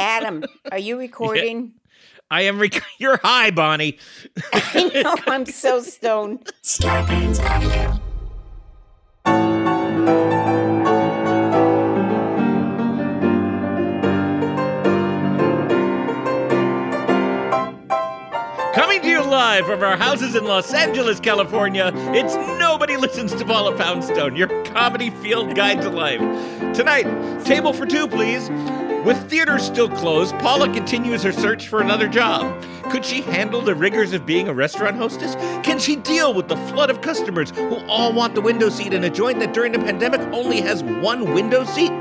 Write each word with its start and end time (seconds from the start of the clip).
Adam, 0.00 0.44
are 0.72 0.78
you 0.78 0.98
recording? 1.06 1.72
I 2.30 2.42
am. 2.42 2.58
Rec- 2.58 2.82
You're 2.98 3.18
high, 3.18 3.50
Bonnie. 3.50 3.98
I 4.52 4.90
know 5.02 5.14
I'm 5.26 5.46
so 5.46 5.82
stoned. 5.82 6.50
Coming 18.74 19.02
to 19.02 19.08
you 19.08 19.22
live 19.22 19.66
from 19.66 19.82
our 19.82 19.96
houses 19.96 20.34
in 20.36 20.44
Los 20.44 20.72
Angeles, 20.72 21.18
California, 21.20 21.90
it's 22.14 22.34
Nobody 22.58 22.96
Listens 22.96 23.34
to 23.34 23.44
Paula 23.44 23.76
Poundstone, 23.76 24.36
your 24.36 24.48
comedy 24.64 25.10
field 25.10 25.54
guide 25.56 25.82
to 25.82 25.90
life. 25.90 26.20
Tonight, 26.74 27.44
table 27.44 27.72
for 27.72 27.84
two, 27.84 28.06
please. 28.06 28.48
With 29.04 29.30
theaters 29.30 29.64
still 29.64 29.88
closed, 29.88 30.38
Paula 30.40 30.70
continues 30.72 31.22
her 31.22 31.32
search 31.32 31.68
for 31.68 31.80
another 31.80 32.06
job. 32.06 32.62
Could 32.90 33.02
she 33.02 33.22
handle 33.22 33.62
the 33.62 33.74
rigors 33.74 34.12
of 34.12 34.26
being 34.26 34.46
a 34.46 34.52
restaurant 34.52 34.96
hostess? 34.96 35.36
Can 35.64 35.78
she 35.78 35.96
deal 35.96 36.34
with 36.34 36.48
the 36.48 36.56
flood 36.56 36.90
of 36.90 37.00
customers 37.00 37.50
who 37.50 37.76
all 37.86 38.12
want 38.12 38.34
the 38.34 38.42
window 38.42 38.68
seat 38.68 38.92
in 38.92 39.04
a 39.04 39.10
joint 39.10 39.38
that 39.40 39.54
during 39.54 39.72
the 39.72 39.78
pandemic 39.78 40.20
only 40.34 40.60
has 40.60 40.84
one 40.84 41.32
window 41.32 41.64
seat? 41.64 41.92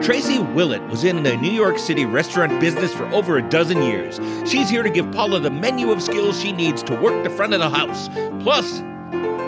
Tracy 0.00 0.38
Willet 0.38 0.82
was 0.88 1.04
in 1.04 1.22
the 1.24 1.36
New 1.36 1.52
York 1.52 1.78
City 1.78 2.06
restaurant 2.06 2.58
business 2.58 2.94
for 2.94 3.04
over 3.08 3.36
a 3.36 3.42
dozen 3.42 3.82
years. 3.82 4.18
She's 4.50 4.70
here 4.70 4.82
to 4.82 4.88
give 4.88 5.12
Paula 5.12 5.40
the 5.40 5.50
menu 5.50 5.90
of 5.90 6.02
skills 6.02 6.40
she 6.40 6.52
needs 6.52 6.82
to 6.84 6.98
work 6.98 7.22
the 7.22 7.28
front 7.28 7.52
of 7.52 7.60
the 7.60 7.68
house. 7.68 8.08
Plus, 8.42 8.82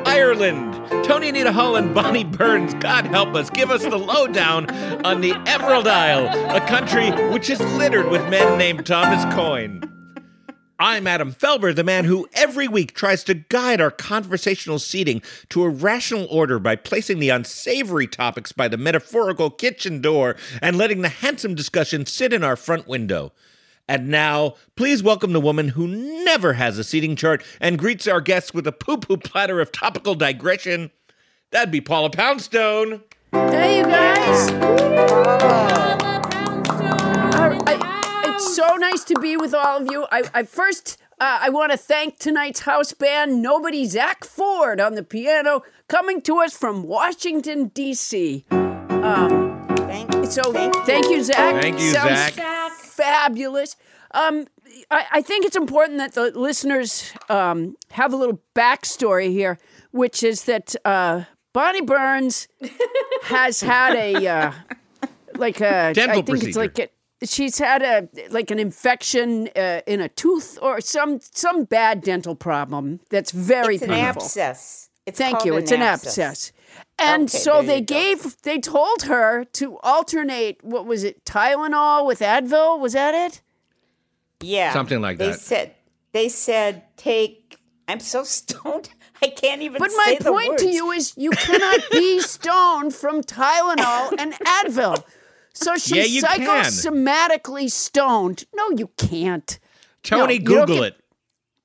Ireland. 0.07 0.75
Toni 1.05 1.29
Anita 1.29 1.53
Hull 1.53 1.77
and 1.77 1.95
Bonnie 1.95 2.25
Burns, 2.25 2.75
God 2.75 3.07
help 3.07 3.35
us, 3.35 3.51
give 3.51 3.71
us 3.71 3.83
the 3.83 3.99
lowdown 3.99 4.71
on 5.05 5.21
the 5.21 5.33
Emerald 5.47 5.87
Isle, 5.87 6.27
a 6.55 6.61
country 6.67 7.11
which 7.33 7.51
is 7.51 7.61
littered 7.61 8.09
with 8.09 8.29
men 8.29 8.59
named 8.59 8.87
Thomas 8.87 9.25
Coyne. 9.35 9.83
I'm 10.79 11.07
Adam 11.07 11.33
Felber, 11.33 11.73
the 11.73 11.85
man 11.85 12.07
who 12.07 12.29
every 12.33 12.67
week 12.67 12.93
tries 12.93 13.23
to 13.25 13.35
guide 13.35 13.81
our 13.81 13.93
conversational 13.93 14.81
seating 14.81 15.23
to 15.51 15.63
a 15.63 15.69
rational 15.69 16.27
order 16.29 16.59
by 16.59 16.75
placing 16.75 17.21
the 17.21 17.29
unsavory 17.29 18.09
topics 18.09 18.51
by 18.51 18.67
the 18.67 18.77
metaphorical 18.77 19.49
kitchen 19.49 20.01
door 20.01 20.35
and 20.61 20.77
letting 20.77 21.03
the 21.03 21.09
handsome 21.09 21.55
discussion 21.55 22.05
sit 22.05 22.33
in 22.33 22.43
our 22.43 22.57
front 22.57 22.89
window. 22.89 23.33
And 23.89 24.09
now, 24.09 24.55
please 24.77 25.03
welcome 25.03 25.33
the 25.33 25.41
woman 25.41 25.69
who 25.69 25.87
never 25.89 26.55
has 26.55 26.79
a 26.79 26.85
seating 26.85 27.17
chart 27.17 27.43
and 27.61 27.79
greets 27.79 28.07
our 28.07 28.21
guests 28.21 28.55
with 28.55 28.67
a 28.67 28.73
poo 28.73 28.97
poo 28.99 29.17
platter 29.17 29.61
of 29.61 29.73
topical 29.73 30.15
digression. 30.15 30.91
That'd 31.51 31.71
be 31.73 31.81
Paula 31.81 32.11
Poundstone. 32.11 33.03
Hey, 33.33 33.79
you 33.79 33.85
guys. 33.85 34.51
All 37.35 37.49
right, 37.49 38.25
It's 38.27 38.55
so 38.57 38.77
nice 38.77 39.05
to 39.05 39.19
be 39.21 39.37
with 39.37 39.53
all 39.55 39.83
of 39.83 39.91
you. 39.91 40.07
I, 40.13 40.23
I 40.33 40.43
first, 40.45 40.99
uh, 41.21 41.39
I 41.43 41.51
want 41.51 41.73
to 41.73 41.79
thank 41.79 42.19
tonight's 42.19 42.61
house 42.61 42.93
band, 42.93 43.43
Nobody 43.43 43.85
Zack 43.87 44.25
Ford 44.25 44.81
on 44.81 44.95
the 44.95 45.03
piano, 45.03 45.63
coming 45.89 46.23
to 46.23 46.39
us 46.39 46.57
from 46.57 46.85
Washington, 46.85 47.69
D.C. 47.69 48.45
Um, 48.51 49.67
Thank 49.77 50.15
you. 50.15 50.27
so 50.27 50.53
thank 50.53 51.07
you, 51.11 51.23
Zack. 51.23 51.61
Thank 51.61 51.81
you, 51.81 51.91
Sounds 51.91 52.35
Zack. 52.35 52.35
Fabulous. 52.97 53.77
Um, 54.13 54.47
I, 54.91 55.07
I 55.13 55.23
think 55.23 55.45
it's 55.47 55.57
important 55.57 55.99
that 55.99 56.13
the 56.13 56.31
listeners 56.39 57.13
um, 57.29 57.77
have 57.91 58.13
a 58.13 58.17
little 58.17 58.41
backstory 58.55 59.31
here, 59.31 59.59
which 59.91 60.23
is 60.23 60.45
that 60.45 60.75
uh, 60.85 61.25
Bonnie 61.53 61.81
Burns 61.83 62.49
has 63.23 63.61
had 63.61 63.95
a 63.97 64.27
uh, 64.27 64.53
like 65.37 65.61
a 65.61 65.93
Dental 65.95 66.11
I 66.11 66.15
think 66.15 66.27
procedure. 66.29 66.49
it's 66.49 66.57
like 66.57 66.79
a, 67.23 67.27
she's 67.27 67.59
had 67.59 67.83
a 67.83 68.09
like 68.31 68.51
an 68.51 68.59
infection 68.59 69.49
uh, 69.57 69.81
in 69.87 70.01
a 70.01 70.09
tooth 70.09 70.59
or 70.61 70.81
some 70.81 71.19
some 71.21 71.65
bad 71.65 72.03
dental 72.03 72.35
problem 72.35 73.01
that's 73.11 73.31
very 73.31 73.75
It's 73.77 73.85
an 73.85 73.91
painful. 73.91 74.23
abscess. 74.23 74.91
It's 75.07 75.19
Thank 75.19 75.39
called 75.39 75.47
you. 75.47 75.57
It's 75.57 75.73
an 75.73 75.83
abscess. 75.83 76.53
And 76.99 77.25
Okay, 77.25 77.39
so 77.39 77.63
they 77.63 77.77
you 77.79 77.85
go. 77.85 77.95
gave, 77.95 78.43
they 78.43 78.59
told 78.59 79.03
her 79.03 79.45
to 79.45 79.79
alternate, 79.79 80.63
what 80.63 80.87
was 80.87 81.03
it, 81.05 81.25
Tylenol 81.25 82.07
with 82.07 82.21
Advil? 82.21 82.79
Was 82.79 82.93
that 82.93 83.15
it? 83.15 83.41
Yeah. 84.41 84.73
Something 84.73 85.01
like 85.01 85.19
they 85.19 85.29
that. 85.31 85.41
said 85.41 85.75
they 86.13 86.29
said 86.29 86.83
take 86.97 87.57
I'm 87.89 88.01
so 88.01 88.23
stoned 88.39 88.91
I 89.23 89.29
can't 89.29 89.63
even 89.63 89.79
But 89.79 89.91
my 89.97 90.05
say 90.07 90.19
the 90.19 90.31
point 90.33 90.59
to 90.59 90.69
you 90.69 90.91
is 90.91 91.15
you 91.17 91.31
cannot 91.31 91.81
be 91.93 92.21
stoned 92.35 92.93
from 92.95 93.23
Tylenol 93.23 94.15
and 94.19 94.33
Advil. 94.35 95.03
So 95.55 95.75
she's 95.77 95.91
Yeah, 95.93 96.05
you 96.05 96.23
can. 96.23 96.41
psychosomatically 96.65 97.71
stoned. 97.71 98.45
No, 98.55 98.71
you 98.71 98.89
can't. 98.97 99.59
Toni, 100.03 100.35
you 100.35 100.39
don't 100.41 100.67
Google 100.67 100.83
get- 100.83 100.85
it. 100.95 100.99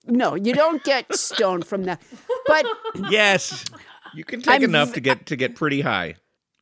No, 0.09 0.35
you 0.35 0.53
don't 0.53 0.81
get 0.83 1.13
stoned 1.15 1.65
from 1.65 1.83
that. 1.83 2.01
But 2.45 2.65
Yes. 3.09 3.65
You 4.17 4.23
can 4.23 4.41
take 4.41 4.55
I'm 4.55 4.63
enough 4.63 4.89
v- 4.89 4.93
to 4.95 4.99
get 4.99 5.25
to 5.27 5.35
get 5.35 5.55
pretty 5.55 5.81
high. 5.81 6.15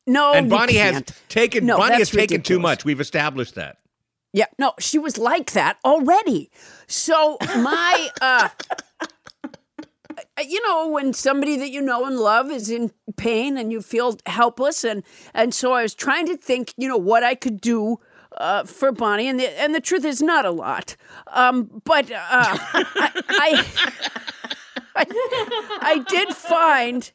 no, 0.06 0.34
and 0.34 0.50
Bonnie 0.50 0.76
has 0.76 1.02
taken 1.28 1.64
No, 1.64 1.78
Bonnie 1.78 1.94
has 1.94 2.10
that's 2.10 2.10
taken 2.10 2.42
too 2.42 2.58
much. 2.58 2.84
We've 2.84 3.00
established 3.00 3.54
that. 3.54 3.78
Yeah, 4.32 4.46
no, 4.58 4.74
she 4.78 4.98
was 4.98 5.16
like 5.16 5.52
that 5.52 5.78
already. 5.84 6.50
So 6.86 7.38
my 7.56 8.10
uh 8.20 8.50
you 10.46 10.62
know 10.66 10.88
when 10.88 11.14
somebody 11.14 11.56
that 11.56 11.70
you 11.70 11.80
know 11.80 12.04
and 12.04 12.18
love 12.18 12.50
is 12.50 12.68
in 12.70 12.90
pain 13.16 13.56
and 13.56 13.72
you 13.72 13.80
feel 13.80 14.18
helpless 14.26 14.84
and 14.84 15.02
and 15.32 15.54
so 15.54 15.72
I 15.72 15.82
was 15.82 15.94
trying 15.94 16.26
to 16.26 16.36
think, 16.36 16.74
you 16.76 16.88
know, 16.88 16.98
what 16.98 17.22
I 17.22 17.34
could 17.34 17.60
do 17.60 17.98
uh, 18.36 18.64
for 18.64 18.92
Bonnie, 18.92 19.28
and 19.28 19.40
the 19.40 19.48
and 19.58 19.74
the 19.74 19.80
truth 19.80 20.04
is 20.04 20.20
not 20.20 20.44
a 20.44 20.50
lot, 20.50 20.96
um, 21.28 21.80
but 21.84 22.10
uh, 22.10 22.16
I, 22.20 23.64
I 24.94 25.06
I 25.80 26.04
did 26.06 26.34
find 26.34 27.10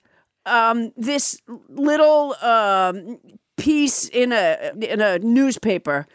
um, 0.45 0.91
this 0.97 1.39
little 1.69 2.35
um, 2.41 3.19
piece 3.57 4.07
in 4.09 4.31
a 4.31 4.71
in 4.81 5.01
a 5.01 5.19
newspaper. 5.19 6.07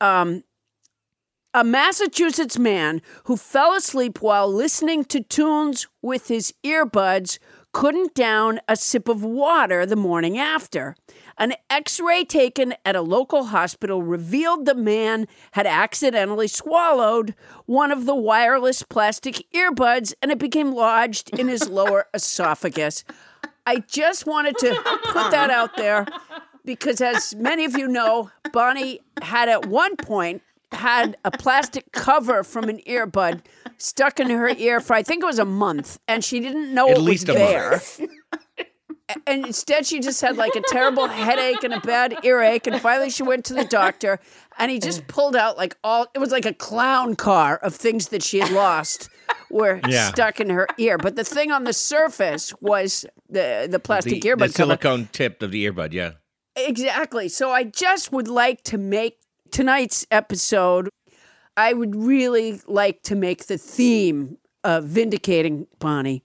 Um, 0.00 0.42
a 1.54 1.64
Massachusetts 1.64 2.58
man 2.58 3.00
who 3.24 3.36
fell 3.38 3.72
asleep 3.72 4.20
while 4.20 4.52
listening 4.52 5.04
to 5.06 5.22
tunes 5.22 5.86
with 6.02 6.28
his 6.28 6.52
earbuds 6.62 7.38
couldn't 7.72 8.14
down 8.14 8.60
a 8.68 8.76
sip 8.76 9.08
of 9.08 9.24
water 9.24 9.84
the 9.84 9.96
morning 9.96 10.38
after. 10.38 10.96
An 11.38 11.54
x 11.68 12.00
ray 12.00 12.24
taken 12.24 12.74
at 12.84 12.96
a 12.96 13.02
local 13.02 13.44
hospital 13.44 14.02
revealed 14.02 14.64
the 14.64 14.74
man 14.74 15.26
had 15.52 15.66
accidentally 15.66 16.48
swallowed 16.48 17.34
one 17.66 17.92
of 17.92 18.06
the 18.06 18.14
wireless 18.14 18.82
plastic 18.82 19.46
earbuds 19.54 20.14
and 20.22 20.30
it 20.30 20.38
became 20.38 20.74
lodged 20.74 21.38
in 21.38 21.48
his 21.48 21.68
lower 21.70 22.06
esophagus. 22.14 23.04
I 23.66 23.80
just 23.80 24.26
wanted 24.26 24.56
to 24.58 24.74
put 25.06 25.30
that 25.32 25.50
out 25.50 25.76
there 25.76 26.06
because 26.64 27.00
as 27.00 27.34
many 27.34 27.64
of 27.64 27.76
you 27.76 27.88
know, 27.88 28.30
Bonnie 28.52 29.00
had 29.22 29.48
at 29.48 29.66
one 29.66 29.96
point 29.96 30.42
had 30.72 31.16
a 31.24 31.30
plastic 31.30 31.90
cover 31.92 32.42
from 32.44 32.68
an 32.68 32.78
earbud 32.86 33.42
stuck 33.78 34.20
in 34.20 34.30
her 34.30 34.48
ear 34.48 34.80
for 34.80 34.94
I 34.94 35.02
think 35.02 35.22
it 35.22 35.26
was 35.26 35.38
a 35.38 35.44
month, 35.44 35.98
and 36.08 36.24
she 36.24 36.40
didn't 36.40 36.72
know 36.74 36.88
At 36.90 36.98
it 36.98 37.00
least 37.00 37.28
a 37.28 37.32
was 37.32 37.40
month. 37.40 37.96
there. 37.98 38.08
And 39.28 39.46
instead, 39.46 39.86
she 39.86 40.00
just 40.00 40.20
had 40.20 40.36
like 40.36 40.56
a 40.56 40.62
terrible 40.66 41.06
headache 41.06 41.62
and 41.62 41.72
a 41.72 41.80
bad 41.80 42.16
earache. 42.24 42.66
And 42.66 42.80
finally, 42.80 43.08
she 43.08 43.22
went 43.22 43.44
to 43.44 43.54
the 43.54 43.64
doctor, 43.64 44.18
and 44.58 44.68
he 44.68 44.80
just 44.80 45.06
pulled 45.06 45.36
out 45.36 45.56
like 45.56 45.76
all 45.84 46.08
it 46.12 46.18
was 46.18 46.32
like 46.32 46.44
a 46.44 46.52
clown 46.52 47.14
car 47.14 47.56
of 47.58 47.74
things 47.74 48.08
that 48.08 48.22
she 48.24 48.40
had 48.40 48.50
lost 48.50 49.08
were 49.50 49.80
Yeah. 49.88 50.08
stuck 50.08 50.40
in 50.40 50.50
her 50.50 50.66
ear. 50.78 50.98
But 50.98 51.16
the 51.16 51.24
thing 51.24 51.50
on 51.52 51.64
the 51.64 51.72
surface 51.72 52.52
was 52.60 53.04
the 53.28 53.68
the 53.70 53.78
plastic 53.78 54.22
The, 54.22 54.28
earbud 54.30 54.38
the 54.38 54.44
cover. 54.46 54.52
silicone 54.52 55.08
tip 55.12 55.42
of 55.42 55.50
the 55.50 55.64
earbud, 55.66 55.92
yeah. 55.92 56.12
Exactly. 56.56 57.28
So 57.28 57.50
I 57.50 57.64
just 57.64 58.12
would 58.12 58.28
like 58.28 58.62
to 58.64 58.78
make 58.78 59.18
tonight's 59.50 60.06
episode, 60.10 60.88
I 61.56 61.72
would 61.72 61.94
really 61.94 62.60
like 62.66 63.02
to 63.04 63.14
make 63.14 63.46
the 63.46 63.58
theme 63.58 64.38
of 64.64 64.84
vindicating 64.84 65.66
Bonnie. 65.78 66.22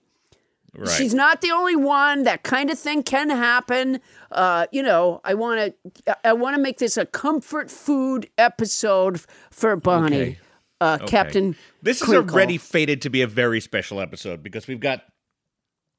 Right. 0.74 0.88
She's 0.88 1.12
not 1.12 1.42
the 1.42 1.50
only 1.50 1.76
one. 1.76 2.22
That 2.22 2.44
kind 2.44 2.70
of 2.70 2.78
thing 2.78 3.02
can 3.02 3.28
happen. 3.28 4.00
Uh, 4.30 4.66
you 4.72 4.82
know, 4.82 5.20
I 5.22 5.34
want 5.34 5.74
to 6.06 6.16
I 6.26 6.32
want 6.32 6.56
to 6.56 6.62
make 6.62 6.78
this 6.78 6.96
a 6.96 7.04
comfort 7.04 7.70
food 7.70 8.30
episode 8.38 9.20
for 9.50 9.76
Bonnie. 9.76 10.16
Okay. 10.16 10.38
Uh, 10.82 10.98
Okay. 11.02 11.06
Captain 11.06 11.56
This 11.82 12.02
is 12.02 12.08
Crinkle. 12.08 12.34
already 12.34 12.58
fated 12.58 13.02
to 13.02 13.10
be 13.10 13.22
a 13.22 13.26
very 13.26 13.60
special 13.60 14.00
episode 14.00 14.42
because 14.42 14.66
we've 14.66 14.80
got 14.80 15.02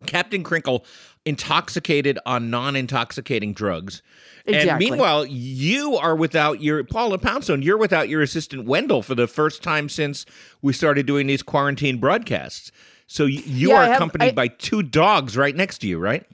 Captain 0.05 0.43
Crinkle 0.43 0.85
intoxicated 1.25 2.19
on 2.25 2.49
non-intoxicating 2.49 3.53
drugs. 3.53 4.01
And 4.45 4.77
meanwhile, 4.77 5.25
you 5.25 5.95
are 5.95 6.15
without 6.15 6.61
your 6.61 6.83
Paula 6.83 7.17
Poundstone, 7.17 7.61
you're 7.61 7.77
without 7.77 8.09
your 8.09 8.21
assistant 8.21 8.65
Wendell 8.65 9.01
for 9.01 9.15
the 9.15 9.27
first 9.27 9.63
time 9.63 9.87
since 9.87 10.25
we 10.61 10.73
started 10.73 11.05
doing 11.05 11.27
these 11.27 11.41
quarantine 11.41 11.97
broadcasts. 11.99 12.71
So 13.07 13.23
y- 13.23 13.41
you 13.45 13.69
Yeah, 13.69 13.75
are 13.75 13.85
have- 13.85 13.95
accompanied 13.95 14.29
I- 14.29 14.31
by 14.31 14.47
two 14.49 14.83
dogs 14.83 15.37
right 15.37 15.55
next 15.55 15.77
to 15.79 15.87
you, 15.87 15.97
right? 15.99 16.25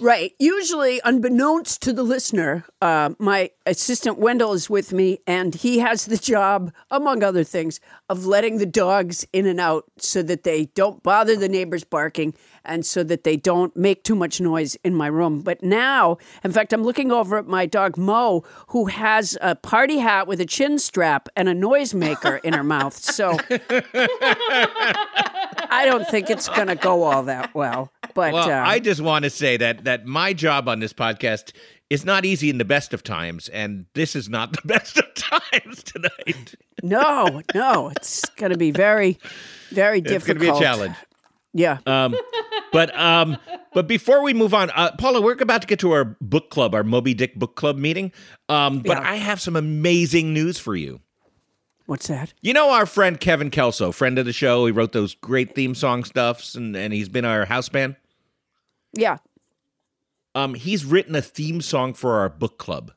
Right. 0.00 0.32
Usually, 0.38 1.00
unbeknownst 1.04 1.80
to 1.82 1.92
the 1.92 2.02
listener, 2.02 2.64
uh, 2.82 3.10
my 3.18 3.50
assistant 3.64 4.18
Wendell 4.18 4.52
is 4.52 4.68
with 4.68 4.92
me, 4.92 5.20
and 5.26 5.54
he 5.54 5.78
has 5.78 6.06
the 6.06 6.16
job, 6.16 6.72
among 6.90 7.22
other 7.22 7.44
things, 7.44 7.78
of 8.08 8.26
letting 8.26 8.58
the 8.58 8.66
dogs 8.66 9.24
in 9.32 9.46
and 9.46 9.60
out 9.60 9.84
so 9.98 10.22
that 10.22 10.42
they 10.42 10.66
don't 10.66 11.02
bother 11.02 11.36
the 11.36 11.48
neighbors 11.48 11.84
barking 11.84 12.34
and 12.64 12.84
so 12.84 13.04
that 13.04 13.24
they 13.24 13.36
don't 13.36 13.76
make 13.76 14.02
too 14.04 14.14
much 14.14 14.40
noise 14.40 14.74
in 14.84 14.94
my 14.94 15.06
room. 15.06 15.40
But 15.40 15.62
now, 15.62 16.18
in 16.42 16.50
fact, 16.50 16.72
I'm 16.72 16.82
looking 16.82 17.12
over 17.12 17.38
at 17.38 17.46
my 17.46 17.66
dog 17.66 17.96
Mo, 17.96 18.42
who 18.68 18.86
has 18.86 19.38
a 19.40 19.54
party 19.54 19.98
hat 19.98 20.26
with 20.26 20.40
a 20.40 20.46
chin 20.46 20.78
strap 20.78 21.28
and 21.36 21.48
a 21.48 21.54
noisemaker 21.54 22.40
in 22.42 22.52
her 22.54 22.64
mouth. 22.64 22.96
So 22.96 23.36
I 25.70 25.84
don't 25.86 26.08
think 26.08 26.30
it's 26.30 26.48
going 26.48 26.68
to 26.68 26.74
go 26.74 27.02
all 27.04 27.22
that 27.24 27.54
well. 27.54 27.92
But 28.14 28.32
Well, 28.32 28.48
uh, 28.50 28.66
I 28.66 28.78
just 28.78 29.00
want 29.00 29.24
to 29.24 29.30
say 29.30 29.56
that 29.56 29.84
that 29.84 30.06
my 30.06 30.32
job 30.32 30.68
on 30.68 30.80
this 30.80 30.92
podcast 30.92 31.52
is 31.90 32.04
not 32.04 32.24
easy 32.24 32.48
in 32.48 32.58
the 32.58 32.64
best 32.64 32.94
of 32.94 33.02
times, 33.02 33.48
and 33.48 33.86
this 33.94 34.16
is 34.16 34.28
not 34.28 34.52
the 34.52 34.62
best 34.64 34.98
of 34.98 35.12
times 35.14 35.82
tonight. 35.82 36.54
No, 36.82 37.42
no, 37.54 37.88
it's 37.90 38.24
going 38.30 38.52
to 38.52 38.58
be 38.58 38.70
very, 38.70 39.18
very 39.70 39.98
It's 39.98 40.08
difficult. 40.08 40.14
It's 40.14 40.26
going 40.26 40.38
to 40.38 40.40
be 40.40 40.48
a 40.48 40.60
challenge. 40.60 40.96
Yeah. 41.52 41.78
Um, 41.86 42.16
but 42.72 42.96
um, 42.98 43.36
but 43.72 43.86
before 43.86 44.22
we 44.22 44.34
move 44.34 44.54
on, 44.54 44.70
uh, 44.70 44.92
Paula, 44.98 45.20
we're 45.20 45.32
about 45.40 45.62
to 45.62 45.68
get 45.68 45.78
to 45.80 45.92
our 45.92 46.16
book 46.20 46.50
club, 46.50 46.74
our 46.74 46.82
Moby 46.82 47.14
Dick 47.14 47.36
book 47.36 47.54
club 47.54 47.76
meeting. 47.78 48.12
Um, 48.48 48.80
but 48.80 48.98
Yeah. 48.98 49.08
I 49.08 49.16
have 49.16 49.40
some 49.40 49.56
amazing 49.56 50.32
news 50.34 50.58
for 50.58 50.74
you. 50.74 51.00
What's 51.86 52.06
that? 52.08 52.32
You 52.40 52.54
know 52.54 52.70
our 52.70 52.86
friend 52.86 53.20
Kevin 53.20 53.50
Kelso, 53.50 53.92
friend 53.92 54.18
of 54.18 54.24
the 54.24 54.32
show. 54.32 54.64
He 54.66 54.72
wrote 54.72 54.92
those 54.92 55.14
great 55.14 55.54
theme 55.54 55.74
song 55.74 56.02
stuffs, 56.04 56.54
and 56.54 56.74
and 56.74 56.92
he's 56.92 57.08
been 57.08 57.24
our 57.24 57.44
house 57.44 57.68
band. 57.68 57.96
Yeah. 58.94 59.18
Um, 60.34 60.54
he's 60.54 60.84
written 60.84 61.14
a 61.14 61.22
theme 61.22 61.60
song 61.60 61.94
for 61.94 62.18
our 62.18 62.28
book 62.28 62.58
club. 62.58 62.92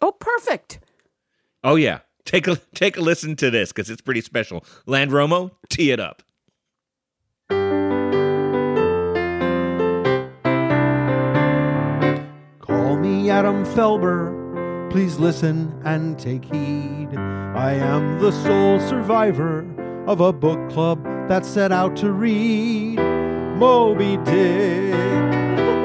Oh, 0.00 0.12
perfect. 0.12 0.80
Oh 1.64 1.76
yeah, 1.76 2.00
take 2.24 2.48
a 2.48 2.56
take 2.74 2.96
a 2.96 3.00
listen 3.00 3.36
to 3.36 3.50
this 3.50 3.70
because 3.72 3.88
it's 3.88 4.02
pretty 4.02 4.20
special. 4.20 4.64
Land 4.86 5.10
Romo, 5.12 5.52
tee 5.68 5.92
it 5.92 6.00
up. 6.00 6.22
Call 12.60 12.96
me 12.96 13.30
Adam 13.30 13.64
Felber. 13.64 14.40
Please 14.90 15.18
listen 15.18 15.80
and 15.84 16.18
take 16.18 16.44
heed. 16.44 17.08
I 17.16 17.74
am 17.74 18.18
the 18.18 18.32
sole 18.32 18.80
survivor 18.80 19.64
of 20.06 20.20
a 20.20 20.32
book 20.32 20.70
club 20.70 21.02
that 21.28 21.46
set 21.46 21.70
out 21.70 21.96
to 21.98 22.10
read 22.10 22.98
Moby 23.62 24.16
Dick. 24.24 24.92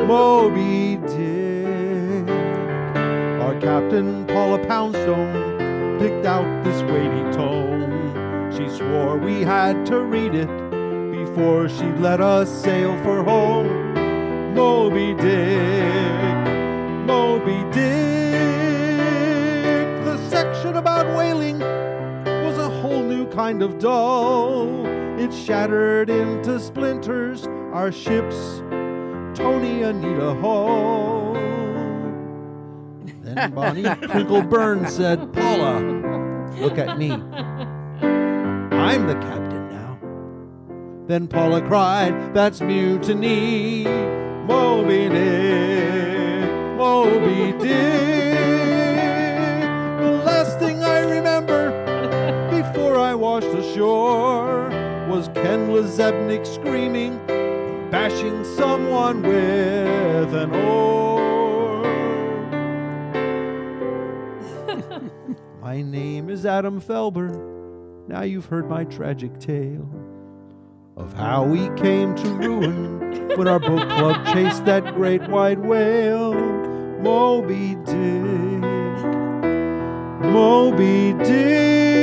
Moby 0.08 0.96
Dick. 1.06 2.28
Our 3.40 3.56
captain, 3.62 4.26
Paula 4.26 4.58
Poundstone, 4.66 6.00
picked 6.00 6.26
out 6.26 6.48
this 6.64 6.82
weighty 6.90 7.22
tome. 7.38 8.52
She 8.52 8.68
swore 8.76 9.20
we 9.20 9.44
had 9.44 9.86
to 9.86 10.02
read 10.02 10.34
it 10.34 10.50
before 11.12 11.70
she 11.70 11.86
let 12.02 12.20
us 12.20 12.50
sail 12.50 12.98
for 13.04 13.24
home. 13.24 13.94
Moby 14.56 15.14
Dick, 15.14 16.48
Moby 17.06 17.64
Dick. 17.72 17.94
The 20.04 20.18
section 20.32 20.78
about 20.78 21.06
whaling 21.16 21.60
was 21.60 22.58
a 22.58 22.70
whole 22.82 23.04
new 23.04 23.28
kind 23.28 23.62
of 23.62 23.78
dull. 23.78 24.97
It 25.18 25.34
shattered 25.34 26.12
into 26.12 26.60
splinters 26.60 27.48
our 27.74 27.92
ships, 27.92 28.60
Toni 29.36 29.82
Anita 29.82 30.36
Hull. 30.36 31.34
Then 33.24 33.52
Bonnie 33.56 33.84
Crinkle 34.08 34.44
Burns 34.44 34.94
said, 34.94 35.34
Paula, 35.34 35.80
look 36.60 36.78
at 36.78 37.00
me. 37.00 37.12
I'm 37.12 39.08
the 39.08 39.16
captain 39.16 39.70
now. 39.70 39.98
Then 41.08 41.28
Paula 41.28 41.62
cried, 41.62 42.36
That's 42.36 42.62
mutiny. 42.62 43.86
Moby 44.46 45.10
Dick, 45.10 46.78
Moby 46.78 47.52
Dick. 47.58 48.38
The 50.00 50.22
last 50.24 50.60
thing 50.60 50.84
I 50.84 51.00
remember 51.00 51.72
before 52.52 52.98
I 52.98 53.16
washed 53.16 53.48
ashore 53.48 54.67
was 55.18 55.30
Ken 55.30 55.70
LaZebnik 55.70 56.46
screaming, 56.46 57.20
and 57.28 57.90
bashing 57.90 58.46
someone 58.56 59.24
with 59.24 60.32
an 60.36 60.54
oar. 60.54 61.82
my 65.60 65.82
name 65.82 66.30
is 66.30 66.46
Adam 66.46 66.80
Felber. 66.80 67.32
Now 68.08 68.22
you've 68.22 68.46
heard 68.46 68.70
my 68.70 68.84
tragic 68.84 69.40
tale 69.40 69.90
of 70.96 71.14
how 71.14 71.44
we 71.46 71.68
came 71.82 72.14
to 72.14 72.30
ruin 72.36 73.30
when 73.36 73.48
our 73.48 73.60
book 73.60 73.90
club 73.90 74.24
chased 74.28 74.66
that 74.66 74.94
great 74.94 75.28
white 75.30 75.58
whale, 75.58 76.36
Moby 77.02 77.74
Dick. 77.86 78.62
Moby 80.32 81.14
Dick. 81.26 81.97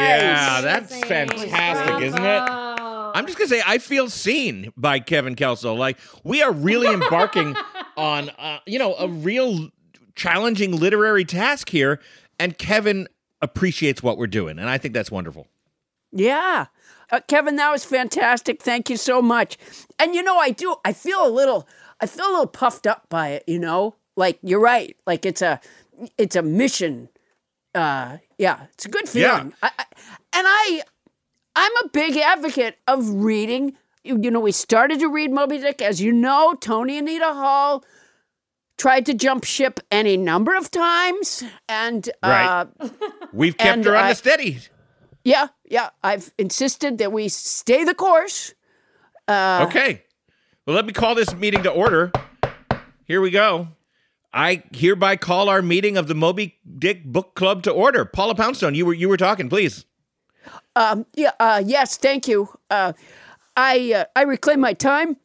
Yeah, 0.00 0.60
that's 0.60 1.04
fantastic, 1.04 2.06
isn't 2.06 2.24
it? 2.24 2.42
I'm 3.14 3.26
just 3.26 3.38
gonna 3.38 3.48
say 3.48 3.62
I 3.66 3.78
feel 3.78 4.08
seen 4.08 4.72
by 4.76 5.00
Kevin 5.00 5.34
Kelso. 5.34 5.74
Like 5.74 5.98
we 6.24 6.42
are 6.42 6.52
really 6.52 6.92
embarking 6.92 7.56
on, 7.96 8.30
uh, 8.38 8.58
you 8.66 8.78
know, 8.78 8.94
a 8.94 9.08
real 9.08 9.70
challenging 10.14 10.76
literary 10.78 11.24
task 11.24 11.68
here, 11.70 12.00
and 12.38 12.56
Kevin 12.56 13.08
appreciates 13.40 14.02
what 14.02 14.18
we're 14.18 14.26
doing, 14.26 14.58
and 14.58 14.68
I 14.68 14.78
think 14.78 14.94
that's 14.94 15.10
wonderful. 15.10 15.46
Yeah. 16.12 16.66
Uh, 17.10 17.20
Kevin, 17.26 17.56
that 17.56 17.70
was 17.70 17.84
fantastic. 17.84 18.62
Thank 18.62 18.90
you 18.90 18.96
so 18.96 19.22
much. 19.22 19.58
And 19.98 20.14
you 20.14 20.22
know, 20.22 20.38
I 20.38 20.50
do, 20.50 20.76
I 20.84 20.92
feel 20.92 21.26
a 21.26 21.30
little, 21.30 21.66
I 22.00 22.06
feel 22.06 22.26
a 22.26 22.30
little 22.30 22.46
puffed 22.46 22.86
up 22.86 23.08
by 23.08 23.30
it, 23.30 23.44
you 23.46 23.58
know? 23.58 23.96
Like 24.16 24.38
you're 24.42 24.60
right. 24.60 24.96
Like 25.06 25.24
it's 25.24 25.42
a, 25.42 25.60
it's 26.16 26.36
a 26.36 26.42
mission. 26.42 27.08
Uh, 27.74 28.18
yeah, 28.38 28.64
it's 28.72 28.86
a 28.86 28.88
good 28.88 29.12
Yeah. 29.14 29.36
feeling. 29.38 29.54
I, 29.62 29.70
I, 29.78 29.84
and 30.34 30.46
I, 30.46 30.82
I'm 31.56 31.72
a 31.84 31.88
big 31.88 32.16
advocate 32.16 32.78
of 32.86 33.08
reading. 33.08 33.74
You 34.04 34.18
you 34.22 34.30
know, 34.30 34.40
we 34.40 34.52
started 34.52 35.00
to 35.00 35.08
read 35.08 35.30
Moby 35.32 35.58
Dick. 35.58 35.82
As 35.82 36.00
you 36.00 36.12
know, 36.12 36.54
Toni 36.54 36.98
Anita 36.98 37.32
Hull 37.34 37.84
tried 38.78 39.04
to 39.06 39.14
jump 39.14 39.44
ship 39.44 39.80
any 39.90 40.16
number 40.16 40.54
of 40.54 40.70
times. 40.70 41.42
And, 41.68 42.08
uh, 42.22 42.66
Right. 42.80 42.90
We've 43.32 43.56
kept 43.58 43.78
And 43.78 43.84
her 43.86 43.96
on 43.96 44.04
I- 44.04 44.08
the 44.10 44.14
steady. 44.14 44.58
Yeah, 45.24 45.48
yeah. 45.64 45.90
I've 46.02 46.32
insisted 46.38 46.98
that 46.98 47.12
we 47.12 47.28
stay 47.28 47.82
the 47.84 47.94
course. 47.94 48.54
Uh, 49.26 49.66
okay. 49.68 50.04
Well, 50.64 50.76
let 50.76 50.86
me 50.86 50.92
call 50.92 51.14
this 51.16 51.34
meeting 51.34 51.64
to 51.64 51.70
order. 51.70 52.12
Here 53.04 53.20
we 53.20 53.30
go. 53.30 53.68
I 54.32 54.62
hereby 54.72 55.16
call 55.16 55.48
our 55.48 55.62
meeting 55.62 55.96
of 55.96 56.06
the 56.06 56.14
Moby 56.14 56.56
Dick 56.78 57.04
Book 57.04 57.34
Club 57.34 57.62
to 57.64 57.72
order. 57.72 58.04
Paula 58.04 58.34
Poundstone, 58.34 58.74
you 58.74 58.86
were 58.86 58.94
you 58.94 59.08
were 59.08 59.16
talking, 59.16 59.48
please. 59.48 59.84
Um, 60.76 61.06
yeah, 61.14 61.32
uh, 61.40 61.62
yes, 61.64 61.96
thank 61.96 62.28
you. 62.28 62.48
Uh, 62.70 62.92
I 63.56 63.92
uh, 63.94 64.04
I 64.14 64.22
reclaim 64.22 64.60
my 64.60 64.74
time. 64.74 65.16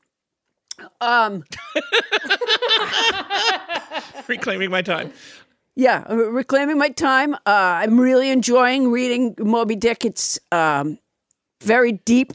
Um, 1.01 1.43
Reclaiming 4.27 4.72
my 4.72 4.81
time. 4.81 5.12
yeah, 5.75 6.03
uh, 6.10 6.15
reclaiming 6.15 6.77
my 6.77 6.89
time. 6.89 7.36
Uh, 7.36 7.39
I'm 7.45 8.00
really 8.00 8.29
enjoying 8.29 8.91
reading 8.91 9.36
Moby 9.38 9.75
Dick. 9.75 10.05
It's 10.05 10.39
um, 10.51 10.98
very 11.62 11.93
deep, 11.93 12.33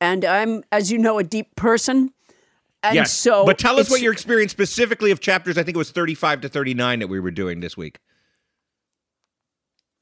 and 0.00 0.24
I'm, 0.24 0.64
as 0.72 0.90
you 0.90 0.98
know, 0.98 1.18
a 1.18 1.24
deep 1.24 1.54
person. 1.56 2.12
And 2.84 2.96
yes. 2.96 3.12
so, 3.12 3.46
but 3.46 3.58
tell 3.58 3.80
us 3.80 3.90
what 3.90 4.02
your 4.02 4.12
experience 4.12 4.52
specifically 4.52 5.10
of 5.10 5.18
chapters. 5.20 5.56
I 5.56 5.62
think 5.62 5.74
it 5.74 5.78
was 5.78 5.90
thirty-five 5.90 6.42
to 6.42 6.50
thirty-nine 6.50 6.98
that 6.98 7.06
we 7.08 7.18
were 7.18 7.30
doing 7.30 7.60
this 7.60 7.76
week. 7.78 7.98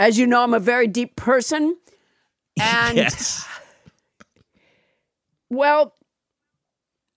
As 0.00 0.18
you 0.18 0.26
know, 0.26 0.42
I'm 0.42 0.52
a 0.52 0.58
very 0.58 0.88
deep 0.88 1.14
person, 1.14 1.76
and 2.60 2.96
yes. 2.96 3.46
well, 5.48 5.94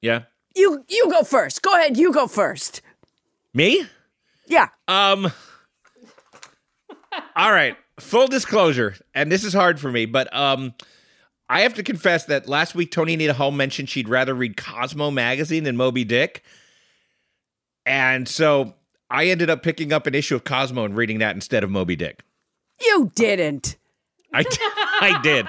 Yeah. 0.01 0.24
you 0.55 0.86
you 0.88 1.10
go 1.10 1.24
first. 1.24 1.63
Go 1.63 1.74
ahead. 1.74 1.98
You 1.98 2.13
go 2.13 2.27
first. 2.27 2.84
Me? 3.53 3.88
Yeah. 4.48 4.67
Um. 4.88 5.31
all 7.36 7.51
right. 7.51 7.75
Full 8.00 8.27
disclosure, 8.27 8.93
and 9.15 9.31
this 9.31 9.43
is 9.43 9.53
hard 9.53 9.79
for 9.79 9.91
me, 9.91 10.05
but 10.05 10.31
um, 10.36 10.74
I 11.47 11.61
have 11.61 11.75
to 11.75 11.83
confess 11.83 12.25
that 12.25 12.47
last 12.47 12.73
week 12.75 12.91
Toni 12.91 13.15
Nita 13.15 13.33
Hall 13.33 13.51
mentioned 13.51 13.89
she'd 13.89 14.09
rather 14.09 14.33
read 14.33 14.57
Cosmo 14.57 15.11
magazine 15.11 15.63
than 15.63 15.77
Moby 15.77 16.03
Dick, 16.03 16.43
and 17.85 18.27
so 18.27 18.73
I 19.09 19.27
ended 19.27 19.49
up 19.49 19.61
picking 19.61 19.93
up 19.93 20.07
an 20.07 20.15
issue 20.15 20.35
of 20.35 20.43
Cosmo 20.43 20.85
and 20.85 20.95
reading 20.95 21.19
that 21.19 21.35
instead 21.35 21.63
of 21.63 21.69
Moby 21.69 21.95
Dick. 21.95 22.23
You 22.81 23.11
didn't. 23.15 23.77
I 24.33 24.43
I 25.01 25.19
did. 25.21 25.45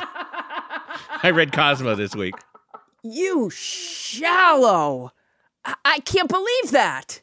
I 1.22 1.30
read 1.30 1.52
Cosmo 1.52 1.94
this 1.94 2.14
week. 2.14 2.34
You 3.02 3.50
shallow. 3.50 5.12
I, 5.84 5.98
can't 6.00 6.28
believe 6.28 6.70
that. 6.70 7.20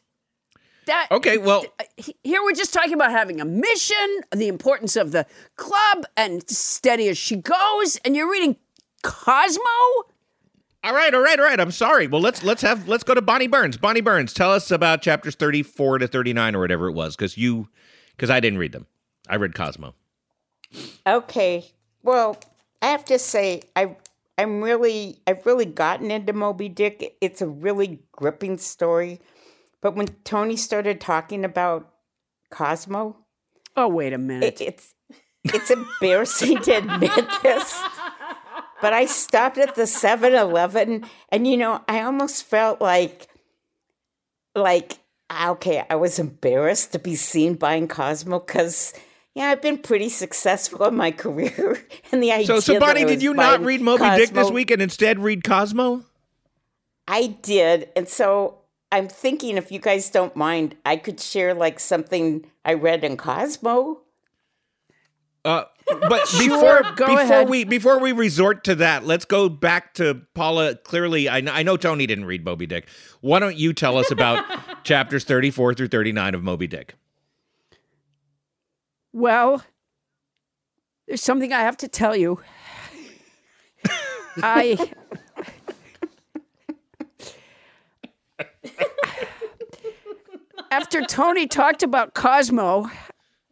That 0.88 1.08
Okay, 1.12 1.38
well, 1.38 1.65
uh, 1.80 1.84
he- 1.96 2.18
here 2.24 2.44
we're 2.44 2.53
just 2.53 2.74
talking 2.74 2.94
about 2.94 3.12
having 3.12 3.39
a 3.39 3.46
mission, 3.46 4.22
the 4.36 4.50
importance 4.50 4.98
of 4.98 5.13
the 5.13 5.25
club, 5.56 6.06
and 6.18 6.48
steady 6.50 7.08
as 7.08 7.18
she 7.18 7.38
goes, 7.38 7.98
and 8.03 8.18
you're 8.18 8.30
reading 8.30 8.58
Cosmo? 9.04 9.62
all 10.84 10.94
right, 10.94 11.14
all 11.14 11.22
right, 11.22 11.40
all 11.40 11.46
right. 11.46 11.60
I'm 11.60 11.72
sorry. 11.72 12.08
Well, 12.08 12.20
let's 12.22 12.44
let's 12.44 12.62
have 12.62 12.88
let's 12.88 13.04
go 13.04 13.14
to 13.14 13.22
Bonnie 13.22 13.48
Burns. 13.48 13.78
Bonnie 13.78 14.02
Burns, 14.02 14.34
tell 14.34 14.52
us 14.52 14.72
about 14.72 15.02
chapters 15.02 15.36
34 15.36 16.00
to 16.00 16.08
39 16.08 16.56
or 16.56 16.60
whatever 16.60 16.88
it 16.90 16.94
was, 16.94 17.16
because 17.16 17.38
you, 17.38 17.70
because 18.16 18.30
I 18.30 18.40
didn't 18.40 18.60
read 18.60 18.72
them. 18.72 18.88
I 19.30 19.36
read 19.36 19.54
Cosmo. 19.56 19.94
Okay. 21.08 21.66
Well, 22.02 22.38
I 22.82 22.88
have 22.88 23.06
to 23.06 23.20
say, 23.20 23.62
I 23.76 23.96
I'm 24.38 24.62
really 24.62 25.22
I've 25.28 25.46
really 25.46 25.66
gotten 25.66 26.12
into 26.12 26.34
Moby 26.34 26.68
Dick. 26.70 27.16
It's 27.22 27.42
a 27.42 27.48
really 27.48 28.00
gripping 28.12 28.58
story. 28.58 29.22
But 29.82 29.96
when 29.96 30.08
Toni 30.24 30.56
started 30.58 31.00
talking 31.02 31.46
about 31.46 31.90
Cosmo, 32.50 33.18
Oh, 33.76 33.88
wait 33.88 34.14
a 34.14 34.18
minute. 34.18 34.62
it, 34.62 34.68
it's 34.68 34.96
it's 35.46 35.72
embarrassing 35.72 36.60
to 36.62 36.78
admit 36.78 37.26
this. 37.42 37.82
But 38.84 38.92
I 38.92 39.06
stopped 39.06 39.58
at 39.58 39.75
the 39.75 39.84
7-Eleven 39.84 41.06
and 41.30 41.48
you 41.48 41.56
know, 41.56 41.82
I 41.88 42.02
almost 42.02 42.44
felt 42.44 42.82
like 42.82 43.30
like 44.56 45.00
okay, 45.48 45.86
I 45.90 45.96
was 45.96 46.20
embarrassed 46.20 46.92
to 46.92 47.00
be 47.00 47.16
seen 47.16 47.56
buying 47.56 47.88
Cosmo 47.88 48.40
cuz 48.40 48.94
yeah, 49.36 49.46
I've 49.46 49.62
been 49.62 49.78
pretty 49.78 50.10
successful 50.10 50.84
in 50.84 50.96
my 50.96 51.12
career, 51.24 51.82
and 52.12 52.22
the 52.22 52.34
idea. 52.34 52.46
So, 52.46 52.60
so 52.60 52.78
that 52.78 52.98
did 52.98 53.24
you 53.24 53.34
not 53.34 53.62
read 53.62 53.80
Moby 53.80 54.04
Dick 54.18 54.32
this 54.32 54.44
Cosmo- 54.44 54.54
week 54.54 54.70
and 54.70 54.82
instead 54.82 55.18
read 55.18 55.46
Cosmo? 55.46 56.04
I 57.08 57.28
did, 57.42 57.88
and 57.96 58.10
so 58.10 58.58
I'm 58.92 59.08
thinking 59.08 59.56
if 59.56 59.72
you 59.72 59.80
guys 59.80 60.10
don't 60.10 60.36
mind, 60.36 60.75
I 60.86 60.98
could 60.98 61.22
share 61.22 61.54
like 61.54 61.80
something 61.80 62.46
I 62.66 62.74
read 62.74 63.06
in 63.06 63.16
Cosmo. 63.16 64.02
Uh, 65.46 65.66
but 65.86 66.28
Sure, 66.28 66.48
before 66.50 66.82
go 66.96 67.06
before 67.08 67.20
ahead. 67.22 67.50
we 67.50 67.64
before 67.66 68.00
we 68.00 68.12
resort 68.14 68.64
to 68.66 68.76
that, 68.76 69.06
let's 69.06 69.26
go 69.26 69.50
back 69.50 69.94
to 69.96 70.22
Paula. 70.34 70.76
Clearly, 70.76 71.28
I, 71.28 71.38
I 71.38 71.64
know 71.64 71.76
Toni 71.78 72.06
didn't 72.08 72.26
read 72.26 72.46
Moby 72.46 72.66
Dick. 72.66 72.88
Why 73.22 73.40
don't 73.40 73.58
you 73.58 73.74
tell 73.74 73.98
us 73.98 74.10
about 74.12 74.46
chapters 74.84 75.24
thirty 75.26 75.52
four 75.52 75.74
through 75.74 75.90
thirty 75.90 76.12
nine 76.14 76.34
of 76.34 76.44
Moby 76.44 76.68
Dick? 76.68 76.96
Well, 79.12 79.64
there's 81.08 81.22
something 81.22 81.52
I 81.52 81.60
have 81.60 81.78
to 81.78 81.88
tell 81.88 82.16
you. 82.16 82.40
I. 84.42 84.90
After 90.72 91.02
Toni 91.06 91.46
talked 91.48 91.84
about 91.84 92.14
Cosmo, 92.16 92.90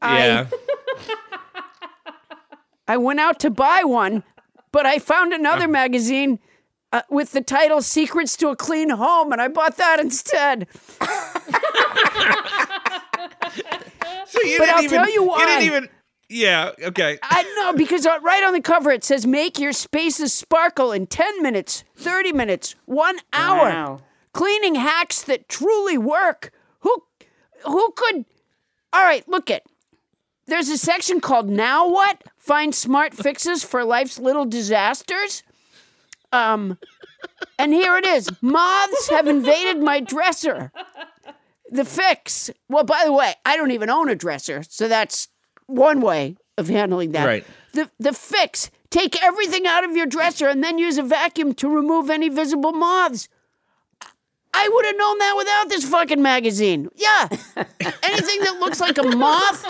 Yeah, 0.02 0.48
I 0.50 1.31
went 2.98 3.20
out 3.20 3.40
to 3.42 3.50
buy 3.50 3.84
one, 3.84 4.24
but 4.72 4.86
I 4.86 5.00
found 5.00 5.34
another 5.34 5.68
magazine 5.68 6.40
uh, 6.94 7.02
with 7.10 7.32
the 7.32 7.42
title 7.42 7.82
Secrets 7.82 8.36
to 8.38 8.50
a 8.50 8.56
Clean 8.56 8.90
Home, 8.90 9.32
and 9.32 9.42
I 9.42 9.48
bought 9.48 9.78
that 9.78 10.00
instead. 10.00 10.68
so 14.26 14.42
you 14.42 14.58
But 14.58 14.66
didn't 14.66 14.70
I'll 14.76 14.84
even 14.84 14.90
tell 14.98 15.10
you 15.12 15.24
why. 15.24 15.46
didn't 15.46 15.64
even. 15.64 15.90
Yeah, 16.30 16.72
okay. 16.82 17.20
I 17.22 17.44
know 17.58 17.74
because 17.74 18.06
uh, 18.06 18.18
right 18.22 18.42
on 18.44 18.54
the 18.54 18.62
cover 18.62 18.90
it 18.92 19.04
says 19.04 19.28
make 19.28 19.60
your 19.60 19.74
spaces 19.74 20.34
sparkle 20.34 20.94
in 20.94 21.08
10 21.08 21.42
minutes, 21.42 21.84
30 21.98 22.32
minutes, 22.32 22.76
1 22.86 23.18
hour. 23.34 23.58
Wow. 23.70 24.02
Cleaning 24.34 24.76
hacks 24.76 25.22
that 25.24 25.50
truly 25.50 25.98
work. 25.98 26.52
Who 26.80 27.04
who 27.66 27.92
could 27.98 28.24
All 28.94 29.04
right, 29.04 29.28
look 29.28 29.50
it. 29.50 29.64
There's 30.48 30.70
a 30.70 30.78
section 30.78 31.20
called 31.20 31.50
Now 31.50 31.88
What? 31.90 32.24
Find 32.42 32.74
smart 32.74 33.14
fixes 33.14 33.64
for 33.64 33.84
life's 33.84 34.18
little 34.20 34.46
disasters. 34.46 35.44
Um 36.32 36.78
and 37.60 37.72
here 37.72 37.98
it 37.98 38.06
is. 38.06 38.30
Moths 38.42 39.10
have 39.10 39.28
invaded 39.28 39.82
my 39.82 40.00
dresser. 40.00 40.72
The 41.70 41.86
fix. 41.86 42.50
Well, 42.68 42.84
by 42.84 43.04
the 43.06 43.14
way, 43.14 43.36
I 43.46 43.56
don't 43.56 43.72
even 43.72 43.90
own 43.90 44.10
a 44.10 44.16
dresser, 44.16 44.64
so 44.68 44.88
that's 44.88 45.30
one 45.68 46.02
way 46.02 46.36
of 46.58 46.68
handling 46.68 47.12
that. 47.12 47.26
Right. 47.26 47.46
The 47.74 47.92
the 48.00 48.14
fix. 48.14 48.72
Take 48.90 49.24
everything 49.24 49.68
out 49.68 49.84
of 49.86 49.96
your 49.96 50.08
dresser 50.08 50.50
and 50.50 50.64
then 50.64 50.78
use 50.80 50.98
a 50.98 51.04
vacuum 51.04 51.54
to 51.56 51.70
remove 51.70 52.10
any 52.10 52.28
visible 52.28 52.74
moths. 52.74 53.30
I 54.54 54.68
would 54.68 54.86
have 54.86 54.98
known 54.98 55.18
that 55.20 55.34
without 55.38 55.70
this 55.70 55.86
fucking 55.90 56.22
magazine. 56.22 56.90
Yeah. 56.96 57.28
Anything 58.04 58.42
that 58.42 58.58
looks 58.60 58.80
like 58.82 58.98
a 58.98 59.04
moth. 59.04 59.66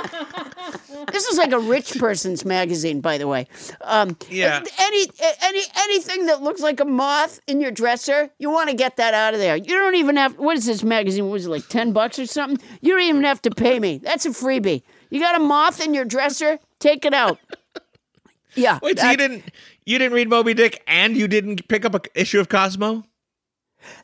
This 1.11 1.27
is 1.27 1.37
like 1.37 1.51
a 1.51 1.59
rich 1.59 1.97
person's 1.99 2.43
magazine, 2.45 2.99
by 2.99 3.17
the 3.17 3.27
way. 3.27 3.47
Um, 3.81 4.17
Yeah. 4.29 4.63
Any 4.79 5.05
any 5.43 5.61
anything 5.77 6.25
that 6.25 6.41
looks 6.41 6.61
like 6.61 6.79
a 6.79 6.85
moth 6.85 7.39
in 7.47 7.61
your 7.61 7.71
dresser, 7.71 8.31
you 8.39 8.49
want 8.49 8.69
to 8.69 8.75
get 8.75 8.97
that 8.97 9.13
out 9.13 9.33
of 9.33 9.39
there. 9.39 9.55
You 9.55 9.65
don't 9.75 9.95
even 9.95 10.15
have. 10.17 10.37
What 10.37 10.57
is 10.57 10.65
this 10.65 10.83
magazine? 10.83 11.29
Was 11.29 11.45
it 11.45 11.49
like 11.49 11.67
ten 11.67 11.93
bucks 11.93 12.17
or 12.17 12.25
something? 12.25 12.59
You 12.81 12.93
don't 12.93 13.03
even 13.07 13.23
have 13.23 13.41
to 13.43 13.51
pay 13.51 13.79
me. 13.79 13.99
That's 13.99 14.25
a 14.25 14.29
freebie. 14.29 14.81
You 15.09 15.19
got 15.19 15.35
a 15.39 15.43
moth 15.43 15.79
in 15.79 15.93
your 15.93 16.05
dresser? 16.05 16.59
Take 16.79 17.05
it 17.05 17.13
out. 17.13 17.37
Yeah. 18.55 18.79
Wait, 18.81 18.99
so 18.99 19.09
you 19.09 19.17
didn't 19.17 19.43
you 19.85 19.97
didn't 19.99 20.13
read 20.13 20.27
Moby 20.29 20.53
Dick 20.53 20.83
and 20.87 21.15
you 21.15 21.27
didn't 21.27 21.67
pick 21.67 21.85
up 21.85 21.93
an 21.93 22.01
issue 22.15 22.39
of 22.39 22.49
Cosmo? 22.49 23.03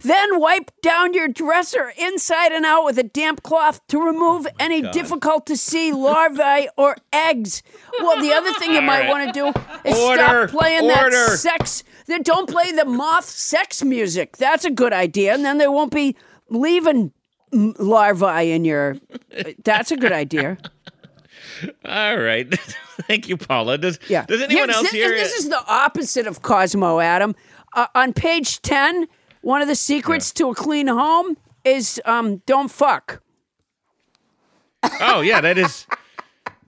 Then 0.01 0.39
wipe 0.39 0.71
down 0.81 1.13
your 1.13 1.27
dresser 1.27 1.93
inside 1.97 2.51
and 2.51 2.65
out 2.65 2.85
with 2.85 2.97
a 2.97 3.03
damp 3.03 3.43
cloth 3.43 3.85
to 3.87 3.99
remove 4.03 4.47
any 4.59 4.81
difficult 4.81 5.45
to 5.47 5.57
see 5.57 5.91
larvae 5.91 6.67
or 6.77 6.95
eggs. 7.13 7.61
Well, 8.01 8.21
the 8.21 8.33
other 8.33 8.53
thing 8.53 8.73
you 8.73 8.81
might 8.81 9.01
right. 9.01 9.09
want 9.09 9.33
to 9.33 9.39
do 9.53 9.59
is 9.89 9.97
Order, 9.99 10.47
stop 10.47 10.49
playing 10.49 10.89
order. 10.89 11.09
that 11.11 11.37
sex. 11.37 11.83
Then 12.07 12.21
don't 12.23 12.49
play 12.49 12.71
the 12.71 12.85
moth 12.85 13.25
sex 13.25 13.83
music. 13.83 14.37
That's 14.37 14.65
a 14.65 14.71
good 14.71 14.93
idea, 14.93 15.33
and 15.33 15.43
then 15.45 15.57
they 15.57 15.67
won't 15.67 15.91
be 15.91 16.15
leaving 16.49 17.11
larvae 17.51 18.51
in 18.51 18.65
your. 18.65 18.97
That's 19.63 19.91
a 19.91 19.97
good 19.97 20.11
idea. 20.11 20.57
All 21.85 22.17
right. 22.17 22.47
Thank 23.07 23.27
you, 23.29 23.37
Paula. 23.37 23.77
Does 23.77 23.99
Yeah. 24.07 24.25
does 24.25 24.41
anyone 24.41 24.69
Here's- 24.69 24.75
else 24.75 24.83
this, 24.83 24.91
here 24.93 25.09
This 25.11 25.33
is 25.33 25.49
the 25.49 25.63
opposite 25.67 26.27
of 26.27 26.41
Cosmo, 26.41 26.99
Adam. 26.99 27.35
Uh, 27.73 27.87
on 27.93 28.13
page 28.13 28.61
10, 28.61 29.07
one 29.47 29.61
of 29.61 29.69
the 29.69 29.75
secrets 29.75 30.33
to 30.33 30.49
a 30.49 30.53
clean 30.55 30.87
home 30.87 31.37
is 31.63 32.01
um, 32.03 32.41
don't 32.45 32.69
fuck. 32.69 33.21
Oh, 34.99 35.21
yeah, 35.21 35.39
that 35.39 35.57
is 35.57 35.87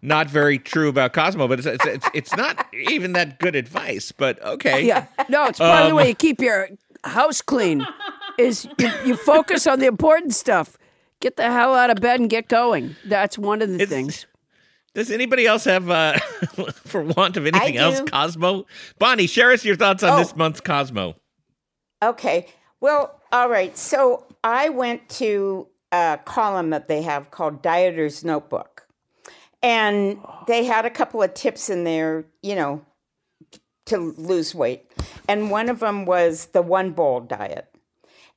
not 0.01 0.29
very 0.29 0.57
true 0.57 0.87
about 0.87 1.11
Cosmo, 1.11 1.47
but 1.49 1.59
it's 1.59 1.67
it's, 1.67 1.85
it's, 1.85 2.07
it's 2.13 2.35
not 2.37 2.65
even 2.73 3.11
that 3.13 3.37
good 3.39 3.55
advice. 3.55 4.13
But 4.13 4.41
okay. 4.43 4.85
Yeah. 4.85 5.07
No, 5.27 5.45
it's 5.47 5.59
part 5.59 5.81
of 5.81 5.85
the 5.87 5.91
Um, 5.91 5.97
way 5.97 6.07
you 6.09 6.15
keep 6.15 6.39
your 6.41 6.69
house 7.03 7.41
clean. 7.41 7.85
Is 8.37 8.65
you, 8.77 8.89
you 9.05 9.15
focus 9.17 9.67
on 9.67 9.79
the 9.79 9.85
important 9.87 10.33
stuff. 10.33 10.77
Get 11.19 11.35
the 11.35 11.51
hell 11.51 11.75
out 11.75 11.89
of 11.89 11.97
bed 11.99 12.21
and 12.21 12.29
get 12.29 12.47
going. 12.47 12.95
That's 13.05 13.37
one 13.37 13.61
of 13.61 13.67
the 13.67 13.75
It's- 13.75 13.89
things. 13.89 14.25
Does 14.95 15.11
anybody 15.11 15.45
else 15.45 15.65
have, 15.65 15.89
uh, 15.89 16.17
for 16.85 17.03
want 17.03 17.35
of 17.37 17.45
anything 17.45 17.77
else. 17.77 18.01
Cosmo? 18.09 18.65
Bonnie, 18.97 19.27
share 19.27 19.51
us 19.51 19.63
your 19.63 19.75
thoughts 19.75 20.01
on 20.01 20.11
Oh. 20.11 20.17
this 20.17 20.35
month's 20.35 20.61
Cosmo. 20.61 21.15
Okay. 22.01 22.47
Well, 22.81 23.19
all 23.31 23.49
right. 23.49 23.77
So 23.77 24.25
I 24.43 24.69
went 24.69 25.09
to 25.09 25.67
a 25.91 26.19
column 26.25 26.69
that 26.71 26.87
they 26.87 27.01
have 27.01 27.31
called 27.31 27.61
Dieter's 27.61 28.23
Notebook. 28.23 28.87
And 29.61 30.19
they 30.47 30.63
had 30.63 30.85
a 30.85 30.89
couple 30.89 31.21
of 31.21 31.33
tips 31.33 31.69
in 31.69 31.83
there, 31.83 32.25
you 32.41 32.55
know, 32.55 32.85
to 33.87 33.97
lose 33.97 34.55
weight. 34.55 34.89
And 35.27 35.51
one 35.51 35.67
of 35.67 35.79
them 35.79 36.05
was 36.05 36.45
the 36.47 36.61
one 36.61 36.91
bowl 36.91 37.19
diet. 37.19 37.67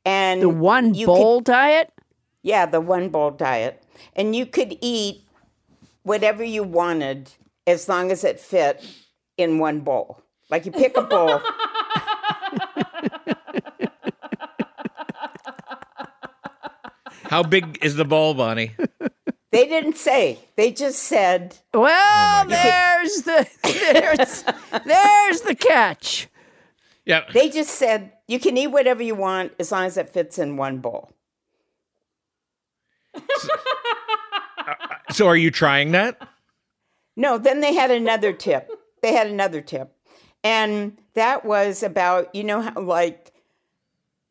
And 0.05 0.43
The 0.43 0.49
one 0.49 0.95
you 0.95 1.07
could- 1.07 1.13
bowl 1.15 1.41
diet. 1.41 1.93
yeah, 2.43 2.67
the 2.67 2.81
one 2.81 3.09
bowl 3.11 3.31
diet. 3.31 3.85
And 4.17 4.35
you 4.35 4.47
could 4.47 4.77
eat 4.81 5.23
whatever 6.03 6.43
you 6.43 6.65
wanted 6.65 7.31
as 7.69 7.89
long 7.89 8.11
as 8.11 8.25
it 8.25 8.41
fit 8.41 8.85
in 9.37 9.61
one 9.61 9.81
bowl. 9.81 10.21
Like 10.51 10.67
you 10.67 10.73
pick 10.73 10.97
a 10.97 11.03
bowl. 11.03 11.41
How 17.33 17.43
big 17.43 17.79
is 17.81 17.97
the 17.97 18.05
bowl, 18.05 18.35
Bonnie? 18.35 18.73
They 19.53 19.67
didn't 19.67 19.97
say. 19.97 20.39
They 20.57 20.71
just 20.71 20.99
said 20.99 21.57
Well, 21.73 22.45
oh, 22.45 22.47
there's 22.47 23.23
the 23.23 23.49
there's 23.63 24.45
there's 24.85 25.41
the 25.41 25.55
catch. 25.55 26.29
Yeah. 27.07 27.25
They 27.33 27.49
just 27.49 27.71
said 27.71 28.13
you 28.29 28.39
can 28.39 28.59
eat 28.59 28.67
whatever 28.67 29.03
you 29.03 29.15
want 29.15 29.53
as 29.59 29.73
long 29.73 29.85
as 29.87 29.97
it 29.97 30.11
fits 30.11 30.39
in 30.39 30.59
one 30.59 30.81
bowl. 30.81 31.11
So 35.11 35.27
uh, 35.27 35.31
are 35.31 35.37
you 35.37 35.51
trying 35.51 35.93
that? 35.93 36.21
No, 37.17 37.39
then 37.39 37.61
they 37.61 37.73
had 37.73 37.91
another 37.91 38.35
tip. 38.35 38.71
They 39.01 39.15
had 39.15 39.27
another 39.27 39.63
tip. 39.63 39.97
And 40.45 40.99
that 41.15 41.47
was 41.47 41.83
about, 41.83 42.35
you 42.35 42.45
know, 42.45 42.61
how 42.61 42.79
like 42.79 43.32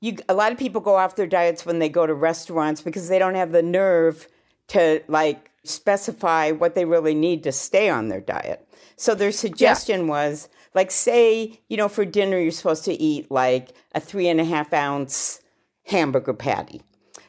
you 0.01 0.17
a 0.27 0.33
lot 0.33 0.51
of 0.51 0.57
people 0.57 0.81
go 0.81 0.95
off 0.97 1.15
their 1.15 1.27
diets 1.27 1.65
when 1.65 1.79
they 1.79 1.87
go 1.87 2.05
to 2.05 2.13
restaurants 2.13 2.81
because 2.81 3.07
they 3.07 3.19
don't 3.19 3.35
have 3.35 3.51
the 3.51 3.63
nerve 3.63 4.27
to 4.67 5.01
like 5.07 5.51
specify 5.63 6.51
what 6.51 6.75
they 6.75 6.85
really 6.85 7.13
need 7.13 7.43
to 7.43 7.51
stay 7.51 7.87
on 7.87 8.09
their 8.09 8.19
diet. 8.19 8.67
So 8.97 9.15
their 9.15 9.31
suggestion 9.31 10.07
was 10.07 10.49
like 10.73 10.91
say, 10.91 11.59
you 11.69 11.77
know, 11.77 11.87
for 11.87 12.03
dinner 12.03 12.39
you're 12.39 12.51
supposed 12.51 12.85
to 12.85 12.93
eat 12.93 13.31
like 13.31 13.69
a 13.93 13.99
three 13.99 14.27
and 14.27 14.41
a 14.41 14.45
half 14.45 14.73
ounce 14.73 15.39
hamburger 15.85 16.33
patty. 16.33 16.81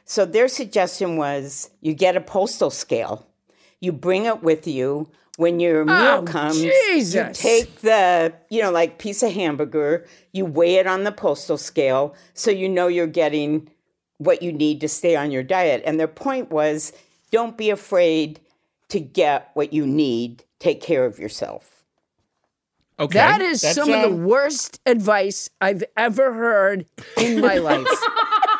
So 0.04 0.24
their 0.24 0.48
suggestion 0.48 1.16
was 1.16 1.70
you 1.80 1.94
get 1.94 2.16
a 2.16 2.20
postal 2.20 2.70
scale, 2.70 3.26
you 3.80 3.92
bring 3.92 4.24
it 4.24 4.42
with 4.42 4.66
you. 4.66 5.10
When 5.38 5.60
your 5.60 5.84
meal 5.86 5.96
Oh, 5.96 6.22
comes, 6.24 6.62
you 6.62 7.30
take 7.32 7.80
the, 7.80 8.34
you 8.50 8.60
know, 8.60 8.70
like 8.70 8.98
piece 8.98 9.22
of 9.22 9.32
hamburger, 9.32 10.06
you 10.32 10.44
weigh 10.44 10.74
it 10.74 10.86
on 10.86 11.04
the 11.04 11.12
postal 11.12 11.56
scale 11.56 12.14
so 12.34 12.50
you 12.50 12.68
know 12.68 12.86
you're 12.86 13.06
getting 13.06 13.70
what 14.18 14.42
you 14.42 14.52
need 14.52 14.80
to 14.82 14.88
stay 14.88 15.16
on 15.16 15.30
your 15.30 15.42
diet. 15.42 15.82
And 15.86 15.98
their 15.98 16.06
point 16.06 16.50
was 16.50 16.92
don't 17.30 17.56
be 17.56 17.70
afraid 17.70 18.40
to 18.88 19.00
get 19.00 19.50
what 19.54 19.72
you 19.72 19.86
need, 19.86 20.44
take 20.58 20.82
care 20.82 21.06
of 21.06 21.18
yourself. 21.18 21.82
Okay. 23.00 23.18
That 23.18 23.40
is 23.40 23.62
That's, 23.62 23.74
some 23.74 23.90
of 23.90 24.02
the 24.02 24.14
um, 24.14 24.24
worst 24.24 24.80
advice 24.84 25.48
I've 25.60 25.82
ever 25.96 26.32
heard 26.34 26.84
in 27.16 27.40
my 27.40 27.56
life. 27.56 27.86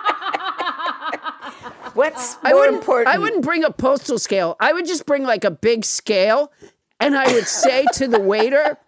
What's 1.94 2.36
I 2.42 2.50
more 2.52 2.60
wouldn't, 2.60 2.78
important? 2.78 3.08
I 3.14 3.18
wouldn't 3.18 3.42
bring 3.44 3.64
a 3.64 3.70
postal 3.70 4.18
scale. 4.18 4.56
I 4.60 4.72
would 4.72 4.86
just 4.86 5.06
bring 5.06 5.22
like 5.24 5.44
a 5.44 5.50
big 5.50 5.84
scale 5.84 6.52
and 7.00 7.16
I 7.16 7.32
would 7.32 7.46
say 7.46 7.84
to 7.94 8.08
the 8.08 8.20
waiter, 8.20 8.78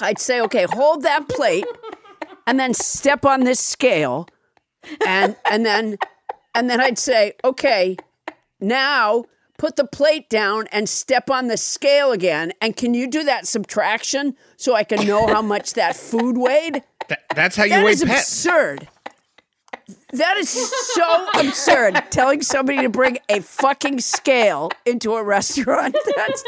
I'd 0.00 0.18
say, 0.18 0.40
okay, 0.42 0.66
hold 0.68 1.02
that 1.02 1.28
plate 1.28 1.66
and 2.46 2.58
then 2.58 2.74
step 2.74 3.24
on 3.24 3.40
this 3.44 3.60
scale. 3.60 4.28
And 5.06 5.36
and 5.50 5.64
then 5.64 5.96
and 6.54 6.68
then 6.68 6.80
I'd 6.80 6.98
say, 6.98 7.34
okay, 7.44 7.96
now 8.60 9.24
put 9.58 9.76
the 9.76 9.86
plate 9.86 10.28
down 10.28 10.66
and 10.72 10.88
step 10.88 11.30
on 11.30 11.46
the 11.46 11.56
scale 11.56 12.10
again. 12.12 12.52
And 12.60 12.76
can 12.76 12.92
you 12.94 13.06
do 13.06 13.22
that 13.24 13.46
subtraction 13.46 14.36
so 14.56 14.74
I 14.74 14.84
can 14.84 15.06
know 15.06 15.26
how 15.26 15.42
much 15.42 15.74
that 15.74 15.96
food 15.96 16.36
weighed? 16.36 16.82
Th- 17.08 17.20
that's 17.34 17.54
how 17.56 17.64
you 17.64 17.70
That 17.70 17.84
weigh 17.84 17.92
is 17.92 18.04
pets. 18.04 18.20
absurd. 18.44 18.88
That 20.14 20.36
is 20.36 20.48
so 20.48 21.26
absurd. 21.34 22.00
Telling 22.10 22.40
somebody 22.42 22.82
to 22.82 22.88
bring 22.88 23.18
a 23.28 23.40
fucking 23.40 24.00
scale 24.00 24.70
into 24.86 25.14
a 25.14 25.22
restaurant. 25.24 25.96
That's 26.16 26.44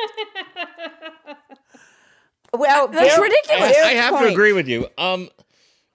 well, 2.55 2.89
that's 2.89 3.15
their- 3.17 3.23
ridiculous. 3.23 3.75
their 3.75 3.85
I 3.85 3.91
have 3.93 4.19
to 4.21 4.27
agree 4.29 4.53
with 4.53 4.67
you. 4.69 4.89
Um, 4.97 5.29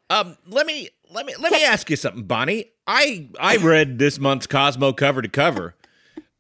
um, 0.09 0.37
let 0.47 0.67
me 0.67 0.89
let 1.09 1.25
me 1.25 1.33
let 1.39 1.51
me 1.51 1.63
ask 1.63 1.89
you 1.89 1.95
something, 1.95 2.23
Bonnie. 2.23 2.65
I 2.85 3.29
I 3.39 3.57
read 3.57 3.97
this 3.97 4.19
month's 4.19 4.47
Cosmo 4.47 4.93
cover 4.93 5.21
to 5.21 5.29
cover. 5.29 5.75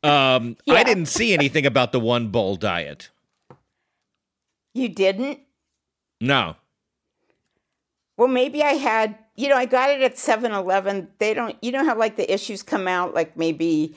Um, 0.03 0.57
I 0.69 0.83
didn't 0.83 1.05
see 1.07 1.33
anything 1.33 1.65
about 1.65 1.91
the 1.91 1.99
one 1.99 2.27
bowl 2.27 2.55
diet. 2.55 3.09
You 4.73 4.89
didn't? 4.89 5.39
No. 6.19 6.55
Well, 8.17 8.27
maybe 8.27 8.63
I 8.63 8.73
had, 8.73 9.17
you 9.41 9.49
know, 9.49 9.55
I 9.57 9.65
got 9.65 9.89
it 9.89 10.01
at 10.01 10.17
7 10.17 10.51
Eleven. 10.51 11.07
They 11.17 11.33
don't, 11.33 11.55
you 11.61 11.71
know 11.71 11.83
how 11.83 11.97
like 11.97 12.15
the 12.15 12.31
issues 12.31 12.61
come 12.63 12.87
out, 12.87 13.13
like 13.13 13.35
maybe 13.37 13.95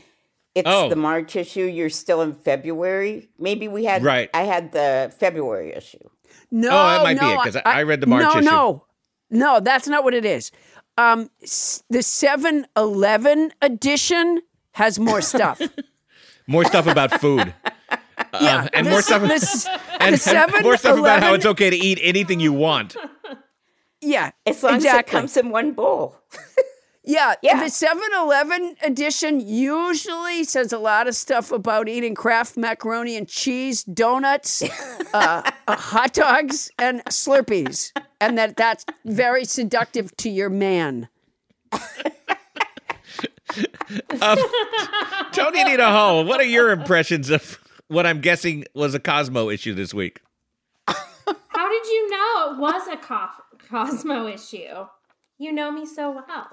it's 0.54 0.68
Oh. 0.70 0.88
the 0.88 0.96
March 0.96 1.37
issue, 1.37 1.64
you're 1.64 1.90
still 1.90 2.22
in 2.22 2.35
February. 2.35 3.28
Maybe 3.38 3.68
we 3.68 3.85
had, 3.85 4.02
Right. 4.04 4.30
I 4.33 4.42
had 4.42 4.72
the 4.72 5.12
February 5.18 5.72
issue. 5.74 5.98
No, 6.50 6.68
Oh, 6.70 6.72
that 6.72 7.02
might 7.02 7.18
be 7.20 7.26
no, 7.26 7.33
it, 7.35 7.44
'cause 7.44 7.57
I- 7.57 7.62
I 7.80 7.83
read 7.83 8.00
the 8.00 8.07
March 8.07 8.22
no, 8.22 8.30
issue. 8.38 8.50
No, 8.50 8.85
no, 9.30 9.61
that's 9.61 9.88
not 9.88 10.04
what 10.04 10.14
it 10.14 10.24
is. 10.24 10.50
Um, 10.96 11.28
s- 11.42 11.83
the 11.90 12.02
7-Eleven 12.02 13.52
edition 13.61 14.40
has 14.72 14.98
more 14.98 15.20
stuff. 15.20 15.61
More 16.46 16.64
stuff 16.66 16.87
about 16.87 17.20
food. 17.22 17.54
yeah, 18.40 18.59
Um, 18.64 18.68
and 18.74 18.87
the 18.87 18.90
more 18.90 19.00
stuff 19.02 19.22
the 19.22 19.33
and, 20.00 20.14
the 20.14 20.52
and 20.57 20.62
more 20.62 20.76
stuff 20.76 20.98
about 20.98 21.22
how 21.22 21.33
it's 21.33 21.46
okay 21.46 21.70
to 21.70 21.76
eat 21.76 21.98
anything 22.02 22.38
you 22.38 22.52
want. 22.52 22.96
Yeah, 24.04 24.30
As 24.46 24.62
long 24.62 24.74
as 24.76 24.84
it 24.84 25.06
comes 25.06 25.36
in 25.36 25.50
one 25.50 25.72
bowl. 25.72 26.16
Yeah, 27.06 27.34
Yeah. 27.42 27.58
the 27.60 27.66
7-Eleven 27.66 28.76
edition 28.82 29.38
usually 29.38 30.42
says 30.44 30.72
a 30.72 30.78
lot 30.78 31.06
of 31.06 31.14
stuff 31.14 31.52
about 31.52 31.86
eating 31.86 32.14
Kraft 32.14 32.56
macaroni 32.56 33.14
and 33.18 33.28
cheese, 33.28 33.84
donuts, 33.84 34.62
uh, 35.12 35.42
uh, 35.68 35.76
hot 35.76 36.14
dogs, 36.14 36.70
and 36.78 37.04
Slurpees, 37.10 37.92
and 38.22 38.38
that 38.38 38.56
that's 38.56 38.86
very 39.04 39.44
seductive 39.44 40.16
to 40.16 40.30
your 40.30 40.48
man. 40.48 41.08
Toni 45.32 45.64
Nita 45.64 45.84
Hall, 45.86 46.24
what 46.24 46.40
are 46.40 46.44
your 46.44 46.70
impressions 46.70 47.28
of 47.28 47.58
what 47.88 48.06
I'm 48.06 48.20
guessing 48.22 48.64
was 48.74 48.94
a 48.94 48.98
Cosmo 49.00 49.50
issue 49.50 49.74
this 49.74 49.92
week? 49.92 50.20
How 50.88 51.68
did 51.68 51.86
you 51.86 52.10
know 52.10 52.52
it 52.54 52.58
was 52.58 52.88
a 52.88 52.96
co- 52.96 53.28
Cosmo 53.68 54.27
issue? 54.27 54.87
You 55.38 55.53
know 55.53 55.70
me 55.70 55.87
so 55.87 56.11
well. 56.12 56.48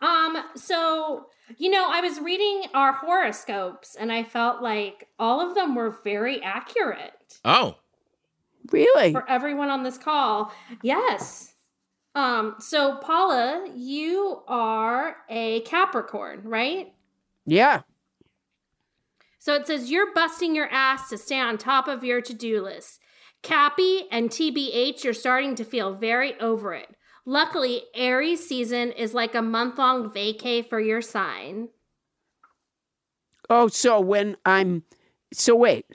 Um, 0.00 0.42
so 0.54 1.26
you 1.58 1.70
know, 1.70 1.86
I 1.90 2.00
was 2.00 2.18
reading 2.20 2.70
our 2.72 2.92
horoscopes 2.94 3.94
and 3.96 4.10
I 4.10 4.22
felt 4.24 4.62
like 4.62 5.08
all 5.18 5.46
of 5.46 5.54
them 5.54 5.74
were 5.74 5.90
very 6.02 6.42
accurate 6.42 7.38
Oh, 7.44 7.76
Really? 8.72 9.12
for 9.12 9.28
everyone 9.28 9.68
on 9.68 9.82
this 9.82 9.98
call. 9.98 10.50
Yes. 10.82 11.52
Um, 12.14 12.54
so 12.60 12.96
Paula, 12.96 13.68
you 13.76 14.42
are 14.48 15.16
a 15.28 15.60
Capricorn, 15.62 16.40
right? 16.44 16.94
Yeah. 17.44 17.82
So 19.38 19.52
it 19.54 19.66
says 19.66 19.90
you're 19.90 20.14
busting 20.14 20.54
your 20.54 20.68
ass 20.70 21.10
to 21.10 21.18
stay 21.18 21.38
on 21.38 21.58
top 21.58 21.86
of 21.88 22.02
your 22.02 22.22
to-do 22.22 22.62
list. 22.62 23.00
Cappy 23.44 24.06
and 24.10 24.30
TBH, 24.30 25.04
you're 25.04 25.12
starting 25.14 25.54
to 25.54 25.64
feel 25.64 25.94
very 25.94 26.38
over 26.40 26.74
it. 26.74 26.88
Luckily, 27.26 27.82
Aries 27.94 28.46
season 28.46 28.90
is 28.92 29.14
like 29.14 29.34
a 29.34 29.42
month-long 29.42 30.10
vacay 30.10 30.66
for 30.68 30.80
your 30.80 31.00
sign. 31.00 31.68
Oh, 33.48 33.68
so 33.68 34.00
when 34.00 34.36
I'm, 34.44 34.82
so 35.32 35.54
wait, 35.54 35.86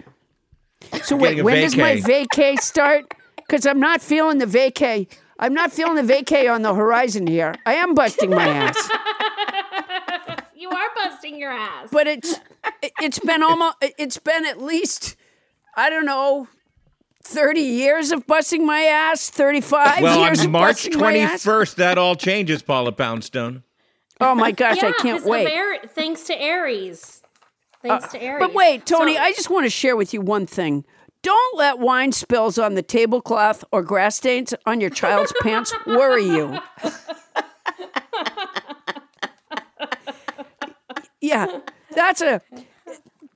so 1.03 1.15
wait, 1.15 1.29
Getting 1.35 1.39
a 1.41 1.43
when 1.43 1.61
does 1.61 1.75
my 1.75 1.95
vacay. 1.97 2.27
vacay 2.27 2.59
start? 2.59 3.13
Because 3.37 3.65
I'm 3.65 3.79
not 3.79 4.01
feeling 4.01 4.37
the 4.37 4.45
vacay. 4.45 5.07
I'm 5.39 5.53
not 5.53 5.71
feeling 5.71 5.95
the 5.95 6.13
vacay 6.13 6.53
on 6.53 6.61
the 6.61 6.73
horizon 6.73 7.25
here. 7.25 7.55
I 7.65 7.75
am 7.75 7.95
busting 7.95 8.29
my 8.29 8.47
ass. 8.47 8.89
You 10.55 10.69
are 10.69 10.89
busting 10.93 11.39
your 11.39 11.51
ass. 11.51 11.87
but 11.89 12.05
it's 12.05 12.35
it's 13.01 13.17
been 13.19 13.41
almost 13.41 13.77
it's 13.81 14.17
been 14.17 14.45
at 14.45 14.61
least 14.61 15.15
I 15.75 15.89
don't 15.89 16.05
know, 16.05 16.49
30 17.23 17.59
years 17.61 18.11
of 18.11 18.25
busting 18.27 18.65
my 18.65 18.81
ass, 18.81 19.29
35 19.29 20.01
Well, 20.01 20.19
years 20.21 20.39
on 20.39 20.45
of 20.45 20.51
March 20.51 20.85
busting 20.85 20.99
my 20.99 21.17
ass. 21.17 21.43
21st, 21.43 21.75
that 21.75 21.97
all 21.97 22.15
changes, 22.15 22.61
Paula 22.61 22.91
Poundstone. 22.91 23.63
Oh 24.21 24.35
my 24.35 24.51
gosh, 24.51 24.77
yeah, 24.77 24.89
I 24.89 24.91
can't 24.93 25.17
'cause 25.17 25.23
of 25.23 25.29
wait. 25.29 25.53
Ar- 25.55 25.87
thanks 25.87 26.23
to 26.23 26.39
Aries. 26.41 27.21
Uh, 27.83 27.99
thanks 27.99 28.11
to 28.13 28.21
Aries. 28.21 28.39
But 28.39 28.53
wait, 28.53 28.85
Toni, 28.85 29.15
So- 29.15 29.21
I 29.21 29.31
just 29.33 29.49
want 29.49 29.65
to 29.65 29.69
share 29.69 29.95
with 29.95 30.13
you 30.13 30.21
one 30.21 30.45
thing. 30.45 30.85
Don't 31.21 31.57
let 31.57 31.79
wine 31.79 32.13
spills 32.13 32.57
on 32.57 32.75
the 32.75 32.81
tablecloth 32.81 33.65
or 33.73 33.83
grass 33.83 34.15
stains 34.15 34.53
on 34.65 34.79
your 34.79 34.89
child's 34.89 35.33
pants 35.41 35.73
worry 35.85 36.23
you. 36.25 36.57
yeah, 41.21 41.59
that's 41.91 42.21
a 42.21 42.41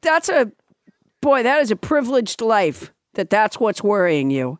that's 0.02 0.30
a 0.30 0.52
boy. 1.22 1.43
That 1.43 1.62
is 1.62 1.72
a 1.72 1.76
privileged 1.76 2.41
life. 2.41 2.92
That 3.15 3.30
that's 3.30 3.60
what's 3.60 3.84
worrying 3.84 4.32
you. 4.32 4.60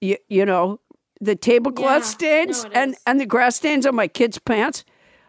You 0.00 0.16
you 0.28 0.44
know 0.44 0.80
the 1.20 1.36
tablecloth 1.36 2.02
Yeah, 2.02 2.08
stains 2.08 2.64
no, 2.64 2.70
and 2.74 2.92
is. 2.92 3.00
and 3.06 3.20
the 3.20 3.26
grass 3.26 3.56
stains 3.56 3.86
on 3.86 3.94
my 3.94 4.08
kids' 4.08 4.38
pants. 4.38 4.84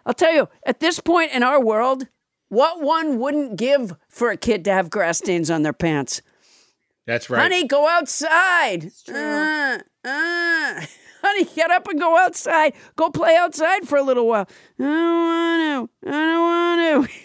I'll 0.05 0.13
tell 0.13 0.33
you, 0.33 0.47
at 0.65 0.79
this 0.79 0.99
point 0.99 1.31
in 1.31 1.41
our 1.43 1.59
world, 1.63 2.07
what 2.49 2.81
one 2.81 3.19
wouldn't 3.19 3.57
give 3.57 3.95
for 4.09 4.29
a 4.31 4.37
kid 4.37 4.63
to 4.65 4.71
have 4.71 4.89
grass 4.89 5.17
stains 5.19 5.49
on 5.49 5.63
their 5.63 5.73
pants? 5.73 6.21
That's 7.07 7.29
right. 7.29 7.41
Honey, 7.41 7.65
go 7.67 7.87
outside. 7.87 8.91
Uh, 9.07 9.79
uh. 10.03 10.81
Honey, 11.23 11.45
get 11.55 11.71
up 11.71 11.87
and 11.87 11.99
go 11.99 12.17
outside. 12.17 12.73
Go 12.95 13.09
play 13.09 13.35
outside 13.35 13.87
for 13.87 13.97
a 13.97 14.03
little 14.03 14.27
while. 14.27 14.47
I 14.79 14.83
don't 14.83 15.89
want 15.89 15.91
to. 16.03 16.09
I 16.09 16.11
don't 16.11 17.01
want 17.01 17.09
to. 17.09 17.13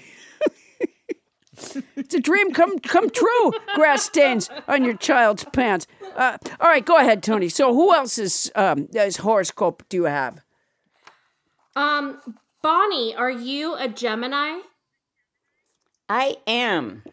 it's 1.97 2.15
a 2.15 2.21
dream 2.21 2.53
come 2.53 2.79
come 2.79 3.11
true. 3.11 3.53
Grass 3.75 4.05
stains 4.05 4.51
on 4.69 4.85
your 4.85 4.97
child's 4.97 5.45
pants. 5.53 5.87
Uh, 6.17 6.39
all 6.61 6.69
right, 6.69 6.85
go 6.85 6.97
ahead, 6.97 7.23
Toni. 7.23 7.49
So, 7.49 7.75
who 7.75 7.95
else's 7.95 8.51
um, 8.55 8.89
his 8.93 9.19
horoscope 9.19 9.83
do 9.89 9.99
you 9.99 10.05
have? 10.05 10.41
Um, 11.77 12.21
Bonnie, 12.63 13.15
are 13.15 13.31
you 13.31 13.75
a 13.75 13.89
Gemini? 13.89 14.61
I 16.09 16.37
am. 16.47 17.05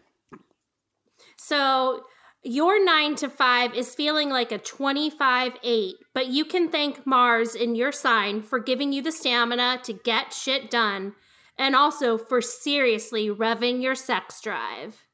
So 1.37 2.03
your 2.43 2.83
nine 2.83 3.15
to 3.17 3.29
five 3.29 3.73
is 3.73 3.93
feeling 3.93 4.29
like 4.29 4.51
a 4.51 4.57
25 4.57 5.53
8, 5.63 5.95
but 6.13 6.27
you 6.27 6.43
can 6.43 6.69
thank 6.69 7.05
Mars 7.05 7.55
in 7.55 7.75
your 7.75 7.91
sign 7.91 8.41
for 8.41 8.59
giving 8.59 8.91
you 8.91 9.01
the 9.01 9.11
stamina 9.11 9.79
to 9.83 9.93
get 9.93 10.33
shit 10.33 10.69
done 10.69 11.13
and 11.57 11.75
also 11.75 12.17
for 12.17 12.41
seriously 12.41 13.29
revving 13.29 13.81
your 13.81 13.95
sex 13.95 14.41
drive. 14.41 15.05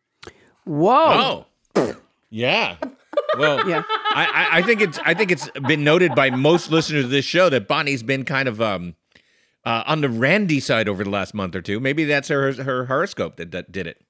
Whoa. 0.66 1.46
Oh, 1.76 1.96
yeah. 2.30 2.78
Well, 3.38 3.68
Yeah. 3.70 3.84
I, 3.88 4.26
I, 4.26 4.58
I 4.60 4.62
think 4.62 4.82
it's 4.82 5.00
I 5.04 5.14
think 5.14 5.32
it's 5.32 5.50
been 5.68 5.84
noted 5.84 6.16
by 6.16 6.30
most 6.30 6.72
listeners 6.72 7.06
of 7.06 7.10
this 7.10 7.26
show 7.26 7.50
that 7.50 7.68
Bonnie's 7.68 8.04
been 8.04 8.26
kind 8.26 8.48
of 8.48 8.62
um 8.62 8.96
uh, 9.66 9.84
on 9.86 10.02
the 10.02 10.10
randy 10.10 10.60
side 10.60 10.90
over 10.90 11.04
the 11.04 11.10
last 11.10 11.34
month 11.34 11.56
or 11.56 11.62
two. 11.62 11.80
Maybe 11.80 12.04
that's 12.06 12.28
her 12.28 12.52
her 12.64 12.86
horoscope 12.86 13.38
that, 13.38 13.52
that 13.52 13.72
did 13.72 13.88
it. 13.88 14.02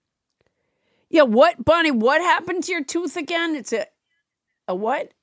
Yeah, 1.10 1.24
what, 1.24 1.64
Bonnie? 1.64 1.92
What 1.92 2.22
happened 2.22 2.64
to 2.64 2.72
your 2.72 2.84
tooth 2.84 3.16
again? 3.16 3.56
It's 3.56 3.72
a, 3.72 3.86
a 4.68 4.74
what? 4.74 5.14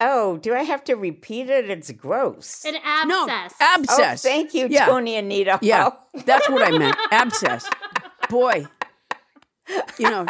Oh, 0.00 0.36
do 0.36 0.54
I 0.54 0.62
have 0.62 0.84
to 0.84 0.94
repeat 0.94 1.50
it? 1.50 1.68
It's 1.68 1.90
gross. 1.90 2.64
An 2.64 2.74
No, 3.08 3.28
abscess. 3.28 3.56
oh, 3.60 3.74
abscess. 3.74 4.22
thank 4.22 4.54
you, 4.54 4.68
Yeah. 4.70 4.86
Toni 4.86 5.16
Anita. 5.16 5.58
Yeah, 5.60 5.90
that's 6.24 6.48
what 6.48 6.62
I 6.62 6.76
meant. 6.78 6.96
Abscess. 7.10 7.68
Boy, 8.30 8.66
you 9.98 10.08
know, 10.10 10.24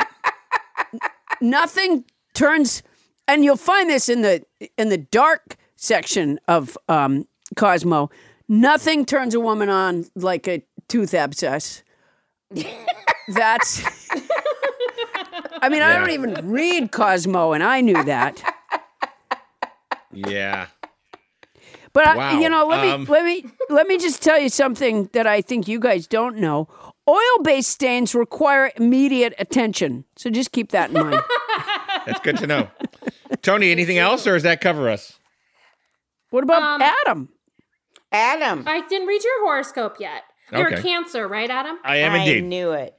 n- 0.93 0.99
nothing 1.43 2.05
turns, 2.35 2.83
and 3.27 3.45
you'll 3.45 3.57
find 3.57 3.91
this 3.91 4.09
in 4.09 4.23
the 4.23 4.43
in 4.79 4.89
the 4.89 4.97
dark 4.99 5.57
section 5.77 6.39
of 6.49 6.79
um, 6.89 7.27
Cosmo. 7.57 8.09
Nothing 8.49 9.05
turns 9.05 9.35
a 9.35 9.41
woman 9.41 9.69
on 9.69 10.07
like 10.15 10.49
a 10.49 10.63
tooth 10.89 11.13
abscess. 11.13 11.83
That's. 13.29 13.85
I 15.61 15.69
mean, 15.69 15.83
I 15.83 15.99
don't 15.99 16.11
even 16.11 16.51
read 16.51 16.91
Cosmo, 16.93 17.53
and 17.53 17.63
I 17.63 17.83
knew 17.83 18.03
that. 18.05 18.43
Yeah. 20.13 20.67
But 21.93 22.07
I, 22.07 22.39
you 22.41 22.49
know, 22.49 22.67
let 22.67 22.83
me 22.83 22.91
Um, 22.91 23.05
let 23.05 23.25
me 23.25 23.45
let 23.71 23.87
me 23.87 23.99
just 23.99 24.23
tell 24.23 24.39
you 24.39 24.49
something 24.49 25.09
that 25.15 25.27
I 25.27 25.41
think 25.41 25.67
you 25.67 25.81
guys 25.81 26.07
don't 26.07 26.37
know. 26.37 26.69
Oil-based 27.09 27.71
stains 27.71 28.15
require 28.15 28.71
immediate 28.77 29.35
attention, 29.39 30.05
so 30.17 30.29
just 30.29 30.53
keep 30.53 30.71
that 30.73 30.91
in 30.91 30.95
mind. 30.95 31.23
That's 32.07 32.21
good 32.21 32.37
to 32.39 32.47
know. 32.47 32.69
Toni, 33.41 33.71
anything 33.73 33.97
else, 33.99 34.27
or 34.27 34.35
does 34.35 34.43
that 34.43 34.61
cover 34.61 34.89
us? 34.91 35.19
What 36.31 36.45
about 36.45 36.63
Um, 36.63 36.83
Adam? 36.83 37.29
Adam. 38.13 38.65
I 38.67 38.87
didn't 38.87 39.07
read 39.09 39.25
your 39.25 39.45
horoscope 39.47 39.97
yet. 39.99 40.23
You're 40.53 40.67
Okay. 40.69 40.81
a 40.81 40.83
Cancer, 40.83 41.27
right, 41.27 41.49
Adam? 41.51 41.79
I 41.83 41.97
am 41.99 42.15
indeed. 42.15 42.31
I 42.31 42.35
indeed. 42.37 42.45
knew 42.49 42.71
it. 42.73 42.95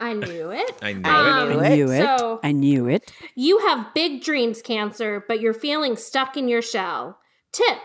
I 0.00 0.14
knew 0.14 0.50
it. 0.50 0.72
I 0.82 0.92
knew 0.94 1.08
Um, 1.10 1.52
it. 1.52 1.56
I 1.60 1.74
knew 1.76 1.90
it. 1.90 2.02
So- 2.04 2.40
I 2.42 2.52
knew 2.52 2.88
it. 2.88 3.12
You 3.36 3.58
have 3.66 3.92
big 3.94 4.22
dreams, 4.22 4.62
Cancer, 4.62 5.24
but 5.28 5.40
you're 5.40 5.52
feeling 5.54 5.96
stuck 5.96 6.36
in 6.36 6.48
your 6.48 6.62
shell. 6.62 7.18
Tip 7.52 7.78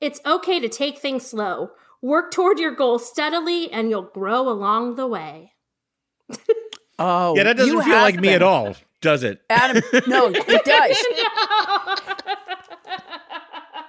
It's 0.00 0.20
okay 0.24 0.60
to 0.60 0.68
take 0.68 0.98
things 0.98 1.26
slow. 1.26 1.70
Work 2.02 2.30
toward 2.30 2.58
your 2.58 2.74
goal 2.74 2.98
steadily, 2.98 3.70
and 3.72 3.90
you'll 3.90 4.02
grow 4.02 4.48
along 4.48 4.94
the 4.96 5.06
way. 5.06 5.52
Oh, 6.98 7.36
Yeah, 7.36 7.42
that 7.42 7.58
doesn't 7.58 7.74
feel 7.74 7.82
have 7.82 8.02
like 8.04 8.18
me 8.18 8.30
at 8.30 8.42
all, 8.42 8.74
does 9.02 9.22
it? 9.22 9.42
Adam. 9.50 9.82
No, 10.06 10.30
it 10.34 10.64
does. 10.64 10.96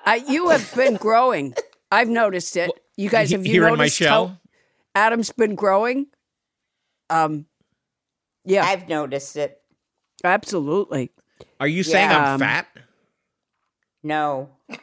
I, 0.06 0.24
you 0.28 0.50
have 0.50 0.74
been 0.76 0.96
growing. 0.96 1.54
I've 1.92 2.10
noticed 2.10 2.58
it. 2.58 2.70
You 2.98 3.10
guys 3.10 3.32
have 3.32 3.46
you 3.46 3.52
Here 3.54 3.64
in 3.68 3.72
my 3.78 3.84
noticed 3.86 4.00
how 4.00 4.06
shell. 4.06 4.42
Adam's 4.96 5.32
been 5.32 5.56
growing? 5.56 6.08
Um, 7.10 7.46
yeah, 8.48 8.66
I've 8.66 8.88
noticed 8.90 9.36
it. 9.38 9.62
absolutely. 10.24 11.12
Are 11.60 11.68
you 11.68 11.84
saying 11.84 12.10
Yeah. 12.10 12.18
I'm 12.18 12.34
Um, 12.36 12.40
fat? 12.40 12.68
No. 14.04 14.50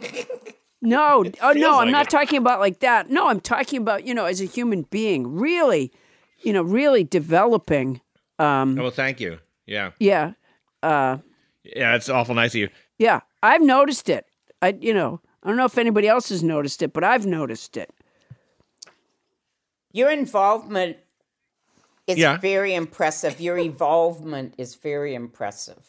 No, 0.86 1.24
oh 1.40 1.52
feels 1.54 1.56
no, 1.62 1.78
I'm 1.80 1.86
like 1.86 1.92
not 1.92 2.06
it. 2.08 2.10
talking 2.10 2.36
about 2.36 2.60
like 2.60 2.80
that. 2.80 3.08
No, 3.08 3.28
I'm 3.30 3.40
talking 3.40 3.80
about 3.80 4.04
you 4.06 4.12
know 4.12 4.26
as 4.26 4.42
a 4.42 4.44
human 4.44 4.82
being, 4.82 5.34
really, 5.34 5.90
you 6.42 6.52
know, 6.52 6.60
really 6.60 7.04
developing. 7.04 8.02
Um, 8.38 8.78
Oh, 8.78 8.82
well, 8.82 8.90
thank 8.90 9.18
you. 9.18 9.38
Yeah. 9.64 9.92
yeah, 9.98 10.32
uh, 10.82 11.16
Yeah, 11.62 11.92
that's 11.92 12.10
awful 12.10 12.34
nice 12.34 12.50
of 12.50 12.56
you. 12.56 12.68
yeah. 12.98 13.20
I've 13.42 13.62
noticed 13.62 14.10
it. 14.10 14.26
I, 14.60 14.76
you 14.78 14.92
know, 14.92 15.22
I 15.42 15.48
don't 15.48 15.56
know 15.56 15.64
if 15.64 15.78
anybody 15.78 16.06
else 16.06 16.28
has 16.28 16.42
noticed 16.42 16.82
it, 16.82 16.92
but 16.92 17.02
I've 17.02 17.24
noticed 17.24 17.78
it. 17.78 17.90
Your 19.92 20.10
involvement 20.10 20.98
is 22.06 22.18
Yeah. 22.18 22.36
very 22.38 22.74
impressive. 22.74 23.40
Your 23.40 23.58
evolvement 23.58 24.54
is 24.58 24.74
very 24.74 25.14
impressive. 25.14 25.82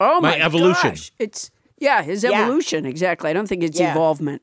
Oh 0.00 0.20
My 0.20 0.30
my, 0.30 0.40
evolution. 0.40 0.90
gosh. 0.90 1.12
It's 1.18 1.50
yeah, 1.78 2.02
his 2.02 2.22
Yeah. 2.24 2.42
evolution 2.42 2.86
exactly. 2.86 3.30
I 3.30 3.32
don't 3.32 3.46
think 3.48 3.62
it's 3.62 3.78
Yeah. 3.78 3.92
evolvement. 3.92 4.42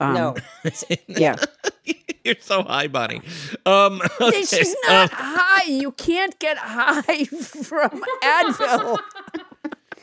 Um, 0.00 0.14
no. 0.14 0.34
Yeah, 1.06 1.36
You're 2.24 2.34
so 2.40 2.62
high, 2.62 2.88
Bonnie. 2.88 3.20
Um, 3.66 4.00
this 4.18 4.52
okay, 4.52 4.62
is 4.62 4.76
not 4.86 5.10
high. 5.12 5.68
You 5.70 5.92
can't 5.92 6.36
get 6.38 6.56
high 6.58 7.24
from 7.26 8.02
Advil. 8.22 8.98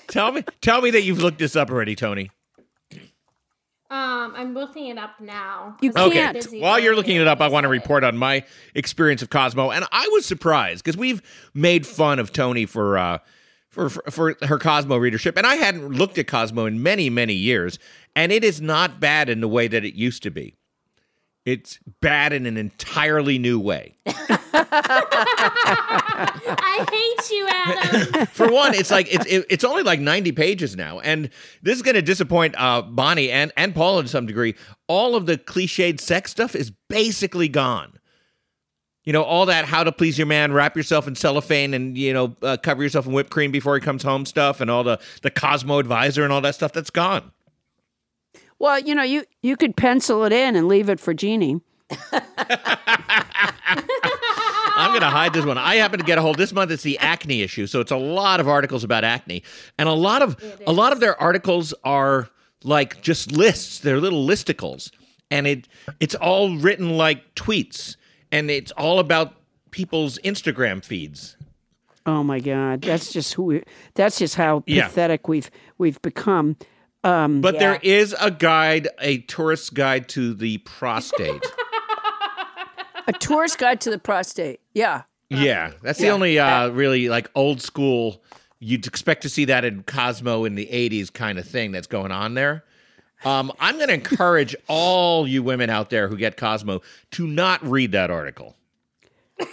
Tell 0.08 0.32
me, 0.32 0.44
tell 0.62 0.82
me 0.82 0.92
that 0.92 1.02
you've 1.04 1.20
looked 1.20 1.40
this 1.40 1.56
up 1.56 1.70
already, 1.72 1.96
Toni. 1.96 2.30
Um, 3.92 4.34
I'm 4.38 4.54
looking 4.54 4.88
it 4.88 4.98
up 4.98 5.20
now. 5.20 5.76
You 5.82 5.92
can't. 5.92 6.34
busy 6.34 6.62
While 6.62 6.80
you're 6.80 6.96
looking 6.96 7.18
it 7.18 7.28
up, 7.28 7.42
I 7.42 7.50
want 7.50 7.66
to 7.66 7.68
report 7.68 8.06
on 8.06 8.16
my 8.18 8.46
experience 8.74 9.22
of 9.22 9.30
Cosmo, 9.30 9.70
and 9.70 9.86
I 9.92 10.08
was 10.14 10.26
surprised 10.26 10.82
because 10.82 10.96
we've 10.96 11.22
made 11.54 11.86
fun 11.86 12.18
of 12.18 12.32
Toni 12.32 12.66
for 12.66 12.98
uh, 12.98 13.18
for 13.68 13.90
for 13.90 14.38
her 14.44 14.58
Cosmo 14.58 14.96
readership, 14.96 15.36
and 15.36 15.46
I 15.46 15.56
hadn't 15.56 15.90
looked 15.90 16.18
at 16.18 16.28
Cosmo 16.28 16.66
in 16.68 16.82
many 16.82 17.10
many 17.10 17.34
years, 17.34 17.80
and 18.16 18.32
it 18.32 18.46
is 18.46 18.62
not 18.62 19.02
bad 19.02 19.28
in 19.28 19.42
the 19.42 19.50
way 19.50 19.68
that 19.68 19.84
it 19.84 19.94
used 19.94 20.24
to 20.24 20.32
be. 20.32 20.56
It's 21.44 21.80
bad 22.02 22.34
in 22.34 22.46
an 22.46 22.56
entirely 22.56 23.40
new 23.40 23.60
way. 23.60 23.98
I 24.06 24.12
hate 26.92 27.32
you, 27.32 27.48
Adam. 27.50 28.26
For 28.28 28.52
one, 28.52 28.76
it's 28.76 28.92
like 28.92 29.12
it's 29.12 29.26
it, 29.26 29.48
it's 29.50 29.64
only 29.64 29.82
like 29.82 30.00
ninety 30.00 30.32
pages 30.32 30.76
now, 30.76 31.00
and 31.00 31.32
this 31.64 31.78
is 31.78 31.82
going 31.82 31.96
to 31.96 32.04
disappoint 32.04 32.54
uh, 32.60 32.84
Bonnie 32.84 33.32
and 33.32 33.52
and 33.58 33.74
Paul 33.74 34.04
to 34.04 34.08
some 34.08 34.28
degree. 34.28 34.54
All 34.88 35.16
of 35.16 35.26
the 35.26 35.36
cliched 35.36 36.00
sex 36.00 36.30
stuff 36.30 36.56
is 36.56 36.72
basically 36.90 37.48
gone. 37.48 37.98
You 39.04 39.14
know, 39.14 39.24
all 39.24 39.48
that 39.48 39.66
how 39.66 39.84
to 39.84 39.92
please 39.92 40.20
your 40.20 40.28
man, 40.28 40.54
wrap 40.54 40.78
yourself 40.78 41.08
in 41.08 41.16
cellophane, 41.16 41.74
and 41.74 41.98
you 41.98 42.14
know, 42.14 42.36
uh, 42.44 42.58
cover 42.62 42.84
yourself 42.84 43.08
in 43.08 43.14
whipped 43.14 43.32
cream 43.32 43.52
before 43.52 43.74
he 43.74 43.82
comes 43.82 44.04
home 44.04 44.28
stuff, 44.28 44.62
and 44.62 44.70
all 44.70 44.84
the 44.84 45.00
the 45.24 45.32
Cosmo 45.32 45.80
advisor 45.80 46.24
and 46.24 46.32
all 46.32 46.42
that 46.42 46.54
stuff. 46.54 46.72
That's 46.72 46.92
gone. 46.92 47.32
Well, 48.62 48.80
you 48.80 48.94
know, 48.94 49.02
you 49.02 49.24
you 49.42 49.58
could 49.58 49.76
pencil 49.76 50.24
it 50.24 50.32
in 50.32 50.56
and 50.56 50.68
leave 50.68 50.88
it 50.88 51.00
for 51.00 51.16
Jeannie. 51.16 51.62
I'm 54.74 54.90
going 54.92 55.02
to 55.02 55.10
hide 55.10 55.34
this 55.34 55.46
one. 55.46 55.58
I 55.58 55.76
happen 55.76 55.98
to 56.00 56.06
get 56.06 56.20
a 56.20 56.22
hold 56.22 56.38
this 56.38 56.54
month. 56.54 56.70
It's 56.70 56.84
the 56.84 57.00
acne 57.00 57.42
issue, 57.42 57.66
so 57.66 57.80
it's 57.80 57.92
a 57.92 57.98
lot 57.98 58.40
of 58.40 58.48
articles 58.48 58.84
about 58.84 59.04
acne, 59.04 59.42
and 59.80 59.90
a 59.90 59.94
lot 59.94 60.22
of 60.22 60.38
a 60.68 60.72
lot 60.72 60.92
of 60.94 61.00
their 61.00 61.20
articles 61.20 61.74
are 61.84 62.30
like 62.64 63.02
just 63.02 63.32
lists. 63.32 63.80
They're 63.80 64.00
little 64.00 64.28
listicles, 64.28 64.92
and 65.32 65.48
it 65.48 65.68
it's 66.00 66.14
all 66.14 66.56
written 66.58 66.98
like 66.98 67.34
tweets, 67.34 67.96
and 68.32 68.52
it's 68.52 68.72
all 68.74 69.00
about 69.00 69.34
people's 69.72 70.20
Instagram 70.20 70.86
feeds. 70.86 71.36
Oh 72.06 72.24
my 72.24 72.40
God, 72.40 72.82
that's 72.84 73.12
just 73.12 73.34
who. 73.34 73.44
We, 73.44 73.64
that's 73.96 74.20
just 74.20 74.36
how 74.36 74.64
Yeah. 74.68 74.88
pathetic 74.88 75.28
we've 75.28 75.50
we've 75.80 76.00
become. 76.04 76.58
Um, 77.04 77.42
But 77.42 77.60
there 77.60 77.80
is 77.82 78.16
a 78.20 78.30
guide, 78.32 78.88
a 79.00 79.20
tourist's 79.20 79.70
guide 79.70 80.08
to 80.10 80.34
the 80.34 80.60
prostate. 80.60 81.46
a 83.08 83.14
tourist 83.14 83.58
guide 83.58 83.82
to 83.82 83.90
the 83.90 83.98
prostate. 84.00 84.60
Yeah. 84.74 85.04
Yeah, 85.30 85.72
that's 85.82 85.98
the 86.00 86.10
only 86.10 86.40
uh, 86.40 86.70
really 86.70 87.08
like 87.08 87.32
old 87.36 87.62
school. 87.62 88.22
You'd 88.60 88.86
expect 88.86 89.22
to 89.22 89.30
see 89.30 89.46
that 89.46 89.64
in 89.64 89.84
Cosmo 89.84 90.44
in 90.44 90.56
the 90.56 90.66
'80s 90.66 91.12
kind 91.12 91.40
of 91.40 91.48
thing 91.48 91.72
that's 91.72 91.88
going 91.88 92.12
on 92.12 92.34
there. 92.34 92.66
Um, 93.24 93.52
I'm 93.60 93.78
going 93.78 93.88
to 93.88 93.94
encourage 93.94 94.56
all 94.68 95.26
you 95.26 95.42
women 95.42 95.70
out 95.70 95.90
there 95.90 96.10
who 96.10 96.18
get 96.18 96.36
Cosmo 96.36 96.82
to 97.12 97.28
not 97.28 97.66
read 97.66 97.94
that 97.94 98.12
article. 98.12 98.58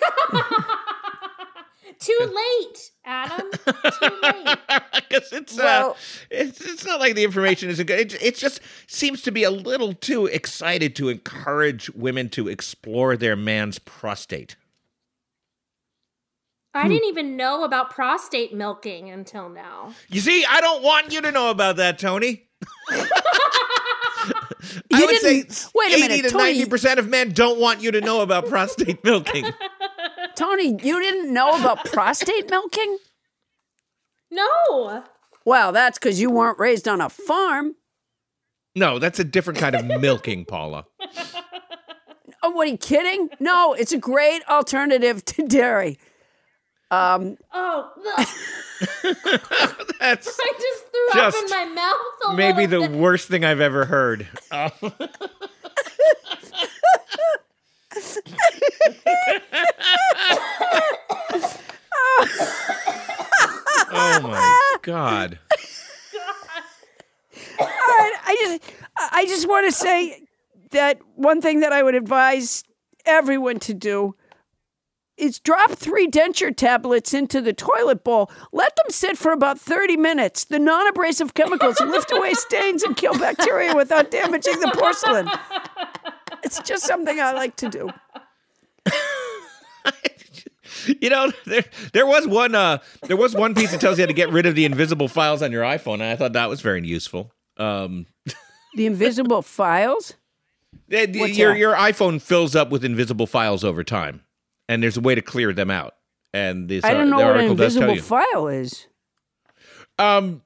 Too 2.01 2.19
late, 2.21 2.91
Adam. 3.05 3.51
Too 3.51 4.21
late. 4.23 4.59
Because 4.95 5.33
it's 5.33 5.59
uh, 5.59 5.95
it's 6.31 6.61
it's 6.61 6.85
not 6.85 7.01
like 7.01 7.15
the 7.15 7.25
information 7.25 7.71
isn't 7.71 7.87
good. 7.87 7.99
It, 7.99 8.23
it 8.23 8.37
just 8.37 8.61
seems 8.87 9.23
to 9.23 9.33
be 9.33 9.43
a 9.43 9.51
little 9.51 9.95
too 9.95 10.27
excited 10.27 10.95
to 10.97 11.09
encourage 11.09 11.91
women 11.91 12.29
to 12.31 12.49
explore 12.49 13.17
their 13.17 13.35
man's 13.35 13.79
prostate. 13.79 14.57
I 16.75 16.87
didn't 16.87 17.09
even 17.09 17.37
know 17.37 17.65
about 17.65 17.91
prostate 17.91 18.55
milking 18.55 19.11
until 19.11 19.49
now. 19.49 19.95
You 20.09 20.21
see, 20.21 20.45
I 20.49 20.61
don't 20.61 20.83
want 20.83 21.13
you 21.13 21.21
to 21.23 21.33
know 21.33 21.51
about 21.51 21.77
that, 21.77 21.99
Toni. 21.99 22.45
I 22.91 23.07
You 24.91 25.07
would 25.07 25.17
say 25.17 25.45
wait 25.75 25.93
a 25.93 25.97
80 25.97 26.01
minute, 26.01 26.23
to 26.25 26.31
Toni. 26.31 26.65
90% 26.65 26.99
of 26.99 27.09
men 27.09 27.31
don't 27.31 27.59
want 27.59 27.81
you 27.83 27.91
to 27.93 28.01
know 28.01 28.21
about 28.21 28.47
prostate 28.47 29.03
milking. 29.05 29.45
Toni, 30.39 30.69
you 30.83 31.01
didn't 31.03 31.33
know 31.35 31.51
about 31.59 31.85
prostate 31.93 32.49
milking? 32.49 32.99
No. 34.31 35.03
Well, 35.45 35.73
that's 35.73 35.99
because 35.99 36.21
you 36.21 36.31
weren't 36.31 36.59
raised 36.59 36.87
on 36.87 37.01
a 37.01 37.09
farm. 37.09 37.75
No, 38.77 38.99
that's 39.01 39.19
a 39.19 39.25
different 39.25 39.59
kind 39.59 39.75
of 39.75 39.85
milking, 40.01 40.45
Paula. 40.45 40.85
Oh, 42.41 42.51
what 42.51 42.69
are 42.69 42.71
you 42.71 42.79
kidding? 42.79 43.31
No, 43.41 43.73
it's 43.75 43.91
a 43.91 43.99
great 43.99 44.43
alternative 44.49 45.25
to 45.25 45.45
dairy. 45.49 45.99
Um, 46.89 47.37
Oh, 47.53 47.91
ugh. 48.17 48.29
That's 49.99 50.39
I 50.41 50.53
just 50.61 50.85
threw 50.87 51.09
Just 51.21 51.37
up 51.37 51.45
in 51.45 51.51
my 51.51 51.65
mouth. 51.75 51.97
A 52.29 52.35
maybe 52.37 52.67
the 52.67 52.79
bit. 52.79 52.93
worst 52.93 53.27
thing 53.27 53.45
I've 53.45 53.61
ever 53.61 53.87
heard. 53.87 54.29
Oh. 54.53 54.71
Oh 63.91 64.21
my 64.23 64.77
god. 64.83 65.39
all 67.61 67.67
right, 67.67 68.13
I 68.27 68.37
just, 68.41 68.63
I 69.13 69.27
just 69.27 69.49
want 69.49 69.67
to 69.67 69.73
say 69.73 70.23
that 70.71 71.01
one 71.15 71.41
thing 71.41 71.61
that 71.61 71.73
I 71.73 71.83
would 71.83 71.95
advise 71.95 72.65
everyone 73.07 73.59
to 73.61 73.75
do 73.75 74.15
is 75.19 75.39
drop 75.41 75.73
three 75.73 76.09
denture 76.09 76.55
tablets 76.57 77.13
into 77.13 77.41
the 77.41 77.53
toilet 77.53 78.05
bowl. 78.05 78.31
Let 78.53 78.75
them 78.77 78.87
sit 78.91 79.19
for 79.19 79.33
about 79.33 79.59
30 79.59 79.97
minutes. 79.97 80.45
The 80.45 80.59
non 80.59 80.87
abrasive 80.89 81.35
chemicals 81.35 81.81
lift 81.81 82.13
away 82.13 82.35
stains 82.35 82.83
and 82.83 82.97
kill 82.97 83.19
bacteria 83.19 83.75
without 83.75 84.11
damaging 84.11 84.61
the 84.61 84.71
porcelain. 84.75 85.29
It's 86.45 86.61
just 86.61 86.85
something 86.85 87.19
I 87.21 87.33
like 87.33 87.57
to 87.57 87.69
do. 87.69 87.91
You 91.01 91.11
know, 91.11 91.33
there 91.45 91.65
there 91.93 92.07
was 92.07 92.27
one 92.27 92.55
uh 92.55 92.79
there 93.03 93.17
was 93.17 93.35
one 93.35 93.55
piece 93.55 93.73
that 93.73 93.81
tells 93.81 93.99
you 93.99 94.03
how 94.03 94.07
to 94.07 94.13
get 94.13 94.31
rid 94.31 94.47
of 94.47 94.55
the 94.55 94.65
invisible 94.65 95.09
files 95.09 95.43
on 95.43 95.51
your 95.51 95.63
iPhone, 95.63 95.95
and 95.95 96.05
I 96.05 96.17
thought 96.17 96.35
that 96.35 96.49
was 96.49 96.61
very 96.61 96.87
useful. 96.87 97.33
Um 97.57 98.07
The 98.77 98.87
invisible 98.87 99.43
files? 99.43 100.15
What's 100.89 101.37
your 101.37 101.53
that? 101.53 101.59
your 101.59 101.75
iPhone 101.75 102.23
fills 102.23 102.55
up 102.55 102.71
with 102.71 102.85
invisible 102.85 103.27
files 103.27 103.65
over 103.65 103.83
time, 103.83 104.23
and 104.69 104.83
there's 104.83 104.97
a 104.97 105.01
way 105.01 105.15
to 105.15 105.23
clear 105.23 105.53
them 105.53 105.71
out. 105.71 105.95
And 106.33 106.69
this 106.69 106.85
I 106.85 106.93
don't 106.93 107.11
know 107.11 107.17
what 107.17 107.25
an 107.25 107.31
article 107.33 107.57
does 107.57 107.75
tell 107.75 107.89
invisible 107.89 108.19
file 108.23 108.49
is. 108.49 108.87
Um, 109.99 110.43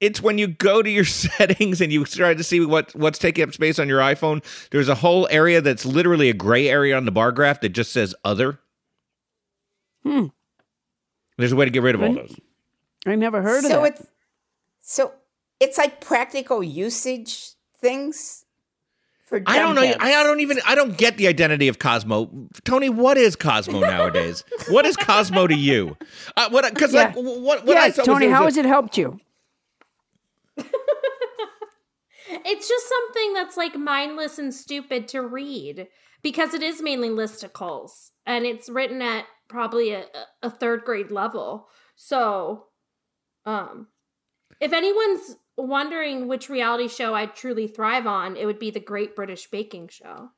it's 0.00 0.20
when 0.20 0.36
you 0.36 0.48
go 0.48 0.82
to 0.82 0.90
your 0.90 1.04
settings 1.06 1.80
and 1.80 1.92
you 1.92 2.04
try 2.04 2.34
to 2.34 2.42
see 2.42 2.60
what 2.60 2.94
what's 2.94 3.18
taking 3.18 3.44
up 3.44 3.54
space 3.54 3.78
on 3.78 3.88
your 3.88 4.00
iPhone. 4.00 4.44
There's 4.70 4.88
a 4.88 4.96
whole 4.96 5.28
area 5.30 5.60
that's 5.60 5.86
literally 5.86 6.28
a 6.28 6.34
gray 6.34 6.68
area 6.68 6.96
on 6.96 7.04
the 7.04 7.12
bar 7.12 7.32
graph 7.32 7.60
that 7.60 7.70
just 7.70 7.92
says 7.92 8.14
"other." 8.24 8.58
Hmm. 10.02 10.26
There's 11.38 11.52
a 11.52 11.56
way 11.56 11.64
to 11.64 11.70
get 11.70 11.82
rid 11.82 11.94
of 11.94 12.02
all 12.02 12.12
those. 12.12 12.36
I 13.06 13.14
never 13.14 13.40
heard 13.42 13.62
so 13.62 13.66
of 13.66 13.82
that. 13.84 13.98
So 13.98 14.02
it's 14.02 14.06
so 14.80 15.12
it's 15.60 15.78
like 15.78 16.00
practical 16.00 16.62
usage 16.62 17.54
things 17.80 18.44
for 19.32 19.42
I 19.46 19.58
don't 19.58 19.74
know. 19.74 19.82
dumbheads. 19.82 19.96
I 20.00 20.22
don't 20.22 20.40
even. 20.40 20.58
I 20.66 20.74
don't 20.74 20.96
get 20.98 21.16
the 21.16 21.26
identity 21.26 21.68
of 21.68 21.78
Cosmo. 21.78 22.48
Toni, 22.64 22.90
what 22.90 23.16
is 23.16 23.34
Cosmo 23.34 23.80
nowadays? 23.80 24.44
what 24.68 24.84
is 24.84 24.94
Cosmo 24.96 25.46
to 25.46 25.54
you? 25.54 25.96
Uh, 26.36 26.50
what? 26.50 26.68
Because 26.72 26.92
like, 26.92 27.14
what? 27.14 27.64
What 27.64 27.68
yeah, 27.68 27.80
I 27.80 27.90
saw 27.90 28.02
Toni, 28.02 28.26
was 28.26 28.34
how 28.34 28.42
a- 28.42 28.44
has 28.44 28.56
it 28.58 28.66
helped 28.66 28.98
you? 28.98 29.18
It's 32.44 32.66
just 32.66 32.88
something 32.88 33.34
that's 33.34 33.56
like 33.58 33.76
mindless 33.76 34.38
and 34.38 34.54
stupid 34.54 35.06
to 35.08 35.20
read 35.20 35.88
because 36.22 36.54
it 36.54 36.62
is 36.62 36.80
mainly 36.80 37.10
listicles 37.10 38.10
and 38.24 38.46
it's 38.46 38.70
written 38.70 39.02
at 39.02 39.26
probably 39.48 39.92
a, 39.92 40.04
a 40.42 40.48
third 40.48 40.84
grade 40.84 41.10
level. 41.10 41.68
So, 41.94 42.68
um, 43.44 43.88
if 44.60 44.72
anyone's 44.72 45.36
wondering 45.56 46.28
which 46.28 46.48
reality 46.48 46.88
show 46.88 47.14
I'd 47.14 47.34
truly 47.34 47.66
thrive 47.66 48.06
on, 48.06 48.36
it 48.36 48.46
would 48.46 48.58
be 48.58 48.70
the 48.70 48.80
Great 48.80 49.14
British 49.16 49.48
Baking 49.50 49.88
Show. 49.88 50.30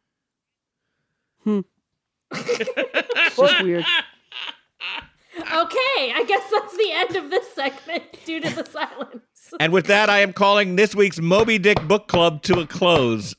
It's 2.37 3.37
just 3.37 3.63
weird. 3.63 3.85
Okay, 5.37 6.13
I 6.15 6.25
guess 6.27 6.43
that's 6.51 6.77
the 6.77 6.91
end 6.93 7.17
of 7.17 7.31
this 7.31 7.53
segment 7.53 8.05
due 8.25 8.41
to 8.41 8.51
the 8.51 8.65
silence. 8.71 9.55
And 9.61 9.73
with 9.73 9.87
that, 9.87 10.09
I 10.09 10.21
am 10.21 10.33
calling 10.33 10.77
this 10.77 10.95
week's 10.95 11.21
Moby 11.21 11.59
Dick 11.59 11.83
Book 11.87 12.09
Club 12.09 12.43
to 12.45 12.61
a 12.61 12.67
close. 12.67 13.35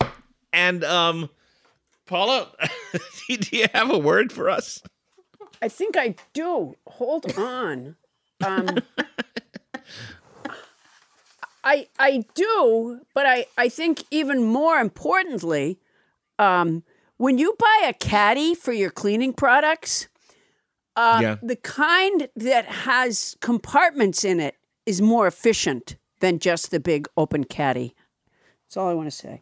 And 0.52 0.84
um, 0.84 1.30
Paula, 2.06 2.52
do 3.28 3.58
you 3.58 3.66
have 3.74 3.92
a 3.92 3.98
word 3.98 4.32
for 4.32 4.50
us? 4.50 4.82
I 5.62 5.70
think 5.70 5.98
I 5.98 6.16
do. 6.34 6.76
Hold 6.88 7.38
on. 7.38 7.96
Um, 8.44 8.80
I 11.66 11.88
I 12.00 12.24
do, 12.36 13.02
but 13.16 13.26
I 13.26 13.48
I 13.58 13.70
think 13.70 14.04
even 14.12 14.44
more 14.44 14.78
importantly, 14.78 15.80
um, 16.38 16.84
when 17.18 17.38
you 17.40 17.56
buy 17.58 17.88
a 17.88 17.94
caddy 17.94 18.54
for 18.56 18.72
your 18.72 18.92
cleaning 18.92 19.34
products, 19.34 20.08
um, 20.96 21.22
Yeah. 21.24 21.36
the 21.42 21.56
kind 21.56 22.30
that 22.36 22.66
has 22.66 23.36
compartments 23.42 24.24
in 24.24 24.40
it 24.40 24.56
is 24.86 25.02
more 25.02 25.26
efficient 25.28 25.96
than 26.20 26.38
just 26.40 26.70
the 26.72 26.80
big 26.80 27.08
open 27.18 27.44
caddy. 27.44 27.96
That's 28.68 28.78
all 28.78 28.88
I 28.90 28.94
want 28.94 29.10
to 29.10 29.16
say. 29.16 29.42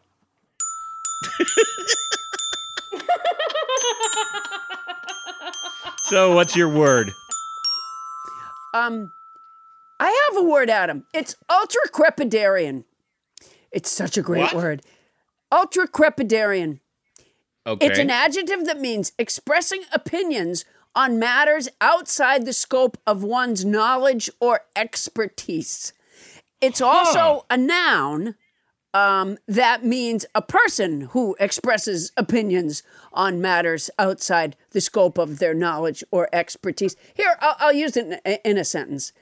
So, 6.08 6.34
what's 6.34 6.54
your 6.54 6.68
word? 6.68 7.12
Um, 8.74 9.10
I 10.04 10.28
have 10.28 10.44
a 10.44 10.46
word, 10.46 10.68
Adam. 10.68 11.06
It's 11.14 11.34
ultracrepidarian. 11.50 12.84
It's 13.72 13.90
such 13.90 14.18
a 14.18 14.22
great 14.22 14.52
What? 14.52 14.54
word. 14.54 14.82
Ultracrepidarian. 15.50 16.80
Okay. 17.66 17.86
It's 17.86 17.98
an 17.98 18.10
adjective 18.10 18.66
that 18.66 18.78
means 18.78 19.12
expressing 19.18 19.84
opinions 19.92 20.66
on 20.94 21.18
matters 21.18 21.70
outside 21.80 22.44
the 22.44 22.52
scope 22.52 22.98
of 23.06 23.24
one's 23.24 23.64
knowledge 23.64 24.28
or 24.40 24.60
expertise. 24.76 25.94
It's 26.60 26.82
also 26.82 27.46
a 27.48 27.56
noun 27.56 28.34
um, 28.92 29.38
that 29.48 29.86
means 29.86 30.26
a 30.34 30.42
person 30.42 31.00
who 31.12 31.34
expresses 31.40 32.12
opinions 32.18 32.82
on 33.14 33.40
matters 33.40 33.88
outside 33.98 34.54
the 34.72 34.82
scope 34.82 35.16
of 35.16 35.38
their 35.38 35.54
knowledge 35.54 36.04
or 36.10 36.28
expertise. 36.30 36.94
Here, 37.14 37.38
I'll, 37.40 37.56
I'll 37.58 37.72
use 37.72 37.96
it 37.96 38.20
in, 38.26 38.38
in 38.44 38.58
a 38.58 38.64
sentence. 38.64 39.14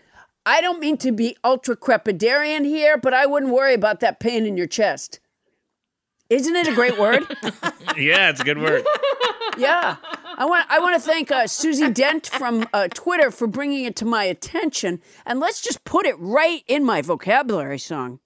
I 0.44 0.61
don't 0.61 0.81
mean 0.81 0.96
to 0.98 1.12
be 1.12 1.37
ultracrepidarian 1.44 2.64
here, 2.64 2.98
but 2.98 3.14
I 3.14 3.26
wouldn't 3.26 3.52
worry 3.52 3.74
about 3.74 4.00
that 4.00 4.18
pain 4.18 4.44
in 4.44 4.57
your 4.57 4.66
chest. 4.66 5.20
Isn't 6.28 6.57
it 6.57 6.66
a 6.66 6.74
great 6.74 6.98
word? 6.98 7.24
yeah, 7.96 8.31
it's 8.31 8.40
a 8.40 8.44
good 8.44 8.59
word. 8.59 8.85
yeah. 9.57 9.96
I 10.38 10.46
want 10.46 10.66
I 10.70 10.78
want 10.81 10.96
to 10.96 11.00
thank 11.00 11.31
uh, 11.31 11.46
Susie 11.46 11.90
Dent 11.90 12.26
from 12.26 12.66
uh, 12.72 12.88
Twitter 12.88 13.31
for 13.31 13.46
bringing 13.46 13.85
it 13.85 13.94
to 13.96 14.07
my 14.07 14.24
attention, 14.24 15.00
and 15.26 15.40
let's 15.40 15.61
just 15.61 15.85
put 15.85 16.07
it 16.07 16.16
right 16.18 16.64
in 16.66 16.85
my 16.85 17.02
vocabulary 17.02 17.78
song. 17.78 18.18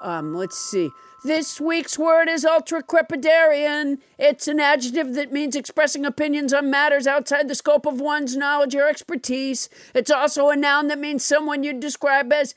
Um, 0.00 0.34
let's 0.34 0.56
see. 0.56 0.90
This 1.24 1.60
week's 1.60 1.96
word 1.96 2.28
is 2.28 2.44
ultracrepidarian. 2.44 3.98
It's 4.18 4.48
an 4.48 4.58
adjective 4.58 5.14
that 5.14 5.30
means 5.30 5.54
expressing 5.54 6.04
opinions 6.04 6.52
on 6.52 6.68
matters 6.68 7.06
outside 7.06 7.46
the 7.46 7.54
scope 7.54 7.86
of 7.86 8.00
one's 8.00 8.36
knowledge 8.36 8.74
or 8.74 8.88
expertise. 8.88 9.68
It's 9.94 10.10
also 10.10 10.50
a 10.50 10.56
noun 10.56 10.88
that 10.88 10.98
means 10.98 11.24
someone 11.24 11.62
you'd 11.62 11.78
describe 11.78 12.32
as 12.32 12.56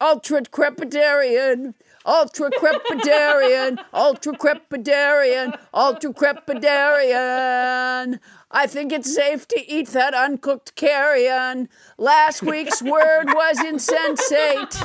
ultracrepidarian. 0.00 1.74
Ultra 2.06 2.50
crepidarian, 2.58 3.78
ultracrepidarian, 3.92 5.58
ultra 5.74 6.14
crepidarian. 6.14 8.20
I 8.50 8.66
think 8.66 8.92
it's 8.92 9.14
safe 9.14 9.46
to 9.48 9.70
eat 9.70 9.88
that 9.88 10.14
uncooked 10.14 10.74
carrion. 10.74 11.68
Last 11.98 12.42
week's 12.42 12.80
word 12.80 13.26
was 13.34 13.62
insensate. 13.62 14.82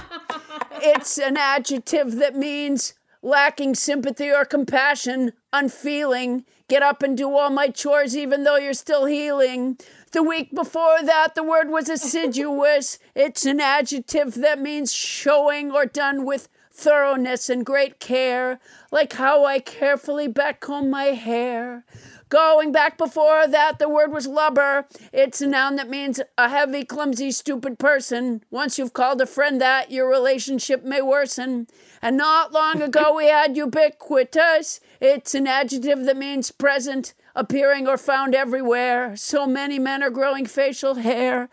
It's 0.81 1.17
an 1.17 1.37
adjective 1.37 2.17
that 2.17 2.35
means 2.35 2.95
lacking 3.23 3.73
sympathy 3.73 4.29
or 4.29 4.45
compassion, 4.45 5.31
unfeeling. 5.51 6.45
Get 6.67 6.83
up 6.83 7.01
and 7.01 7.17
do 7.17 7.35
all 7.35 7.49
my 7.49 7.69
chores 7.69 8.15
even 8.15 8.43
though 8.43 8.57
you're 8.57 8.73
still 8.73 9.05
healing. 9.05 9.77
The 10.11 10.21
week 10.21 10.53
before 10.53 11.01
that, 11.01 11.33
the 11.33 11.43
word 11.43 11.69
was 11.69 11.89
assiduous. 11.89 12.99
It's 13.15 13.45
an 13.45 13.59
adjective 13.59 14.35
that 14.35 14.59
means 14.59 14.91
showing 14.93 15.71
or 15.71 15.85
done 15.85 16.25
with 16.25 16.49
thoroughness 16.71 17.49
and 17.49 17.65
great 17.65 17.99
care, 17.99 18.59
like 18.91 19.13
how 19.13 19.45
I 19.45 19.59
carefully 19.59 20.27
backcomb 20.27 20.89
my 20.89 21.05
hair. 21.05 21.85
Going 22.29 22.71
back 22.71 22.97
before 22.97 23.45
that, 23.45 23.77
the 23.77 23.87
word 23.87 24.11
was 24.11 24.25
lubber. 24.25 24.87
It's 25.11 25.39
a 25.39 25.45
noun 25.45 25.75
that 25.75 25.87
means 25.87 26.19
a 26.35 26.49
heavy, 26.49 26.83
clumsy, 26.83 27.29
stupid 27.29 27.77
person. 27.77 28.43
Once 28.49 28.79
you've 28.79 28.93
called 28.93 29.21
a 29.21 29.27
friend 29.27 29.61
that, 29.61 29.91
your 29.91 30.09
relationship 30.09 30.83
may 30.83 31.03
worsen. 31.03 31.67
And 32.03 32.17
not 32.17 32.51
long 32.51 32.81
ago, 32.81 33.15
we 33.15 33.27
had 33.27 33.55
ubiquitous. 33.55 34.81
It's 34.99 35.33
an 35.33 35.47
adjective 35.47 36.03
that 36.03 36.17
means 36.17 36.51
present, 36.51 37.13
appearing, 37.33 37.87
or 37.87 37.97
found 37.97 38.35
everywhere. 38.35 39.15
So 39.15 39.47
many 39.47 39.79
men 39.79 40.03
are 40.03 40.09
growing 40.09 40.45
facial 40.45 40.95
hair. 40.95 41.47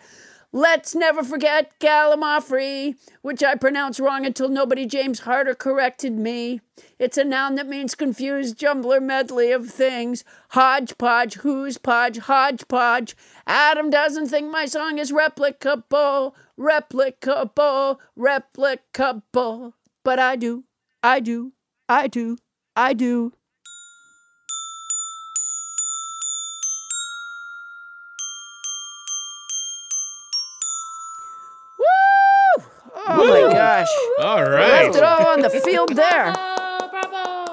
Let's 0.52 0.92
never 0.92 1.22
forget 1.22 1.78
Gallimaufry, 1.78 2.96
which 3.22 3.44
I 3.44 3.54
pronounced 3.54 4.00
wrong 4.00 4.26
until 4.26 4.48
nobody 4.48 4.86
James 4.86 5.20
Harder 5.20 5.54
corrected 5.54 6.18
me. 6.18 6.62
It's 6.98 7.16
a 7.16 7.22
noun 7.22 7.54
that 7.54 7.68
means 7.68 7.94
confused 7.94 8.58
jumbler 8.58 9.00
medley 9.00 9.52
of 9.52 9.70
things. 9.70 10.24
Hodgepodge, 10.48 11.34
who's 11.34 11.78
podge, 11.78 12.18
hodgepodge. 12.18 13.16
Adam 13.46 13.88
doesn't 13.88 14.26
think 14.26 14.50
my 14.50 14.66
song 14.66 14.98
is 14.98 15.12
replicable, 15.12 16.34
replicable, 16.58 17.98
replicable. 18.18 19.74
But 20.02 20.18
I 20.18 20.36
do, 20.36 20.64
I 21.02 21.20
do, 21.20 21.52
I 21.88 22.06
do, 22.06 22.38
I 22.74 22.94
do. 22.94 23.34
Woo! 31.78 31.84
Oh 33.08 33.46
my 33.46 33.52
gosh. 33.52 33.88
All 34.20 34.42
right. 34.44 34.84
Left 34.84 34.96
it 34.96 35.02
all 35.02 35.26
on 35.26 35.40
the 35.40 35.50
field 35.50 35.94
there. 35.94 36.32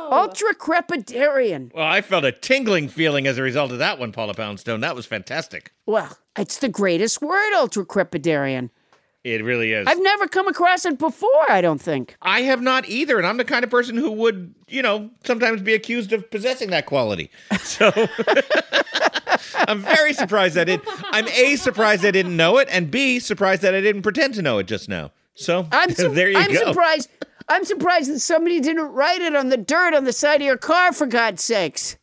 Ultracrepidarian. 0.10 1.74
Well, 1.74 1.86
I 1.86 2.00
felt 2.00 2.24
a 2.24 2.32
tingling 2.32 2.88
feeling 2.88 3.28
as 3.28 3.38
a 3.38 3.44
result 3.44 3.74
of 3.74 3.80
that 3.80 4.00
one, 4.00 4.14
Paula 4.14 4.34
Poundstone. 4.34 4.80
That 4.80 4.96
was 4.96 5.06
fantastic. 5.06 5.74
Well, 5.86 6.18
it's 6.38 6.60
the 6.60 6.70
greatest 6.70 7.22
word, 7.22 7.54
ultracrepidarian. 7.56 8.70
It 9.28 9.44
really 9.44 9.74
is. 9.74 9.86
I've 9.88 10.02
never 10.02 10.26
come 10.28 10.48
across 10.48 10.86
it 10.86 10.98
before, 10.98 11.52
I 11.52 11.60
don't 11.60 11.82
think. 11.82 12.16
I 12.22 12.44
have 12.44 12.62
not 12.62 12.88
either, 12.88 13.18
and 13.18 13.28
I'm 13.28 13.36
the 13.36 13.44
kind 13.44 13.66
of 13.66 13.70
person 13.70 13.98
who 13.98 14.10
would, 14.12 14.56
you 14.70 14.82
know, 14.82 15.10
sometimes 15.26 15.62
be 15.62 15.74
accused 15.74 16.13
of 16.13 16.32
possessing 16.32 16.70
that 16.70 16.86
quality. 16.86 17.30
So 17.60 17.92
I'm 19.68 19.82
very 19.82 20.13
surprised 20.13 20.56
that 20.56 20.70
it. 20.70 20.82
I'm 21.12 21.28
a 21.28 21.58
surprised 21.58 22.06
I 22.06 22.12
didn't 22.12 22.38
know 22.38 22.58
it, 22.58 22.70
and 22.72 22.90
b 22.90 23.20
surprised 23.20 23.62
that 23.63 23.76
I 23.76 23.82
didn't 23.82 24.02
pretend 24.04 24.34
to 24.36 24.42
know 24.42 24.58
it 24.60 24.68
just 24.68 24.88
now. 24.88 25.12
So 25.36 25.68
I'm 25.72 25.92
su- 25.94 26.10
there 26.13 26.30
you 26.30 26.38
I'm 26.38 26.52
go. 26.54 26.66
surprised. 26.68 27.10
I'm 27.50 27.66
surprised 27.66 28.10
that 28.12 28.20
somebody 28.22 28.60
didn't 28.62 28.92
write 28.94 29.22
it 29.22 29.36
on 29.36 29.50
the 29.50 29.58
dirt 29.58 29.94
on 29.94 30.06
the 30.06 30.13
side 30.13 30.42
of 30.42 30.46
your 30.46 30.58
car, 30.58 30.94
for 30.94 31.06
God's 31.06 31.44
sakes. 31.44 31.98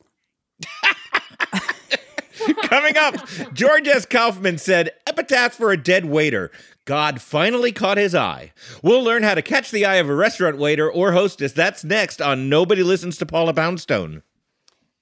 Coming 2.65 2.97
up, 2.99 3.15
George 3.55 3.87
S. 3.89 4.05
Kaufman 4.07 4.59
said, 4.59 4.91
Epitaph 5.07 5.55
for 5.55 5.71
a 5.71 5.77
dead 5.77 6.05
waiter. 6.07 6.51
God 6.85 7.23
finally 7.23 7.73
caught 7.73 7.97
his 7.97 8.15
eye. 8.15 8.53
We'll 8.83 9.03
learn 9.03 9.23
how 9.23 9.35
to 9.35 9.43
catch 9.43 9.71
the 9.71 9.87
eye 9.87 9.97
of 9.97 10.09
a 10.09 10.15
restaurant 10.15 10.59
waiter 10.59 10.91
or 10.91 11.13
hostess. 11.13 11.53
That's 11.53 11.83
next 11.83 12.21
on 12.21 12.51
Nobody 12.51 12.83
Listens 12.83 13.17
to 13.19 13.27
Paula 13.27 13.55
Poundstone. 13.55 14.23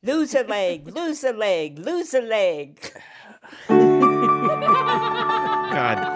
Lose 0.04 0.34
a 0.34 0.42
leg, 0.44 0.88
lose 0.88 1.22
a 1.24 1.32
leg, 1.32 1.78
lose 1.78 2.14
a 2.14 2.22
leg. 2.22 2.92
God 3.68 4.58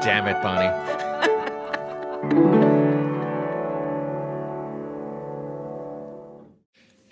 damn 0.02 0.26
it, 0.26 0.42
Bonnie. 0.42 2.62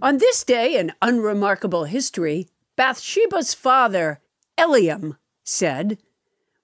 On 0.00 0.18
this 0.18 0.44
day 0.44 0.76
in 0.76 0.92
unremarkable 1.02 1.84
history, 1.84 2.46
Bathsheba's 2.76 3.52
father, 3.52 4.20
Eliam, 4.56 5.16
said, 5.42 5.98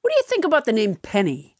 What 0.02 0.10
do 0.10 0.16
you 0.16 0.22
think 0.26 0.44
about 0.44 0.66
the 0.66 0.72
name 0.72 0.94
Penny? 0.94 1.56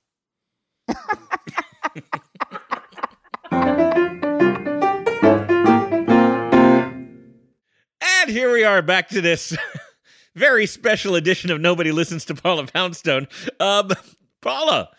And 8.01 8.31
here 8.31 8.53
we 8.53 8.63
are 8.63 8.81
back 8.81 9.09
to 9.09 9.21
this 9.21 9.57
very 10.37 10.67
special 10.67 11.17
edition 11.17 11.51
of 11.51 11.61
Nobody 11.61 11.91
Listens 11.91 12.25
to 12.27 12.37
Paula 12.37 12.67
Poundstone. 12.69 13.27
Um, 13.59 13.91
Paula, 14.41 14.91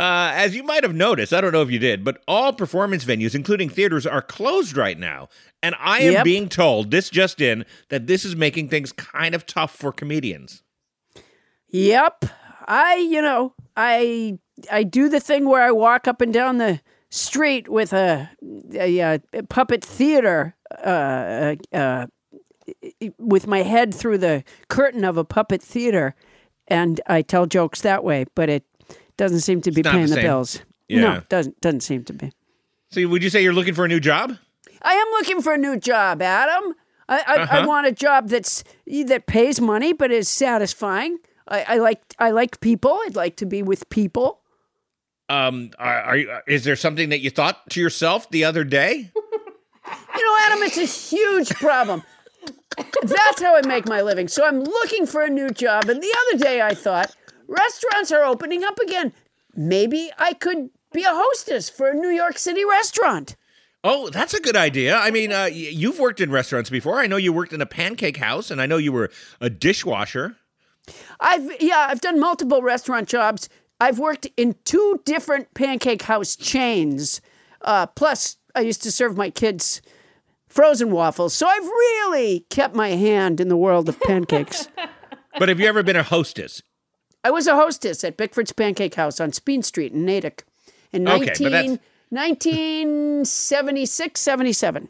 uh, 0.00 0.32
as 0.34 0.56
you 0.56 0.62
might 0.62 0.82
have 0.82 0.94
noticed, 0.94 1.34
I 1.34 1.42
don't 1.42 1.52
know 1.52 1.60
if 1.60 1.70
you 1.70 1.78
did, 1.78 2.04
but 2.04 2.22
all 2.26 2.54
performance 2.54 3.04
venues, 3.04 3.34
including 3.34 3.68
theaters, 3.68 4.06
are 4.06 4.22
closed 4.22 4.74
right 4.76 4.98
now. 4.98 5.28
And 5.62 5.74
I 5.78 6.00
am 6.00 6.12
Yep. 6.14 6.24
being 6.24 6.48
told, 6.48 6.90
this 6.90 7.10
just 7.10 7.40
in, 7.40 7.66
that 7.90 8.06
this 8.06 8.24
is 8.24 8.34
making 8.34 8.70
things 8.70 8.92
kind 8.92 9.34
of 9.34 9.44
tough 9.44 9.74
for 9.76 9.92
comedians. 9.92 10.62
Yep. 11.68 12.24
I, 12.66 12.96
you 12.96 13.20
know, 13.20 13.52
I 13.76 14.38
I 14.72 14.84
do 14.84 15.08
the 15.08 15.20
thing 15.20 15.46
where 15.48 15.62
I 15.62 15.70
walk 15.70 16.08
up 16.08 16.20
and 16.20 16.32
down 16.32 16.58
the 16.58 16.80
street 17.10 17.68
with 17.68 17.92
a, 17.92 18.30
a, 18.72 19.00
uh 19.00 19.18
puppet 19.48 19.84
theater 19.84 20.54
uh, 20.82 21.56
uh, 21.72 22.06
with 23.18 23.46
my 23.46 23.62
head 23.62 23.94
through 23.94 24.18
the 24.18 24.44
curtain 24.68 25.04
of 25.04 25.16
a 25.16 25.24
puppet 25.24 25.62
theater, 25.62 26.14
and 26.68 27.00
I 27.06 27.22
tell 27.22 27.46
jokes 27.46 27.80
that 27.82 28.02
way. 28.04 28.24
But 28.34 28.48
it 28.48 28.64
doesn't 29.20 29.40
seem 29.40 29.60
to 29.60 29.70
be 29.70 29.82
paying 29.82 30.06
the 30.06 30.14
the, 30.16 30.22
bills. 30.22 30.62
Yeah. 30.88 31.00
No, 31.00 31.22
doesn't 31.28 31.60
doesn't 31.60 31.82
seem 31.82 32.04
to 32.04 32.12
be. 32.14 32.32
So, 32.90 33.06
would 33.06 33.22
you 33.22 33.28
say 33.28 33.42
you're 33.42 33.52
looking 33.52 33.74
for 33.74 33.84
a 33.84 33.88
new 33.88 34.00
job? 34.00 34.36
I 34.82 34.94
am 34.94 35.06
looking 35.12 35.42
for 35.42 35.52
a 35.52 35.58
new 35.58 35.76
job, 35.76 36.22
Adam. 36.22 36.74
I, 37.06 37.18
I, 37.18 37.34
I 37.34 37.42
Uh-huh. 37.42 37.64
want 37.68 37.86
a 37.86 37.92
job 37.92 38.28
that's 38.30 38.64
that 39.06 39.26
pays 39.26 39.60
money 39.60 39.92
but 39.92 40.10
is 40.10 40.26
satisfying. 40.28 41.18
I, 41.46 41.64
I 41.68 41.76
like 41.76 42.00
I 42.18 42.30
like 42.30 42.60
people. 42.60 42.98
I'd 43.06 43.14
like 43.14 43.36
to 43.36 43.46
be 43.46 43.62
with 43.62 43.88
people. 43.90 44.40
Um, 45.28 45.70
are, 45.78 46.00
are 46.00 46.16
you, 46.16 46.38
is 46.48 46.64
there 46.64 46.74
something 46.76 47.10
that 47.10 47.20
you 47.20 47.30
thought 47.30 47.68
to 47.70 47.80
yourself 47.80 48.28
the 48.30 48.44
other 48.44 48.64
day? 48.64 49.10
You 50.16 50.24
know, 50.26 50.36
Adam, 50.46 50.62
it's 50.64 50.78
a 50.78 50.84
huge 50.86 51.50
problem. 51.50 52.02
That's 53.02 53.40
how 53.42 53.54
I 53.56 53.66
make 53.66 53.86
my 53.88 54.02
living. 54.02 54.28
So 54.28 54.44
I'm 54.46 54.60
looking 54.62 55.06
for 55.06 55.22
a 55.22 55.28
new 55.30 55.50
job. 55.50 55.88
And 55.88 56.02
the 56.02 56.14
other 56.22 56.44
day 56.44 56.62
I 56.62 56.74
thought, 56.74 57.14
restaurants 57.50 58.12
are 58.12 58.24
opening 58.24 58.64
up 58.64 58.78
again. 58.78 59.12
Maybe 59.54 60.10
I 60.18 60.32
could 60.32 60.70
be 60.92 61.02
a 61.02 61.12
hostess 61.12 61.68
for 61.68 61.88
a 61.88 61.94
New 61.94 62.08
York 62.08 62.38
City 62.38 62.64
restaurant. 62.64 63.36
Oh, 63.82 64.10
that's 64.10 64.34
a 64.34 64.40
good 64.40 64.56
idea. 64.56 64.96
I 64.96 65.10
mean, 65.10 65.32
uh, 65.32 65.44
you've 65.44 65.98
worked 65.98 66.20
in 66.20 66.30
restaurants 66.30 66.70
before. 66.70 67.00
I 67.00 67.06
know 67.06 67.16
you 67.16 67.32
worked 67.32 67.52
in 67.52 67.60
a 67.60 67.66
pancake 67.66 68.18
house, 68.18 68.50
and 68.50 68.60
I 68.60 68.66
know 68.66 68.76
you 68.76 68.92
were 68.92 69.10
a 69.40 69.48
dishwasher. 69.48 70.36
I've 71.18 71.62
yeah, 71.62 71.86
I've 71.88 72.00
done 72.00 72.20
multiple 72.20 72.62
restaurant 72.62 73.08
jobs. 73.08 73.48
I've 73.80 73.98
worked 73.98 74.26
in 74.36 74.54
two 74.64 75.00
different 75.04 75.52
pancake 75.54 76.02
house 76.02 76.36
chains. 76.36 77.20
Uh, 77.62 77.86
plus, 77.86 78.36
I 78.54 78.60
used 78.60 78.82
to 78.82 78.92
serve 78.92 79.16
my 79.16 79.30
kids 79.30 79.80
frozen 80.48 80.90
waffles. 80.90 81.32
So 81.32 81.46
I've 81.46 81.64
really 81.64 82.40
kept 82.50 82.74
my 82.74 82.90
hand 82.90 83.40
in 83.40 83.48
the 83.48 83.56
world 83.56 83.88
of 83.88 83.98
pancakes. 84.00 84.68
But 85.38 85.48
have 85.48 85.60
you 85.60 85.68
ever 85.68 85.84
been 85.84 85.94
a 85.94 86.02
hostess? 86.02 86.60
I 87.22 87.30
was 87.30 87.46
a 87.46 87.54
hostess 87.54 88.02
at 88.04 88.16
Bickford's 88.16 88.52
Pancake 88.52 88.94
House 88.94 89.20
on 89.20 89.32
Speen 89.32 89.62
Street 89.62 89.92
in 89.92 90.04
Natick 90.04 90.44
in 90.92 91.06
Okay, 91.06 91.26
19, 91.26 91.78
1976, 92.08 94.20
77. 94.20 94.88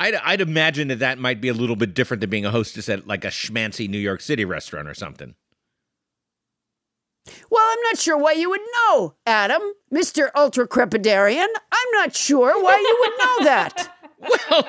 I'd, 0.00 0.14
I'd 0.14 0.40
imagine 0.40 0.88
that 0.88 1.00
that 1.00 1.18
might 1.18 1.40
be 1.40 1.48
a 1.48 1.54
little 1.54 1.76
bit 1.76 1.94
different 1.94 2.20
than 2.20 2.30
being 2.30 2.44
a 2.44 2.50
hostess 2.50 2.88
at 2.88 3.06
like 3.06 3.24
a 3.24 3.28
schmancy 3.28 3.88
New 3.88 3.98
York 3.98 4.20
City 4.20 4.44
restaurant 4.44 4.88
or 4.88 4.94
something. 4.94 5.34
Well, 7.50 7.62
I'm 7.62 7.82
not 7.82 7.98
sure 7.98 8.16
why 8.16 8.32
you 8.32 8.48
would 8.48 8.62
know, 8.74 9.14
Adam, 9.26 9.60
Mr. 9.92 10.32
Ultracrepidarian. 10.32 11.46
I'm 11.72 11.90
not 11.92 12.16
sure 12.16 12.62
why 12.62 12.76
you 12.76 12.96
would 13.00 13.18
know 13.18 13.44
that. 13.44 13.94
Well, 14.20 14.66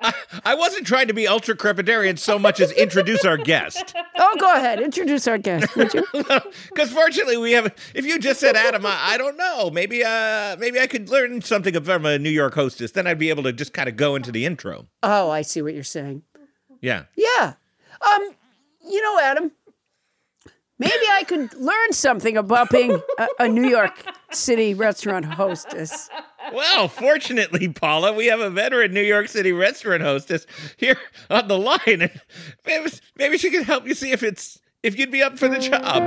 I, 0.00 0.12
I 0.44 0.54
wasn't 0.54 0.86
trying 0.86 1.06
to 1.08 1.14
be 1.14 1.24
ultracrepidarian 1.24 2.18
so 2.18 2.38
much 2.38 2.60
as 2.60 2.70
introduce 2.72 3.24
our 3.24 3.36
guest. 3.36 3.94
Oh, 4.18 4.36
go 4.38 4.54
ahead. 4.54 4.80
Introduce 4.80 5.26
our 5.26 5.38
guest, 5.38 5.74
would 5.76 5.94
you? 5.94 6.04
Because 6.68 6.90
fortunately, 6.90 7.36
we 7.36 7.52
have. 7.52 7.74
If 7.94 8.04
you 8.04 8.18
just 8.18 8.40
said 8.40 8.56
Adam, 8.56 8.84
I, 8.86 8.98
I 9.02 9.18
don't 9.18 9.36
know. 9.36 9.70
Maybe, 9.70 10.02
uh, 10.04 10.56
maybe 10.58 10.80
I 10.80 10.86
could 10.86 11.08
learn 11.08 11.40
something 11.42 11.78
from 11.82 12.06
a 12.06 12.18
New 12.18 12.30
York 12.30 12.54
hostess. 12.54 12.92
Then 12.92 13.06
I'd 13.06 13.18
be 13.18 13.30
able 13.30 13.42
to 13.44 13.52
just 13.52 13.72
kind 13.72 13.88
of 13.88 13.96
go 13.96 14.16
into 14.16 14.32
the 14.32 14.44
intro. 14.46 14.86
Oh, 15.02 15.30
I 15.30 15.42
see 15.42 15.62
what 15.62 15.74
you're 15.74 15.82
saying. 15.84 16.22
Yeah. 16.80 17.04
Yeah. 17.16 17.54
Um, 18.00 18.30
you 18.88 19.00
know, 19.00 19.20
Adam, 19.20 19.52
maybe 20.78 21.04
I 21.10 21.24
could 21.24 21.54
learn 21.54 21.92
something 21.92 22.36
about 22.36 22.70
being 22.70 23.00
a, 23.18 23.28
a 23.40 23.48
New 23.48 23.68
York 23.68 24.02
City 24.32 24.74
restaurant 24.74 25.24
hostess. 25.24 26.10
Well, 26.52 26.88
fortunately, 26.88 27.68
Paula, 27.68 28.12
we 28.12 28.26
have 28.26 28.40
a 28.40 28.50
veteran 28.50 28.92
New 28.92 29.02
York 29.02 29.28
City 29.28 29.52
restaurant 29.52 30.02
hostess 30.02 30.46
here 30.76 30.98
on 31.30 31.48
the 31.48 31.58
line, 31.58 32.10
maybe, 32.66 32.90
maybe 33.16 33.38
she 33.38 33.50
can 33.50 33.64
help 33.64 33.86
you 33.86 33.94
see 33.94 34.10
if 34.12 34.22
it's 34.22 34.58
if 34.82 34.98
you'd 34.98 35.12
be 35.12 35.22
up 35.22 35.38
for 35.38 35.48
the 35.48 35.58
job. 35.58 36.02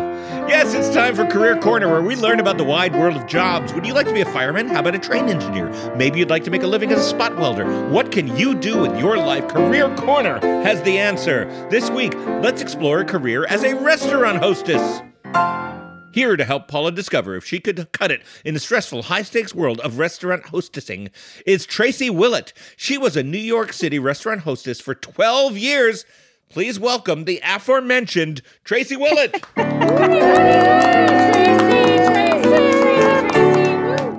Yes, 0.49 0.73
it's 0.73 0.93
time 0.93 1.15
for 1.15 1.25
Career 1.25 1.57
Corner, 1.59 1.87
where 1.87 2.01
we 2.01 2.15
learn 2.15 2.41
about 2.41 2.57
the 2.57 2.63
wide 2.63 2.93
world 2.93 3.15
of 3.15 3.25
jobs. 3.25 3.73
Would 3.73 3.85
you 3.85 3.93
like 3.93 4.07
to 4.07 4.13
be 4.13 4.19
a 4.21 4.25
fireman? 4.25 4.67
How 4.67 4.81
about 4.81 4.95
a 4.95 4.99
train 4.99 5.29
engineer? 5.29 5.69
Maybe 5.95 6.19
you'd 6.19 6.29
like 6.29 6.43
to 6.43 6.51
make 6.51 6.63
a 6.63 6.67
living 6.67 6.91
as 6.91 6.99
a 6.99 7.09
spot 7.09 7.37
welder. 7.37 7.87
What 7.89 8.11
can 8.11 8.35
you 8.35 8.53
do 8.53 8.77
with 8.81 8.99
your 8.99 9.17
life? 9.17 9.47
Career 9.47 9.95
Corner 9.95 10.39
has 10.63 10.81
the 10.81 10.97
answer. 10.97 11.45
This 11.69 11.89
week, 11.89 12.15
let's 12.41 12.61
explore 12.61 12.99
a 12.99 13.05
career 13.05 13.45
as 13.45 13.63
a 13.63 13.75
restaurant 13.75 14.39
hostess. 14.39 15.01
Here 16.15 16.37
to 16.37 16.45
help 16.45 16.69
Paula 16.69 16.93
discover 16.93 17.35
if 17.35 17.43
she 17.43 17.59
could 17.59 17.91
cut 17.91 18.09
it 18.09 18.21
in 18.45 18.53
the 18.53 18.59
stressful, 18.61 19.03
high 19.03 19.23
stakes 19.23 19.53
world 19.53 19.81
of 19.81 19.99
restaurant 19.99 20.43
hostessing 20.43 21.09
is 21.45 21.65
Tracy 21.65 22.09
Willet. 22.09 22.53
She 22.77 22.97
was 22.97 23.17
a 23.17 23.21
New 23.21 23.37
York 23.37 23.73
City 23.73 23.99
restaurant 23.99 24.43
hostess 24.43 24.79
for 24.79 24.95
12 24.95 25.57
years. 25.57 26.05
Please 26.47 26.79
welcome 26.79 27.25
the 27.25 27.41
aforementioned 27.43 28.41
Tracy 28.63 28.95
Willet. 28.95 29.45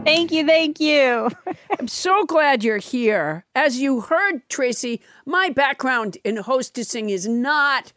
Thank 0.04 0.32
you, 0.32 0.46
thank 0.46 0.78
you. 0.80 1.30
I'm 1.78 1.88
so 1.88 2.26
glad 2.26 2.62
you're 2.62 2.76
here. 2.76 3.46
As 3.54 3.78
you 3.78 4.02
heard, 4.02 4.46
Tracy, 4.50 5.00
my 5.24 5.48
background 5.48 6.18
in 6.24 6.36
hostessing 6.36 7.08
is 7.08 7.26
not 7.26 7.94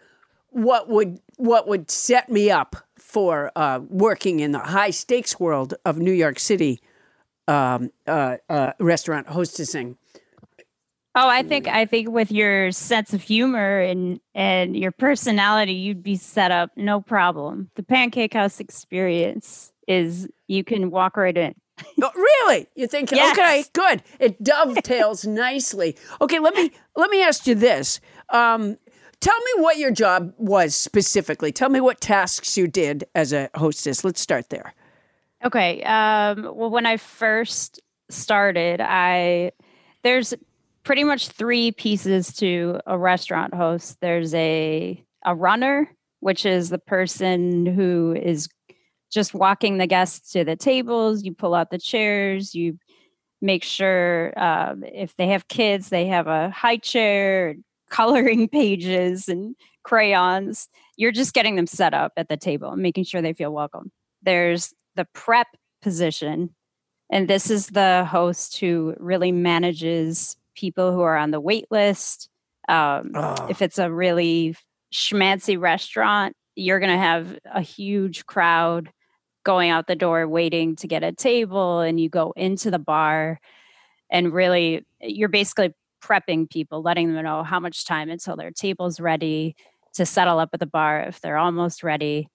what 0.52 0.88
would 0.88 1.20
what 1.36 1.68
would 1.68 1.92
set 1.92 2.30
me 2.30 2.50
up 2.50 2.78
for 3.10 3.52
uh, 3.56 3.80
working 3.90 4.40
in 4.40 4.52
the 4.52 4.60
high 4.60 4.92
stakes 4.92 5.40
world 5.40 5.74
of 5.84 5.98
New 5.98 6.12
York 6.12 6.38
City 6.38 6.80
um, 7.48 7.90
uh, 8.06 8.38
uh, 8.48 8.74
restaurant 8.80 9.26
hostessing. 9.26 9.96
Oh, 11.16 11.28
I 11.28 11.42
think 11.42 11.68
I 11.68 11.86
think 11.86 12.12
with 12.12 12.32
your 12.32 12.72
sense 12.72 13.12
of 13.16 13.24
humor 13.24 13.80
and 13.82 14.20
and 14.36 14.78
your 14.78 14.92
personality, 14.92 15.74
you'd 15.74 16.04
be 16.04 16.16
set 16.18 16.52
up 16.52 16.70
no 16.76 17.02
problem. 17.02 17.72
The 17.74 17.82
Pancake 17.82 18.36
House 18.36 18.60
experience 18.60 19.74
is 19.88 20.30
you 20.48 20.64
can 20.64 20.92
walk 20.92 21.18
right 21.18 21.36
in. 21.36 21.56
Oh, 22.02 22.12
really? 22.16 22.68
You 22.76 22.88
think? 22.88 23.12
Yes. 23.12 23.38
Okay, 23.38 23.64
good. 23.74 24.04
It 24.20 24.44
dovetails 24.44 25.26
nicely. 25.26 25.96
Okay, 26.22 26.38
let 26.38 26.54
me 26.54 26.72
let 26.96 27.10
me 27.10 27.24
ask 27.24 27.48
you 27.48 27.56
this. 27.56 28.00
Um, 28.30 28.78
tell 29.22 29.38
me 29.38 29.64
what 29.64 29.78
your 29.78 29.92
job 29.92 30.34
was 30.38 30.76
specifically. 30.76 31.52
Tell 31.52 31.70
me 31.70 31.82
what 31.82 32.02
tasks 32.02 32.58
you 32.58 32.68
did 32.68 33.06
as 33.16 33.34
a 33.34 33.50
hostess. 33.56 34.04
Let's 34.04 34.22
start 34.22 34.50
there. 34.50 34.74
Okay. 35.44 35.82
Um, 35.84 36.44
well, 36.54 36.70
when 36.70 36.86
I 36.86 36.98
first 36.98 37.80
started, 38.10 38.82
I 38.82 39.52
there's 40.04 40.34
pretty 40.84 41.04
much 41.04 41.30
three 41.30 41.72
pieces 41.72 42.34
to 42.38 42.80
a 42.86 42.98
restaurant 42.98 43.54
host. 43.54 43.98
There's 44.02 44.34
a 44.34 45.04
a 45.26 45.36
runner, 45.36 45.90
which 46.20 46.46
is 46.46 46.70
the 46.70 46.80
person 46.80 47.66
who 47.66 48.16
is 48.22 48.50
just 49.12 49.34
walking 49.34 49.78
the 49.78 49.88
guests 49.88 50.32
to 50.32 50.44
the 50.44 50.56
tables. 50.56 51.24
You 51.24 51.34
pull 51.34 51.56
out 51.56 51.72
the 51.72 51.80
chairs. 51.80 52.54
You 52.54 52.78
make 53.42 53.64
sure 53.64 54.34
um, 54.38 54.84
if 54.84 55.16
they 55.16 55.28
have 55.28 55.48
kids, 55.48 55.90
they 55.90 56.08
have 56.08 56.28
a 56.28 56.50
high 56.50 56.78
chair, 56.78 57.56
coloring 57.90 58.48
pages, 58.52 59.28
and 59.28 59.56
crayons. 59.84 60.68
You're 60.98 61.12
just 61.12 61.34
getting 61.34 61.56
them 61.56 61.68
set 61.68 61.94
up 61.94 62.14
at 62.18 62.30
the 62.30 62.38
table 62.38 62.72
and 62.72 62.82
making 62.82 63.06
sure 63.06 63.22
they 63.22 63.34
feel 63.34 63.54
welcome. 63.54 63.92
There's 64.22 64.74
the 64.96 65.06
prep 65.14 65.48
position, 65.82 66.54
and 67.12 67.28
this 67.28 67.50
is 67.50 67.68
the 67.68 68.06
host 68.10 68.60
who 68.60 68.96
really 68.98 69.32
manages 69.32 70.36
people 70.56 70.94
who 70.94 71.02
are 71.02 71.18
on 71.18 71.32
the 71.32 71.40
wait 71.40 71.66
list. 71.72 72.30
Um, 72.68 73.12
Oh. 73.16 73.48
If 73.50 73.62
it's 73.62 73.80
a 73.80 73.92
really 73.92 74.56
schmancy 74.94 75.60
restaurant, 75.60 76.36
you're 76.56 76.80
going 76.80 76.92
to 76.92 76.98
have 76.98 77.38
a 77.54 77.62
huge 77.62 78.26
crowd 78.26 78.92
going 79.46 79.70
out 79.70 79.88
the 79.88 79.96
door 79.96 80.28
waiting 80.28 80.76
to 80.76 80.88
get 80.88 81.04
a 81.04 81.14
table, 81.14 81.80
and 81.80 82.00
you 82.00 82.10
go 82.10 82.34
into 82.36 82.70
the 82.70 82.78
bar 82.80 83.40
and 84.10 84.34
really, 84.34 84.86
you're 85.02 85.30
basically 85.30 85.74
prepping 86.02 86.50
people, 86.50 86.82
letting 86.82 87.14
them 87.14 87.24
know 87.24 87.44
how 87.44 87.60
much 87.60 87.86
time 87.86 88.10
until 88.10 88.36
their 88.36 88.52
table's 88.52 89.00
ready 89.00 89.56
to 89.96 90.06
settle 90.06 90.40
up 90.40 90.50
at 90.54 90.60
the 90.60 90.66
bar 90.66 91.02
if 91.02 91.20
they're 91.22 91.38
almost 91.38 91.84
ready. 91.84 92.28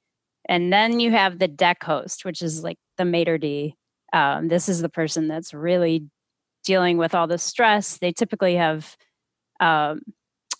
And 0.48 0.72
then 0.72 1.00
you 1.00 1.10
have 1.10 1.38
the 1.38 1.48
deck 1.48 1.82
host, 1.82 2.24
which 2.24 2.42
is 2.42 2.62
like 2.62 2.78
the 2.98 3.04
maitre 3.04 3.38
d'. 3.38 3.74
Um, 4.12 4.48
this 4.48 4.68
is 4.68 4.80
the 4.80 4.88
person 4.88 5.28
that's 5.28 5.54
really 5.54 6.06
dealing 6.64 6.98
with 6.98 7.14
all 7.14 7.26
the 7.26 7.38
stress. 7.38 7.98
They 7.98 8.12
typically 8.12 8.56
have 8.56 8.96
um, 9.60 10.02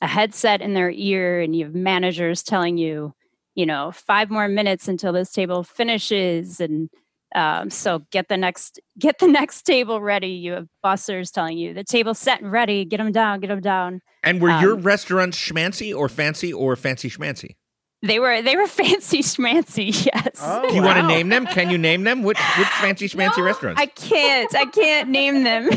a 0.00 0.06
headset 0.06 0.60
in 0.60 0.74
their 0.74 0.90
ear, 0.90 1.40
and 1.40 1.54
you 1.54 1.66
have 1.66 1.74
managers 1.74 2.42
telling 2.42 2.78
you, 2.78 3.14
you 3.54 3.66
know, 3.66 3.92
five 3.92 4.30
more 4.30 4.48
minutes 4.48 4.88
until 4.88 5.12
this 5.12 5.30
table 5.30 5.62
finishes, 5.62 6.60
and 6.60 6.90
um, 7.34 7.70
so 7.70 8.00
get 8.10 8.28
the 8.28 8.36
next 8.36 8.80
get 8.98 9.18
the 9.18 9.26
next 9.40 9.62
table 9.62 10.00
ready. 10.00 10.28
You 10.28 10.52
have 10.52 10.68
bussers 10.84 11.30
telling 11.32 11.58
you 11.58 11.74
the 11.74 11.84
table's 11.84 12.18
set 12.18 12.40
and 12.40 12.50
ready. 12.52 12.84
Get 12.84 12.98
them 12.98 13.12
down. 13.12 13.40
Get 13.40 13.48
them 13.48 13.60
down. 13.60 14.00
And 14.22 14.40
were 14.40 14.60
your 14.60 14.74
Um, 14.74 14.82
restaurants 14.82 15.38
schmancy 15.38 15.94
or 15.94 16.08
fancy 16.08 16.52
or 16.52 16.76
fancy 16.76 17.10
schmancy? 17.10 17.56
They 18.02 18.18
were 18.18 18.42
they 18.42 18.56
were 18.56 18.66
fancy 18.82 19.18
schmancy. 19.22 20.06
Yes. 20.06 20.38
Oh, 20.40 20.68
Do 20.68 20.74
you 20.74 20.82
want 20.82 20.98
to 20.98 21.06
name 21.06 21.28
them? 21.30 21.46
Can 21.46 21.70
you 21.70 21.78
name 21.78 22.04
them? 22.04 22.22
Which 22.22 22.38
which 22.58 22.68
fancy 22.80 23.08
schmancy 23.08 23.42
restaurants? 23.44 23.80
I 23.80 23.86
can't. 23.86 24.54
I 24.54 24.66
can't 24.66 25.08
name 25.08 25.42
them. 25.44 25.68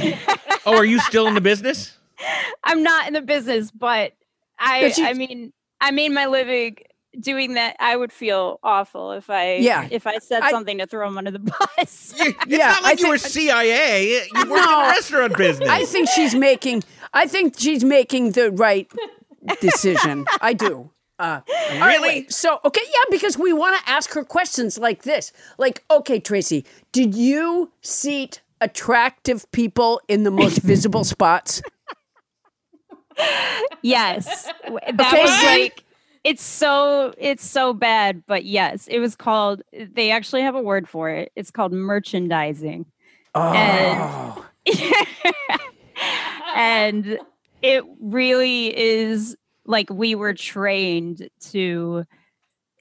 oh, 0.66 0.76
are 0.76 0.86
you 0.86 1.00
still 1.00 1.28
in 1.28 1.34
the 1.36 1.42
business? 1.42 1.98
I'm 2.64 2.84
not 2.84 3.08
in 3.08 3.14
the 3.14 3.22
business, 3.22 3.72
but 3.72 4.14
I 4.60 4.94
you- 4.98 5.06
I 5.06 5.14
mean 5.14 5.54
I 5.80 5.92
made 5.92 6.10
my 6.10 6.26
living 6.26 6.78
doing 7.20 7.54
that. 7.56 7.76
I 7.80 7.96
would 7.96 8.12
feel 8.12 8.60
awful 8.64 9.12
if 9.14 9.30
I 9.30 9.56
Yeah. 9.56 9.88
if 9.92 10.06
I 10.08 10.18
said 10.20 10.44
I- 10.44 10.52
something 10.52 10.78
to 10.80 10.88
throw 10.88 11.08
them 11.08 11.18
under 11.18 11.32
the 11.32 11.40
bus. 11.78 12.14
You- 12.18 12.26
It's 12.28 12.46
Yeah, 12.48 12.68
not 12.70 12.84
like 12.84 13.00
I 13.00 13.02
you 13.02 13.10
were 13.10 13.18
CIA. 13.18 14.12
You 14.14 14.20
worked 14.36 14.44
in 14.44 14.50
No. 14.50 14.56
the 14.84 14.90
restaurant 14.90 15.38
business. 15.38 15.70
I 15.70 15.86
think 15.86 16.10
she's 16.10 16.36
making. 16.36 16.84
I 17.14 17.26
think 17.28 17.56
she's 17.58 17.84
making 17.84 18.32
the 18.32 18.52
right 18.52 18.92
decision. 19.62 20.26
I 20.42 20.54
do. 20.54 20.92
Uh, 21.20 21.42
Really? 21.72 22.00
wait. 22.08 22.34
So 22.34 22.60
okay, 22.64 22.82
yeah, 22.86 23.04
because 23.10 23.38
we 23.40 23.52
want 23.54 23.76
to 23.84 23.90
ask 23.90 24.14
her 24.14 24.24
questions 24.24 24.78
like 24.78 25.02
this. 25.04 25.32
Like, 25.58 25.84
okay, 25.90 26.20
Tracy, 26.20 26.64
did 26.92 27.16
you 27.16 27.72
seat 27.82 28.42
attractive 28.62 29.50
people 29.52 30.00
in 30.08 30.24
the 30.24 30.32
most 30.32 30.60
visible 30.60 31.04
spots? 31.04 31.62
yes. 33.82 34.48
W- 34.64 34.80
That 34.94 35.14
Okay, 35.14 35.22
was 35.24 35.44
like 35.44 35.84
it's 36.28 36.44
so 36.44 37.14
it's 37.18 37.46
so 37.46 37.74
bad, 37.74 38.24
but 38.28 38.44
yes, 38.44 38.88
it 38.88 39.00
was 39.00 39.16
called 39.16 39.62
they 39.72 40.12
actually 40.12 40.42
have 40.42 40.56
a 40.56 40.62
word 40.62 40.90
for 40.90 41.10
it. 41.10 41.32
It's 41.38 41.52
called 41.52 41.72
merchandising. 41.72 42.86
Oh, 43.34 44.46
and 46.56 47.18
it 47.62 47.84
really 48.02 48.78
is 48.78 49.38
like 49.66 49.90
we 49.90 50.16
were 50.16 50.34
trained 50.34 51.30
to 51.52 52.04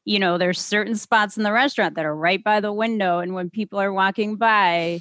you 0.05 0.19
know 0.19 0.39
there's 0.39 0.61
certain 0.61 0.97
spots 0.97 1.37
in 1.37 1.45
the 1.45 1.53
restaurant 1.53 1.95
that 1.95 2.05
are 2.05 2.17
right 2.17 2.43
by 2.43 2.59
the 2.59 2.73
window 2.73 3.21
and 3.21 3.33
when 3.33 3.49
people 3.49 3.79
are 3.79 3.93
walking 3.93 4.35
by 4.35 5.01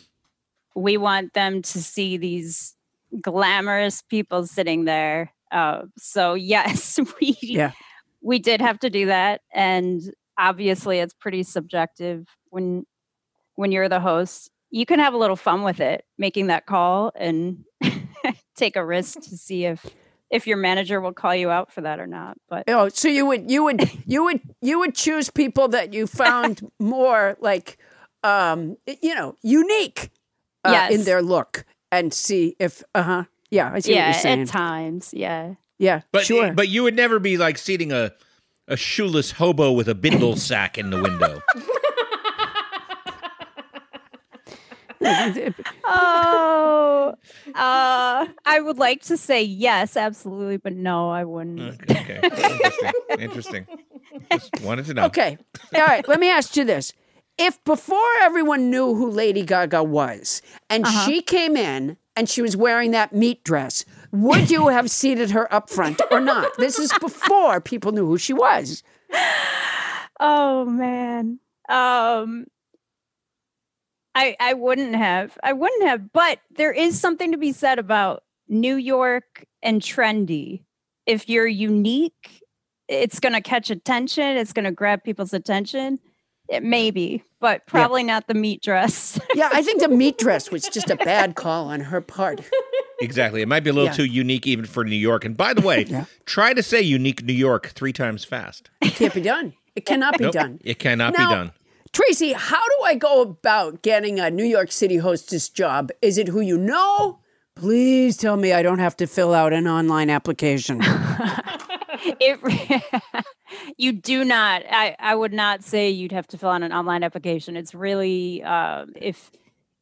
we 0.75 0.97
want 0.97 1.33
them 1.33 1.63
to 1.63 1.81
see 1.81 2.17
these 2.17 2.75
glamorous 3.21 4.03
people 4.03 4.45
sitting 4.45 4.85
there 4.85 5.31
uh, 5.51 5.81
so 5.97 6.33
yes 6.35 6.99
we 7.19 7.35
Yeah. 7.41 7.71
We 8.25 8.39
did 8.39 8.59
have 8.61 8.79
to 8.79 8.89
do 8.89 9.05
that 9.05 9.41
and 9.53 10.01
obviously 10.37 10.99
it's 10.99 11.13
pretty 11.13 11.43
subjective 11.43 12.27
when 12.49 12.85
when 13.55 13.71
you're 13.71 13.87
the 13.89 13.99
host 13.99 14.49
you 14.71 14.85
can 14.85 14.99
have 14.99 15.13
a 15.13 15.17
little 15.17 15.35
fun 15.35 15.63
with 15.63 15.79
it 15.79 16.03
making 16.17 16.47
that 16.47 16.65
call 16.65 17.11
and 17.15 17.63
take 18.55 18.75
a 18.75 18.85
risk 18.85 19.21
to 19.21 19.37
see 19.37 19.65
if 19.65 19.85
if 20.31 20.47
your 20.47 20.57
manager 20.57 20.99
will 20.99 21.13
call 21.13 21.35
you 21.35 21.49
out 21.49 21.71
for 21.71 21.81
that 21.81 21.99
or 21.99 22.07
not 22.07 22.35
but 22.49 22.63
oh, 22.67 22.89
so 22.89 23.07
you 23.07 23.25
would 23.25 23.49
you 23.49 23.63
would 23.63 23.89
you 24.05 24.23
would 24.23 24.41
you 24.61 24.79
would 24.79 24.95
choose 24.95 25.29
people 25.29 25.67
that 25.69 25.93
you 25.93 26.07
found 26.07 26.61
more 26.79 27.37
like, 27.39 27.77
um, 28.23 28.75
you 29.01 29.13
know, 29.13 29.35
unique 29.43 30.09
uh, 30.63 30.89
in 30.91 31.03
their 31.03 31.21
look, 31.21 31.65
and 31.91 32.13
see 32.13 32.55
if 32.59 32.83
uh 32.95 33.03
huh. 33.03 33.23
Yeah, 33.51 33.71
I 33.71 33.79
see 33.79 33.93
yeah 33.93 34.07
what 34.07 34.15
you're 34.15 34.21
saying. 34.21 34.41
at 34.41 34.47
times 34.47 35.13
yeah 35.13 35.53
yeah, 35.79 36.01
but 36.11 36.25
sure. 36.25 36.53
but 36.53 36.67
you 36.69 36.83
would 36.83 36.95
never 36.95 37.19
be 37.19 37.37
like 37.37 37.57
seating 37.57 37.91
a 37.91 38.11
a 38.67 38.75
shoeless 38.77 39.31
hobo 39.31 39.71
with 39.71 39.87
a 39.87 39.95
bindle 39.95 40.35
sack 40.49 40.77
in 40.77 40.89
the 40.89 41.01
window. 41.01 41.41
oh 45.85 47.13
uh 47.55 48.25
i 48.45 48.59
would 48.59 48.77
like 48.77 49.01
to 49.03 49.17
say 49.17 49.41
yes 49.43 49.95
absolutely 49.97 50.57
but 50.57 50.73
no 50.73 51.09
i 51.09 51.23
wouldn't 51.23 51.59
Okay, 51.91 52.19
okay. 52.23 52.49
interesting. 52.53 52.91
Interesting. 53.19 53.67
Just 54.31 54.61
wanted 54.61 54.85
to 54.85 54.93
know. 54.93 55.05
Okay. 55.05 55.37
All 55.73 55.81
right. 55.85 56.07
Let 56.07 56.19
me 56.19 56.29
ask 56.29 56.55
you 56.55 56.63
this. 56.63 56.93
If 57.37 57.61
before 57.65 57.99
everyone 58.21 58.69
knew 58.69 58.93
who 58.95 59.09
Lady 59.09 59.43
Gaga 59.43 59.83
was 59.83 60.41
and 60.69 60.85
Uh-huh. 60.85 61.05
she 61.05 61.21
came 61.21 61.57
in 61.57 61.97
and 62.15 62.29
she 62.29 62.41
was 62.41 62.55
wearing 62.55 62.91
that 62.91 63.13
meat 63.13 63.43
dress, 63.43 63.83
would 64.15 64.49
you 64.49 64.67
have 64.67 64.89
seated 64.89 65.31
her 65.31 65.51
up 65.53 65.69
front 65.69 66.01
or 66.11 66.19
not? 66.19 66.51
This 66.57 66.79
is 66.79 66.91
before 66.99 67.61
people 67.61 67.91
knew 67.91 68.05
who 68.05 68.17
she 68.17 68.33
was. 68.33 68.83
Oh 70.19 70.65
man. 70.65 71.39
Um 71.69 72.45
I 74.13 74.35
I 74.39 74.53
wouldn't 74.53 74.95
have. 74.95 75.37
I 75.43 75.53
wouldn't 75.53 75.83
have, 75.83 76.13
but 76.13 76.39
there 76.55 76.71
is 76.71 76.99
something 76.99 77.31
to 77.31 77.37
be 77.37 77.51
said 77.51 77.79
about 77.79 78.23
New 78.47 78.75
York 78.75 79.45
and 79.61 79.81
trendy. 79.81 80.63
If 81.05 81.27
you're 81.29 81.47
unique, 81.47 82.41
it's 82.87 83.19
going 83.19 83.33
to 83.33 83.41
catch 83.41 83.69
attention, 83.69 84.37
it's 84.37 84.53
going 84.53 84.65
to 84.65 84.71
grab 84.71 85.03
people's 85.03 85.33
attention. 85.33 85.99
It 86.47 86.63
may 86.63 86.91
be, 86.91 87.23
but 87.39 87.65
probably 87.65 88.03
not 88.03 88.27
the 88.27 88.35
meat 88.35 88.61
dress. 88.61 89.19
Yeah, 89.33 89.49
I 89.51 89.63
think 89.63 89.81
the 89.81 89.89
meat 89.89 90.19
dress 90.19 90.51
was 90.51 90.63
just 90.69 90.91
a 90.91 90.95
bad 91.11 91.35
call 91.35 91.69
on 91.69 91.79
her 91.79 92.01
part. 92.01 92.41
Exactly. 93.01 93.41
It 93.41 93.47
might 93.47 93.63
be 93.63 93.69
a 93.69 93.73
little 93.73 93.89
Yeah. 93.89 93.93
too 93.95 94.05
unique 94.05 94.47
even 94.47 94.65
for 94.65 94.83
New 94.85 94.95
York. 94.95 95.25
And 95.25 95.35
by 95.35 95.53
the 95.53 95.61
way, 95.61 95.85
Yeah. 95.87 96.05
try 96.25 96.53
to 96.53 96.63
say 96.63 96.81
unique 96.81 97.23
New 97.23 97.33
York 97.33 97.67
three 97.75 97.93
times 97.93 98.23
fast. 98.23 98.69
It 98.81 98.93
can't 98.95 99.13
be 99.13 99.21
done. 99.21 99.53
It 99.75 99.85
cannot 99.85 100.17
be 100.17 100.23
Nope, 100.25 100.33
done. 100.33 100.59
It 100.63 100.79
cannot 100.79 101.17
Now- 101.17 101.29
be 101.29 101.35
done. 101.35 101.51
Tracy, 101.91 102.33
how 102.33 102.57
do 102.61 102.83
I 102.85 102.95
go 102.95 103.21
about 103.21 103.81
getting 103.81 104.19
a 104.19 104.29
New 104.29 104.43
York 104.45 104.71
City 104.71 104.97
hostess 104.97 105.47
job? 105.49 105.91
Is 106.01 106.17
it 106.17 106.27
who 106.29 106.41
you 106.41 106.57
know? 106.57 107.19
Please 107.55 108.17
tell 108.17 108.35
me 108.35 108.51
I 108.51 108.61
don't 108.61 108.79
have 108.79 108.97
to 108.97 109.07
fill 109.07 109.33
out 109.33 109.53
an 109.53 109.65
online 109.67 110.09
application. 110.09 110.81
it 112.19 112.39
you 113.77 113.91
do 113.93 114.23
not 114.25 114.63
I, 114.69 114.95
I 114.99 115.15
would 115.15 115.31
not 115.33 115.63
say 115.63 115.89
you'd 115.89 116.11
have 116.11 116.27
to 116.27 116.37
fill 116.37 116.49
out 116.49 116.61
an 116.61 116.73
online 116.73 117.03
application 117.03 117.55
it's 117.55 117.73
really 117.73 118.43
um, 118.43 118.91
if 118.95 119.31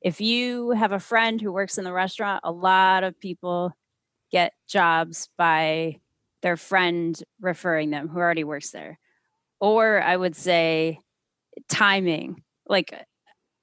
if 0.03 0.21
you 0.21 0.71
have 0.71 0.91
a 0.91 0.99
friend 0.99 1.41
who 1.41 1.51
works 1.51 1.77
in 1.77 1.83
the 1.83 1.93
restaurant 1.93 2.41
a 2.43 2.51
lot 2.51 3.03
of 3.03 3.19
people 3.19 3.71
get 4.31 4.53
jobs 4.67 5.29
by 5.37 5.99
their 6.41 6.57
friend 6.57 7.23
referring 7.39 7.89
them 7.89 8.09
who 8.09 8.19
already 8.19 8.43
works 8.43 8.71
there. 8.71 8.99
Or 9.59 10.01
i 10.01 10.15
would 10.15 10.35
say 10.35 10.99
timing 11.69 12.43
like 12.67 12.91
uh, 12.93 13.03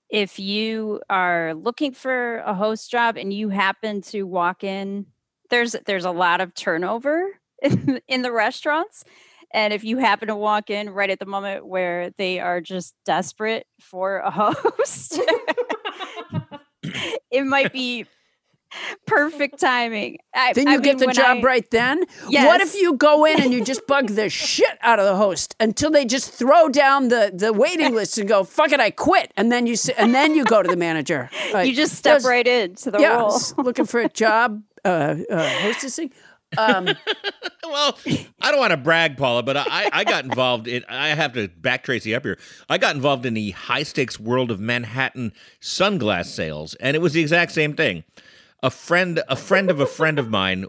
if 0.09 0.39
you 0.39 1.01
are 1.09 1.55
looking 1.55 1.93
for 1.93 2.39
a 2.39 2.55
host 2.55 2.91
job 2.91 3.17
and 3.17 3.33
you 3.33 3.49
happen 3.49 4.01
to 4.01 4.23
walk 4.25 4.65
in 4.65 5.07
there's 5.51 5.77
there's 5.87 6.05
a 6.05 6.11
lot 6.11 6.41
of 6.41 6.55
turnover 6.55 7.41
in, 7.63 8.01
in 8.09 8.23
the 8.23 8.33
restaurants. 8.33 9.05
And 9.53 9.73
if 9.73 9.83
you 9.83 9.99
happen 9.99 10.29
to 10.29 10.37
walk 10.37 10.71
in 10.71 10.91
right 10.91 11.11
at 11.11 11.19
the 11.19 11.27
moment 11.27 11.67
where 11.67 12.11
they 12.19 12.39
are 12.39 12.61
just 12.61 12.95
desperate 13.05 13.67
for 13.81 14.19
a 14.19 14.31
host 14.31 15.21
it 16.83 17.45
might 17.47 17.73
be 17.73 18.07
perfect 19.07 19.59
timing. 19.59 20.19
I, 20.35 20.53
Then 20.53 20.69
I 20.69 20.73
you 20.75 20.81
get 20.81 20.99
mean, 21.01 21.09
the 21.09 21.15
job 21.15 21.39
I- 21.39 21.41
right 21.43 21.71
then. 21.71 22.05
What 22.29 22.61
if 22.61 22.75
you 22.75 22.95
go 22.95 23.25
in 23.25 23.43
and 23.43 23.53
you 23.53 23.65
just 23.65 23.87
bug 23.87 24.09
the 24.09 24.29
shit 24.31 24.79
out 24.83 24.99
of 25.01 25.07
the 25.07 25.17
host 25.17 25.57
until 25.59 25.91
they 25.91 26.05
just 26.05 26.33
throw 26.33 26.69
down 26.69 27.09
the, 27.09 27.33
the 27.35 27.53
waiting 27.53 27.95
list 27.95 28.17
and 28.19 28.29
go, 28.29 28.45
"Fuck 28.45 28.71
it, 28.73 28.79
I 28.81 28.91
quit," 28.91 29.33
and 29.37 29.51
then 29.51 29.67
you 29.67 29.77
and 29.99 30.15
then 30.15 30.35
you 30.35 30.45
go 30.45 30.63
to 30.63 30.69
the 30.69 30.77
manager. 30.77 31.31
Like, 31.53 31.69
You 31.69 31.75
just 31.75 31.97
step 31.97 32.19
"Does- 32.19 32.27
right 32.27 32.47
into 32.47 32.93
the 32.93 33.01
yeah, 33.01 33.17
role. 33.17 33.37
looking 33.59 33.87
for 33.87 34.01
a 34.01 34.09
job, 34.09 34.63
uh, 34.85 34.89
uh, 34.89 35.49
hostessing. 35.63 36.13
Um, 36.59 36.89
Well, 37.63 37.97
I 38.41 38.51
don't 38.51 38.59
want 38.59 38.73
to 38.73 38.77
brag, 38.77 39.17
Paula, 39.17 39.45
but 39.45 39.57
I, 39.57 39.89
I 39.93 40.03
got 40.03 40.25
involved 40.25 40.67
in. 40.67 40.85
I 40.89 41.11
have 41.11 41.35
to 41.35 41.47
back 41.47 41.85
Tracy 41.85 42.17
up 42.17 42.25
here. 42.25 42.37
I 42.69 42.79
got 42.79 42.97
involved 42.97 43.25
in 43.27 43.35
the 43.35 43.51
high 43.53 43.85
stakes 43.85 44.19
world 44.19 44.51
of 44.51 44.59
Manhattan 44.59 45.33
sunglass 45.61 46.25
sales, 46.27 46.75
and 46.75 46.97
it 46.97 47.01
was 47.01 47.13
the 47.13 47.21
exact 47.21 47.53
same 47.53 47.77
thing. 47.77 48.03
A 48.61 48.71
friend, 48.71 49.23
a 49.29 49.37
friend 49.37 49.71
of 49.71 49.79
a 49.79 49.87
friend 49.87 50.19
of 50.19 50.29
mine, 50.29 50.67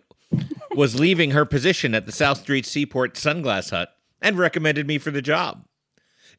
was 0.75 0.99
leaving 0.99 1.31
her 1.31 1.43
position 1.43 1.95
at 1.95 2.05
the 2.05 2.11
South 2.11 2.37
Street 2.41 2.67
Seaport 2.67 3.15
Sunglass 3.15 3.71
Hut 3.71 3.89
and 4.21 4.37
recommended 4.37 4.85
me 4.85 4.99
for 4.99 5.09
the 5.09 5.23
job. 5.23 5.65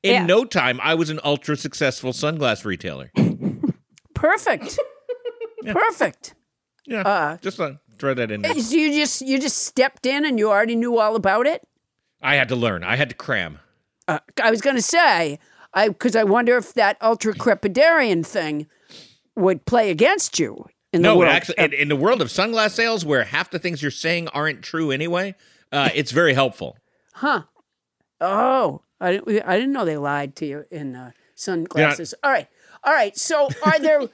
In 0.04 0.12
Yeah. 0.12 0.26
no 0.26 0.44
time, 0.44 0.78
I 0.80 0.94
was 0.94 1.10
an 1.10 1.18
ultra 1.24 1.56
successful 1.56 2.12
sunglass 2.12 2.64
retailer. 2.64 3.10
perfect, 4.14 4.78
perfect. 5.66 6.34
Yeah, 6.86 7.02
Uh, 7.02 7.36
just 7.38 7.58
uh, 7.58 7.72
throw 8.02 8.14
that 8.14 8.32
in 8.32 8.42
there. 8.42 8.58
So 8.58 8.74
you 8.76 8.92
just 8.92 9.22
you 9.22 9.38
just 9.38 9.58
stepped 9.58 10.06
in 10.06 10.24
and 10.24 10.36
you 10.38 10.50
already 10.50 10.74
knew 10.74 10.98
all 10.98 11.14
about 11.14 11.46
it. 11.46 11.62
I 12.20 12.34
had 12.34 12.48
to 12.48 12.56
learn. 12.56 12.82
I 12.82 12.96
had 12.96 13.08
to 13.10 13.14
cram. 13.14 13.60
Uh, 14.08 14.18
I 14.42 14.50
was 14.50 14.60
going 14.60 14.74
to 14.74 14.82
say, 14.82 15.38
I 15.72 15.88
because 15.88 16.16
I 16.16 16.24
wonder 16.24 16.56
if 16.56 16.74
that 16.74 16.98
ultracrepidarian 17.00 18.26
thing 18.26 18.66
would 19.36 19.64
play 19.66 19.90
against 19.90 20.40
you 20.40 20.66
in 20.92 21.02
the 21.02 21.08
No, 21.08 21.14
it 21.14 21.18
world. 21.26 21.30
actually, 21.30 21.54
in, 21.58 21.72
in 21.72 21.88
the 21.88 21.96
world 21.96 22.20
of 22.20 22.28
sunglass 22.28 22.72
sales, 22.72 23.04
where 23.04 23.22
half 23.24 23.50
the 23.50 23.60
things 23.60 23.80
you're 23.82 23.90
saying 23.92 24.26
aren't 24.28 24.62
true 24.62 24.90
anyway, 24.90 25.34
uh, 25.70 25.88
it's 25.94 26.10
very 26.10 26.34
helpful. 26.34 26.76
huh? 27.14 27.42
Oh, 28.20 28.82
I 29.00 29.12
didn't. 29.12 29.42
I 29.46 29.56
didn't 29.58 29.72
know 29.72 29.84
they 29.84 29.96
lied 29.96 30.34
to 30.36 30.46
you 30.46 30.64
in 30.72 30.96
uh, 30.96 31.12
sunglasses. 31.36 32.14
All 32.24 32.30
right, 32.32 32.48
all 32.82 32.92
right. 32.92 33.16
So 33.16 33.48
are 33.64 33.78
there? 33.78 34.00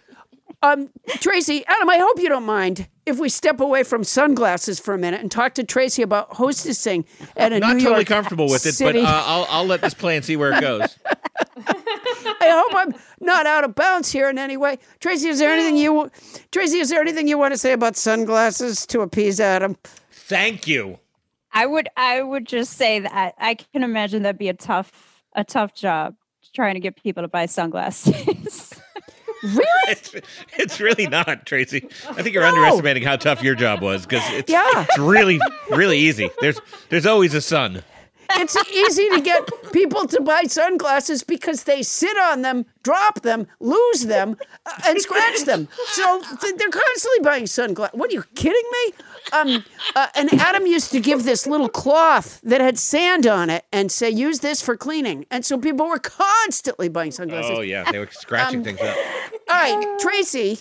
Um, 0.60 0.90
Tracy, 1.20 1.64
Adam, 1.66 1.88
I 1.88 1.98
hope 1.98 2.18
you 2.18 2.28
don't 2.28 2.44
mind 2.44 2.88
if 3.06 3.18
we 3.20 3.28
step 3.28 3.60
away 3.60 3.84
from 3.84 4.02
sunglasses 4.02 4.80
for 4.80 4.92
a 4.92 4.98
minute 4.98 5.20
and 5.20 5.30
talk 5.30 5.54
to 5.54 5.62
Tracy 5.64 6.02
about 6.02 6.30
hostessing 6.32 7.04
at 7.36 7.52
a 7.52 7.60
Not 7.60 7.76
New 7.76 7.82
totally 7.82 7.98
York 8.00 8.06
comfortable 8.08 8.46
with 8.46 8.66
it, 8.66 8.72
City. 8.72 9.00
but 9.00 9.08
uh, 9.08 9.22
I'll 9.24 9.46
I'll 9.48 9.64
let 9.66 9.80
this 9.82 9.94
play 9.94 10.16
and 10.16 10.24
see 10.24 10.36
where 10.36 10.52
it 10.52 10.60
goes. 10.60 10.98
I 11.56 12.64
hope 12.66 12.74
I'm 12.74 12.94
not 13.20 13.46
out 13.46 13.62
of 13.62 13.76
bounds 13.76 14.10
here 14.10 14.28
in 14.28 14.36
any 14.36 14.56
way. 14.56 14.78
Tracy, 15.00 15.28
is 15.28 15.38
there 15.38 15.52
anything 15.52 15.76
you 15.76 16.10
Tracy, 16.50 16.78
is 16.78 16.88
there 16.88 17.00
anything 17.00 17.28
you 17.28 17.38
want 17.38 17.54
to 17.54 17.58
say 17.58 17.72
about 17.72 17.96
sunglasses 17.96 18.84
to 18.86 19.00
appease 19.02 19.38
Adam? 19.38 19.76
Thank 20.10 20.66
you. 20.66 20.98
I 21.52 21.66
would 21.66 21.88
I 21.96 22.20
would 22.20 22.46
just 22.46 22.72
say 22.74 22.98
that 22.98 23.34
I 23.38 23.54
can 23.54 23.84
imagine 23.84 24.22
that'd 24.24 24.38
be 24.38 24.48
a 24.48 24.54
tough 24.54 25.22
a 25.36 25.44
tough 25.44 25.72
job 25.72 26.16
trying 26.52 26.74
to 26.74 26.80
get 26.80 26.96
people 26.96 27.22
to 27.22 27.28
buy 27.28 27.46
sunglasses. 27.46 28.72
It's, 29.90 30.14
it's 30.58 30.80
really 30.80 31.06
not, 31.06 31.46
Tracy. 31.46 31.88
I 32.10 32.22
think 32.22 32.34
you're 32.34 32.44
underestimating 32.44 33.02
how 33.04 33.16
tough 33.16 33.42
your 33.42 33.54
job 33.54 33.80
was 33.80 34.04
because 34.04 34.22
it's 34.32 34.50
Yeah. 34.52 34.62
it's 34.86 34.98
really 34.98 35.40
really 35.70 35.96
easy. 35.98 36.28
There's 36.42 36.60
there's 36.90 37.06
always 37.06 37.32
a 37.32 37.40
sun. 37.40 37.82
It's 38.32 38.56
easy 38.70 39.08
to 39.10 39.20
get 39.20 39.48
people 39.72 40.06
to 40.06 40.20
buy 40.20 40.42
sunglasses 40.44 41.22
because 41.24 41.64
they 41.64 41.82
sit 41.82 42.16
on 42.18 42.42
them, 42.42 42.66
drop 42.82 43.22
them, 43.22 43.46
lose 43.60 44.06
them, 44.06 44.36
uh, 44.66 44.72
and 44.86 45.00
scratch 45.00 45.44
them. 45.44 45.68
So 45.86 46.20
th- 46.40 46.54
they're 46.56 46.68
constantly 46.70 47.24
buying 47.24 47.46
sunglasses. 47.46 47.98
What 47.98 48.10
are 48.10 48.14
you 48.14 48.24
kidding 48.34 48.62
me? 48.72 48.92
Um, 49.32 49.64
uh, 49.96 50.06
and 50.14 50.32
Adam 50.34 50.66
used 50.66 50.90
to 50.92 51.00
give 51.00 51.24
this 51.24 51.46
little 51.46 51.68
cloth 51.68 52.40
that 52.42 52.60
had 52.60 52.78
sand 52.78 53.26
on 53.26 53.50
it 53.50 53.64
and 53.72 53.90
say, 53.92 54.08
"Use 54.10 54.40
this 54.40 54.62
for 54.62 54.76
cleaning." 54.76 55.26
And 55.30 55.44
so 55.44 55.58
people 55.58 55.86
were 55.86 55.98
constantly 55.98 56.88
buying 56.88 57.10
sunglasses. 57.10 57.52
Oh 57.54 57.60
yeah, 57.60 57.90
they 57.90 57.98
were 57.98 58.08
scratching 58.10 58.60
Um, 58.60 58.64
things 58.64 58.80
up. 58.80 58.96
All 59.50 59.56
right, 59.56 59.98
Tracy, 59.98 60.60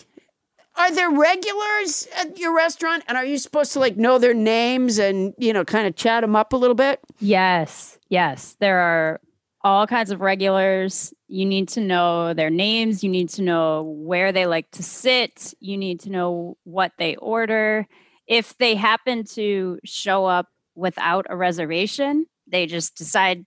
are 0.78 0.92
there 0.94 1.10
regulars 1.10 2.08
at 2.16 2.38
your 2.38 2.56
restaurant? 2.56 3.04
And 3.08 3.18
are 3.18 3.26
you 3.26 3.38
supposed 3.38 3.74
to 3.74 3.80
like 3.80 3.98
know 3.98 4.20
their 4.20 4.34
names 4.34 5.00
and, 5.00 5.34
you 5.38 5.54
know, 5.54 5.66
kind 5.66 5.88
of 5.88 5.96
chat 5.96 6.22
them 6.22 6.36
up 6.36 6.54
a 6.54 6.58
little 6.58 6.76
bit? 6.76 7.00
yes, 7.20 7.98
yes. 8.10 8.56
There 8.60 8.80
are 8.80 9.20
all 9.62 9.88
kinds 9.88 10.12
of 10.12 10.22
regulars. 10.22 11.14
You 11.28 11.46
need 11.46 11.68
to 11.70 11.82
know 11.82 12.34
their 12.34 12.50
names. 12.50 13.04
You 13.04 13.10
need 13.10 13.30
to 13.30 13.42
know 13.42 13.84
where 13.84 14.32
they 14.32 14.46
like 14.46 14.70
to 14.72 14.84
sit. 14.84 15.54
You 15.60 15.78
need 15.78 16.00
to 16.02 16.10
know 16.10 16.58
what 16.64 16.94
they 16.98 17.16
order. 17.18 17.88
If 18.28 18.58
they 18.58 18.76
happen 18.76 19.24
to 19.36 19.80
show 19.84 20.26
up 20.26 20.48
without 20.76 21.26
a 21.30 21.36
reservation, 21.36 22.28
they 22.46 22.66
just 22.66 22.96
decide 22.96 23.46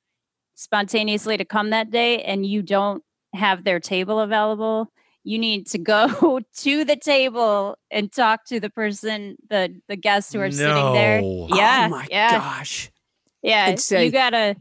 spontaneously 0.54 1.36
to 1.38 1.44
come 1.44 1.70
that 1.70 1.90
day 1.90 2.22
and 2.22 2.44
you 2.44 2.60
don't 2.60 3.02
have 3.34 3.64
their 3.64 3.80
table 3.80 4.20
available, 4.20 4.92
you 5.24 5.38
need 5.38 5.66
to 5.68 5.78
go 5.78 6.40
to 6.58 6.84
the 6.84 6.96
table 6.96 7.76
and 7.90 8.10
talk 8.12 8.44
to 8.46 8.60
the 8.60 8.70
person, 8.70 9.36
the 9.48 9.80
the 9.88 9.96
guests 9.96 10.32
who 10.32 10.40
are 10.40 10.50
sitting 10.50 10.92
there. 10.92 11.20
No. 11.20 11.48
Oh 11.50 11.56
yeah, 11.56 11.84
Oh 11.86 11.90
my 11.90 12.06
yeah. 12.10 12.38
gosh. 12.38 12.90
Yeah, 13.42 13.74
say- 13.76 14.04
you 14.06 14.10
gotta. 14.10 14.56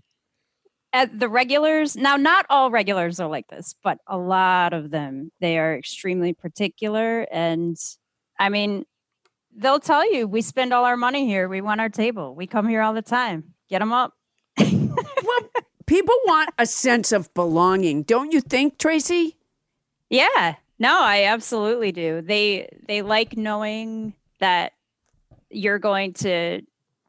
At 0.92 1.20
the 1.20 1.30
regulars 1.30 1.96
now, 1.96 2.18
not 2.18 2.48
all 2.50 2.72
regulars 2.72 3.20
are 3.20 3.30
like 3.30 3.48
this, 3.48 3.76
but 3.84 4.00
a 4.08 4.18
lot 4.18 4.74
of 4.74 4.90
them 4.90 5.32
they 5.40 5.60
are 5.60 5.76
extremely 5.78 6.34
particular, 6.34 7.28
and 7.32 7.78
I 8.40 8.50
mean, 8.50 8.86
they'll 9.56 9.80
tell 9.80 10.12
you 10.12 10.28
we 10.28 10.42
spend 10.42 10.74
all 10.74 10.86
our 10.86 10.98
money 10.98 11.28
here. 11.28 11.48
We 11.48 11.62
want 11.62 11.80
our 11.80 11.90
table. 11.90 12.34
We 12.34 12.48
come 12.48 12.68
here 12.68 12.82
all 12.82 12.94
the 12.96 13.04
time. 13.04 13.54
Get 13.70 13.80
them 13.80 13.94
up. 13.94 14.14
Well, 14.64 15.50
people 15.86 16.16
want 16.26 16.50
a 16.58 16.66
sense 16.66 17.12
of 17.12 17.32
belonging, 17.36 18.02
don't 18.04 18.32
you 18.32 18.42
think, 18.42 18.80
Tracy? 18.80 19.38
Yeah, 20.10 20.56
no, 20.80 21.00
I 21.02 21.24
absolutely 21.26 21.92
do. 21.92 22.22
They 22.22 22.70
they 22.88 23.02
like 23.02 23.38
knowing 23.38 24.14
that 24.40 24.74
you're 25.50 25.80
going 25.80 26.14
to 26.14 26.62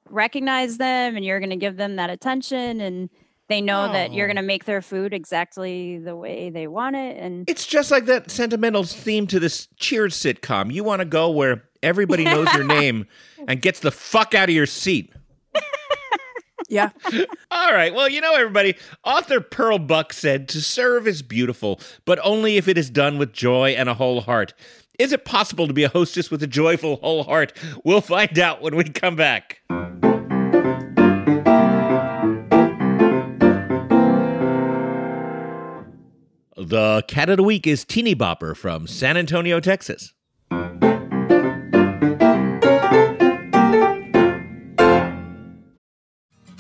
recognize 0.08 0.76
them 0.78 1.16
and 1.16 1.24
you're 1.24 1.38
going 1.40 1.50
to 1.50 1.56
give 1.56 1.76
them 1.76 1.96
that 1.96 2.10
attention 2.10 2.80
and 2.80 3.08
they 3.48 3.60
know 3.60 3.92
that 3.92 4.12
you're 4.12 4.26
Oh. 4.26 4.28
going 4.28 4.36
to 4.36 4.42
make 4.42 4.64
their 4.64 4.80
food 4.82 5.12
exactly 5.12 5.98
the 5.98 6.14
way 6.16 6.50
they 6.50 6.66
want 6.66 6.96
it 6.96 7.16
and 7.16 7.48
It's 7.48 7.66
just 7.66 7.90
like 7.90 8.06
that 8.06 8.30
sentimental 8.30 8.84
theme 8.84 9.26
to 9.28 9.38
this 9.40 9.68
Cheers 9.76 10.14
sitcom. 10.16 10.72
You 10.72 10.84
want 10.84 11.00
to 11.00 11.04
go 11.04 11.30
where 11.30 11.64
everybody 11.82 12.24
knows 12.24 12.52
your 12.54 12.64
name 12.80 13.06
and 13.46 13.60
gets 13.62 13.80
the 13.80 13.90
fuck 13.90 14.34
out 14.34 14.48
of 14.48 14.54
your 14.54 14.66
seat. 14.66 15.12
Yeah. 16.70 16.90
All 17.50 17.72
right. 17.72 17.92
Well, 17.92 18.08
you 18.08 18.20
know, 18.20 18.34
everybody, 18.34 18.76
author 19.04 19.40
Pearl 19.40 19.78
Buck 19.78 20.12
said 20.12 20.48
to 20.50 20.62
serve 20.62 21.08
is 21.08 21.20
beautiful, 21.20 21.80
but 22.04 22.20
only 22.22 22.56
if 22.56 22.68
it 22.68 22.78
is 22.78 22.88
done 22.88 23.18
with 23.18 23.32
joy 23.32 23.70
and 23.70 23.88
a 23.88 23.94
whole 23.94 24.20
heart. 24.20 24.54
Is 24.98 25.12
it 25.12 25.24
possible 25.24 25.66
to 25.66 25.72
be 25.72 25.82
a 25.82 25.88
hostess 25.88 26.30
with 26.30 26.42
a 26.42 26.46
joyful 26.46 26.96
whole 26.96 27.24
heart? 27.24 27.52
We'll 27.84 28.00
find 28.00 28.38
out 28.38 28.62
when 28.62 28.76
we 28.76 28.84
come 28.84 29.16
back. 29.16 29.62
The 36.56 37.02
cat 37.08 37.30
of 37.30 37.38
the 37.38 37.42
week 37.42 37.66
is 37.66 37.84
Teeny 37.84 38.14
Bopper 38.14 38.56
from 38.56 38.86
San 38.86 39.16
Antonio, 39.16 39.58
Texas. 39.58 40.12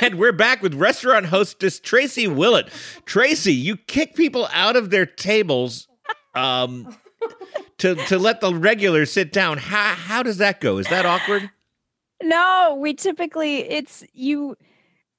And 0.00 0.18
we're 0.18 0.32
back 0.32 0.62
with 0.62 0.74
restaurant 0.74 1.26
hostess 1.26 1.78
Tracy 1.78 2.26
Willet. 2.26 2.68
Tracy, 3.04 3.52
you 3.52 3.76
kick 3.76 4.14
people 4.14 4.48
out 4.52 4.76
of 4.76 4.90
their 4.90 5.06
tables 5.06 5.86
um, 6.34 6.96
to 7.78 7.94
to 7.94 8.18
let 8.18 8.40
the 8.40 8.54
regulars 8.54 9.12
sit 9.12 9.32
down. 9.32 9.58
How 9.58 9.94
how 9.94 10.22
does 10.22 10.38
that 10.38 10.60
go? 10.60 10.78
Is 10.78 10.88
that 10.88 11.06
awkward? 11.06 11.50
no 12.22 12.78
we 12.80 12.94
typically 12.94 13.58
it's 13.58 14.02
you 14.14 14.56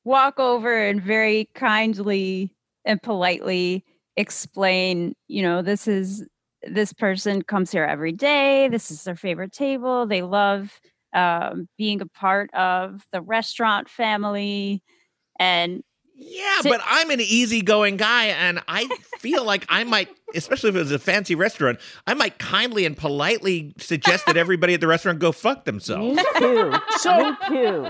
walk 0.04 0.40
over 0.40 0.76
and 0.76 1.00
very 1.02 1.48
kindly 1.54 2.52
and 2.86 3.02
politely 3.04 3.86
explain, 4.16 5.14
you 5.28 5.44
know, 5.44 5.62
this 5.62 5.88
is 5.88 6.26
this 6.64 6.92
person 6.94 7.44
comes 7.44 7.72
here 7.72 7.84
every 7.84 8.12
day. 8.12 8.68
This 8.68 8.90
is 8.90 9.04
their 9.04 9.16
favorite 9.16 9.54
table. 9.54 10.08
They 10.08 10.24
love 10.24 10.80
um, 11.14 11.68
being 11.78 12.02
a 12.02 12.06
part 12.08 12.54
of 12.54 13.06
the 13.12 13.22
restaurant 13.22 13.90
family. 13.90 14.82
And 15.40 15.84
Yeah, 16.16 16.60
To- 16.64 16.70
but 16.70 16.82
I'm 16.86 17.12
an 17.12 17.22
easygoing 17.22 17.98
guy, 17.98 18.26
and 18.28 18.60
I 18.68 18.88
feel 19.20 19.44
like 19.44 19.66
I 19.70 19.84
might, 19.84 20.10
especially 20.34 20.70
if 20.70 20.76
it 20.76 20.80
was 20.80 20.92
a 20.92 20.98
fancy 21.00 21.36
restaurant, 21.36 21.80
I 22.08 22.16
might 22.16 22.40
kindly 22.40 22.86
and 22.86 22.98
politely 22.98 23.74
suggest 23.78 24.26
that 24.26 24.36
everybody 24.36 24.74
at 24.74 24.82
the 24.82 24.88
restaurant 24.88 25.20
go 25.20 25.32
fuck 25.32 25.66
themselves. 25.66 26.16
Me 26.18 26.24
too. 26.38 26.74
So- 26.98 27.32
Me 27.50 27.58
too. 27.58 27.88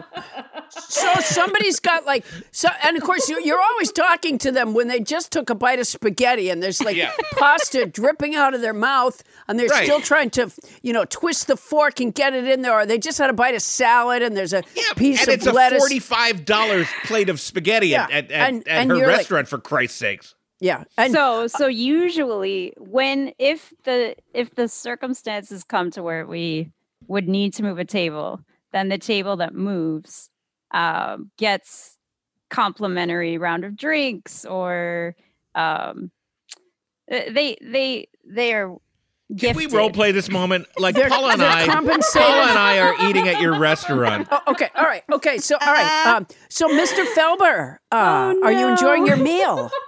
So 0.72 1.14
somebody's 1.22 1.80
got 1.80 2.06
like 2.06 2.26
so, 2.52 2.70
and 2.84 2.98
of 2.98 3.04
course 3.04 3.28
you- 3.30 3.42
you're 3.44 3.62
always 3.62 3.92
talking 3.92 4.38
to 4.40 4.52
them 4.52 4.74
when 4.74 4.88
they 4.88 5.00
just 5.00 5.32
took 5.32 5.50
a 5.50 5.56
bite 5.56 5.80
of 5.80 5.88
spaghetti 5.88 6.50
and 6.50 6.62
there's 6.62 6.82
like 6.82 6.96
Yeah. 6.96 7.12
pasta 7.38 7.86
dripping 7.86 8.36
out 8.36 8.54
of 8.54 8.62
their 8.62 8.74
mouth 8.74 9.22
and 9.48 9.60
they're 9.60 9.68
Right. 9.68 9.84
still 9.86 10.02
trying 10.02 10.30
to 10.32 10.52
you 10.82 10.94
know 10.94 11.06
twist 11.06 11.48
the 11.48 11.58
fork 11.58 12.00
and 12.00 12.14
get 12.14 12.34
it 12.34 12.46
in 12.48 12.62
there, 12.62 12.74
or 12.74 12.86
they 12.86 12.98
just 12.98 13.18
had 13.18 13.30
a 13.30 13.34
bite 13.34 13.56
of 13.56 13.62
salad 13.62 14.22
and 14.22 14.36
there's 14.38 14.54
a 14.54 14.64
piece 14.96 15.20
and 15.22 15.30
of 15.30 15.34
it's 15.36 15.46
lettuce. 15.46 15.78
a 15.78 15.80
forty-five 15.80 16.46
dollars 16.46 16.88
plate 17.06 17.30
of 17.30 17.40
spaghetti 17.40 17.88
Yeah, 17.90 18.04
at, 18.06 18.12
at, 18.12 18.32
at, 18.32 18.50
and- 18.50 18.68
at 18.68 18.78
and 18.82 18.92
her 18.92 18.98
you're 18.98 19.08
like- 19.08 19.18
restaurant, 19.18 19.48
for 19.48 19.58
Christ's 19.60 19.98
sakes. 19.98 20.36
yeah, 20.60 20.84
and 20.98 21.14
so 21.14 21.48
so 21.48 21.68
usually 21.68 22.74
when 22.78 23.34
if 23.40 23.74
the 23.84 24.16
if 24.34 24.56
the 24.56 24.68
circumstances 24.68 25.64
come 25.64 25.92
to 25.92 26.02
where 26.04 26.26
we 26.26 26.72
would 27.08 27.28
need 27.28 27.54
to 27.54 27.64
move 27.64 27.78
a 27.80 27.86
table, 27.86 28.40
then 28.74 28.90
the 28.90 28.98
table 28.98 29.38
that 29.38 29.54
moves 29.54 30.30
um, 30.72 31.32
gets 31.38 31.98
complimentary 32.50 33.38
round 33.38 33.64
of 33.66 33.76
drinks 33.76 34.46
or 34.46 35.16
um, 35.56 36.12
uh, 37.12 37.20
they 37.32 37.58
they 37.62 38.08
they 38.26 38.54
are 38.54 38.76
Can 39.38 39.56
we 39.56 39.68
role 39.68 39.90
play 39.90 40.12
this 40.12 40.30
moment? 40.30 40.68
Like 40.78 40.96
They're- 40.96 41.10
Paula 41.10 41.34
and 41.34 41.42
I. 41.42 41.66
Paula 41.68 41.92
and 41.92 42.58
I 42.58 42.80
are 42.80 43.10
eating 43.10 43.28
at 43.28 43.42
your 43.42 43.58
restaurant. 43.60 44.28
Oh, 44.32 44.40
okay, 44.52 44.70
all 44.76 44.86
right, 44.86 45.04
okay. 45.12 45.38
So, 45.40 45.58
all 45.60 45.74
right. 45.74 46.06
Um, 46.08 46.28
so, 46.50 46.68
Mr. 46.70 47.06
Felber, 47.16 47.78
uh, 47.92 48.34
Oh, 48.36 48.42
are 48.44 48.52
you 48.52 48.68
enjoying 48.68 49.06
your 49.06 49.18
meal? 49.18 49.70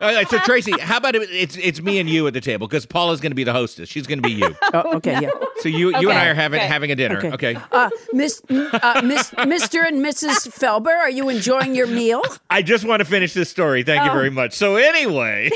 All 0.00 0.14
right, 0.14 0.26
so 0.30 0.38
Tracy, 0.38 0.72
how 0.80 0.96
about 0.96 1.14
it, 1.14 1.28
it's 1.30 1.58
it's 1.58 1.82
me 1.82 1.98
and 1.98 2.08
you 2.08 2.26
at 2.26 2.32
the 2.32 2.40
table 2.40 2.66
because 2.66 2.86
Paula's 2.86 3.20
going 3.20 3.32
to 3.32 3.36
be 3.36 3.44
the 3.44 3.52
hostess. 3.52 3.86
She's 3.88 4.06
going 4.06 4.22
to 4.22 4.26
be 4.26 4.32
you. 4.34 4.56
Oh, 4.72 4.96
okay, 4.96 5.20
yeah. 5.20 5.30
So 5.58 5.68
you 5.68 5.90
you 5.98 6.08
and 6.10 6.18
I 6.18 6.28
are 6.28 6.34
having 6.34 6.60
okay. 6.60 6.66
having 6.68 6.90
a 6.90 6.96
dinner. 6.96 7.18
Okay. 7.18 7.32
Okay. 7.32 7.56
Uh, 7.70 7.90
Miss, 8.12 8.40
uh, 8.48 9.02
Miss, 9.04 9.30
Mr. 9.32 9.86
and 9.86 10.02
Mrs. 10.04 10.48
Felber, 10.48 10.96
are 10.96 11.10
you 11.10 11.28
enjoying 11.28 11.74
your 11.74 11.86
meal? 11.86 12.22
I 12.48 12.62
just 12.62 12.84
want 12.86 13.00
to 13.00 13.04
finish 13.04 13.34
this 13.34 13.50
story. 13.50 13.82
Thank 13.82 14.04
you 14.04 14.10
Oh. 14.10 14.14
very 14.14 14.30
much. 14.30 14.54
So 14.54 14.76
anyway, 14.76 15.50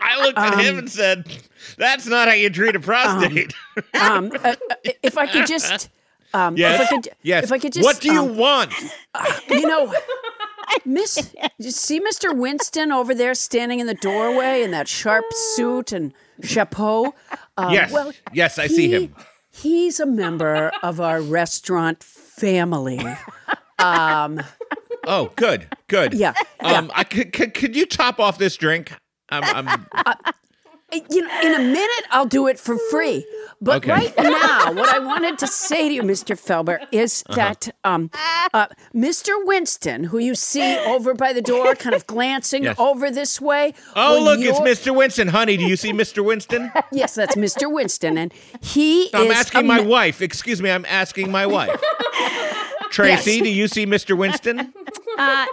I 0.00 0.22
looked 0.22 0.38
at 0.38 0.58
him 0.58 0.78
and 0.78 0.90
said, 0.90 1.26
"That's 1.76 2.06
not 2.06 2.28
how 2.28 2.34
you 2.34 2.48
treat 2.48 2.74
a 2.76 2.80
prostate." 2.80 3.52
Um, 4.00 4.32
uh, 4.44 4.54
uh, 4.70 4.74
if 5.02 5.18
I 5.18 5.26
could 5.26 5.46
just, 5.46 5.88
um, 6.32 6.56
yes. 6.56 6.80
if 6.80 6.86
I 6.86 6.90
could, 6.90 7.08
yes. 7.22 7.44
if 7.44 7.52
I 7.52 7.58
could 7.58 7.72
just, 7.72 7.84
what 7.84 8.00
do 8.00 8.12
you 8.12 8.20
um, 8.22 8.36
want? 8.36 8.72
you 9.50 9.66
know, 9.66 9.92
Miss, 10.84 11.34
you 11.58 11.70
see 11.70 12.00
Mr. 12.00 12.36
Winston 12.36 12.92
over 12.92 13.14
there 13.14 13.34
standing 13.34 13.80
in 13.80 13.86
the 13.86 13.94
doorway 13.94 14.62
in 14.62 14.70
that 14.72 14.88
sharp 14.88 15.24
suit 15.54 15.92
and 15.92 16.12
chapeau. 16.42 17.14
Um, 17.56 17.72
yes. 17.72 17.92
Well, 17.92 18.12
yes, 18.32 18.58
I 18.58 18.66
see 18.66 18.88
him. 18.90 19.14
He's 19.50 20.00
a 20.00 20.06
member 20.06 20.72
of 20.82 21.00
our 21.00 21.20
restaurant 21.20 22.02
family. 22.02 23.00
Um, 23.78 24.40
Oh, 25.04 25.32
good, 25.34 25.66
good. 25.88 26.14
yeah, 26.14 26.32
yeah. 26.62 26.78
Um, 26.78 26.90
I 26.94 27.02
could, 27.02 27.32
could 27.32 27.54
could 27.54 27.74
you 27.74 27.86
top 27.86 28.20
off 28.20 28.38
this 28.38 28.56
drink? 28.56 28.92
I'm, 29.30 29.42
I'm 29.44 29.86
you 31.10 31.22
know, 31.22 31.40
in 31.42 31.54
a 31.54 31.58
minute, 31.58 32.04
I'll 32.10 32.26
do 32.26 32.46
it 32.48 32.58
for 32.58 32.76
free. 32.90 33.24
But 33.60 33.76
Okay. 33.76 33.92
right 33.92 34.14
now, 34.18 34.72
what 34.72 34.88
I 34.94 34.98
wanted 34.98 35.38
to 35.38 35.46
say 35.46 35.88
to 35.88 35.94
you, 35.94 36.02
Mr. 36.02 36.36
Felber, 36.36 36.84
is 36.90 37.22
Uh-huh. 37.28 37.36
that 37.36 37.68
um, 37.84 38.10
uh, 38.52 38.66
Mr. 38.94 39.32
Winston, 39.44 40.04
who 40.04 40.18
you 40.18 40.34
see 40.34 40.76
over 40.78 41.14
by 41.14 41.32
the 41.32 41.42
door, 41.42 41.74
kind 41.76 41.94
of 41.94 42.06
glancing 42.06 42.64
Yes. 42.64 42.76
over 42.78 43.10
this 43.10 43.40
way. 43.40 43.74
Oh, 43.94 44.20
look, 44.22 44.40
it's 44.40 44.58
you're- 44.58 44.70
Mr. 44.70 44.94
Winston. 44.96 45.28
Honey, 45.28 45.56
do 45.56 45.64
you 45.64 45.76
see 45.76 45.92
Mr. 45.92 46.24
Winston? 46.24 46.72
Yes, 46.90 47.14
that's 47.14 47.36
Mr. 47.36 47.70
Winston, 47.72 48.18
and 48.18 48.32
he 48.60 49.08
I'm 49.14 49.28
is. 49.28 49.32
asking 49.36 49.66
my 49.66 49.80
me- 49.80 49.86
wife. 49.86 50.20
Excuse 50.22 50.60
me, 50.60 50.70
I'm 50.70 50.84
asking 50.88 51.30
my 51.30 51.46
wife. 51.46 51.80
Tracy, 52.90 53.32
Yes. 53.34 53.42
do 53.42 53.48
you 53.50 53.68
see 53.68 53.86
Mr. 53.86 54.16
Winston? 54.16 54.72
Uh, 55.18 55.46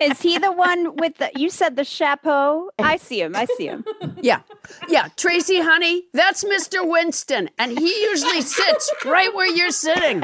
is 0.00 0.20
he 0.20 0.38
the 0.38 0.52
one 0.52 0.96
with 0.96 1.16
the? 1.16 1.30
You 1.36 1.50
said 1.50 1.76
the 1.76 1.84
chapeau. 1.84 2.70
I 2.78 2.96
see 2.96 3.20
him. 3.20 3.34
I 3.36 3.46
see 3.56 3.66
him. 3.66 3.84
Yeah, 4.20 4.40
yeah, 4.88 5.08
Tracy, 5.16 5.60
honey, 5.60 6.04
that's 6.12 6.42
Mr. 6.44 6.86
Winston, 6.88 7.50
and 7.58 7.78
he 7.78 8.02
usually 8.02 8.40
sits 8.40 8.92
right 9.04 9.32
where 9.34 9.46
you're 9.46 9.70
sitting. 9.70 10.22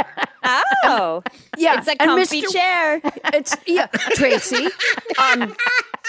Oh, 0.84 1.22
Yeah, 1.56 1.78
it's 1.78 1.88
a 1.88 1.96
comfy 1.96 2.42
Mr. 2.42 2.52
chair. 2.52 3.00
It's 3.32 3.56
yeah, 3.66 3.86
Tracy. 3.86 4.66
Um, 5.18 5.54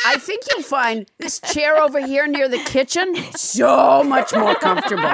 I 0.06 0.18
think 0.18 0.44
you'll 0.52 0.64
find 0.64 1.06
this 1.20 1.40
chair 1.40 1.78
over 1.82 2.06
here 2.06 2.28
near 2.28 2.50
the 2.50 2.58
kitchen 2.60 3.16
so 3.36 4.04
much 4.04 4.34
more 4.34 4.56
comfortable. 4.56 5.14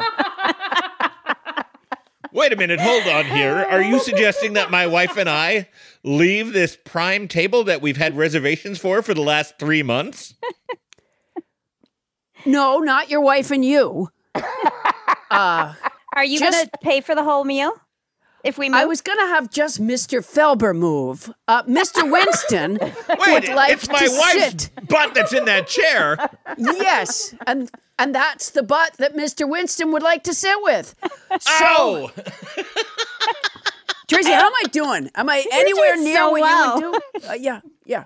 Wait 2.34 2.53
a 2.53 2.55
minute, 2.55 2.79
hold 2.79 3.05
on 3.07 3.25
here. 3.25 3.65
Are 3.69 3.82
you 3.82 3.99
suggesting 3.99 4.53
that 4.53 4.71
my 4.71 4.88
wife 4.88 5.17
and 5.17 5.29
I 5.29 5.67
leave 6.03 6.53
this 6.53 6.77
prime 6.86 7.27
table 7.27 7.63
that 7.65 7.82
we've 7.82 7.97
had 7.97 8.15
reservations 8.15 8.79
for 8.79 9.01
for 9.01 9.13
the 9.13 9.21
last 9.21 9.59
three 9.59 9.84
months? 9.84 10.34
No, 12.45 12.79
not 12.79 13.09
your 13.09 13.21
wife 13.21 13.51
and 13.51 13.63
you. 13.65 14.09
Uh, 15.29 15.73
Are 16.15 16.25
you 16.25 16.39
Just- 16.39 16.57
gonna 16.57 16.69
pay 16.82 17.01
for 17.01 17.15
the 17.15 17.23
whole 17.23 17.43
meal? 17.43 17.71
If 18.43 18.57
we 18.57 18.69
move, 18.69 18.77
I 18.77 18.85
was 18.85 19.01
gonna 19.01 19.27
have 19.27 19.51
just 19.51 19.79
Mr. 19.81 20.19
Felber 20.19 20.75
move. 20.75 21.31
Uh, 21.47 21.63
Mr. 21.63 22.09
Winston 22.11 22.79
Wait, 23.09 23.49
would 23.49 23.49
like 23.49 23.79
to 23.79 23.85
sit 23.85 23.89
it's 23.89 23.89
my 23.89 23.99
to 24.07 24.11
wife's 24.39 24.63
sit. 24.63 24.87
butt 24.87 25.13
that's 25.13 25.33
in 25.33 25.45
that 25.45 25.67
chair. 25.67 26.17
Yes, 26.57 27.35
and 27.45 27.69
and 27.99 28.15
that's 28.15 28.49
the 28.51 28.63
butt 28.63 28.93
that 28.97 29.15
Mr. 29.15 29.47
Winston 29.47 29.91
would 29.91 30.01
like 30.03 30.23
to 30.23 30.33
sit 30.33 30.57
with. 30.61 30.95
So, 31.39 31.49
Oh, 31.63 32.11
Tracy, 34.07 34.31
how 34.31 34.47
am 34.47 34.53
I 34.63 34.67
doing? 34.71 35.09
Am 35.15 35.29
I 35.29 35.45
anywhere 35.53 35.93
doing 35.93 36.05
near 36.05 36.17
so 36.17 36.31
what 36.31 36.41
well. 36.41 36.79
you 36.81 36.91
would 36.91 37.01
do? 37.21 37.27
Uh, 37.29 37.33
yeah, 37.33 37.61
yeah. 37.85 38.05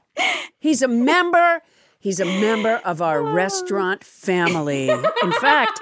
He's 0.60 0.82
a 0.82 0.88
member. 0.88 1.62
He's 2.00 2.20
a 2.20 2.26
member 2.26 2.76
of 2.86 3.02
our 3.02 3.24
restaurant 3.34 4.04
family. 4.04 4.90
In 4.90 5.32
fact, 5.42 5.80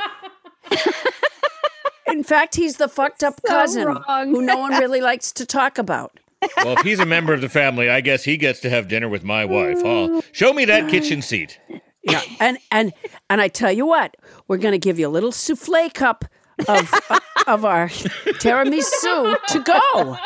in 2.14 2.24
fact, 2.24 2.56
he's 2.56 2.78
the 2.78 2.88
fucked 2.88 3.24
up 3.24 3.42
cousin 3.46 3.88
wrong. 3.88 4.30
who 4.30 4.42
no 4.42 4.58
one 4.58 4.72
really 4.74 5.02
likes 5.02 5.32
to 5.34 5.46
talk 5.46 5.78
about. 5.78 6.20
well, 6.58 6.78
if 6.78 6.82
he's 6.82 7.00
a 7.00 7.06
member 7.06 7.34
of 7.34 7.42
the 7.42 7.50
family, 7.50 7.90
I 7.90 8.02
guess 8.02 8.24
he 8.24 8.38
gets 8.38 8.60
to 8.62 8.70
have 8.70 8.88
dinner 8.88 9.10
with 9.10 9.24
my 9.24 9.46
wife, 9.46 9.82
huh? 9.82 10.22
Show 10.32 10.54
me 10.54 10.66
that 10.66 10.90
kitchen 10.90 11.22
seat. 11.22 11.60
Yeah, 12.04 12.22
and 12.40 12.58
and 12.70 12.92
and 13.30 13.42
I 13.42 13.48
tell 13.48 13.72
you 13.72 13.86
what, 13.86 14.16
we're 14.48 14.58
going 14.58 14.74
to 14.74 14.78
give 14.78 15.00
you 15.00 15.08
a 15.08 15.10
little 15.10 15.32
souffle 15.32 15.90
cup 15.94 16.26
of 16.68 16.94
uh, 17.10 17.20
of 17.48 17.66
our 17.66 17.88
tiramisu 17.88 19.38
to 19.48 19.60
go. 19.62 20.18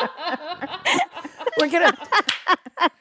We're 1.58 1.70
gonna 1.70 1.96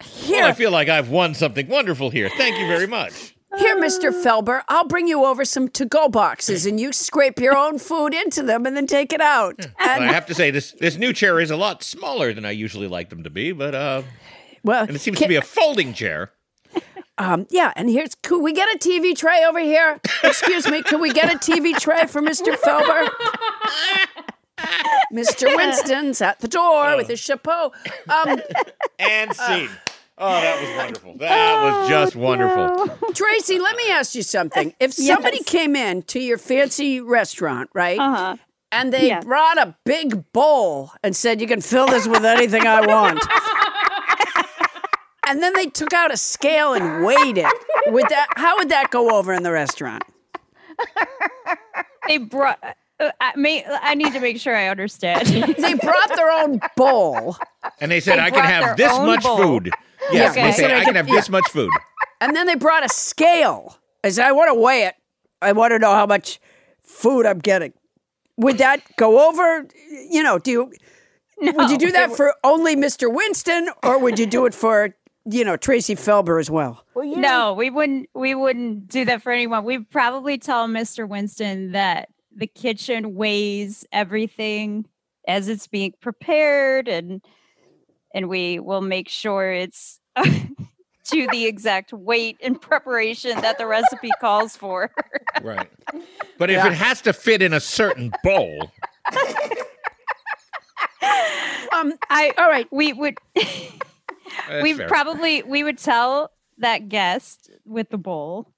here, 0.03 0.41
Well, 0.41 0.49
I 0.49 0.53
feel 0.53 0.71
like 0.71 0.89
I've 0.89 1.09
won 1.09 1.33
something 1.33 1.67
wonderful 1.67 2.09
here. 2.09 2.29
Thank 2.37 2.57
you 2.59 2.67
very 2.67 2.87
much. 2.87 3.35
Here, 3.57 3.75
Mr. 3.77 4.11
Felber. 4.11 4.61
I'll 4.67 4.87
bring 4.87 5.07
you 5.07 5.25
over 5.25 5.43
some 5.45 5.67
to-go 5.69 6.09
boxes, 6.09 6.65
and 6.65 6.79
you 6.79 6.91
scrape 6.93 7.39
your 7.39 7.55
own 7.55 7.79
food 7.79 8.13
into 8.13 8.43
them, 8.43 8.65
and 8.65 8.75
then 8.77 8.87
take 8.87 9.13
it 9.13 9.21
out. 9.21 9.57
But 9.57 9.71
I 9.79 10.11
have 10.11 10.25
to 10.27 10.33
say, 10.35 10.51
this 10.51 10.71
this 10.73 10.97
new 10.97 11.13
chair 11.13 11.39
is 11.39 11.51
a 11.51 11.57
lot 11.57 11.83
smaller 11.83 12.33
than 12.33 12.45
I 12.45 12.51
usually 12.51 12.87
like 12.87 13.09
them 13.09 13.23
to 13.23 13.29
be, 13.29 13.51
but 13.51 13.73
uh, 13.75 14.01
well, 14.63 14.83
and 14.85 14.95
it 14.95 14.99
seems 14.99 15.17
can- 15.17 15.25
to 15.25 15.29
be 15.29 15.35
a 15.35 15.41
folding 15.41 15.93
chair. 15.93 16.31
um, 17.17 17.47
yeah. 17.49 17.73
And 17.75 17.89
here's 17.89 18.13
could 18.15 18.41
we 18.41 18.53
get 18.53 18.67
a 18.75 18.77
TV 18.77 19.15
tray 19.17 19.43
over 19.47 19.59
here? 19.59 19.99
Excuse 20.23 20.67
me, 20.69 20.83
could 20.83 21.01
we 21.01 21.11
get 21.13 21.33
a 21.33 21.37
TV 21.37 21.75
tray 21.79 22.05
for 22.05 22.21
Mr. 22.21 22.53
Felber? 22.55 23.07
Mr. 25.13 25.55
Winston's 25.55 26.21
at 26.21 26.39
the 26.39 26.47
door 26.47 26.97
with 26.97 27.07
his 27.07 27.19
chapeau. 27.19 27.71
Um, 28.09 28.41
And 28.99 29.33
scene. 29.33 29.69
Oh, 30.19 30.29
that 30.41 30.61
was 30.61 30.77
wonderful. 30.77 31.15
That 31.19 31.63
was 31.63 31.89
just 31.89 32.15
wonderful. 32.15 32.87
Tracy, 33.13 33.59
let 33.59 33.75
me 33.75 33.91
ask 33.91 34.15
you 34.15 34.23
something. 34.23 34.73
If 34.79 34.93
somebody 34.93 35.37
Yes. 35.37 35.45
came 35.45 35.75
in 35.75 36.01
to 36.03 36.19
your 36.19 36.37
fancy 36.37 37.01
restaurant, 37.01 37.69
right, 37.73 37.99
uh-huh. 37.99 38.37
and 38.71 38.91
they 38.93 39.07
Yeah. 39.07 39.21
brought 39.21 39.57
a 39.57 39.75
big 39.85 40.31
bowl 40.33 40.91
and 41.03 41.15
said, 41.15 41.39
"You 41.41 41.47
can 41.47 41.61
fill 41.61 41.87
this 41.87 42.07
with 42.07 42.25
anything 42.25 42.65
I 42.65 42.81
want," 42.85 43.19
and 45.27 45.41
then 45.43 45.53
they 45.53 45.67
took 45.67 45.93
out 45.93 46.11
a 46.11 46.17
scale 46.17 46.73
and 46.73 47.03
weighed 47.05 47.37
it, 47.37 47.53
would 47.87 48.07
that? 48.09 48.27
How 48.35 48.57
would 48.57 48.69
that 48.69 48.89
go 48.89 49.11
over 49.17 49.33
in 49.33 49.43
the 49.43 49.51
restaurant? 49.51 50.03
they 52.07 52.17
brought. 52.17 52.59
Uh, 52.99 53.11
I, 53.21 53.33
may, 53.35 53.63
I 53.65 53.93
need 53.93 54.13
to 54.13 54.19
make 54.19 54.39
sure 54.39 54.55
I 54.55 54.67
understand. 54.69 55.27
They 55.27 55.73
brought 55.75 56.15
their 56.15 56.31
own 56.31 56.59
bowl 56.75 57.37
And 57.79 57.91
they 57.91 57.99
said 57.99 58.17
They 58.17 58.23
I 58.23 58.31
can 58.31 58.43
have 58.43 58.75
this 58.75 58.91
much 58.97 59.21
bowl. 59.23 59.37
food. 59.37 59.71
Yes, 60.11 60.31
Okay. 60.31 60.43
they 60.43 60.51
said 60.51 60.69
So 60.69 60.75
I 60.75 60.83
can 60.83 60.85
can- 60.85 60.95
have 60.95 61.07
this 61.07 61.29
much 61.29 61.47
food. 61.49 61.69
And 62.19 62.35
then 62.35 62.47
they 62.47 62.55
brought 62.55 62.83
a 62.83 62.89
scale. 62.89 63.77
I 64.03 64.09
said, 64.09 64.25
I 64.25 64.31
want 64.31 64.49
to 64.49 64.59
weigh 64.59 64.85
it. 64.85 64.95
I 65.39 65.51
want 65.51 65.69
to 65.71 65.77
know 65.77 65.93
how 65.93 66.07
much 66.07 66.39
food 66.81 67.27
I'm 67.27 67.37
getting. 67.37 67.73
Would 68.37 68.57
that 68.57 68.81
go 68.97 69.29
over? 69.29 69.67
You 70.09 70.23
know, 70.23 70.39
do 70.39 70.49
you 70.49 70.71
would 71.53 71.69
you 71.69 71.77
do 71.77 71.91
that 71.91 72.15
for 72.15 72.33
only 72.43 72.75
Mr. 72.75 73.13
Winston, 73.13 73.69
or 73.83 73.99
would 73.99 74.17
you 74.17 74.25
do 74.25 74.47
it 74.47 74.55
for 74.55 74.95
you 75.29 75.45
know 75.45 75.57
Tracy 75.57 75.93
Felber 75.93 76.39
as 76.39 76.49
well? 76.49 76.83
Well, 76.95 77.05
you 77.05 77.17
No, 77.17 77.53
we 77.53 77.69
wouldn't. 77.69 78.09
We 78.15 78.33
wouldn't 78.33 78.87
do 78.87 79.05
that 79.05 79.21
for 79.21 79.31
anyone. 79.31 79.63
We'd 79.63 79.87
probably 79.91 80.39
tell 80.39 80.67
Mr. 80.67 81.07
Winston 81.07 81.73
that 81.73 82.09
the 82.35 82.47
kitchen 82.47 83.13
weighs 83.13 83.85
everything 83.91 84.87
as 85.27 85.47
it's 85.49 85.67
being 85.67 85.93
prepared, 86.01 86.87
and 86.87 87.21
and 88.13 88.27
we 88.29 88.59
will 88.59 88.81
make 88.81 89.09
sure 89.09 89.51
it's 89.51 89.99
to 90.17 91.27
the 91.31 91.45
exact 91.45 91.93
weight 91.93 92.37
and 92.41 92.59
preparation 92.61 93.39
that 93.41 93.57
the 93.57 93.65
recipe 93.67 94.09
calls 94.19 94.55
for. 94.55 94.91
Right. 95.43 95.69
But 96.39 96.49
if 96.49 96.65
it 96.65 96.73
has 96.73 96.99
to 97.03 97.13
fit 97.13 97.43
in 97.43 97.53
a 97.53 97.59
certain 97.59 98.11
bowl, 98.23 98.71
Um, 101.71 101.93
I 102.09 102.33
all 102.37 102.49
right. 102.49 102.67
we 102.71 102.91
would 102.93 103.17
we 104.61 104.73
fair. 104.73 104.87
probably 104.87 105.43
we 105.43 105.63
would 105.63 105.77
tell 105.77 106.31
that 106.57 106.89
guest 106.89 107.51
with 107.65 107.89
the 107.89 107.97
bowl 107.99 108.51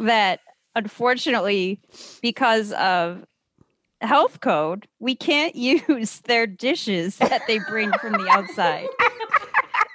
that 0.00 0.40
unfortunately 0.76 1.80
because 2.22 2.72
of 2.72 3.24
health 4.02 4.40
code 4.40 4.86
we 4.98 5.14
can't 5.14 5.54
use 5.88 6.20
their 6.20 6.46
dishes 6.46 7.16
that 7.18 7.42
they 7.46 7.58
bring 7.68 7.90
from 8.00 8.12
the 8.12 8.28
outside 8.30 8.86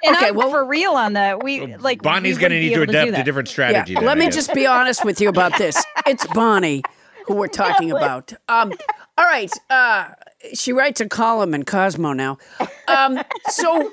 and 0.04 0.16
Okay, 0.16 0.28
I'm 0.28 0.36
well- 0.36 0.50
for 0.52 0.64
real 0.66 0.94
on 0.94 1.14
that 1.14 1.44
we 1.44 1.76
like 1.78 2.02
Bonnie's 2.02 2.38
going 2.38 2.52
to 2.52 2.60
need 2.60 2.70
to 2.70 2.76
able 2.82 2.86
do 2.86 2.92
adapt 2.92 3.10
a 3.10 3.12
that. 3.14 3.26
different 3.26 3.48
Yeah. 3.50 3.54
strategy. 3.54 3.94
then, 3.96 4.06
Let 4.06 4.18
me 4.18 4.30
just 4.30 4.54
be 4.54 4.66
honest 4.66 5.04
with 5.04 5.20
you 5.22 5.30
about 5.30 5.58
this. 5.58 5.76
It's 6.06 6.26
Bonnie 6.28 6.84
who 7.26 7.34
we're 7.36 7.48
talking 7.48 7.92
about. 7.92 8.32
Um, 8.48 8.72
all 9.18 9.26
right. 9.26 9.52
Uh, 9.70 10.10
she 10.54 10.72
writes 10.72 11.02
a 11.02 11.10
column 11.10 11.54
in 11.54 11.64
Cosmo 11.66 12.14
now. 12.14 12.38
Um, 12.88 13.20
so 13.50 13.92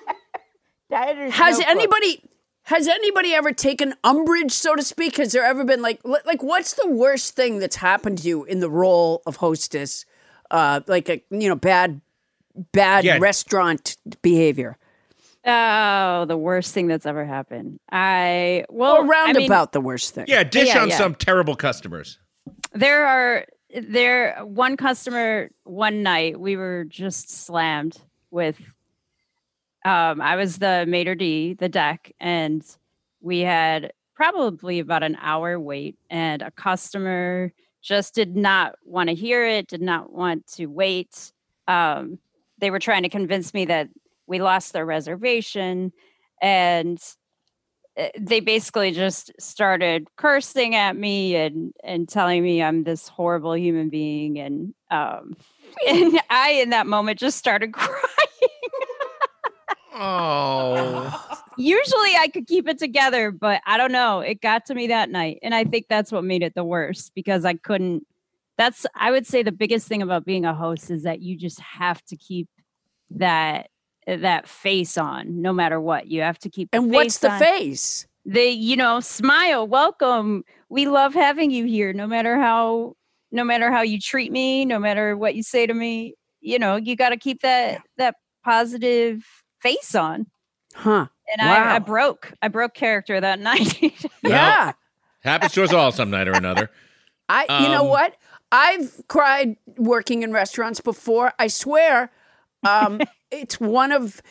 has 0.92 1.58
notebook. 1.58 1.66
anybody 1.66 2.22
has 2.64 2.88
anybody 2.88 3.34
ever 3.34 3.52
taken 3.52 3.94
umbrage, 4.04 4.52
so 4.52 4.74
to 4.74 4.82
speak? 4.82 5.16
Has 5.16 5.32
there 5.32 5.44
ever 5.44 5.64
been 5.64 5.82
like 5.82 6.00
like 6.04 6.42
what's 6.42 6.74
the 6.74 6.88
worst 6.88 7.34
thing 7.36 7.58
that's 7.58 7.76
happened 7.76 8.18
to 8.18 8.28
you 8.28 8.44
in 8.44 8.60
the 8.60 8.70
role 8.70 9.22
of 9.26 9.36
hostess? 9.36 10.04
Uh, 10.50 10.80
like 10.86 11.08
a 11.08 11.22
you 11.30 11.48
know 11.48 11.56
bad 11.56 12.00
bad 12.72 13.04
Yeah. 13.04 13.18
restaurant 13.20 13.96
behavior 14.22 14.76
oh 15.44 16.24
the 16.26 16.36
worst 16.36 16.72
thing 16.72 16.86
that's 16.86 17.04
ever 17.04 17.24
happened 17.24 17.80
i 17.90 18.64
well 18.70 18.92
or 18.94 18.98
I 18.98 19.02
mean, 19.02 19.10
roundabout 19.50 19.72
the 19.72 19.80
worst 19.80 20.14
thing. 20.14 20.26
Yeah, 20.28 20.44
dish 20.44 20.68
Yeah, 20.68 20.82
on 20.82 20.88
yeah. 20.90 20.96
some 20.96 21.14
terrible 21.16 21.56
customers. 21.56 22.18
there 22.72 23.06
are 23.06 23.44
there 23.88 24.38
one 24.44 24.76
customer 24.76 25.50
one 25.64 26.02
night 26.04 26.38
we 26.38 26.56
were 26.56 26.84
just 26.88 27.28
slammed 27.30 27.98
with 28.30 28.60
um 29.84 30.20
i 30.20 30.36
was 30.36 30.58
the 30.58 30.84
maitre 30.88 31.14
d 31.14 31.54
the 31.54 31.68
deck 31.68 32.12
and 32.20 32.76
we 33.20 33.40
had 33.40 33.92
probably 34.14 34.78
about 34.78 35.02
an 35.02 35.16
hour 35.20 35.58
wait 35.58 35.96
and 36.10 36.42
a 36.42 36.50
customer 36.50 37.52
just 37.82 38.14
did 38.14 38.36
not 38.36 38.76
want 38.84 39.08
to 39.08 39.14
hear 39.14 39.46
it 39.46 39.66
did 39.66 39.82
not 39.82 40.12
want 40.12 40.46
to 40.46 40.66
wait 40.66 41.32
um 41.68 42.18
they 42.58 42.70
were 42.70 42.78
trying 42.78 43.02
to 43.02 43.08
convince 43.08 43.52
me 43.52 43.64
that 43.64 43.88
we 44.26 44.40
lost 44.40 44.72
their 44.72 44.86
reservation 44.86 45.92
and 46.40 46.98
uh, 47.96 48.08
they 48.18 48.40
basically 48.40 48.90
just 48.90 49.30
started 49.38 50.08
cursing 50.16 50.74
at 50.74 50.96
me 50.96 51.36
and 51.36 51.72
and 51.84 52.08
telling 52.08 52.42
me 52.42 52.62
I'm 52.62 52.84
this 52.84 53.08
horrible 53.08 53.56
human 53.56 53.88
being 53.88 54.38
and 54.38 54.74
um 54.90 55.36
and 55.88 56.20
I 56.30 56.50
in 56.52 56.70
that 56.70 56.86
moment 56.86 57.18
just 57.18 57.38
started 57.38 57.72
crying. 57.72 58.13
Oh. 59.94 61.38
Usually 61.56 62.16
I 62.18 62.28
could 62.32 62.46
keep 62.46 62.68
it 62.68 62.78
together, 62.78 63.30
but 63.30 63.60
I 63.66 63.76
don't 63.76 63.92
know. 63.92 64.20
It 64.20 64.40
got 64.40 64.66
to 64.66 64.74
me 64.74 64.88
that 64.88 65.10
night 65.10 65.38
and 65.42 65.54
I 65.54 65.64
think 65.64 65.86
that's 65.88 66.10
what 66.10 66.24
made 66.24 66.42
it 66.42 66.54
the 66.54 66.64
worst 66.64 67.12
because 67.14 67.44
I 67.44 67.54
couldn't 67.54 68.06
that's 68.56 68.86
I 68.94 69.10
would 69.10 69.26
say 69.26 69.42
the 69.42 69.52
biggest 69.52 69.86
thing 69.88 70.02
about 70.02 70.24
being 70.24 70.44
a 70.44 70.54
host 70.54 70.90
is 70.90 71.02
that 71.04 71.20
you 71.20 71.36
just 71.36 71.60
have 71.60 72.02
to 72.06 72.16
keep 72.16 72.48
that 73.10 73.68
that 74.06 74.48
face 74.48 74.98
on 74.98 75.40
no 75.42 75.52
matter 75.52 75.80
what. 75.80 76.08
You 76.08 76.22
have 76.22 76.38
to 76.40 76.50
keep 76.50 76.70
the 76.70 76.78
And 76.78 76.90
what's 76.92 77.18
the 77.18 77.30
on. 77.30 77.38
face? 77.38 78.06
they 78.26 78.48
you 78.48 78.74
know 78.74 79.00
smile 79.00 79.68
welcome 79.68 80.42
we 80.70 80.86
love 80.88 81.12
having 81.12 81.50
you 81.50 81.66
here 81.66 81.92
no 81.92 82.06
matter 82.06 82.38
how 82.40 82.94
no 83.32 83.44
matter 83.44 83.70
how 83.70 83.82
you 83.82 84.00
treat 84.00 84.32
me 84.32 84.64
no 84.64 84.78
matter 84.78 85.14
what 85.14 85.34
you 85.34 85.42
say 85.42 85.66
to 85.66 85.74
me 85.74 86.14
you 86.40 86.58
know 86.58 86.76
you 86.76 86.96
got 86.96 87.10
to 87.10 87.18
keep 87.18 87.42
that 87.42 87.82
that 87.98 88.14
positive 88.42 89.22
face 89.64 89.94
on 89.94 90.26
Huh. 90.74 91.06
and 91.32 91.40
I, 91.48 91.76
I 91.76 91.78
broke 91.78 92.32
i 92.42 92.48
broke 92.48 92.74
character 92.74 93.20
that 93.20 93.38
night 93.50 93.82
Yeah. 94.22 94.72
Happens 95.22 95.52
to 95.52 95.62
us 95.64 95.72
all 95.72 95.90
some 95.90 96.10
night 96.10 96.28
or 96.28 96.32
another. 96.34 96.70
I 97.28 97.44
you 97.62 97.68
know 97.70 97.82
Um, 97.84 97.88
what? 97.88 98.16
I've 98.52 99.00
cried 99.08 99.56
working 99.78 100.22
in 100.22 100.32
restaurants 100.32 100.80
before. 100.80 101.32
I 101.38 101.46
swear. 101.48 102.10
Um, 102.62 103.00
it's 103.40 103.60
one 103.60 103.92
of 103.92 104.22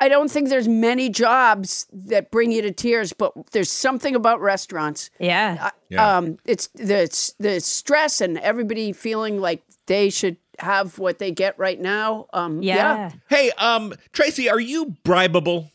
I 0.00 0.08
don't 0.08 0.30
think 0.30 0.48
there's 0.48 0.68
many 0.68 1.08
jobs 1.08 1.86
that 1.92 2.30
bring 2.30 2.52
you 2.52 2.62
to 2.62 2.70
tears, 2.70 3.12
but 3.12 3.32
there's 3.52 3.70
something 3.70 4.14
about 4.14 4.40
restaurants. 4.40 5.10
yeah 5.18 5.70
Yeah. 5.88 6.16
Um, 6.16 6.38
it's 6.44 6.68
the 6.68 7.32
the 7.38 7.60
stress 7.60 8.20
and 8.20 8.38
everybody 8.38 8.92
feeling 8.92 9.40
like 9.40 9.62
they 9.86 10.10
should 10.10 10.36
have 10.58 10.98
what 10.98 11.18
they 11.18 11.30
get 11.30 11.58
right 11.58 11.80
now. 11.80 12.26
Um, 12.32 12.62
yeah, 12.62 13.10
Hey, 13.28 13.50
um, 13.52 13.94
Tracy, 14.12 14.50
are 14.50 14.60
you 14.60 14.96
bribable? 15.04 15.70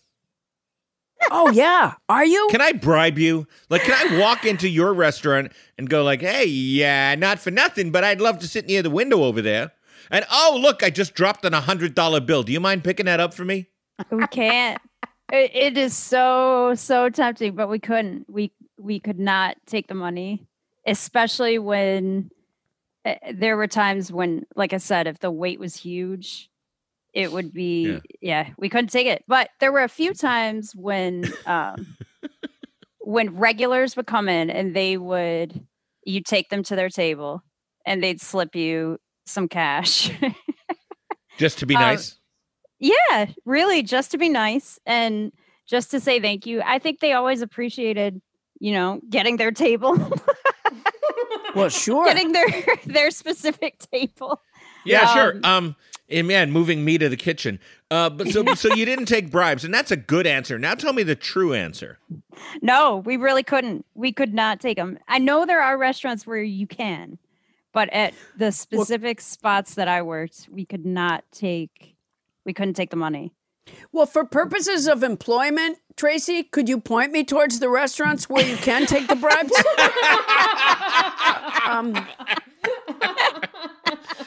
Oh 1.31 1.49
yeah. 1.51 1.93
Are 2.09 2.25
you? 2.25 2.47
Can 2.51 2.61
I 2.61 2.73
bribe 2.73 3.17
you? 3.17 3.47
Like, 3.69 3.83
can 3.83 3.93
I 3.93 4.19
walk 4.19 4.45
into 4.45 4.67
your 4.67 4.93
restaurant 4.93 5.51
and 5.77 5.89
go 5.89 6.03
like, 6.03 6.21
"Hey, 6.21 6.45
yeah, 6.45 7.15
not 7.15 7.39
for 7.39 7.51
nothing, 7.51 7.91
but 7.91 8.03
I'd 8.03 8.21
love 8.21 8.39
to 8.39 8.47
sit 8.47 8.67
near 8.67 8.81
the 8.81 8.89
window 8.89 9.23
over 9.23 9.41
there." 9.41 9.71
And 10.13 10.25
oh, 10.31 10.57
look, 10.61 10.83
I 10.83 10.89
just 10.89 11.15
dropped 11.15 11.43
an 11.43 11.53
a 11.53 11.59
hundred 11.59 11.95
dollar 11.95 12.21
bill. 12.21 12.43
Do 12.43 12.53
you 12.53 12.59
mind 12.61 12.83
picking 12.83 13.07
that 13.07 13.19
up 13.19 13.33
for 13.33 13.43
me? 13.43 13.67
we 14.11 14.25
can't 14.27 14.81
it, 15.31 15.51
it 15.55 15.77
is 15.77 15.95
so 15.95 16.73
so 16.75 17.09
tempting 17.09 17.55
but 17.55 17.69
we 17.69 17.79
couldn't 17.79 18.25
we 18.27 18.51
we 18.77 18.99
could 18.99 19.19
not 19.19 19.55
take 19.65 19.87
the 19.87 19.93
money 19.93 20.47
especially 20.85 21.59
when 21.59 22.29
uh, 23.05 23.13
there 23.33 23.55
were 23.55 23.67
times 23.67 24.11
when 24.11 24.45
like 24.55 24.73
i 24.73 24.77
said 24.77 25.07
if 25.07 25.19
the 25.19 25.31
weight 25.31 25.59
was 25.59 25.75
huge 25.75 26.49
it 27.13 27.31
would 27.31 27.53
be 27.53 27.83
Yeah. 27.83 27.99
yeah, 28.21 28.49
we 28.57 28.67
couldn't 28.67 28.89
take 28.91 29.07
it 29.07 29.23
but 29.27 29.49
there 29.59 29.71
were 29.71 29.83
a 29.83 29.89
few 29.89 30.13
times 30.13 30.75
when 30.75 31.31
um 31.45 31.95
when 32.99 33.37
regulars 33.37 33.95
would 33.95 34.07
come 34.07 34.27
in 34.27 34.49
and 34.49 34.75
they 34.75 34.97
would 34.97 35.65
you 36.03 36.21
take 36.21 36.49
them 36.49 36.63
to 36.63 36.75
their 36.75 36.89
table 36.89 37.43
and 37.85 38.03
they'd 38.03 38.21
slip 38.21 38.55
you 38.55 38.97
some 39.25 39.47
cash 39.47 40.11
Just 41.37 41.57
to 41.59 41.65
be 41.65 41.75
Um, 41.75 41.81
nice. 41.81 42.17
Yeah, 42.79 43.27
really, 43.45 43.81
just 43.81 44.11
to 44.11 44.17
be 44.17 44.29
nice 44.29 44.77
and 44.85 45.31
just 45.67 45.89
to 45.91 45.99
say 45.99 46.19
thank 46.19 46.45
you. 46.45 46.61
I 46.63 46.77
think 46.79 46.99
they 46.99 47.13
always 47.13 47.41
appreciated, 47.41 48.21
you 48.59 48.73
know, 48.73 48.99
getting 49.09 49.37
their 49.37 49.51
table, 49.51 49.97
well, 51.55 51.69
sure. 51.69 52.05
getting 52.05 52.33
their 52.33 52.45
their 52.85 53.09
specific 53.11 53.79
table. 53.91 54.41
Yeah, 54.85 55.13
sure. 55.13 55.35
um, 55.37 55.45
Um, 55.45 55.75
and 56.09 56.27
man, 56.27 56.51
moving 56.51 56.83
me 56.83 56.97
to 56.97 57.07
the 57.09 57.15
kitchen. 57.17 57.59
Uh, 57.89 58.09
but 58.09 58.27
so 58.29 58.43
so 58.53 58.73
you 58.75 58.85
didn't 58.85 59.05
take 59.05 59.31
bribes, 59.31 59.63
and 59.63 59.73
that's 59.73 59.89
a 59.91 59.97
good 59.97 60.27
answer. 60.27 60.59
Now 60.59 60.75
tell 60.75 60.93
me 60.93 61.03
the 61.03 61.15
true 61.15 61.53
answer. 61.53 61.99
No, 62.61 62.97
we 62.97 63.15
really 63.17 63.43
couldn't. 63.43 63.85
We 63.95 64.11
could 64.11 64.33
not 64.33 64.59
take 64.59 64.77
them. 64.77 64.99
I 65.07 65.19
know 65.19 65.45
there 65.45 65.61
are 65.61 65.77
restaurants 65.77 66.27
where 66.27 66.43
you 66.43 66.67
can, 66.67 67.17
but 67.73 67.91
at 67.91 68.13
the 68.37 68.51
specific 68.51 69.19
spots 69.19 69.75
that 69.75 69.87
I 69.87 70.01
worked, 70.01 70.47
we 70.51 70.65
could 70.65 70.85
not 70.85 71.23
take. 71.31 71.95
We 72.45 72.53
couldn't 72.53 72.75
take 72.75 72.89
the 72.89 72.95
money. 72.95 73.33
Well, 73.91 74.05
for 74.05 74.25
purposes 74.25 74.87
of 74.87 75.03
employment, 75.03 75.79
Tracy, 75.95 76.43
could 76.43 76.67
you 76.67 76.79
point 76.79 77.11
me 77.11 77.23
towards 77.23 77.59
the 77.59 77.69
restaurants 77.69 78.29
where 78.29 78.45
you 78.45 78.57
can 78.57 78.85
take 78.85 79.07
the 79.07 79.15
bribes? 79.15 79.53
um, 81.65 81.95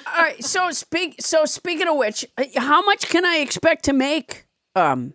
all 0.07 0.23
right. 0.23 0.43
So 0.43 0.71
speak. 0.71 1.17
So 1.21 1.45
speaking 1.45 1.89
of 1.89 1.97
which, 1.97 2.25
how 2.57 2.83
much 2.83 3.09
can 3.09 3.27
I 3.27 3.37
expect 3.37 3.85
to 3.87 3.93
make? 3.93 4.47
Um, 4.75 5.15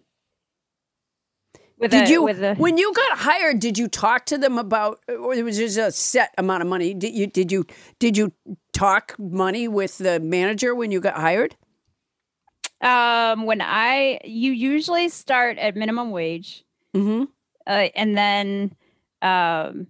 With 1.82 1.92
did 1.92 2.08
a, 2.08 2.12
you 2.12 2.24
with 2.24 2.44
a, 2.44 2.54
when 2.56 2.78
you 2.78 2.94
got 2.94 3.18
hired? 3.18 3.60
Did 3.60 3.76
you 3.76 3.88
talk 3.88 4.28
to 4.28 4.38
them 4.38 4.60
about, 4.60 5.00
or 5.10 5.34
it 5.34 5.44
was 5.44 5.58
just 5.58 5.78
a 5.80 5.92
set 5.92 6.32
amount 6.38 6.62
of 6.62 6.70
money? 6.70 6.94
Did 6.94 7.16
you 7.16 7.26
did 7.26 7.52
you 7.52 7.66
did 7.98 8.16
you 8.16 8.34
talk 8.72 9.16
money 9.18 9.68
with 9.68 9.98
the 9.98 10.20
manager 10.20 10.76
when 10.76 10.92
you 10.92 11.00
got 11.00 11.16
hired? 11.16 11.56
Um, 12.82 13.46
when 13.46 13.62
I 13.62 14.20
you 14.24 14.52
usually 14.52 15.10
start 15.10 15.58
at 15.58 15.76
minimum 15.76 16.12
wage, 16.12 16.64
Mm-hmm. 16.96 17.24
uh, 17.66 17.88
and 17.96 18.16
then 18.18 18.76
um, 19.24 19.88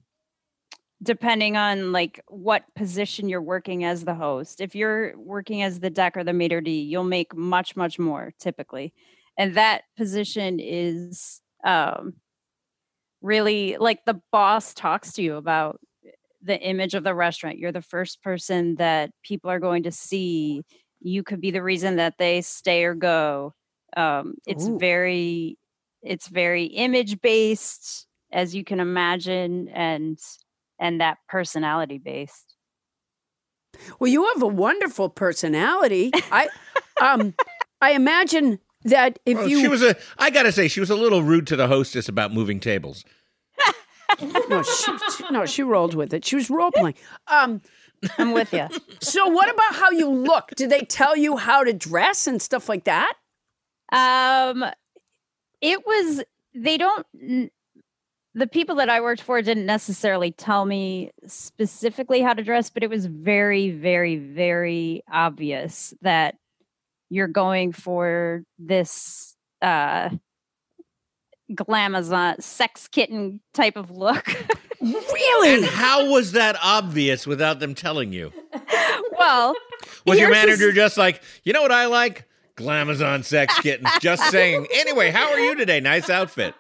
depending 1.04 1.58
on 1.58 1.92
like 1.92 2.22
what 2.28 2.64
position 2.74 3.28
you're 3.28 3.42
working 3.42 3.84
as 3.84 4.06
the 4.06 4.14
host. 4.14 4.62
If 4.62 4.76
you're 4.76 5.18
working 5.18 5.62
as 5.62 5.82
the 5.82 5.90
deck 5.90 6.16
or 6.16 6.24
the 6.24 6.32
maitre 6.32 6.62
d, 6.62 6.82
you'll 6.84 7.04
make 7.04 7.36
much 7.36 7.76
much 7.76 8.00
more 8.00 8.34
typically, 8.40 8.94
and 9.38 9.56
that 9.56 9.84
position 9.98 10.60
is 10.62 11.42
um, 11.64 12.14
really 13.22 13.78
like 13.78 14.06
the 14.06 14.22
boss 14.32 14.74
talks 14.74 15.14
to 15.14 15.22
you 15.22 15.36
about 15.36 15.80
the 16.42 16.60
image 16.60 16.96
of 16.96 17.04
the 17.04 17.14
restaurant. 17.14 17.60
You're 17.60 17.72
the 17.72 17.82
first 17.82 18.22
person 18.24 18.76
that 18.76 19.12
people 19.24 19.52
are 19.52 19.60
going 19.60 19.84
to 19.84 19.92
see. 19.92 20.64
You 21.00 21.24
could 21.24 21.42
be 21.42 21.52
the 21.52 21.64
reason 21.64 21.98
that 21.98 22.18
they 22.18 22.42
stay 22.42 22.84
or 22.84 22.96
go. 22.96 23.54
Um, 23.96 24.36
it's 24.48 24.66
Ooh. 24.66 24.80
very, 24.80 25.58
it's 26.02 26.28
very 26.28 26.66
image 26.66 27.22
based, 27.22 28.08
as 28.32 28.56
you 28.56 28.64
can 28.64 28.80
imagine, 28.80 29.68
and 29.70 30.20
and 30.80 31.00
that 31.00 31.20
personality 31.30 32.00
based. 32.00 32.56
Well, 34.00 34.10
you 34.10 34.26
have 34.34 34.42
a 34.42 34.48
wonderful 34.48 35.10
personality. 35.10 36.12
I, 36.32 36.50
um, 37.02 37.34
I 37.82 37.92
imagine 37.92 38.60
that 38.86 39.20
if 39.26 39.38
Well, 39.38 39.48
you 39.48 39.62
she 39.62 39.68
was 39.68 39.82
a. 39.84 39.96
I 40.18 40.30
gotta 40.30 40.52
say, 40.52 40.68
she 40.68 40.80
was 40.80 40.90
a 40.90 40.96
little 40.96 41.24
rude 41.24 41.48
to 41.48 41.56
the 41.56 41.68
hostess 41.68 42.08
about 42.10 42.34
moving 42.34 42.60
tables. 42.60 43.04
no, 44.50 44.64
she, 44.64 44.92
she- 45.18 45.24
no, 45.32 45.46
she 45.46 45.64
rolled 45.64 45.96
with 45.96 46.14
it. 46.14 46.26
She 46.26 46.36
was 46.36 46.50
role 46.50 46.72
playing. 46.72 46.96
Um, 47.28 47.62
I'm 48.18 48.34
with 48.34 48.52
you. 48.54 48.68
so 49.00 49.28
what 49.28 49.50
about 49.50 49.76
how 49.76 49.92
you 49.92 50.10
look? 50.10 50.50
Did 50.56 50.70
they 50.70 50.82
tell 50.82 51.16
you 51.16 51.38
how 51.38 51.64
to 51.64 51.74
dress 51.74 52.28
and 52.28 52.42
stuff 52.42 52.68
like 52.68 52.84
that? 52.86 53.14
Um, 53.92 54.66
it 55.62 55.86
was 55.86 56.24
they 56.54 56.78
don't. 56.78 57.06
The 58.34 58.48
people 58.48 58.76
that 58.76 58.90
I 58.90 59.02
worked 59.02 59.22
for 59.22 59.42
didn't 59.42 59.66
necessarily 59.66 60.32
tell 60.32 60.66
me 60.66 61.12
specifically 61.28 62.22
how 62.22 62.34
to 62.34 62.42
dress, 62.44 62.70
but 62.70 62.82
it 62.82 62.90
was 62.90 63.06
very, 63.06 63.72
very, 63.72 64.16
very 64.16 65.04
obvious 65.12 65.94
that 66.02 66.36
you're 67.12 67.28
going 67.28 67.74
for 67.74 68.44
this 68.58 69.36
uh 69.62 70.10
glamazon 71.52 72.42
sex 72.42 72.88
kitten 72.88 73.42
type 73.54 73.76
of 73.78 73.92
look. 73.92 74.36
Really? 74.82 75.58
And 75.58 75.66
how 75.66 76.10
was 76.10 76.32
that 76.32 76.58
obvious 76.60 77.28
without 77.28 77.60
them 77.60 77.76
telling 77.76 78.12
you? 78.12 78.34
well, 79.16 79.56
Was 80.08 80.18
your 80.18 80.30
here's 80.30 80.42
the 80.42 80.48
manager 80.48 80.72
just 80.72 80.98
like, 80.98 81.22
you 81.44 81.54
know 81.54 81.62
what 81.62 81.72
I 81.72 81.86
like? 81.86 82.28
Glamazon 82.56 83.24
sex 83.24 83.60
kittens. 83.60 83.92
Just 84.00 84.24
saying. 84.32 84.66
Anyway, 84.74 85.12
how 85.12 85.32
are 85.32 85.40
you 85.40 85.56
today? 85.56 85.80
Nice 85.82 86.10
outfit. 86.10 86.56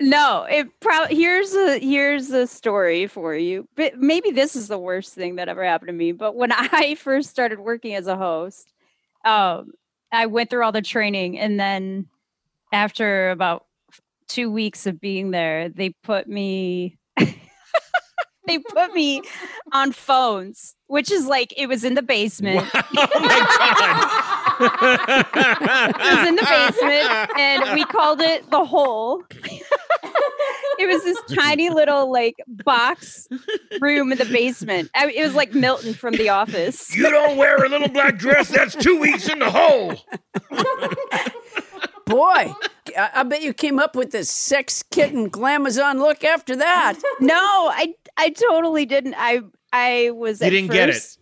No, 0.00 0.44
it 0.50 0.68
probably 0.80 1.14
here's 1.14 1.54
a 1.54 1.78
here's 1.78 2.30
a 2.30 2.48
story 2.48 3.06
for 3.06 3.32
you. 3.34 3.68
But 3.76 3.96
maybe 3.98 4.32
this 4.32 4.56
is 4.56 4.66
the 4.66 4.78
worst 4.78 5.14
thing 5.14 5.36
that 5.36 5.48
ever 5.48 5.64
happened 5.64 5.88
to 5.88 5.92
me. 5.92 6.10
But 6.10 6.34
when 6.34 6.50
I 6.56 6.96
first 6.96 7.30
started 7.30 7.60
working 7.60 7.94
as 7.94 8.08
a 8.08 8.16
host, 8.16 8.72
um, 9.24 9.72
I 10.12 10.26
went 10.26 10.50
through 10.50 10.64
all 10.64 10.72
the 10.72 10.82
training, 10.82 11.38
and 11.38 11.58
then 11.58 12.06
after 12.72 13.30
about 13.30 13.66
two 14.28 14.50
weeks 14.50 14.86
of 14.86 15.00
being 15.00 15.30
there, 15.30 15.68
they 15.68 15.90
put 16.02 16.28
me. 16.28 16.98
they 17.18 18.58
put 18.58 18.92
me 18.92 19.22
on 19.72 19.92
phones, 19.92 20.74
which 20.86 21.10
is 21.10 21.26
like 21.26 21.54
it 21.56 21.66
was 21.66 21.84
in 21.84 21.94
the 21.94 22.02
basement. 22.02 22.68
Oh 22.94 23.08
my 23.20 23.46
god. 23.58 25.26
it 26.00 26.16
was 26.16 26.28
in 26.28 26.36
the 26.36 26.42
basement 26.42 27.38
and 27.38 27.74
we 27.74 27.84
called 27.86 28.20
it 28.20 28.48
the 28.50 28.64
hole 28.64 29.22
it 30.82 30.86
was 30.88 31.02
this 31.04 31.18
tiny 31.38 31.70
little 31.80 32.10
like 32.10 32.36
box 32.48 33.28
room 33.80 34.10
in 34.12 34.18
the 34.18 34.24
basement 34.32 34.90
I, 34.94 35.10
it 35.10 35.22
was 35.24 35.34
like 35.34 35.54
milton 35.54 35.94
from 35.94 36.14
the 36.14 36.28
office 36.28 36.94
You 36.96 37.08
don't 37.10 37.36
wear 37.36 37.56
a 37.64 37.68
little 37.68 37.88
black 37.88 38.16
dress. 38.18 38.48
That's 38.48 38.74
two 38.74 38.98
weeks 38.98 39.28
in 39.28 39.38
the 39.38 39.50
hole. 39.50 39.94
Boy, 42.06 42.52
I, 42.98 43.10
I 43.14 43.22
bet 43.22 43.42
you 43.42 43.54
came 43.54 43.78
up 43.78 43.94
with 43.96 44.10
this 44.10 44.30
sex 44.30 44.82
kitten 44.90 45.30
glamazon 45.30 45.98
look 45.98 46.24
after 46.24 46.56
that. 46.56 46.98
no 47.20 47.36
i 47.72 47.94
i 48.18 48.28
totally 48.30 48.84
didn't 48.84 49.14
i 49.16 49.40
i 49.72 50.10
was 50.10 50.40
You 50.40 50.48
at 50.48 50.50
didn't 50.50 50.72
get 50.72 50.90
it. 50.90 51.16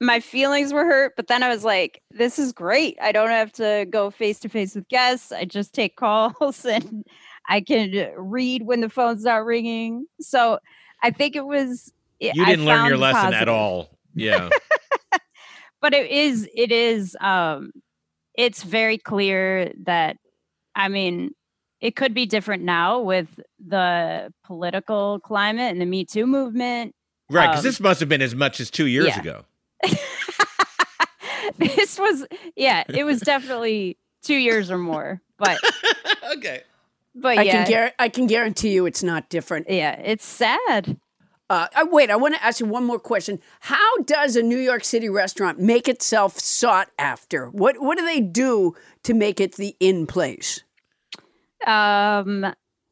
my 0.00 0.20
feelings 0.20 0.72
were 0.72 0.84
hurt 0.84 1.14
but 1.16 1.26
then 1.26 1.42
i 1.42 1.48
was 1.48 1.64
like 1.64 2.02
this 2.10 2.38
is 2.38 2.52
great 2.52 2.96
i 3.02 3.10
don't 3.12 3.30
have 3.30 3.50
to 3.54 3.86
go 3.90 4.10
face 4.10 4.38
to 4.40 4.48
face 4.48 4.74
with 4.76 4.86
guests 4.88 5.32
i 5.32 5.44
just 5.44 5.72
take 5.74 5.96
calls 5.96 6.64
and 6.64 7.04
i 7.48 7.60
can 7.60 8.10
read 8.16 8.62
when 8.62 8.80
the 8.80 8.88
phone's 8.88 9.24
not 9.24 9.44
ringing 9.44 10.06
so 10.20 10.58
i 11.02 11.10
think 11.10 11.36
it 11.36 11.46
was 11.46 11.92
You 12.20 12.30
I 12.42 12.46
didn't 12.50 12.64
learn 12.64 12.86
your 12.86 12.96
lesson 12.96 13.34
at 13.34 13.48
all. 13.48 13.98
Yeah. 14.14 14.48
but 15.82 15.92
it 15.92 16.10
is 16.10 16.48
it 16.54 16.72
is 16.72 17.16
um 17.20 17.70
it's 18.34 18.62
very 18.62 18.98
clear 18.98 19.72
that 19.84 20.16
i 20.74 20.88
mean 20.88 21.32
it 21.80 21.94
could 21.94 22.14
be 22.14 22.24
different 22.26 22.62
now 22.62 23.00
with 23.00 23.38
the 23.64 24.32
political 24.44 25.20
climate 25.20 25.70
and 25.70 25.80
the 25.80 25.86
me 25.86 26.04
too 26.04 26.26
movement 26.26 26.94
Right, 27.28 27.48
because 27.48 27.64
Um, 27.64 27.68
this 27.68 27.80
must 27.80 28.00
have 28.00 28.08
been 28.08 28.22
as 28.22 28.34
much 28.36 28.60
as 28.60 28.70
two 28.70 28.86
years 28.86 29.08
yeah. 29.08 29.20
ago. 29.20 29.44
this 31.58 31.98
was 31.98 32.26
yeah 32.56 32.84
it 32.88 33.04
was 33.04 33.20
definitely 33.20 33.98
two 34.22 34.36
years 34.36 34.70
or 34.70 34.78
more 34.78 35.20
but 35.38 35.58
okay. 36.36 36.62
But 37.16 37.38
I 37.38 37.42
yeah 37.42 37.64
can 37.64 37.72
guar- 37.72 37.92
I 37.98 38.08
can 38.08 38.26
guarantee 38.26 38.70
you 38.72 38.86
it's 38.86 39.02
not 39.02 39.28
different. 39.30 39.68
yeah 39.70 39.92
it's 40.00 40.24
sad 40.26 40.98
Uh, 41.48 41.68
uh, 41.76 41.86
wait, 41.92 42.10
I 42.10 42.16
want 42.16 42.34
to 42.34 42.42
ask 42.44 42.58
you 42.58 42.66
one 42.66 42.84
more 42.84 42.98
question. 42.98 43.38
How 43.60 43.98
does 44.04 44.34
a 44.34 44.42
New 44.42 44.58
York 44.58 44.82
City 44.84 45.08
restaurant 45.08 45.60
make 45.60 45.88
itself 45.88 46.40
sought 46.40 46.88
after? 46.98 47.46
What 47.50 47.80
What 47.80 47.98
do 47.98 48.04
they 48.04 48.20
do 48.20 48.74
to 49.04 49.14
make 49.14 49.40
it 49.40 49.54
the 49.56 49.76
in 49.78 50.06
place? 50.08 50.64
Um, 51.66 52.46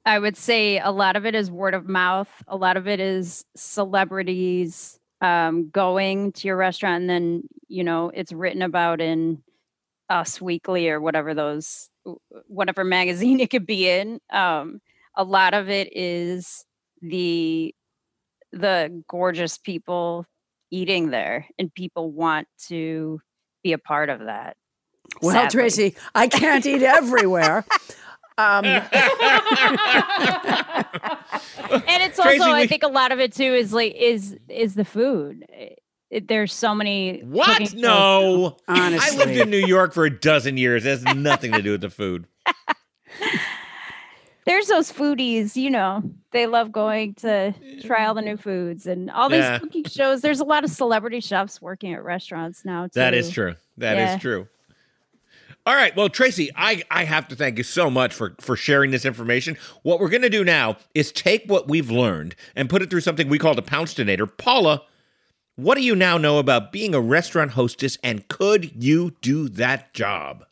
I 0.07 0.19
would 0.19 0.37
say 0.37 0.79
a 0.79 0.91
lot 0.91 1.17
of 1.17 1.27
it 1.27 1.35
is 1.35 1.51
word 1.51 1.75
of 1.75 1.89
mouth. 1.89 2.29
A 2.47 2.57
lot 2.57 2.77
of 2.77 2.87
it 2.89 3.01
is 3.01 3.45
celebrities 3.57 4.99
um, 5.21 5.71
going 5.71 6.33
to 6.33 6.49
your 6.49 6.57
restaurant, 6.57 7.03
and 7.03 7.11
then 7.11 7.43
you 7.69 7.85
know 7.85 8.11
it's 8.15 8.33
written 8.33 8.63
about 8.63 9.01
in 9.01 9.43
Us 10.09 10.41
Weekly 10.41 10.89
or 10.89 11.01
whatever 11.01 11.35
those, 11.35 11.89
whatever 12.47 12.85
magazine 12.85 13.41
it 13.41 13.51
could 13.51 13.67
be 13.67 13.89
in. 13.89 14.21
Um, 14.31 14.81
a 15.17 15.25
lot 15.25 15.55
of 15.55 15.69
it 15.69 15.97
is 15.97 16.65
the 17.01 17.75
the 18.53 19.03
gorgeous 19.09 19.59
people 19.59 20.27
eating 20.71 21.11
there, 21.11 21.47
and 21.59 21.73
people 21.75 22.11
want 22.11 22.49
to 22.69 23.21
be 23.63 23.73
a 23.73 23.79
part 23.79 24.11
of 24.11 24.21
that. 24.21 24.57
Well, 25.21 25.33
sadly. 25.33 25.61
Tracy, 25.61 25.97
I 26.15 26.29
can't 26.29 26.65
eat 26.65 26.83
everywhere. 26.83 27.65
Um, 28.37 28.65
and 28.65 28.83
it's 32.03 32.19
Tracy, 32.19 32.41
also 32.41 32.53
i 32.53 32.67
think 32.67 32.83
a 32.83 32.89
lot 32.89 33.13
of 33.13 33.21
it 33.21 33.33
too 33.33 33.55
is 33.55 33.73
like 33.73 33.95
is 33.95 34.37
is 34.49 34.75
the 34.75 34.85
food 34.85 35.45
It- 36.15 36.23
it- 36.23 36.29
there's 36.29 36.53
so 36.53 36.75
many 36.75 37.21
What? 37.25 37.59
shows 37.61 37.75
No. 37.75 38.57
I 38.69 39.15
lived 39.17 39.33
in 39.37 39.51
New 39.51 39.67
York 39.67 39.93
for 39.93 40.05
a 40.05 40.11
dozen 40.11 40.57
years. 40.57 40.85
It 40.87 40.91
has 40.91 41.15
nothing 41.15 41.53
to 41.53 41.63
do 41.63 41.73
with 41.73 41.81
the 41.81 41.91
food. 41.91 42.27
there's 44.47 44.67
those 44.67 44.93
foodies 44.93 45.57
you 45.57 45.71
know 45.71 46.03
they 46.33 46.47
love 46.47 46.71
going 46.71 47.15
to 47.15 47.53
try 47.83 48.05
all 48.05 48.13
the 48.15 48.21
new 48.21 48.37
foods 48.37 48.87
and 48.87 49.11
all 49.11 49.29
these 49.31 49.39
Yeah. 49.39 49.59
cooking 49.59 49.85
shows 49.85 50.21
there's 50.21 50.41
a 50.41 50.45
lot 50.45 50.65
of 50.65 50.71
celebrity 50.71 51.21
chefs 51.21 51.63
working 51.63 51.95
at 51.95 52.05
restaurants 52.05 52.65
now 52.65 52.85
too. 52.85 52.91
That 52.95 53.15
is 53.15 53.31
true. 53.31 53.55
That 53.79 53.97
is 53.97 54.11
Yeah. 54.11 54.19
true. 54.19 54.49
All 55.67 55.75
right. 55.75 55.97
Well, 55.97 56.11
Tracy, 56.11 56.51
I, 56.55 56.83
I 56.91 57.05
have 57.05 57.27
to 57.29 57.37
thank 57.37 57.57
you 57.57 57.65
so 57.65 57.89
much 57.89 58.13
for, 58.13 58.37
for 58.39 58.55
sharing 58.55 58.91
this 58.91 59.07
information. 59.07 59.57
What 59.83 59.99
we're 59.99 60.11
going 60.11 60.21
to 60.23 60.29
do 60.29 60.45
now 60.45 60.77
is 60.95 61.11
take 61.11 61.45
what 61.47 61.69
we've 61.69 61.91
learned 61.91 62.35
and 62.55 62.69
put 62.69 62.83
it 62.83 62.91
through 62.91 63.01
something 63.01 63.31
we 63.31 63.39
call 63.39 63.55
the 63.55 63.63
Pouncedonator. 63.63 64.27
Paula, 64.37 64.83
what 65.57 65.77
do 65.77 65.83
you 65.83 65.95
now 65.95 66.19
know 66.19 66.39
about 66.39 66.73
being 66.73 66.95
a 66.95 67.01
restaurant 67.01 67.53
hostess 67.53 67.99
and 68.03 68.29
could 68.29 68.83
you 68.83 69.17
do 69.21 69.49
that 69.49 69.95
job? 69.95 70.45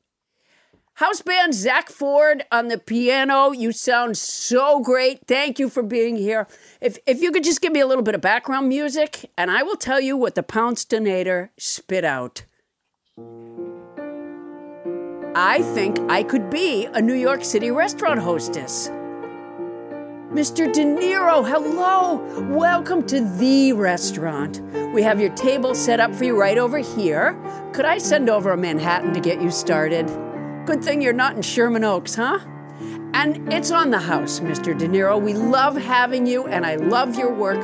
house 1.02 1.20
band 1.20 1.52
Zack 1.52 1.88
Ford 1.88 2.44
on 2.52 2.68
the 2.68 2.78
piano. 2.78 3.50
You 3.50 3.72
sound 3.72 4.16
so 4.16 4.80
great. 4.80 5.26
Thank 5.26 5.58
you 5.58 5.68
for 5.68 5.82
being 5.82 6.16
here. 6.16 6.46
If 6.80 6.96
if 7.06 7.20
you 7.20 7.32
could 7.32 7.42
just 7.42 7.60
give 7.60 7.72
me 7.72 7.80
a 7.80 7.86
little 7.86 8.04
bit 8.04 8.14
of 8.14 8.20
background 8.20 8.68
music, 8.68 9.28
and 9.36 9.50
I 9.50 9.64
will 9.64 9.76
tell 9.76 10.00
you 10.00 10.16
what 10.16 10.36
the 10.36 10.44
Pounce 10.44 10.84
Donator 10.84 11.48
spit 11.58 12.04
out. 12.04 12.44
I 15.34 15.62
think 15.74 15.98
I 16.08 16.22
could 16.22 16.50
be 16.50 16.86
a 16.86 17.00
New 17.00 17.14
York 17.14 17.44
City 17.44 17.72
restaurant 17.72 18.20
hostess. 18.20 18.88
Mr. 20.32 20.72
De 20.72 20.82
Niro, 20.82 21.46
hello. 21.46 22.16
Welcome 22.56 23.06
to 23.06 23.20
the 23.36 23.72
restaurant. 23.74 24.60
We 24.94 25.02
have 25.02 25.20
your 25.20 25.28
table 25.34 25.74
set 25.74 26.00
up 26.00 26.14
for 26.14 26.24
you 26.24 26.38
right 26.40 26.56
over 26.56 26.78
here. 26.78 27.36
Could 27.74 27.84
I 27.84 27.98
send 27.98 28.30
over 28.30 28.50
a 28.52 28.56
Manhattan 28.56 29.12
to 29.12 29.20
get 29.20 29.42
you 29.42 29.50
started? 29.50 30.06
Good 30.64 30.82
thing 30.82 31.02
you're 31.02 31.12
not 31.12 31.36
in 31.36 31.42
Sherman 31.42 31.84
Oaks, 31.84 32.14
huh? 32.14 32.38
And 33.12 33.52
it's 33.52 33.70
on 33.70 33.90
the 33.90 33.98
house, 33.98 34.40
Mr. 34.40 34.76
De 34.76 34.88
Niro. 34.88 35.20
We 35.20 35.34
love 35.34 35.76
having 35.76 36.26
you, 36.26 36.46
and 36.46 36.64
I 36.64 36.76
love 36.76 37.16
your 37.18 37.32
work. 37.34 37.58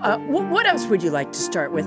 Uh, 0.00 0.16
wh- 0.18 0.50
what 0.50 0.64
else 0.66 0.86
would 0.86 1.02
you 1.02 1.10
like 1.10 1.32
to 1.32 1.38
start 1.38 1.70
with? 1.70 1.86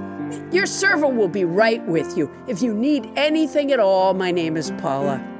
Your 0.53 0.67
server 0.67 1.07
will 1.07 1.27
be 1.27 1.43
right 1.43 1.83
with 1.87 2.15
you. 2.15 2.31
If 2.47 2.61
you 2.61 2.73
need 2.73 3.09
anything 3.15 3.71
at 3.71 3.79
all, 3.79 4.13
my 4.13 4.29
name 4.31 4.57
is 4.57 4.71
Paula. 4.77 5.25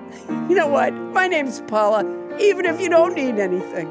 You 0.50 0.56
know 0.56 0.68
what? 0.68 0.92
My 0.94 1.28
name's 1.28 1.62
Paula, 1.68 2.02
even 2.40 2.66
if 2.66 2.82
you 2.82 2.90
don't 2.90 3.14
need 3.14 3.38
anything. 3.38 3.88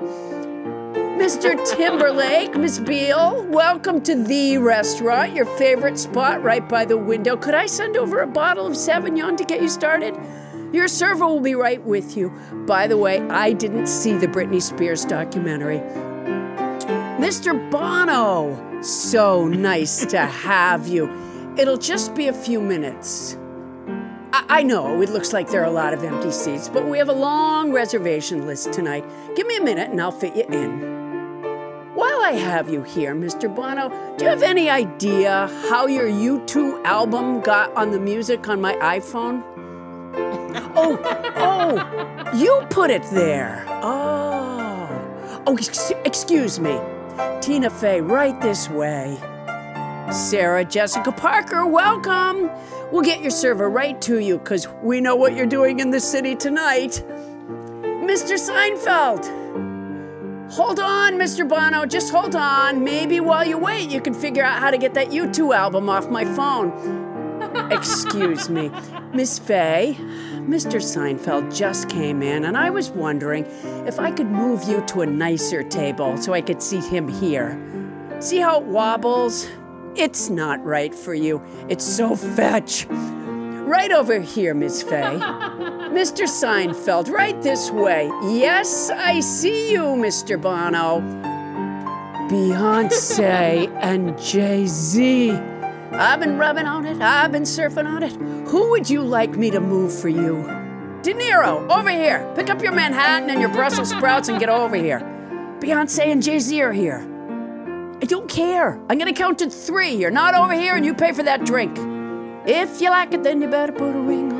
Mr. 1.18 1.58
Timberlake, 1.76 2.56
Miss 2.56 2.78
Biel, 2.78 3.44
welcome 3.48 4.00
to 4.02 4.14
the 4.22 4.56
restaurant, 4.58 5.34
your 5.34 5.46
favorite 5.58 5.98
spot 5.98 6.44
right 6.44 6.66
by 6.68 6.84
the 6.84 6.96
window. 6.96 7.36
Could 7.36 7.54
I 7.54 7.66
send 7.66 7.96
over 7.96 8.20
a 8.20 8.26
bottle 8.26 8.68
of 8.68 8.74
Sauvignon 8.74 9.36
to 9.36 9.44
get 9.44 9.60
you 9.60 9.68
started? 9.68 10.16
Your 10.72 10.86
server 10.86 11.26
will 11.26 11.40
be 11.40 11.56
right 11.56 11.84
with 11.84 12.16
you. 12.16 12.30
By 12.68 12.86
the 12.86 12.96
way, 12.96 13.18
I 13.18 13.52
didn't 13.52 13.88
see 13.88 14.12
the 14.12 14.28
Britney 14.28 14.62
Spears 14.62 15.04
documentary. 15.04 15.80
Mr. 17.18 17.68
Bono, 17.68 18.80
so 18.80 19.48
nice 19.48 20.06
to 20.06 20.20
have 20.20 20.86
you. 20.86 21.10
It'll 21.58 21.78
just 21.78 22.14
be 22.14 22.28
a 22.28 22.32
few 22.32 22.60
minutes. 22.60 23.36
I, 24.32 24.44
I 24.48 24.62
know 24.62 25.02
it 25.02 25.08
looks 25.08 25.32
like 25.32 25.50
there 25.50 25.62
are 25.62 25.64
a 25.64 25.70
lot 25.70 25.92
of 25.92 26.04
empty 26.04 26.30
seats, 26.30 26.68
but 26.68 26.86
we 26.86 26.96
have 26.98 27.08
a 27.08 27.12
long 27.12 27.72
reservation 27.72 28.46
list 28.46 28.72
tonight. 28.72 29.04
Give 29.34 29.48
me 29.48 29.56
a 29.56 29.62
minute 29.64 29.90
and 29.90 30.00
I'll 30.00 30.12
fit 30.12 30.36
you 30.36 30.44
in. 30.44 30.97
While 31.98 32.22
I 32.22 32.30
have 32.30 32.70
you 32.70 32.84
here, 32.84 33.12
Mr. 33.12 33.52
Bono, 33.52 33.88
do 34.16 34.24
you 34.24 34.30
have 34.30 34.44
any 34.44 34.70
idea 34.70 35.48
how 35.68 35.88
your 35.88 36.06
U2 36.06 36.84
album 36.84 37.40
got 37.40 37.74
on 37.74 37.90
the 37.90 37.98
music 37.98 38.48
on 38.48 38.60
my 38.60 38.74
iPhone? 38.74 39.42
Oh, 40.80 40.96
oh, 41.34 42.36
you 42.36 42.64
put 42.70 42.90
it 42.90 43.02
there. 43.10 43.64
Oh, 43.82 45.42
oh, 45.44 45.56
ex- 45.56 45.90
excuse 46.04 46.60
me. 46.60 46.78
Tina 47.40 47.68
Fey, 47.68 48.00
right 48.00 48.40
this 48.40 48.70
way. 48.70 49.18
Sarah 50.12 50.64
Jessica 50.64 51.10
Parker, 51.10 51.66
welcome. 51.66 52.48
We'll 52.92 53.02
get 53.02 53.22
your 53.22 53.32
server 53.32 53.68
right 53.68 54.00
to 54.02 54.20
you 54.20 54.38
because 54.38 54.68
we 54.84 55.00
know 55.00 55.16
what 55.16 55.34
you're 55.34 55.46
doing 55.46 55.80
in 55.80 55.90
the 55.90 56.00
city 56.00 56.36
tonight. 56.36 57.02
Mr. 57.82 58.38
Seinfeld. 58.38 59.67
Hold 60.50 60.80
on, 60.80 61.14
Mr. 61.14 61.46
Bono, 61.46 61.84
just 61.84 62.10
hold 62.10 62.34
on. 62.34 62.82
Maybe 62.82 63.20
while 63.20 63.46
you 63.46 63.58
wait, 63.58 63.90
you 63.90 64.00
can 64.00 64.14
figure 64.14 64.42
out 64.42 64.58
how 64.58 64.70
to 64.70 64.78
get 64.78 64.94
that 64.94 65.08
U2 65.08 65.54
album 65.54 65.90
off 65.90 66.08
my 66.08 66.24
phone. 66.24 66.72
Excuse 67.70 68.48
me. 68.48 68.70
Miss 69.12 69.38
Fey, 69.38 69.96
Mr. 69.98 70.80
Seinfeld 70.80 71.54
just 71.54 71.90
came 71.90 72.22
in, 72.22 72.46
and 72.46 72.56
I 72.56 72.70
was 72.70 72.88
wondering 72.88 73.44
if 73.86 74.00
I 74.00 74.10
could 74.10 74.28
move 74.28 74.64
you 74.64 74.82
to 74.86 75.02
a 75.02 75.06
nicer 75.06 75.62
table 75.62 76.16
so 76.16 76.32
I 76.32 76.40
could 76.40 76.62
see 76.62 76.80
him 76.80 77.08
here. 77.08 77.60
See 78.20 78.38
how 78.38 78.60
it 78.60 78.66
wobbles? 78.66 79.48
It's 79.96 80.30
not 80.30 80.64
right 80.64 80.94
for 80.94 81.12
you. 81.14 81.42
It's 81.68 81.84
so 81.84 82.16
fetch. 82.16 82.86
Right 82.88 83.92
over 83.92 84.18
here, 84.20 84.54
Miss 84.54 84.82
Fey. 84.82 85.18
Mr. 85.90 86.24
Seinfeld, 86.26 87.10
right 87.10 87.40
this 87.42 87.70
way. 87.70 88.06
Yes, 88.24 88.90
I 88.90 89.20
see 89.20 89.72
you, 89.72 89.80
Mr. 89.80 90.40
Bono. 90.40 91.00
Beyonce 92.28 93.74
and 93.82 94.18
Jay 94.18 94.66
Z. 94.66 95.32
I've 95.92 96.20
been 96.20 96.36
rubbing 96.38 96.66
on 96.66 96.84
it, 96.86 97.00
I've 97.00 97.32
been 97.32 97.44
surfing 97.44 97.86
on 97.86 98.02
it. 98.02 98.12
Who 98.48 98.70
would 98.70 98.88
you 98.88 99.02
like 99.02 99.36
me 99.36 99.50
to 99.50 99.60
move 99.60 99.98
for 99.98 100.08
you? 100.08 100.42
De 101.02 101.14
Niro, 101.14 101.68
over 101.70 101.90
here. 101.90 102.30
Pick 102.36 102.50
up 102.50 102.62
your 102.62 102.72
Manhattan 102.72 103.30
and 103.30 103.40
your 103.40 103.50
Brussels 103.50 103.90
sprouts 103.90 104.28
and 104.28 104.38
get 104.38 104.48
over 104.48 104.76
here. 104.76 105.00
Beyonce 105.60 106.06
and 106.06 106.22
Jay 106.22 106.38
Z 106.38 106.60
are 106.60 106.72
here. 106.72 107.06
I 108.00 108.04
don't 108.04 108.28
care. 108.28 108.78
I'm 108.88 108.98
gonna 108.98 109.12
count 109.12 109.38
to 109.40 109.50
three. 109.50 109.94
You're 109.94 110.10
not 110.10 110.34
over 110.34 110.52
here 110.52 110.76
and 110.76 110.84
you 110.84 110.94
pay 110.94 111.12
for 111.12 111.22
that 111.22 111.44
drink. 111.44 111.76
If 112.46 112.80
you 112.80 112.90
like 112.90 113.12
it, 113.14 113.22
then 113.22 113.42
you 113.42 113.48
better 113.48 113.72
put 113.72 113.94
a 113.94 114.00
ring 114.00 114.32
on 114.32 114.32
it. 114.32 114.37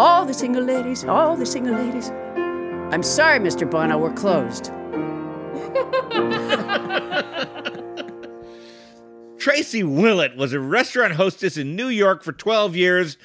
All 0.00 0.24
the 0.24 0.32
single 0.32 0.62
ladies, 0.62 1.04
all 1.04 1.36
the 1.36 1.44
single 1.44 1.74
ladies. 1.74 2.08
I'm 2.90 3.02
sorry, 3.02 3.38
Mr. 3.38 3.70
Bono, 3.70 3.98
we're 3.98 4.14
closed. 4.14 4.70
Tracy 9.38 9.82
Willet 9.82 10.38
was 10.38 10.54
a 10.54 10.58
restaurant 10.58 11.12
hostess 11.12 11.58
in 11.58 11.76
New 11.76 11.88
York 11.88 12.22
for 12.22 12.32
12 12.32 12.76
years. 12.76 13.18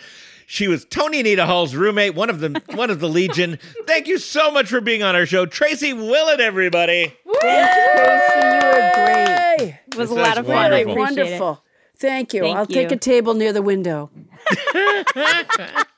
She 0.47 0.67
was 0.67 0.83
Toni 0.83 1.21
Anita 1.21 1.45
Hull's 1.45 1.75
roommate, 1.75 2.13
one 2.13 2.29
of 2.29 2.41
the 2.41 2.61
one 2.75 2.89
of 2.89 2.99
the 2.99 3.07
Legion. 3.07 3.57
Thank 3.87 4.07
you 4.07 4.17
so 4.17 4.51
much 4.51 4.67
for 4.67 4.81
being 4.81 5.01
on 5.01 5.15
our 5.15 5.25
show, 5.25 5.45
Tracy 5.45 5.93
Willet. 5.93 6.41
Everybody, 6.41 7.13
Thank 7.39 7.73
you, 7.73 8.03
Tracy. 8.03 8.49
You 8.49 8.65
were 8.65 8.91
great. 8.95 9.79
It 9.87 9.95
was 9.95 10.09
This 10.09 10.17
a 10.17 10.21
lot 10.21 10.37
of 10.37 10.45
fun. 10.45 10.73
I 10.73 10.83
wonderful. 10.83 10.91
it. 10.91 10.97
wonderful. 10.97 11.63
Thank 11.95 12.33
you. 12.33 12.41
Thank 12.41 12.57
I'll 12.57 12.65
take 12.65 12.91
a 12.91 12.97
table 12.97 13.33
near 13.33 13.53
the 13.53 13.61
window. 13.61 14.11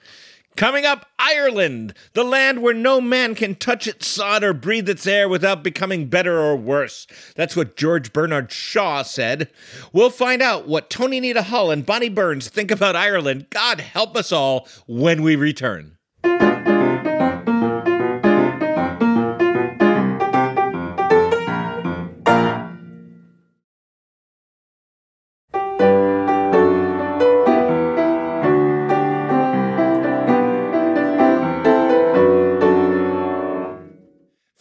coming 0.58 0.86
up, 0.86 1.06
Ireland, 1.20 1.94
the 2.14 2.24
land 2.24 2.62
where 2.62 2.74
no 2.74 3.00
man 3.00 3.36
can 3.36 3.56
touch 3.56 3.88
its 3.88 4.08
sod 4.08 4.44
or 4.44 4.54
breathe 4.54 4.90
its 4.90 5.08
air 5.08 5.30
without 5.30 5.64
becoming 5.64 6.08
better 6.08 6.40
or 6.40 6.56
worse. 6.56 7.08
That's 7.36 7.56
what 7.56 7.78
George 7.78 8.12
Bernard 8.12 8.52
Shaw 8.52 9.04
said. 9.04 9.50
We'll 9.94 10.10
find 10.10 10.42
out 10.42 10.68
what 10.68 10.90
Toni 10.90 11.20
Anita 11.20 11.44
Hull 11.44 11.72
and 11.72 11.86
Bonnie 11.86 12.10
Burns 12.10 12.50
think 12.50 12.72
about 12.72 12.96
Ireland. 12.96 13.48
God 13.50 13.80
help 13.80 14.18
us 14.18 14.32
all 14.32 14.68
when 14.88 15.22
we 15.22 15.36
return. 15.36 15.97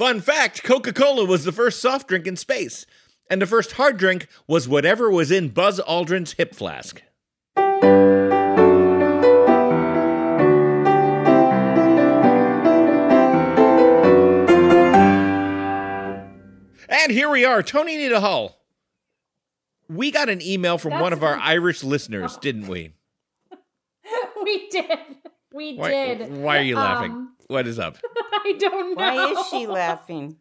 Fun 0.07 0.21
fact 0.21 0.63
Coca 0.63 0.93
Cola 0.93 1.25
was 1.25 1.43
the 1.43 1.51
first 1.51 1.81
soft 1.81 2.07
drink 2.07 2.29
in 2.29 2.37
space, 2.37 2.87
and 3.29 3.43
the 3.43 3.47
first 3.47 3.73
hard 3.73 3.97
drink 3.97 4.29
was 4.47 4.69
whatever 4.69 5.11
was 5.11 5.33
in 5.33 5.49
Buzz 5.49 5.81
Aldrin's 5.81 6.35
hip 6.35 6.55
flask. 6.55 7.03
And 16.89 17.11
here 17.11 17.29
we 17.29 17.45
are, 17.45 17.65
Toni 17.65 17.97
Anita 17.97 18.21
Hull. 18.21 18.61
We 19.89 20.13
got 20.13 20.29
an 20.29 20.41
email 20.41 20.79
from 20.79 21.01
one 21.01 21.15
of 21.15 21.25
our 21.25 21.37
Irish 21.37 21.83
listeners, 21.83 22.37
didn't 22.41 22.69
we? 22.69 22.93
we 24.41 24.69
did. 24.69 24.99
We 25.53 25.75
Why, 25.75 25.91
did. 25.91 26.33
why 26.33 26.59
are 26.59 26.63
you 26.63 26.77
laughing? 26.77 27.11
Um, 27.11 27.36
what 27.49 27.67
is 27.67 27.79
up? 27.79 27.97
I 28.33 28.55
don't 28.59 28.91
know. 28.91 29.03
Why 29.03 29.27
is 29.33 29.47
she 29.49 29.67
laughing? 29.67 30.37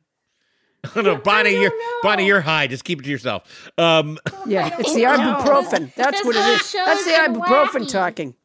Oh, 0.95 1.01
no, 1.01 1.15
Bonnie, 1.17 1.53
don't 1.53 1.61
you're 1.61 1.71
know. 1.71 1.99
Bonnie, 2.03 2.25
you're 2.27 2.41
high. 2.41 2.67
Just 2.67 2.83
keep 2.83 2.99
it 2.99 3.03
to 3.03 3.09
yourself. 3.09 3.71
Um, 3.77 4.19
Yeah, 4.45 4.75
it's 4.79 4.93
the 4.93 5.01
No. 5.03 5.17
ibuprofen. 5.17 5.93
That's 5.95 6.19
This 6.19 6.25
what 6.25 6.35
it 6.35 6.61
is. 6.61 6.71
That's 6.73 7.05
the 7.05 7.11
ibuprofen 7.11 7.81
wacky. 7.85 7.91
talking. 7.91 8.35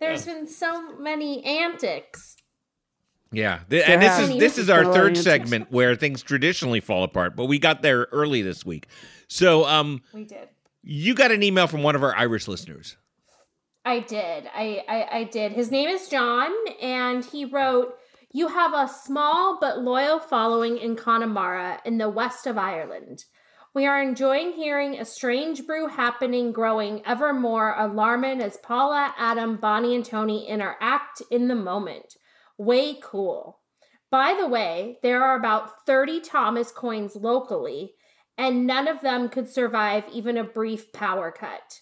There's 0.00 0.24
been 0.24 0.46
so 0.46 0.96
many 0.98 1.44
antics. 1.44 2.36
Yeah, 3.30 3.60
Th- 3.68 3.84
and 3.86 4.00
this 4.00 4.18
is 4.20 4.38
this 4.38 4.56
is 4.56 4.70
our 4.70 4.80
a 4.80 4.82
lot 4.84 4.88
of 4.90 4.94
third 4.94 5.06
antics. 5.08 5.24
segment 5.24 5.70
where 5.70 5.94
things 5.96 6.22
traditionally 6.22 6.80
fall 6.80 7.04
apart, 7.04 7.36
but 7.36 7.44
we 7.44 7.58
got 7.58 7.82
there 7.82 8.06
early 8.12 8.40
this 8.40 8.64
week. 8.64 8.86
So, 9.28 9.66
um, 9.66 10.00
We 10.14 10.24
did. 10.24 10.48
you 10.82 11.14
got 11.14 11.30
an 11.30 11.42
email 11.42 11.66
from 11.66 11.82
one 11.82 11.94
of 11.94 12.02
our 12.02 12.16
Irish 12.16 12.48
listeners. 12.48 12.96
I 13.88 14.00
did. 14.00 14.50
I, 14.54 14.84
I 14.86 15.18
I 15.18 15.24
did. 15.24 15.52
His 15.52 15.70
name 15.70 15.88
is 15.88 16.08
John, 16.08 16.52
and 16.82 17.24
he 17.24 17.46
wrote, 17.46 17.94
"You 18.30 18.48
have 18.48 18.74
a 18.74 18.86
small 18.86 19.56
but 19.58 19.78
loyal 19.78 20.18
following 20.18 20.76
in 20.76 20.94
Connemara 20.94 21.80
in 21.86 21.96
the 21.96 22.10
west 22.10 22.46
of 22.46 22.58
Ireland. 22.58 23.24
We 23.74 23.86
are 23.86 24.02
enjoying 24.02 24.52
hearing 24.52 24.98
a 24.98 25.06
strange 25.06 25.66
brew 25.66 25.86
happening, 25.86 26.52
growing 26.52 27.00
ever 27.06 27.32
more 27.32 27.74
alarming 27.78 28.42
as 28.42 28.58
Paula, 28.58 29.14
Adam, 29.16 29.56
Bonnie, 29.56 29.96
and 29.96 30.04
Toni 30.04 30.46
interact 30.46 31.22
in 31.30 31.48
the 31.48 31.54
moment. 31.54 32.14
Way 32.58 32.98
cool. 33.02 33.60
By 34.10 34.36
the 34.38 34.48
way, 34.48 34.98
there 35.02 35.22
are 35.22 35.38
about 35.38 35.86
30 35.86 36.20
Thomas 36.20 36.70
coins 36.70 37.16
locally, 37.16 37.94
and 38.36 38.66
none 38.66 38.86
of 38.86 39.00
them 39.00 39.30
could 39.30 39.48
survive 39.48 40.04
even 40.12 40.36
a 40.36 40.44
brief 40.44 40.92
power 40.92 41.32
cut. 41.32 41.80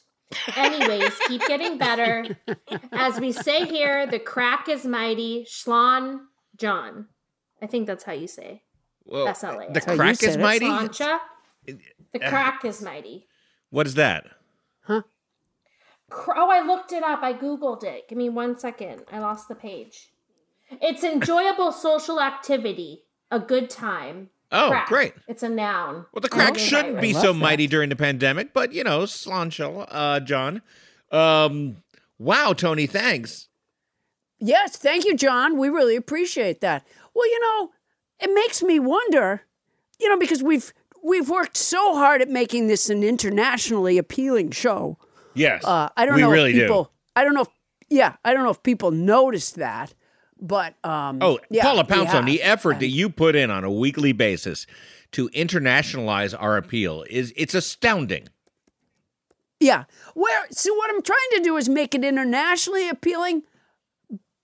Anyways, 0.57 1.13
keep 1.29 1.47
getting 1.47 1.79
better. 1.79 2.37
As 2.93 3.21
we 3.21 3.33
say 3.33 3.65
here, 3.67 4.07
the 4.07 4.19
crack 4.19 4.69
is 4.69 4.85
mighty. 4.85 5.45
Schlon 5.45 6.21
John. 6.57 7.07
I 7.63 7.67
think 7.67 7.87
that's 7.87 8.05
how 8.05 8.13
you 8.13 8.27
say. 8.27 8.63
Well, 9.05 9.27
SLA. 9.29 9.69
the 9.69 9.81
That's 9.81 9.87
crack 9.87 10.23
is 10.23 10.37
mighty. 10.37 10.67
Slancha. 10.67 11.19
The 11.67 12.19
crack 12.19 12.65
is 12.65 12.83
mighty. 12.83 13.27
What 13.71 13.87
is 13.87 13.95
that? 13.95 14.27
Huh? 14.83 15.03
Oh, 16.11 16.51
I 16.51 16.61
looked 16.65 16.93
it 16.93 17.03
up. 17.03 17.23
I 17.23 17.33
googled 17.33 17.85
it. 17.85 18.09
Give 18.09 18.19
me 18.19 18.29
one 18.29 18.59
second. 18.59 19.03
I 19.11 19.19
lost 19.19 19.49
the 19.49 19.55
page. 19.55 20.13
It's 20.71 21.05
enjoyable 21.05 21.73
social 21.73 22.21
activity, 22.21 23.05
a 23.31 23.39
good 23.39 23.71
time. 23.71 24.31
Oh, 24.57 24.71
Crack. 24.71 24.89
great. 24.89 25.15
It's 25.29 25.43
a 25.43 25.49
noun. 25.49 26.07
Well, 26.13 26.21
the 26.21 26.29
crack 26.29 26.57
shouldn't 26.59 27.01
be 27.01 27.13
right. 27.13 27.23
so 27.23 27.33
mighty 27.33 27.67
during 27.67 27.89
the 27.91 27.97
pandemic, 27.97 28.53
but 28.55 28.73
you 28.73 28.83
know, 28.85 29.01
slanchel, 29.03 29.87
uh, 29.91 30.21
John. 30.21 30.63
Um, 31.13 31.77
wow, 32.19 32.53
Toni, 32.53 32.87
thanks. 32.87 33.49
Yes, 34.39 34.77
thank 34.77 35.05
you, 35.05 35.17
John. 35.17 35.57
We 35.59 35.69
really 35.69 35.97
appreciate 35.97 36.61
that. 36.61 36.87
Well, 37.15 37.27
you 37.27 37.41
know, 37.41 37.71
it 38.21 38.33
makes 38.35 38.63
me 38.63 38.79
wonder, 38.79 39.43
you 39.99 40.09
know, 40.09 40.19
because 40.19 40.43
we've 40.43 40.73
we've 41.03 41.29
worked 41.31 41.57
so 41.57 41.95
hard 41.95 42.21
at 42.23 42.29
making 42.29 42.67
this 42.69 42.91
an 42.91 43.03
internationally 43.03 43.97
appealing 43.99 44.51
show. 44.51 44.99
Yes, 45.35 45.65
Uh, 45.65 45.89
I 45.97 46.07
don't 46.07 46.17
we 46.17 46.23
know 46.23 46.31
really 46.31 46.51
if 46.51 46.63
people. 46.63 46.85
do. 46.85 46.91
I 47.15 47.25
don't 47.25 47.35
know. 47.35 47.43
If, 47.43 47.49
yeah, 47.89 48.17
I 48.25 48.33
don't 48.35 48.43
know 48.43 48.51
if 48.51 48.63
people 48.63 48.91
noticed 48.91 49.57
that, 49.57 49.95
but 50.41 50.75
um, 50.85 51.19
Oh, 51.21 51.39
yeah, 51.51 51.63
Paula 51.63 51.83
we 51.83 51.89
Poundstone, 51.89 52.25
the 52.27 52.43
effort 52.43 52.81
that 52.81 52.89
you 52.89 53.09
put 53.11 53.35
in 53.37 53.51
on 53.51 53.65
a 53.65 53.71
weekly 53.71 54.13
basis 54.13 54.67
to 55.13 55.29
internationalize 55.31 56.35
our 56.39 56.57
appeal 56.57 57.05
is 57.09 57.33
it's 57.37 57.55
astounding. 57.55 58.29
Yeah. 59.61 59.85
Where 60.15 60.47
so 60.51 60.75
what 60.75 60.91
I'm 60.91 61.03
trying 61.03 61.19
to 61.37 61.41
do 61.43 61.57
is 61.57 61.69
make 61.69 61.95
it 61.95 62.05
internationally 62.05 62.89
appealing, 62.89 63.43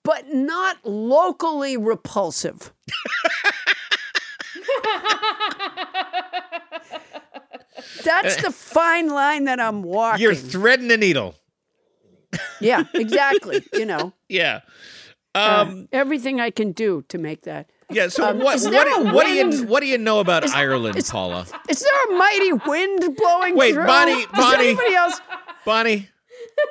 but 0.03 0.33
not 0.33 0.79
locally 0.85 1.77
repulsive. 1.77 2.73
That's 8.05 8.43
the 8.43 8.51
fine 8.51 9.09
line 9.09 9.45
that 9.45 9.61
I'm 9.61 9.83
walking. 9.83 10.23
You're 10.23 10.35
threading 10.35 10.89
the 10.89 10.97
needle. 10.97 11.35
yeah, 12.61 12.85
exactly. 12.95 13.63
You 13.73 13.87
know, 13.87 14.13
Yeah. 14.29 14.61
Uh, 15.35 15.65
Um, 15.67 15.89
everything 15.93 16.41
I 16.41 16.51
can 16.51 16.73
do 16.73 17.03
to 17.09 17.19
make 17.19 17.43
that. 17.43 17.71
yeah. 17.91 18.09
So 18.09 18.29
um, 18.29 18.39
what? 18.39 18.57
is 18.57 18.65
What, 18.65 18.71
there 18.73 18.85
do- 18.85 19.13
what 19.15 19.27
do 19.27 19.33
you 19.33 19.67
what 19.67 19.81
do 19.81 19.87
you 19.87 19.99
know 19.99 20.21
about 20.21 20.45
Is- 20.45 20.53
Ireland, 20.53 20.97
is- 20.97 21.11
Paula? 21.11 21.47
Is 21.69 21.81
there 21.81 22.05
a 22.11 22.19
mighty 22.19 22.53
wind 22.53 23.17
blowing 23.17 23.57
Wait, 23.57 23.75
through? 23.75 23.87
Bonnie, 23.87 24.27
Does 24.27 24.29
Bonnie. 24.33 24.69
anybody 24.69 24.95
else? 24.95 25.21
Bonnie, 25.65 26.09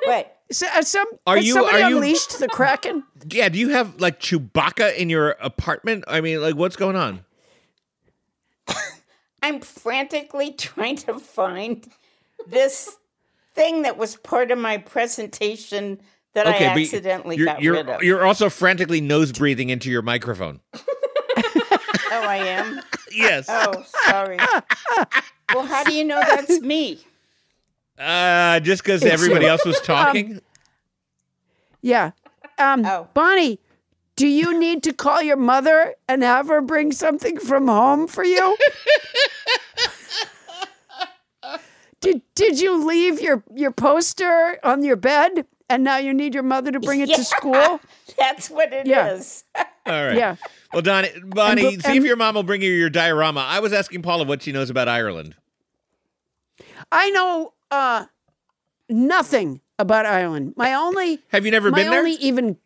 Wait, 0.06 0.28
So, 0.52 0.68
uh, 0.76 0.82
some, 0.82 1.08
Are 1.26 1.38
you- 1.38 1.54
somebody 1.54 1.82
are 1.82 1.90
you- 1.90 1.98
unleashed 1.98 2.38
the 2.40 2.48
kraken? 2.48 3.04
yeah. 3.30 3.50
Do 3.50 3.58
you 3.58 3.70
have 3.70 4.00
like 4.02 4.20
Chewbacca 4.20 4.96
in 4.96 5.10
your 5.10 5.32
apartment? 5.40 6.04
I 6.08 6.22
mean, 6.22 6.42
like, 6.42 6.56
what's 6.56 6.76
going 6.76 6.96
on? 6.96 7.24
I'm 9.42 9.60
frantically 9.62 10.52
trying 10.54 10.98
to 10.98 11.20
find 11.20 11.88
this 12.48 12.96
thing 13.56 13.82
that 13.84 13.98
was 13.98 14.16
part 14.18 14.52
of 14.52 14.58
my 14.60 14.78
presentation 14.78 16.00
that 16.34 16.48
I 16.48 16.52
but 16.52 16.62
accidentally 16.62 17.38
you're, 17.38 17.45
got 17.45 17.62
you're, 17.62 17.74
rid 17.74 17.90
of. 17.90 18.03
You're 18.03 18.26
also 18.26 18.49
frantically 18.49 19.02
nose 19.02 19.32
breathing 19.32 19.70
into 19.70 19.90
your 19.90 20.02
microphone. 20.02 20.60
Oh, 22.14 22.24
I 22.28 22.38
am. 22.38 22.82
Yes. 23.14 23.48
Oh, 23.49 23.84
sorry. 24.06 24.38
well, 25.53 25.66
how 25.66 25.84
do 25.84 25.94
you 25.94 26.06
know 26.06 26.22
that's 26.22 26.62
me? 26.62 26.99
Uh, 27.99 28.62
just 28.62 28.84
because 28.84 29.03
everybody 29.03 29.45
else 29.45 29.66
was 29.66 29.82
talking. 29.82 30.40
Yeah. 31.82 32.12
Um, 32.58 32.86
Oh. 32.86 33.10
Bonnie, 33.14 33.60
do 34.16 34.28
you 34.28 34.58
need 34.58 34.82
to 34.84 34.94
call 34.94 35.22
your 35.22 35.36
mother 35.36 35.95
and 36.08 36.24
have 36.24 36.48
her 36.48 36.62
bring 36.62 36.94
something 36.94 37.38
from 37.38 37.68
home 37.68 38.08
for 38.08 38.24
you? 38.24 38.56
did 41.99 42.22
Did 42.34 42.62
you 42.62 42.86
leave 42.88 43.20
your 43.20 43.44
your 43.53 43.72
poster 43.72 44.58
on 44.64 44.84
your 44.84 44.95
bed 44.95 45.45
and 45.72 45.84
now 45.84 45.98
you 45.98 46.14
need 46.14 46.34
your 46.34 46.43
mother 46.43 46.72
to 46.72 46.80
bring 46.80 46.99
it 47.02 47.10
Yeah. 47.10 47.15
to 47.18 47.23
school? 47.23 47.80
That's 48.18 48.49
what 48.49 48.72
it 48.73 48.88
is. 48.88 49.43
Yeah. 49.56 49.64
All 49.88 50.06
right. 50.06 50.15
Yeah. 50.18 50.35
Well, 50.73 50.81
Donnie, 50.81 51.10
Bonnie, 51.23 51.73
And- 51.76 51.84
see 51.84 51.98
if 51.98 52.03
your 52.03 52.15
mom 52.15 52.35
will 52.35 52.43
bring 52.43 52.61
you 52.61 52.72
your 52.72 52.89
diorama. 52.89 53.41
I 53.41 53.60
was 53.60 53.73
asking 53.73 54.02
Paula 54.03 54.26
what 54.26 54.43
she 54.43 54.52
knows 54.52 54.69
about 54.69 54.88
Ireland. 54.88 55.35
I 56.91 57.10
know 57.11 57.53
uh, 57.72 58.06
nothing 58.89 59.61
about 59.80 60.06
Ireland. 60.06 60.53
My 60.57 60.73
only 60.73 61.19
Have 61.30 61.45
you 61.45 61.52
never 61.52 61.72
my 61.72 61.80
been 61.80 61.89
there? 61.89 61.99
only 61.99 62.14
even 62.14 62.57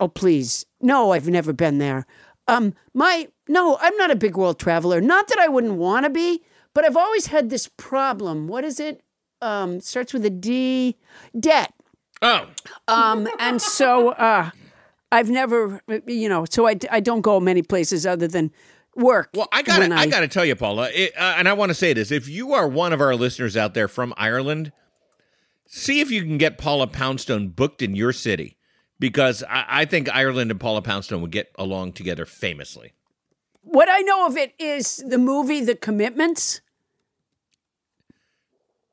oh 0.00 0.06
please 0.06 0.64
no 0.80 1.10
i've 1.10 1.28
never 1.28 1.52
been 1.52 1.78
there 1.78 2.06
um 2.46 2.72
my 2.94 3.26
no 3.48 3.76
i'm 3.80 3.96
not 3.96 4.12
a 4.12 4.14
big 4.14 4.36
world 4.36 4.56
traveler 4.56 5.00
not 5.00 5.26
that 5.26 5.40
i 5.40 5.48
wouldn't 5.48 5.74
want 5.74 6.04
to 6.04 6.10
be 6.10 6.40
but 6.72 6.84
i've 6.84 6.96
always 6.96 7.26
had 7.26 7.50
this 7.50 7.68
problem 7.76 8.46
what 8.46 8.62
is 8.62 8.78
it 8.78 9.02
um 9.42 9.80
starts 9.80 10.12
with 10.12 10.24
a 10.24 10.30
d 10.30 10.96
debt 11.38 11.72
Oh, 12.20 12.48
um 12.88 13.28
and 13.38 13.62
so 13.62 14.10
uh 14.10 14.50
i've 15.12 15.30
never 15.30 15.80
you 16.06 16.28
know 16.28 16.44
so 16.50 16.66
i, 16.66 16.76
I 16.90 17.00
don't 17.00 17.20
go 17.20 17.38
many 17.40 17.62
places 17.62 18.04
other 18.06 18.26
than 18.28 18.50
work 18.96 19.30
well, 19.34 19.48
I 19.52 19.62
got 19.62 19.78
to 19.78 19.94
I 19.94 20.06
got 20.06 20.20
to 20.20 20.28
tell 20.28 20.44
you, 20.44 20.56
Paula, 20.56 20.90
it, 20.92 21.12
uh, 21.16 21.34
and 21.38 21.48
I 21.48 21.52
want 21.52 21.70
to 21.70 21.74
say 21.74 21.92
this: 21.92 22.10
if 22.10 22.28
you 22.28 22.52
are 22.54 22.66
one 22.66 22.92
of 22.92 23.00
our 23.00 23.14
listeners 23.14 23.56
out 23.56 23.74
there 23.74 23.86
from 23.86 24.12
Ireland, 24.16 24.72
see 25.66 26.00
if 26.00 26.10
you 26.10 26.22
can 26.22 26.36
get 26.36 26.58
Paula 26.58 26.88
Poundstone 26.88 27.50
booked 27.50 27.80
in 27.80 27.94
your 27.94 28.12
city, 28.12 28.56
because 28.98 29.44
I, 29.48 29.64
I 29.68 29.84
think 29.84 30.08
Ireland 30.12 30.50
and 30.50 30.58
Paula 30.58 30.82
Poundstone 30.82 31.20
would 31.22 31.30
get 31.30 31.52
along 31.56 31.92
together 31.92 32.26
famously. 32.26 32.92
what 33.62 33.88
i 33.88 34.00
know 34.00 34.26
of 34.26 34.36
it 34.36 34.52
is 34.58 34.96
the 35.06 35.18
movie 35.18 35.60
the 35.60 35.76
commitments 35.76 36.60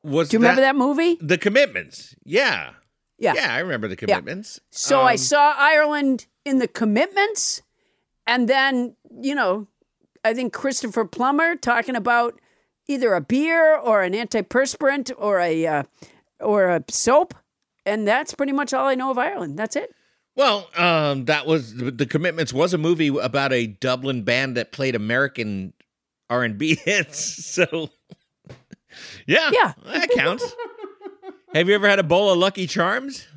Was 0.06 0.30
do 0.30 0.36
you 0.36 0.40
remember 0.40 0.61
that 0.61 0.76
movie 0.76 1.18
The 1.19 1.38
Commitments? 1.38 2.15
Yeah, 2.23 2.72
yeah 3.18 3.34
yeah, 3.36 3.53
I 3.53 3.60
remember 3.60 3.88
the 3.88 3.95
Commitments. 3.95 4.60
So 4.72 5.02
I 5.02 5.14
Um, 5.14 5.18
saw 5.18 5.53
Ireland 5.57 6.27
in 6.45 6.60
the 6.60 6.68
commitments, 6.68 7.61
and 8.27 8.48
then 8.48 8.95
you 9.22 9.34
know, 9.36 9.68
I 10.23 10.34
think 10.34 10.53
Christopher 10.53 11.06
Plummer 11.06 11.56
talking 11.56 11.95
about 11.95 12.40
either 12.88 13.14
a 13.14 13.22
beer 13.22 13.76
or 13.76 14.03
an 14.03 14.14
antiperspirant 14.14 15.11
or 15.18 15.40
a 15.40 15.65
uh, 15.65 15.84
or 16.40 16.69
a 16.69 16.84
soap, 16.90 17.34
and 17.86 18.07
that's 18.07 18.34
pretty 18.36 18.52
much 18.53 18.73
all 18.73 18.88
I 18.88 18.95
know 18.95 19.10
of 19.11 19.18
Ireland. 19.18 19.57
That's 19.57 19.76
it. 19.76 19.94
Well, 20.36 20.69
um, 20.76 21.26
that 21.26 21.48
was 21.48 21.73
the 21.76 22.06
Commitments 22.06 22.52
was 22.53 22.73
a 22.73 22.77
movie 22.77 23.07
about 23.07 23.53
a 23.53 23.68
Dublin 23.68 24.23
band 24.23 24.57
that 24.57 24.72
played 24.73 24.94
American 24.94 25.73
R 26.30 26.44
and 26.44 26.57
B 26.57 26.76
hits. 26.84 27.45
So, 27.45 27.90
yeah, 29.27 29.49
Yeah. 29.53 29.73
that 29.85 30.09
counts. 30.11 30.55
Have 31.53 31.69
you 31.69 31.76
ever 31.76 31.88
had 31.88 31.99
a 31.99 32.03
bowl 32.03 32.30
of 32.31 32.38
Lucky 32.38 32.67
Charms? 32.67 33.27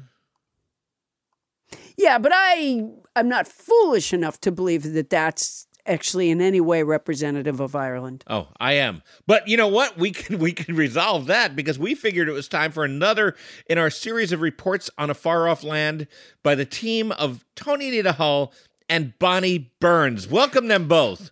Yeah, 1.97 2.19
but 2.19 2.33
I 2.35 2.85
I'm 3.17 3.29
not 3.29 3.49
foolish 3.49 4.13
enough 4.13 4.41
to 4.43 4.53
believe 4.53 4.93
that 4.93 5.11
that's 5.11 5.67
actually 5.87 6.31
in 6.31 6.41
any 6.41 6.61
way 6.61 6.83
representative 6.83 7.61
of 7.61 7.75
Ireland. 7.75 8.23
Oh, 8.29 8.49
I 8.61 8.75
am. 8.75 9.03
But 9.27 9.49
you 9.49 9.57
know 9.57 9.69
what? 9.69 9.97
We 9.99 10.11
can 10.13 10.39
we 10.39 10.53
can 10.53 10.77
resolve 10.77 11.27
that 11.27 11.57
because 11.57 11.79
we 11.79 11.95
figured 11.95 12.29
it 12.29 12.33
was 12.33 12.49
time 12.49 12.73
for 12.73 12.85
another 12.85 13.35
in 13.67 13.79
our 13.79 13.91
series 13.91 14.33
of 14.33 14.41
reports 14.41 14.91
on 14.99 15.11
a 15.11 15.15
far 15.15 15.49
off 15.49 15.65
land 15.65 16.07
by 16.43 16.55
the 16.55 16.65
team 16.65 17.11
of 17.13 17.45
Toni 17.57 17.89
Anita 17.89 18.13
Hull 18.13 18.53
and 18.89 19.19
Bonnie 19.19 19.73
Burns. 19.81 20.29
Welcome 20.29 20.69
them 20.69 20.87
both. 20.89 21.31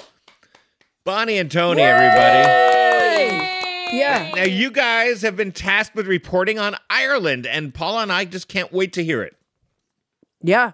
Bonnie 1.04 1.38
and 1.38 1.50
Toni, 1.50 1.82
everybody. 1.82 2.75
Yeah. 3.90 4.30
Now 4.34 4.44
you 4.44 4.70
guys 4.70 5.22
have 5.22 5.36
been 5.36 5.52
tasked 5.52 5.94
with 5.94 6.06
reporting 6.06 6.58
on 6.58 6.76
Ireland, 6.90 7.46
and 7.46 7.72
Paula 7.74 8.02
and 8.02 8.12
I 8.12 8.24
just 8.24 8.48
can't 8.48 8.72
wait 8.72 8.92
to 8.94 9.04
hear 9.04 9.22
it. 9.22 9.36
Yeah. 10.42 10.72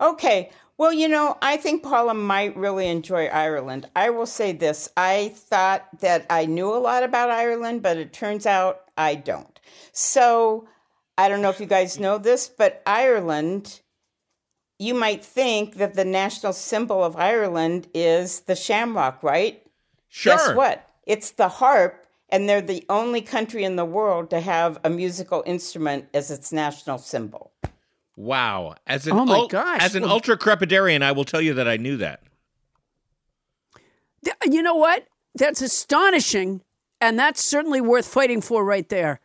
Okay. 0.00 0.50
Well, 0.76 0.92
you 0.92 1.08
know, 1.08 1.36
I 1.42 1.56
think 1.56 1.82
Paula 1.82 2.14
might 2.14 2.56
really 2.56 2.86
enjoy 2.86 3.26
Ireland. 3.26 3.88
I 3.96 4.10
will 4.10 4.26
say 4.26 4.52
this 4.52 4.88
I 4.96 5.32
thought 5.34 5.86
that 6.00 6.24
I 6.30 6.46
knew 6.46 6.72
a 6.72 6.78
lot 6.78 7.02
about 7.02 7.30
Ireland, 7.30 7.82
but 7.82 7.96
it 7.96 8.12
turns 8.12 8.46
out 8.46 8.82
I 8.96 9.16
don't. 9.16 9.58
So 9.92 10.68
I 11.16 11.28
don't 11.28 11.42
know 11.42 11.50
if 11.50 11.58
you 11.58 11.66
guys 11.66 11.98
know 11.98 12.16
this, 12.16 12.48
but 12.48 12.80
Ireland, 12.86 13.80
you 14.78 14.94
might 14.94 15.24
think 15.24 15.74
that 15.74 15.94
the 15.94 16.04
national 16.04 16.52
symbol 16.52 17.02
of 17.02 17.16
Ireland 17.16 17.88
is 17.92 18.40
the 18.42 18.54
shamrock, 18.54 19.24
right? 19.24 19.60
Sure. 20.08 20.36
Guess 20.36 20.54
what? 20.54 20.87
It's 21.08 21.32
the 21.32 21.48
harp, 21.48 22.06
and 22.28 22.48
they're 22.48 22.60
the 22.60 22.84
only 22.88 23.20
country 23.22 23.64
in 23.64 23.74
the 23.74 23.84
world 23.84 24.30
to 24.30 24.40
have 24.40 24.78
a 24.84 24.90
musical 24.90 25.42
instrument 25.46 26.06
as 26.14 26.30
its 26.30 26.52
national 26.52 26.98
symbol. 26.98 27.50
Wow. 28.14 28.74
As 28.86 29.06
an 29.06 29.14
Oh 29.14 29.24
my 29.24 29.34
ul- 29.38 29.48
gosh. 29.48 29.80
As 29.82 29.94
an 29.96 30.02
Well- 30.02 30.20
ultracrepidarian, 30.20 31.02
I 31.02 31.12
will 31.12 31.24
tell 31.24 31.40
you 31.40 31.54
that 31.54 31.66
I 31.66 31.76
knew 31.78 31.96
that. 31.96 32.20
Th- 34.24 34.36
You 34.44 34.62
know 34.62 34.74
what? 34.74 35.06
That's 35.34 35.62
astonishing. 35.62 36.62
And 37.00 37.18
that's 37.18 37.40
certainly 37.42 37.80
worth 37.80 38.06
fighting 38.06 38.40
for 38.40 38.64
right 38.64 38.88
there. 38.88 39.20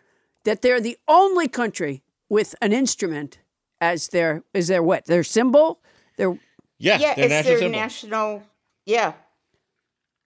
That 0.45 0.61
they're 0.61 0.79
the 0.81 0.97
only 1.07 1.47
country 1.47 2.03
with 2.29 2.53
an 2.61 2.71
instrument 2.71 3.39
as 3.81 4.09
their 4.09 4.43
is 4.53 4.67
their 4.67 4.83
what? 4.83 5.05
Their 5.05 5.23
symbol? 5.23 5.81
Their 6.17 6.37
Yeah, 6.77 6.99
yeah, 6.99 7.15
their 7.15 7.25
it's 7.25 7.29
national 7.29 7.43
their 7.51 7.59
symbol. 7.59 7.79
national. 7.79 8.43
Yeah, 8.85 9.13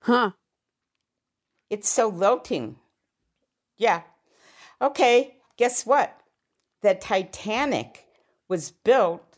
huh. 0.01 0.31
It's 1.69 1.89
so 1.89 2.07
lilting. 2.07 2.77
Yeah. 3.77 4.01
Okay, 4.81 5.37
guess 5.57 5.85
what? 5.85 6.15
The 6.81 6.95
Titanic 6.95 8.05
was 8.47 8.71
built 8.71 9.37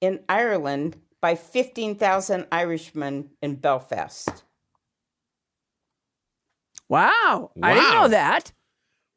in 0.00 0.20
Ireland 0.28 0.96
by 1.20 1.34
15,000 1.34 2.46
Irishmen 2.50 3.30
in 3.42 3.56
Belfast. 3.56 4.44
Wow. 6.88 7.50
I 7.62 7.74
didn't 7.74 7.92
know 7.92 8.08
that. 8.08 8.52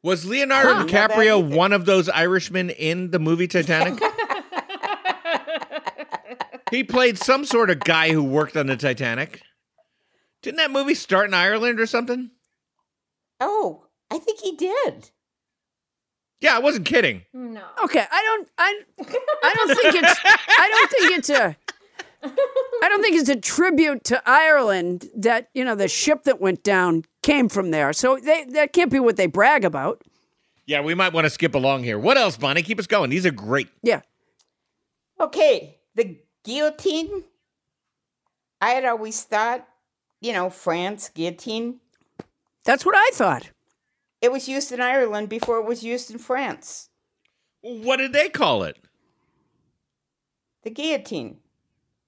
Was 0.03 0.25
Leonardo 0.25 0.73
Huh. 0.73 0.85
DiCaprio 0.85 1.55
one 1.55 1.73
of 1.73 1.85
those 1.85 2.09
Irishmen 2.09 2.69
in 2.69 3.11
the 3.11 3.19
movie 3.19 3.47
Titanic? 3.47 3.99
he 6.71 6.83
played 6.83 7.17
some 7.17 7.45
sort 7.45 7.69
of 7.69 7.79
guy 7.79 8.11
who 8.11 8.21
worked 8.21 8.57
on 8.57 8.67
the 8.67 8.75
Titanic. 8.75 9.41
Didn't 10.41 10.57
that 10.57 10.71
movie 10.71 10.93
start 10.93 11.27
in 11.27 11.33
Ireland 11.33 11.79
or 11.79 11.85
something? 11.85 12.31
Oh, 13.45 13.87
I 14.09 14.19
think 14.19 14.39
he 14.39 14.55
did. 14.55 15.11
Yeah, 16.39 16.55
I 16.55 16.59
wasn't 16.59 16.85
kidding. 16.85 17.23
No. 17.33 17.61
Okay, 17.83 18.05
I 18.09 18.23
don't 18.23 18.49
I 18.57 18.81
I 19.43 19.53
don't 19.53 19.77
think 19.77 19.95
it's 19.95 20.19
I 20.25 20.69
don't 20.69 20.91
think 20.91 21.17
it's 21.17 21.29
a 21.29 21.57
I 22.23 22.89
don't 22.89 23.01
think 23.01 23.15
it's 23.17 23.29
a 23.29 23.35
tribute 23.35 24.05
to 24.05 24.21
Ireland 24.25 25.09
that, 25.15 25.49
you 25.53 25.65
know, 25.65 25.75
the 25.75 25.89
ship 25.89 26.23
that 26.23 26.39
went 26.39 26.63
down 26.63 27.03
came 27.21 27.49
from 27.49 27.71
there. 27.71 27.91
So 27.91 28.17
they 28.17 28.45
that 28.51 28.71
can't 28.71 28.91
be 28.91 28.99
what 28.99 29.17
they 29.17 29.27
brag 29.27 29.65
about. 29.65 30.03
Yeah, 30.65 30.81
we 30.81 30.95
might 30.95 31.11
want 31.11 31.25
to 31.25 31.29
skip 31.29 31.53
along 31.55 31.83
here. 31.83 31.99
What 31.99 32.17
else, 32.17 32.37
Bonnie? 32.37 32.61
Keep 32.61 32.79
us 32.79 32.87
going. 32.87 33.09
These 33.09 33.25
are 33.25 33.31
great. 33.31 33.67
Yeah. 33.81 34.01
Okay, 35.19 35.79
the 35.95 36.17
guillotine. 36.45 37.25
I 38.61 38.69
had 38.69 38.85
always 38.85 39.21
thought, 39.23 39.67
you 40.21 40.31
know, 40.31 40.49
France 40.49 41.09
guillotine. 41.09 41.81
That's 42.65 42.85
what 42.85 42.95
I 42.95 43.09
thought. 43.13 43.49
It 44.21 44.31
was 44.31 44.47
used 44.47 44.71
in 44.71 44.79
Ireland 44.79 45.29
before 45.29 45.57
it 45.59 45.65
was 45.65 45.83
used 45.83 46.09
in 46.09 46.17
France. 46.17 46.89
What 47.61 47.97
did 47.97 48.13
they 48.13 48.29
call 48.29 48.63
it? 48.63 48.77
The 50.63 50.69
guillotine. 50.69 51.39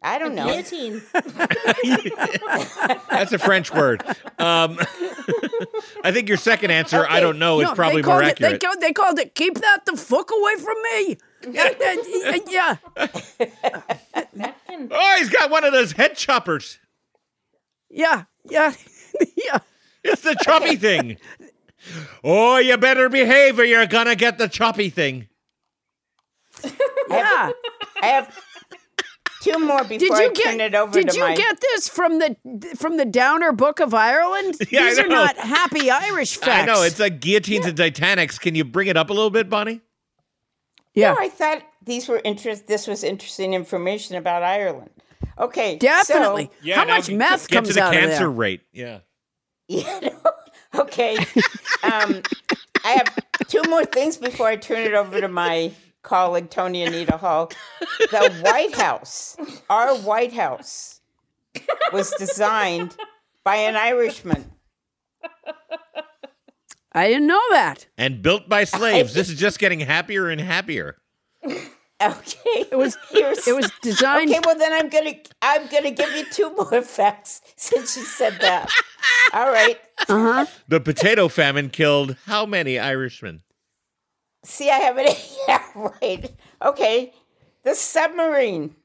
I 0.01 0.19
don't 0.19 0.35
know. 0.35 0.45
Guillotine. 0.45 1.01
That's 3.09 3.33
a 3.33 3.39
French 3.39 3.73
word. 3.73 4.03
Um, 4.37 4.77
I 6.03 6.11
think 6.11 6.29
your 6.29 6.37
second 6.37 6.71
answer, 6.71 7.05
I 7.09 7.19
don't 7.19 7.39
know, 7.39 7.59
is 7.59 7.65
No, 7.65 7.69
they 7.71 7.75
probably 7.75 8.01
called 8.03 8.21
more 8.21 8.29
it, 8.29 8.37
they, 8.37 8.45
accurate. 8.45 8.61
called, 8.63 8.81
they 8.81 8.93
called 8.93 9.19
it 9.19 9.35
keep 9.35 9.55
that 9.55 9.85
the 9.85 9.97
fuck 9.97 10.29
away 10.31 10.55
from 10.57 10.75
me. 10.83 11.17
yeah. 11.51 11.73
yeah, 11.79 12.37
yeah. 12.47 12.77
That 14.33 14.55
can- 14.67 14.89
oh, 14.91 15.15
he's 15.17 15.29
got 15.29 15.49
one 15.49 15.63
of 15.63 15.73
those 15.73 15.93
head 15.93 16.15
choppers. 16.15 16.77
Yeah. 17.89 18.25
Yeah. 18.49 18.73
yeah. 19.35 19.59
It's 20.05 20.21
the 20.21 20.35
choppy 20.43 20.75
thing. 20.87 21.17
Oh, 22.23 22.57
you 22.57 22.77
better 22.77 23.09
behave 23.09 23.59
or 23.59 23.63
you're 23.65 23.85
gonna 23.87 24.15
get 24.15 24.37
the 24.37 24.47
choppy 24.47 24.89
thing. 24.89 25.27
Yeah. 27.09 27.51
I 28.01 28.05
have 28.07 28.35
two 29.41 29.59
more 29.59 29.83
before 29.83 29.97
Did 29.99 30.11
I 30.11 30.21
you 30.23 30.33
turn 30.33 30.57
get 30.57 30.73
it 30.73 30.75
over 30.75 30.91
Did 30.91 31.09
to 31.09 31.15
you 31.17 31.21
my. 31.23 31.35
get 31.35 31.59
this 31.61 31.87
from 31.87 32.19
the 32.19 32.35
from 32.77 32.97
the 32.97 33.05
Downer 33.05 33.51
Book 33.51 33.79
of 33.79 33.93
Ireland? 33.93 34.55
Yeah, 34.71 34.85
These 34.85 34.99
are 34.99 35.07
not 35.07 35.37
happy 35.37 35.89
Irish 35.91 36.37
facts. 36.37 36.63
I 36.63 36.65
know 36.73 36.81
it's 36.83 36.99
like 36.99 37.19
guillotines 37.19 37.65
and 37.65 37.77
Titanics. 37.77 38.39
Can 38.39 38.55
you 38.55 38.63
bring 38.63 38.87
it 38.87 38.97
up 38.97 39.09
a 39.09 39.13
little 39.13 39.29
bit, 39.29 39.49
Bonnie? 39.49 39.81
yeah. 40.93 41.13
No, 41.13 41.19
I 41.19 41.29
thought 41.29 41.61
these 41.83 42.07
were 42.07 42.21
interest. 42.23 42.67
This 42.67 42.87
was 42.87 43.03
interesting 43.03 43.53
information 43.53 44.15
about 44.15 44.41
Ireland. 44.43 44.89
Okay, 45.37 45.75
Definitely. 45.77 46.49
So, 46.65 46.73
How 46.75 46.85
much 46.85 47.07
get- 47.07 47.17
meth 47.17 47.47
get 47.49 47.55
comes 47.57 47.67
to 47.67 47.73
the 47.75 47.81
out 47.83 47.93
of 47.93 47.99
cancer 47.99 48.29
rate? 48.31 48.61
Yeah. 48.71 48.99
you 49.67 49.83
know, 50.01 50.21
okay. 50.75 51.17
um, 51.83 52.21
I 52.83 52.91
have 52.91 53.15
two 53.47 53.63
more 53.67 53.85
things 53.85 54.17
before 54.17 54.47
I 54.47 54.55
turn 54.55 54.79
it 54.79 54.93
over 54.93 55.19
to 55.21 55.27
my 55.27 55.71
colleague 56.03 56.49
Toni 56.49 56.83
Anita 56.83 57.17
Hull. 57.17 57.51
The 58.11 58.31
White 58.41 58.75
House, 58.75 59.35
our 59.69 59.95
White 59.95 60.33
House, 60.33 61.01
was 61.91 62.11
designed 62.11 62.95
by 63.43 63.55
an 63.55 63.75
Irishman. 63.75 64.51
I 66.91 67.07
didn't 67.07 67.27
know 67.27 67.41
that. 67.49 67.87
And 67.97 68.21
built 68.21 68.47
by 68.47 68.63
slaves. 68.63 69.13
this 69.13 69.29
is 69.29 69.37
just 69.37 69.59
getting 69.59 69.81
happier 69.81 70.29
and 70.29 70.39
happier. 70.39 70.97
Okay, 72.05 72.65
It 72.71 72.77
was 72.77 72.97
Here's- 73.11 73.47
it 73.47 73.55
was 73.55 73.71
designed 73.81 74.29
Okay, 74.29 74.39
well 74.45 74.57
then 74.57 74.73
I'm 74.73 74.89
gonna 74.89 75.13
I'm 75.41 75.67
gonna 75.67 75.91
give 75.91 76.11
you 76.15 76.25
two 76.31 76.53
more 76.55 76.81
facts 76.97 77.41
since 77.55 77.95
you 77.97 78.03
said 78.03 78.37
that. 78.41 78.69
All 79.33 79.51
right. 79.51 79.79
uh-huh. 80.09 80.45
The 80.67 80.79
potato 80.79 81.27
famine 81.27 81.69
killed 81.69 82.15
how 82.25 82.45
many 82.45 82.77
Irishmen? 82.79 83.41
See, 84.43 84.69
I 84.69 84.75
have 84.77 84.97
it. 84.99 85.31
Yeah, 85.47 85.63
right. 86.01 86.31
Okay. 86.63 87.13
The 87.63 87.75
submarine 87.75 88.75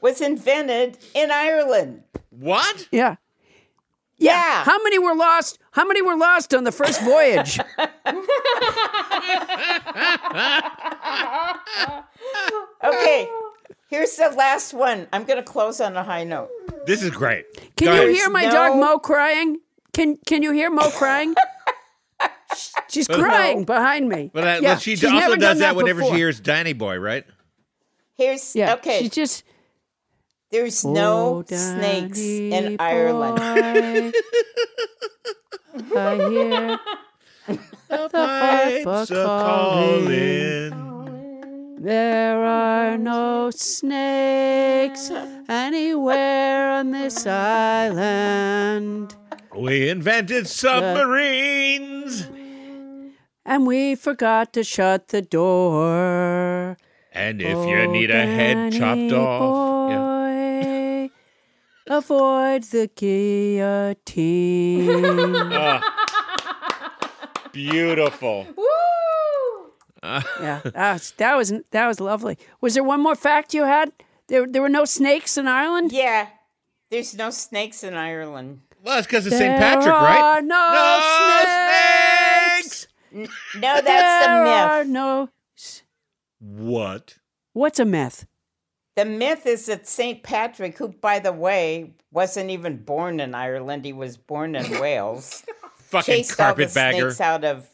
was 0.00 0.20
invented 0.20 0.98
in 1.14 1.30
Ireland. 1.30 2.02
What? 2.30 2.88
Yeah. 2.92 3.16
Yeah. 4.16 4.64
How 4.64 4.82
many 4.82 4.98
were 4.98 5.14
lost? 5.14 5.58
How 5.72 5.84
many 5.86 6.00
were 6.02 6.16
lost 6.16 6.54
on 6.54 6.64
the 6.64 6.72
first 6.72 7.00
voyage? 7.02 7.58
Okay. 12.82 13.28
Here's 13.88 14.16
the 14.16 14.30
last 14.30 14.74
one. 14.74 15.06
I'm 15.12 15.24
going 15.24 15.36
to 15.38 15.42
close 15.42 15.80
on 15.80 15.96
a 15.96 16.02
high 16.02 16.24
note. 16.24 16.48
This 16.86 17.02
is 17.02 17.10
great. 17.10 17.46
Can 17.76 17.86
Go 17.86 17.94
you 17.94 18.00
ahead. 18.02 18.14
hear 18.14 18.28
my 18.30 18.44
no- 18.44 18.50
dog 18.50 18.78
Mo 18.78 18.98
crying? 18.98 19.58
Can 19.92 20.16
Can 20.26 20.42
you 20.42 20.52
hear 20.52 20.70
Mo 20.70 20.90
crying? 20.90 21.34
She's 22.88 23.08
crying 23.08 23.64
behind 23.64 24.08
me. 24.08 24.30
Well, 24.34 24.44
that, 24.44 24.62
Yeah, 24.62 24.70
well, 24.70 24.78
she 24.78 24.96
she's 24.96 25.04
also 25.10 25.30
does 25.30 25.38
done 25.38 25.58
that, 25.58 25.76
whenever 25.76 26.02
she 26.02 26.10
hears 26.10 26.40
Danny 26.40 26.72
Boy, 26.72 26.98
right? 26.98 27.24
Here's 28.16 28.54
Yeah. 28.54 28.74
okay. 28.74 29.00
She 29.02 29.08
just 29.08 29.44
There's 30.54 30.84
oh, 30.84 30.92
no 30.92 31.44
Oh, 31.50 31.56
snakes 31.56 32.20
in 32.20 32.50
Danny 32.50 32.76
Ireland. 32.78 33.40
I 35.96 36.14
hear 36.30 36.78
the 37.88 38.08
harp 38.14 38.86
a 38.86 39.06
calling. 39.10 40.70
There 41.80 42.38
are 42.38 42.96
no 42.96 43.50
snakes 43.50 45.10
anywhere 45.48 46.70
on 46.70 46.92
this 46.92 47.26
island. 47.26 49.16
We 49.56 49.88
invented 49.88 50.46
submarines. 50.46 52.28
And 53.44 53.66
we 53.66 53.96
forgot 53.96 54.52
to 54.52 54.62
shut 54.62 55.08
the 55.08 55.20
door. 55.20 56.76
And 57.10 57.42
if 57.42 57.66
you 57.66 57.88
need 57.88 58.12
a 58.12 58.24
head 58.24 58.72
chopped 58.72 59.00
Danny 59.00 59.14
off. 59.14 59.73
Yeah. 61.86 62.00
boy, 62.00 62.06
avoid 62.56 62.62
the 62.64 62.90
guillotine. 62.94 64.84
Ah. 65.56 65.80
Beautiful. 67.52 68.46
Woo! 68.56 68.64
yeah, 70.02 70.60
that 70.64 70.92
was, 70.94 71.12
that 71.18 71.36
was 71.36 71.52
that 71.70 71.86
was 71.86 72.00
lovely. 72.00 72.36
Was 72.60 72.74
there 72.74 72.82
one 72.84 73.00
more 73.00 73.14
fact 73.14 73.54
you 73.54 73.62
had? 73.64 73.92
There 74.26 74.44
there 74.46 74.60
were 74.60 74.68
no 74.68 74.84
snakes 74.84 75.38
in 75.38 75.46
Ireland. 75.46 75.92
Yeah. 75.92 76.26
There's 76.90 77.14
no 77.14 77.30
snakes 77.30 77.84
in 77.84 77.94
Ireland. 77.94 78.60
Well, 78.82 78.98
it's 78.98 79.06
because 79.06 79.24
of 79.26 79.32
St. 79.32 79.56
Patrick, 79.58 79.94
right? 79.94 80.20
are 80.20 80.42
no, 80.42 81.00
snakes. 82.60 82.86
N- 83.14 83.28
No, 83.54 83.80
that's 83.80 83.86
there 83.86 84.20
the 84.20 84.28
are 84.50 84.84
myth. 84.84 84.92
no. 84.92 85.28
What? 86.40 87.18
What's 87.52 87.78
a 87.78 87.84
myth? 87.84 88.26
The 88.96 89.04
myth 89.04 89.46
is 89.46 89.66
that 89.66 89.88
St. 89.88 90.22
Patrick, 90.22 90.78
who, 90.78 90.88
by 90.88 91.18
the 91.18 91.32
way, 91.32 91.94
wasn't 92.12 92.50
even 92.50 92.76
born 92.76 93.18
in 93.18 93.34
Ireland, 93.34 93.84
he 93.84 93.92
was 93.92 94.16
born 94.16 94.54
in 94.54 94.80
Wales, 94.80 95.42
Fucking 95.78 96.14
chased 96.14 96.40
all 96.40 96.54
the 96.54 96.62
carpetbagger. 96.64 97.10
snakes 97.10 97.20
out 97.20 97.44
of 97.44 97.68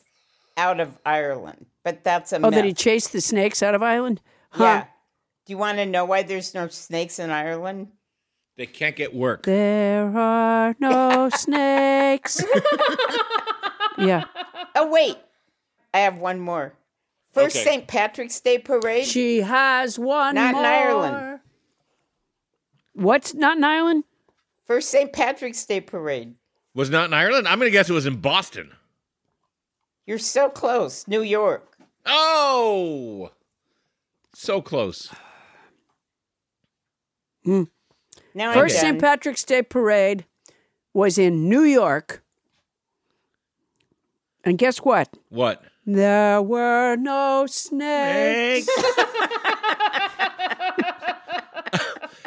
out 0.57 0.81
of 0.81 0.99
Ireland. 1.07 1.67
But 1.85 2.05
that's 2.05 2.33
a 2.33 2.37
Oh, 2.37 2.41
myth. 2.41 2.55
that 2.55 2.65
he 2.65 2.73
chased 2.75 3.13
the 3.13 3.21
snakes 3.21 3.63
out 3.63 3.75
of 3.75 3.83
Ireland. 3.83 4.21
Huh. 4.51 4.65
Yeah. 4.65 4.85
Do 5.47 5.53
you 5.53 5.59
want 5.59 5.79
to 5.79 5.87
know 5.87 6.05
why 6.05 6.23
there's 6.23 6.55
no 6.55 6.69
snakes 6.69 7.19
in 7.19 7.31
Ireland? 7.31 7.89
They 8.57 8.67
can't 8.67 8.95
get 8.97 9.15
work. 9.15 9.45
There 9.45 10.05
are 10.17 10.75
no 10.79 11.31
snakes. 11.35 12.43
yeah. 13.99 14.25
Oh 14.75 14.91
wait, 14.91 15.17
I 15.95 16.01
have 16.01 16.19
one 16.19 16.41
more. 16.41 16.75
First 17.33 17.57
Okay. 17.57 17.65
St. 17.65 17.87
Patrick's 17.87 18.41
Day 18.41 18.59
parade. 18.59 19.07
She 19.07 19.41
has 19.41 19.99
one 19.99 20.35
Not 20.35 20.55
in. 20.55 20.65
Ireland. 20.65 21.41
What's 22.95 23.35
not 23.35 23.57
in 23.57 23.65
Ireland? 23.65 24.05
First 24.65 24.91
St. 24.91 25.13
Patrick's 25.13 25.65
Day 25.65 25.81
parade. 25.81 26.35
Was 26.75 26.91
not 26.91 27.07
in 27.07 27.15
Ireland? 27.15 27.47
I'm 27.49 27.59
going 27.59 27.69
to 27.69 27.73
guess 27.73 27.89
it 27.89 27.93
was 27.93 28.07
in 28.07 28.17
Boston. 28.21 28.73
You're 30.07 30.19
so 30.19 30.49
close, 30.49 31.07
New 31.07 31.23
York. 31.23 31.77
Oh! 32.07 33.31
So 34.35 34.61
close. 34.61 35.09
Hmm. 37.45 37.65
Now 38.35 38.53
First 38.53 38.81
St. 38.81 39.01
Patrick's 39.01 39.45
Day 39.45 39.63
parade 39.63 40.25
was 40.93 41.19
in 41.19 41.49
New 41.49 41.63
York. 41.63 42.23
And 44.45 44.57
guess 44.59 44.79
what? 44.79 45.17
What? 45.29 45.63
There 45.93 46.41
were 46.41 46.95
no 46.95 47.47
snakes. 47.49 48.69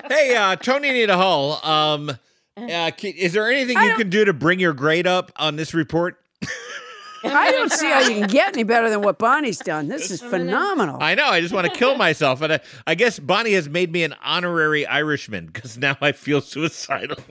Hey, 0.09 0.35
uh, 0.35 0.57
Toni 0.57 0.89
Anita 0.89 1.15
Hull. 1.15 1.61
Um, 1.63 2.09
uh, 2.57 2.91
is 3.01 3.31
there 3.31 3.49
anything 3.49 3.77
you 3.81 3.95
can 3.95 4.09
do 4.09 4.25
to 4.25 4.33
bring 4.33 4.59
your 4.59 4.73
grade 4.73 5.07
up 5.07 5.31
on 5.37 5.55
this 5.55 5.73
report? 5.73 6.19
I 7.23 7.51
don't 7.51 7.71
see 7.71 7.89
how 7.89 8.01
you 8.01 8.19
can 8.19 8.27
get 8.27 8.53
any 8.53 8.63
better 8.63 8.89
than 8.89 9.01
what 9.01 9.17
Bonnie's 9.17 9.59
done. 9.59 9.87
This 9.87 10.11
is 10.11 10.19
phenomenal. 10.21 11.01
I 11.01 11.15
know. 11.15 11.27
I 11.27 11.39
just 11.39 11.53
want 11.53 11.65
to 11.71 11.73
kill 11.73 11.95
myself, 11.95 12.41
and 12.41 12.53
I, 12.53 12.59
I 12.85 12.95
guess 12.95 13.17
Bonnie 13.17 13.53
has 13.53 13.69
made 13.69 13.93
me 13.93 14.03
an 14.03 14.13
honorary 14.21 14.85
Irishman 14.85 15.45
because 15.45 15.77
now 15.77 15.95
I 16.01 16.11
feel 16.11 16.41
suicidal. 16.41 17.17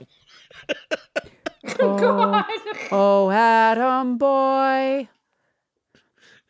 Oh, 1.79 2.43
oh, 2.91 3.31
Adam 3.31 4.17
boy. 4.17 5.07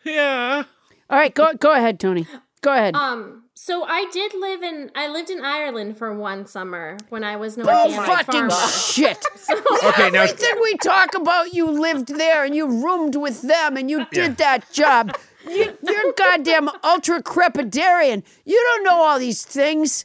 Yeah. 0.06 0.64
All 1.10 1.18
right, 1.18 1.34
go 1.34 1.54
go 1.54 1.72
ahead, 1.74 2.00
Toni. 2.00 2.28
Go 2.62 2.72
ahead. 2.74 2.96
Um, 2.96 3.44
so 3.56 3.84
I 3.84 4.10
did 4.12 4.34
live 4.34 4.64
in 4.64 4.92
I 4.96 5.08
lived 5.10 5.30
in 5.30 5.44
Ireland 5.44 5.98
for 5.98 6.14
one 6.14 6.46
summer 6.46 6.98
when 7.10 7.24
I 7.24 7.36
was 7.36 7.58
no 7.58 7.66
Oh, 7.68 7.90
fucking 8.06 8.50
farmer. 8.50 8.68
shit. 8.68 9.24
Okay, 9.84 10.10
now 10.12 10.24
Everything 10.24 10.60
we 10.62 10.78
talk 10.78 11.14
about, 11.16 11.54
you 11.54 11.70
lived 11.70 12.08
there 12.08 12.46
and 12.46 12.56
you 12.56 12.66
roomed 12.68 13.16
with 13.16 13.42
them 13.42 13.76
and 13.78 13.90
you 13.90 14.06
did 14.12 14.38
that 14.38 14.72
job. 14.72 15.16
You, 15.46 15.78
you're 15.84 16.14
goddamn 16.18 16.70
ultracrepidarian. 16.84 18.24
You 18.46 18.56
don't 18.76 18.84
know 18.86 19.02
all 19.02 19.20
these 19.20 19.44
things. 19.44 20.04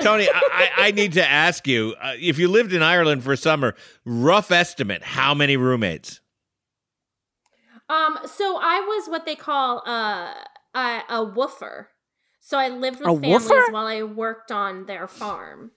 Toni, 0.00 0.28
I, 0.28 0.40
I, 0.52 0.70
I 0.86 0.90
need 0.90 1.12
to 1.14 1.26
ask 1.26 1.66
you: 1.66 1.94
uh, 2.00 2.12
if 2.18 2.38
you 2.38 2.48
lived 2.48 2.72
in 2.72 2.82
Ireland 2.82 3.24
for 3.24 3.32
a 3.32 3.36
summer, 3.36 3.74
rough 4.04 4.50
estimate, 4.50 5.02
how 5.02 5.34
many 5.34 5.56
roommates? 5.56 6.20
Um, 7.94 8.18
so 8.26 8.58
I 8.60 8.80
was 8.80 9.08
what 9.08 9.24
they 9.26 9.36
call 9.36 9.82
uh, 9.86 10.32
a 10.74 11.00
a 11.08 11.24
woofer. 11.24 11.88
So 12.40 12.58
I 12.58 12.68
lived 12.68 13.00
with 13.00 13.08
A 13.08 13.12
families 13.12 13.48
woofer? 13.48 13.72
while 13.72 13.86
I 13.86 14.02
worked 14.02 14.50
on 14.52 14.86
their 14.86 15.06
farm. 15.08 15.70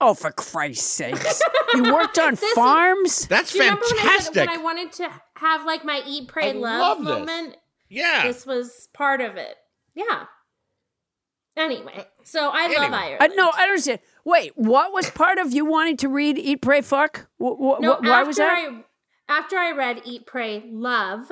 Oh, 0.00 0.14
for 0.14 0.30
Christ's 0.30 0.84
sakes. 0.86 1.42
You 1.74 1.92
worked 1.92 2.18
on 2.18 2.36
farms? 2.54 3.26
That's 3.26 3.52
Do 3.52 3.58
you 3.58 3.64
remember 3.64 3.84
when 3.84 3.98
I, 3.98 4.18
said, 4.18 4.34
fantastic. 4.34 4.36
when 4.36 4.48
I 4.60 4.62
wanted 4.62 4.92
to 4.92 5.08
have 5.36 5.64
like 5.66 5.84
my 5.84 6.02
eat, 6.06 6.28
pray, 6.28 6.50
I 6.50 6.52
love, 6.52 6.98
love 7.00 7.06
this. 7.06 7.26
moment? 7.26 7.56
Yeah. 7.88 8.22
This 8.26 8.46
was 8.46 8.88
part 8.92 9.20
of 9.20 9.36
it. 9.36 9.56
Yeah. 9.94 10.24
Anyway, 11.56 12.06
so 12.22 12.50
I 12.52 12.68
love 12.68 12.76
anyway. 12.76 12.96
Ireland. 12.96 13.18
I, 13.20 13.26
no, 13.34 13.50
I 13.52 13.62
understand. 13.64 13.98
Wait, 14.24 14.52
what 14.54 14.92
was 14.92 15.10
part 15.10 15.38
of 15.38 15.52
you 15.52 15.64
wanting 15.64 15.96
to 15.96 16.08
read 16.08 16.38
Eat, 16.38 16.62
Pray, 16.62 16.80
Fuck? 16.82 17.26
Wh- 17.38 17.56
wh- 17.58 17.80
No, 17.80 17.96
why 18.00 18.20
after 18.20 18.26
was 18.26 18.36
that? 18.36 18.52
I 18.70 18.84
after 19.28 19.56
I 19.56 19.72
read 19.72 20.02
Eat, 20.04 20.26
Pray, 20.26 20.64
Love, 20.70 21.30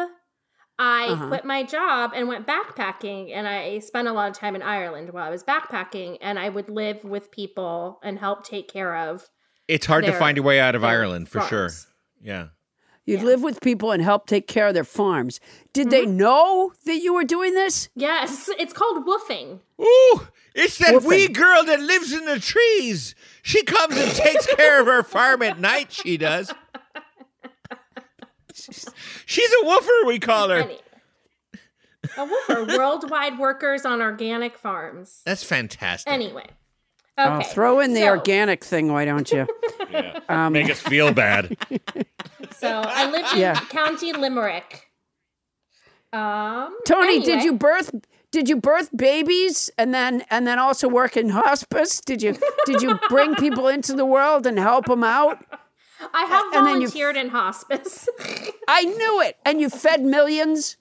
I 0.79 1.07
Uh-huh. 1.09 1.29
quit 1.29 1.45
my 1.45 1.63
job 1.63 2.13
and 2.15 2.29
went 2.29 2.47
backpacking, 2.47 3.33
and 3.33 3.49
I 3.49 3.79
spent 3.79 4.09
a 4.09 4.13
lot 4.13 4.31
of 4.31 4.37
time 4.37 4.55
in 4.55 4.63
Ireland 4.63 5.11
while 5.13 5.25
I 5.25 5.31
was 5.31 5.43
backpacking, 5.43 6.19
and 6.21 6.39
I 6.39 6.49
would 6.51 6.69
live 6.69 7.03
with 7.05 7.31
people 7.31 7.99
and 8.03 8.19
help 8.19 8.45
take 8.45 8.69
care 8.71 8.95
of. 8.95 9.31
It's 9.69 9.87
hard 9.87 10.05
to 10.05 10.13
find 10.13 10.37
your 10.37 10.45
way 10.45 10.61
out 10.61 10.75
of 10.75 10.83
their 10.83 10.91
Ireland 10.91 11.29
for 11.29 11.41
sure. 11.43 11.71
Yeah. 12.23 12.49
You'd 13.07 13.23
live 13.23 13.41
with 13.43 13.61
people 13.61 13.93
and 13.93 14.03
help 14.03 14.27
take 14.27 14.49
care 14.49 14.67
of 14.67 14.75
their 14.75 14.83
farms. 14.85 15.39
Did 15.73 15.91
they 15.91 16.03
Mm-hmm. 16.07 16.17
know 16.17 16.73
that 16.87 16.97
you 16.99 17.15
were 17.15 17.23
doing 17.25 17.55
this? 17.55 17.89
Yes, 17.95 18.51
it's 18.59 18.73
called 18.73 19.07
woofing. 19.07 19.61
Ooh, 19.81 20.27
it's 20.57 20.79
that 20.79 20.95
Woofing. 20.97 21.07
wee 21.07 21.29
girl 21.29 21.63
that 21.65 21.81
lives 21.81 22.13
in 22.13 22.25
the 22.27 22.41
trees. 22.41 23.15
She 23.43 23.63
comes 23.63 23.97
and 23.97 24.11
takes 24.11 24.47
care 24.57 24.81
of 24.81 24.87
her 24.89 25.03
farm 25.05 25.43
at 25.43 25.61
night. 25.61 25.93
She 25.93 26.17
does. 26.17 26.53
She's 29.27 29.51
a 29.63 29.67
woofer, 29.67 30.07
we 30.07 30.19
call 30.19 30.49
her. 30.51 30.57
Any- 30.57 30.81
a 32.17 32.25
woofer, 32.25 32.65
worldwide 32.79 33.39
workers 33.39 33.85
on 33.85 34.01
organic 34.01 34.57
farms. 34.57 35.23
That's 35.25 35.43
fantastic. 35.45 36.13
Anyway, 36.13 36.47
Oh, 37.19 37.39
okay. 37.39 37.49
throw 37.51 37.81
in 37.81 37.95
the 37.95 38.01
so- 38.03 38.09
organic 38.09 38.63
thing, 38.65 38.93
why 38.93 39.05
don't 39.05 39.31
you? 39.31 39.47
Um, 40.29 40.53
Make 40.55 40.69
us 40.71 40.81
feel 40.81 41.13
bad. 41.13 41.57
So 42.59 42.69
I 42.69 43.09
lived 43.11 43.33
in 43.35 43.39
Yeah. 43.41 43.61
County 43.71 44.13
Limerick. 44.13 44.89
Um, 46.13 46.77
Toni, 46.87 47.21
did 47.21 47.45
you 47.45 47.53
birth? 47.53 47.93
Did 48.33 48.49
you 48.49 48.57
birth 48.57 48.91
babies 48.97 49.71
and 49.79 49.95
then 49.95 50.25
and 50.31 50.47
then 50.47 50.59
also 50.59 50.89
work 50.89 51.17
in 51.17 51.29
hospice? 51.29 52.01
Did 52.01 52.23
you 52.23 52.37
did 52.67 52.83
you 52.83 52.99
bring 53.09 53.37
people 53.37 53.69
into 53.69 53.93
the 53.95 54.05
world 54.05 54.47
and 54.47 54.59
help 54.59 54.87
them 54.87 55.05
out? 55.05 55.39
I 56.13 56.25
have 56.25 56.45
and 56.55 56.67
then 56.67 56.81
you- 56.81 56.89
volunteered 56.89 57.17
in 57.17 57.29
hospice. 57.29 58.09
I 58.69 58.85
knew 58.85 59.21
it. 59.23 59.37
And 59.45 59.61
you 59.61 59.69
fed 59.71 60.03
millions, 60.05 60.77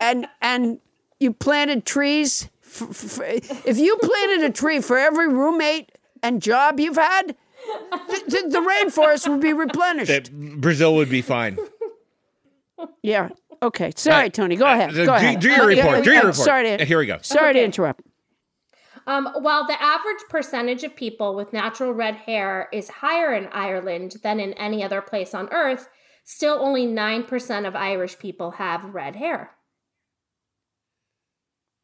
and 0.00 0.26
and 0.42 0.78
you 1.20 1.32
planted 1.32 1.84
trees. 1.84 2.48
F- 2.64 2.82
f- 2.90 3.20
f- 3.20 3.66
if 3.66 3.78
you 3.78 3.96
planted 3.96 4.44
a 4.44 4.52
tree 4.52 4.80
for 4.80 4.98
every 4.98 5.26
roommate 5.28 5.90
and 6.22 6.42
job 6.42 6.78
you've 6.78 6.96
had, 6.96 7.34
the, 7.90 8.22
the, 8.26 8.48
the 8.50 8.58
rainforest 8.60 9.26
would 9.28 9.40
be 9.40 9.52
replenished. 9.54 10.08
That 10.10 10.60
Brazil 10.60 10.94
would 10.96 11.08
be 11.08 11.22
fine. 11.22 11.58
yeah. 13.02 13.30
Okay. 13.62 13.90
Sorry, 13.96 14.26
Uh, 14.26 14.30
Toni. 14.30 14.56
Go 14.56 14.66
uh, 14.66 14.72
ahead. 14.74 14.90
do- 14.92 15.10
ahead. 15.10 15.40
do 15.40 15.48
your 15.48 15.62
Uh, 15.62 15.66
report. 15.66 16.04
Do 16.04 16.10
your 16.10 16.18
uh, 16.24 16.26
report. 16.26 16.34
Sorry 16.36 16.64
to, 16.76 16.82
Uh, 16.82 16.86
here 16.86 16.98
we 16.98 17.06
go. 17.06 17.18
Sorry 17.22 17.54
to 17.54 17.62
interrupt. 17.62 18.02
Um, 19.08 19.26
while 19.40 19.66
the 19.66 19.80
average 19.82 20.22
percentage 20.28 20.84
of 20.84 20.94
people 20.94 21.34
with 21.34 21.52
natural 21.52 21.92
red 21.92 22.14
hair 22.14 22.68
is 22.72 22.88
higher 22.88 23.32
in 23.32 23.46
Ireland 23.48 24.16
than 24.22 24.38
in 24.38 24.52
any 24.54 24.84
other 24.84 25.00
place 25.00 25.34
on 25.34 25.48
Earth, 25.50 25.88
still 26.24 26.58
only 26.60 26.86
9% 26.86 27.66
of 27.66 27.74
Irish 27.74 28.18
people 28.18 28.52
have 28.52 28.84
red 28.94 29.16
hair. 29.16 29.52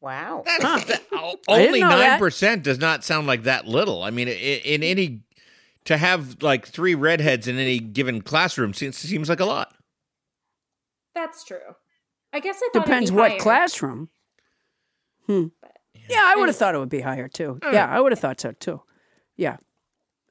Wow. 0.01 0.43
That's, 0.45 0.85
that- 0.85 1.03
o- 1.13 1.39
I 1.49 1.57
didn't 1.57 1.67
only 1.67 1.79
know 1.81 1.89
nine 1.89 1.99
that. 1.99 2.19
percent 2.19 2.63
does 2.63 2.77
not 2.79 3.03
sound 3.03 3.27
like 3.27 3.43
that 3.43 3.67
little. 3.67 4.03
I 4.03 4.11
mean, 4.11 4.27
i- 4.27 4.31
in 4.63 4.83
any 4.83 5.23
to 5.85 5.97
have 5.97 6.41
like 6.43 6.67
three 6.67 6.95
redheads 6.95 7.47
in 7.47 7.57
any 7.57 7.79
given 7.79 8.21
classroom 8.21 8.73
seems, 8.73 8.97
seems 8.97 9.29
like 9.29 9.39
a 9.39 9.45
lot. 9.45 9.73
That's 11.15 11.43
true. 11.43 11.57
I 12.33 12.39
guess 12.39 12.57
I 12.57 12.69
thought 12.73 12.81
it'd 12.81 12.85
Depends 12.85 13.11
be 13.11 13.17
what 13.17 13.31
higher. 13.31 13.39
classroom. 13.39 14.09
Hmm. 15.25 15.45
Yeah, 16.09 16.21
I 16.23 16.35
would 16.35 16.47
have 16.49 16.55
thought 16.55 16.75
it 16.75 16.79
would 16.79 16.89
be 16.89 17.01
higher 17.01 17.27
too. 17.27 17.59
Yeah, 17.63 17.87
I 17.89 17.99
would 17.99 18.11
have 18.11 18.19
thought 18.19 18.39
so 18.41 18.51
too. 18.51 18.81
Yeah. 19.35 19.57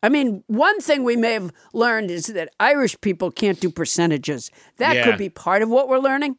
I 0.02 0.08
mean, 0.10 0.44
one 0.48 0.80
thing 0.80 1.02
we 1.02 1.16
may 1.16 1.32
have 1.32 1.50
learned 1.72 2.10
is 2.10 2.26
that 2.26 2.50
Irish 2.60 3.00
people 3.00 3.30
can't 3.30 3.58
do 3.58 3.70
percentages. 3.70 4.50
That 4.76 4.96
Yeah. 4.96 5.04
could 5.04 5.16
be 5.18 5.30
part 5.30 5.62
of 5.62 5.70
what 5.70 5.88
we're 5.88 5.98
learning, 5.98 6.36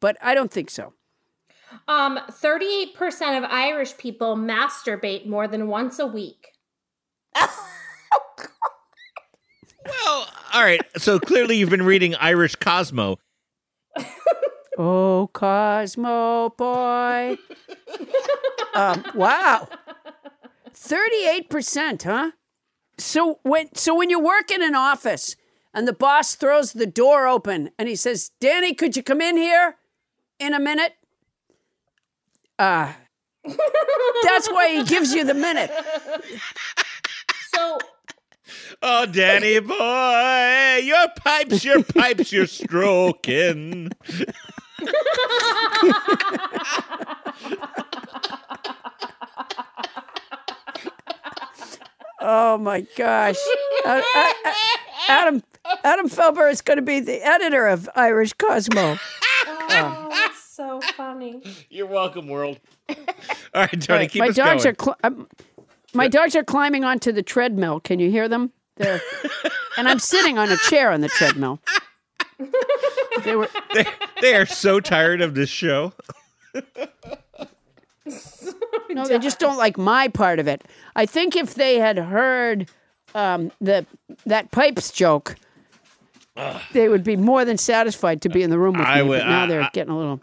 but 0.00 0.16
I 0.20 0.34
don't 0.34 0.50
think 0.50 0.68
so. 0.70 0.92
Um, 1.88 2.18
38% 2.30 3.38
of 3.38 3.44
Irish 3.50 3.96
people 3.96 4.36
masturbate 4.36 5.26
more 5.26 5.46
than 5.48 5.68
once 5.68 5.98
a 5.98 6.06
week. 6.06 6.48
Well, 9.86 10.26
all 10.54 10.62
right. 10.62 10.80
So 10.96 11.18
clearly, 11.18 11.58
you've 11.58 11.68
been 11.68 11.84
reading 11.84 12.14
Irish 12.14 12.56
Cosmo. 12.56 13.18
Oh, 14.76 15.30
Cosmo 15.32 16.50
boy. 16.50 17.38
um, 18.74 19.04
wow. 19.14 19.68
38%, 20.74 22.02
huh? 22.02 22.30
So 22.98 23.40
when 23.42 23.74
so 23.74 23.94
when 23.94 24.08
you 24.08 24.20
work 24.20 24.50
in 24.52 24.62
an 24.62 24.74
office 24.76 25.34
and 25.72 25.86
the 25.88 25.92
boss 25.92 26.36
throws 26.36 26.72
the 26.72 26.86
door 26.86 27.26
open 27.26 27.70
and 27.76 27.88
he 27.88 27.96
says, 27.96 28.30
"Danny, 28.40 28.72
could 28.72 28.96
you 28.96 29.02
come 29.02 29.20
in 29.20 29.36
here 29.36 29.76
in 30.38 30.54
a 30.54 30.60
minute?" 30.60 30.92
Uh 32.56 32.92
That's 34.22 34.48
why 34.48 34.76
he 34.76 34.84
gives 34.84 35.12
you 35.12 35.24
the 35.24 35.34
minute. 35.34 35.72
So 37.52 37.78
Oh, 38.82 39.06
Danny 39.06 39.58
boy, 39.58 40.80
your 40.84 41.08
pipes, 41.16 41.64
your 41.64 41.82
pipes, 41.82 42.32
you're 42.32 42.46
stroking. 42.62 43.90
Oh 52.20 52.56
my 52.58 52.86
gosh. 52.96 53.36
Uh, 53.84 54.00
uh, 54.16 54.32
uh, 54.46 54.52
Adam 55.08 55.42
Adam 55.82 56.08
Felber 56.08 56.50
is 56.50 56.60
going 56.62 56.76
to 56.78 56.82
be 56.82 57.00
the 57.00 57.20
editor 57.22 57.66
of 57.66 57.88
Irish 57.94 58.32
Cosmo. 58.34 58.96
Oh, 59.46 60.06
that's 60.10 60.42
so 60.42 60.80
funny. 60.96 61.42
You're 61.68 61.86
welcome, 61.86 62.28
world. 62.28 62.60
All 62.88 62.96
right, 63.54 63.70
Toni, 63.80 63.98
Right, 63.98 64.10
keep 64.10 64.20
my 64.20 64.28
us 64.28 64.36
dogs 64.36 64.64
going. 64.64 64.74
are 64.80 64.82
cl- 64.82 64.96
um, 65.04 65.28
my 65.92 66.08
dogs 66.08 66.34
are 66.36 66.44
climbing 66.44 66.84
onto 66.84 67.12
the 67.12 67.22
treadmill. 67.22 67.80
Can 67.80 67.98
you 67.98 68.10
hear 68.10 68.28
them? 68.28 68.52
They're 68.76 69.00
and 69.76 69.86
I'm 69.88 69.98
sitting 69.98 70.38
on 70.38 70.50
a 70.50 70.56
chair 70.56 70.90
on 70.92 71.00
the 71.02 71.08
treadmill. 71.08 71.60
They 73.24 73.36
were 73.36 73.48
they, 73.74 73.86
they 74.20 74.34
are 74.34 74.46
so 74.46 74.80
tired 74.80 75.20
of 75.20 75.34
this 75.34 75.48
show. 75.48 75.92
no, 78.90 79.06
they 79.06 79.18
just 79.18 79.38
don't 79.38 79.56
like 79.56 79.78
my 79.78 80.08
part 80.08 80.38
of 80.38 80.46
it. 80.48 80.64
I 80.96 81.06
think 81.06 81.36
if 81.36 81.54
they 81.54 81.78
had 81.78 81.96
heard 81.98 82.68
um, 83.14 83.50
the 83.60 83.86
that 84.26 84.50
pipes 84.50 84.90
joke, 84.92 85.36
they 86.72 86.88
would 86.88 87.04
be 87.04 87.16
more 87.16 87.44
than 87.44 87.56
satisfied 87.58 88.22
to 88.22 88.28
be 88.28 88.42
in 88.42 88.50
the 88.50 88.58
room 88.58 88.74
with 88.78 88.86
I 88.86 89.02
me. 89.02 89.08
would- 89.08 89.20
but 89.20 89.28
now 89.28 89.44
I- 89.44 89.46
they're 89.46 89.62
I- 89.62 89.70
getting 89.72 89.92
a 89.92 89.98
little. 89.98 90.20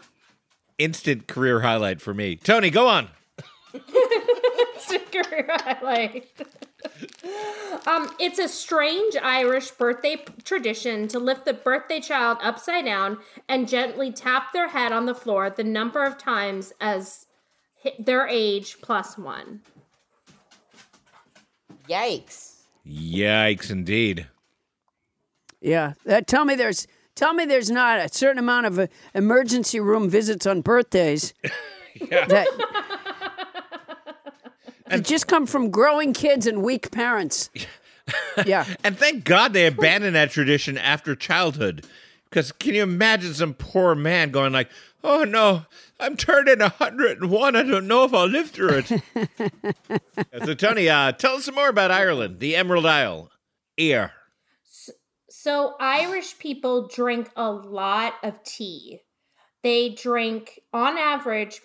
Instant 0.78 1.28
career 1.28 1.60
highlight 1.60 2.00
for 2.00 2.12
me. 2.14 2.36
Toni, 2.36 2.70
go 2.70 2.88
on. 2.88 3.08
career 5.12 5.46
highlight. 5.48 6.26
Um, 7.86 8.10
it's 8.18 8.38
a 8.38 8.48
strange 8.48 9.16
Irish 9.22 9.70
birthday 9.72 10.16
p- 10.16 10.24
tradition 10.44 11.08
to 11.08 11.18
lift 11.18 11.44
the 11.44 11.52
birthday 11.54 12.00
child 12.00 12.38
upside 12.42 12.84
down 12.84 13.18
and 13.48 13.68
gently 13.68 14.12
tap 14.12 14.52
their 14.52 14.68
head 14.68 14.92
on 14.92 15.06
the 15.06 15.14
floor 15.14 15.50
the 15.50 15.64
number 15.64 16.04
of 16.04 16.18
times 16.18 16.72
as 16.80 17.26
hi- 17.82 17.94
their 17.98 18.26
age 18.26 18.78
plus 18.82 19.16
one. 19.18 19.60
Yikes. 21.88 22.60
Yikes, 22.86 23.70
indeed. 23.70 24.28
Yeah. 25.60 25.94
Uh, 26.08 26.20
tell 26.20 26.44
me 26.44 26.54
there's 26.54 26.86
tell 27.14 27.34
me 27.34 27.44
there's 27.44 27.70
not 27.70 27.98
a 27.98 28.08
certain 28.08 28.38
amount 28.38 28.66
of 28.66 28.78
uh, 28.78 28.86
emergency 29.14 29.78
room 29.80 30.08
visits 30.08 30.46
on 30.46 30.60
birthdays 30.60 31.34
that 32.10 32.46
that 34.92 35.04
just 35.04 35.26
come 35.26 35.46
from 35.46 35.70
growing 35.70 36.12
kids 36.12 36.46
and 36.46 36.62
weak 36.62 36.90
parents. 36.90 37.50
Yeah. 38.44 38.66
And 38.82 38.98
thank 38.98 39.24
God 39.24 39.52
they 39.52 39.66
abandoned 39.66 40.16
that 40.16 40.32
tradition 40.32 40.76
after 40.76 41.14
childhood. 41.14 41.86
Because 42.24 42.50
can 42.50 42.74
you 42.74 42.82
imagine 42.82 43.32
some 43.32 43.54
poor 43.54 43.94
man 43.94 44.30
going 44.30 44.52
like, 44.52 44.70
"Oh 45.04 45.22
no, 45.22 45.66
I'm 46.00 46.16
turning 46.16 46.58
101. 46.58 47.56
I 47.56 47.62
don't 47.62 47.86
know 47.86 48.04
if 48.04 48.12
I'll 48.12 48.26
live 48.26 48.50
through 48.50 48.82
it." 48.84 49.74
so 50.44 50.54
Toni, 50.54 50.88
uh, 50.88 51.12
tell 51.12 51.36
us 51.36 51.44
some 51.44 51.54
more 51.54 51.68
about 51.68 51.92
Ireland, 51.92 52.40
the 52.40 52.56
Emerald 52.56 52.86
Isle. 52.86 53.30
Ear. 53.76 54.12
So, 55.30 55.74
Irish 55.80 56.38
people 56.38 56.88
drink 56.88 57.30
a 57.36 57.50
lot 57.50 58.14
of 58.22 58.42
tea. 58.44 59.00
They 59.62 59.90
drink, 59.90 60.60
on 60.72 60.98
average, 60.98 61.60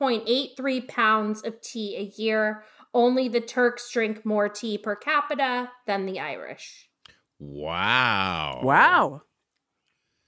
4.83 0.00 0.88
pounds 0.88 1.42
of 1.42 1.60
tea 1.60 1.96
a 1.96 2.20
year. 2.20 2.64
Only 2.92 3.28
the 3.28 3.40
Turks 3.40 3.90
drink 3.92 4.24
more 4.24 4.48
tea 4.48 4.78
per 4.78 4.96
capita 4.96 5.70
than 5.86 6.06
the 6.06 6.18
Irish. 6.18 6.88
Wow. 7.38 8.60
Wow. 8.62 9.22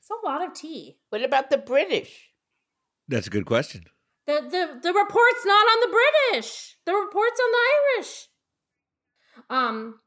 It's 0.00 0.10
a 0.10 0.26
lot 0.26 0.44
of 0.46 0.54
tea. 0.54 0.98
What 1.10 1.22
about 1.24 1.50
the 1.50 1.58
British? 1.58 2.30
That's 3.08 3.26
a 3.26 3.30
good 3.30 3.46
question. 3.46 3.84
The, 4.26 4.34
the, 4.34 4.80
the 4.80 4.92
report's 4.92 5.44
not 5.44 5.66
on 5.66 5.80
the 5.80 5.98
British. 6.30 6.76
The 6.86 6.94
report's 6.94 7.40
on 7.40 7.50
the 7.50 7.98
Irish. 7.98 8.28
Um, 9.50 10.00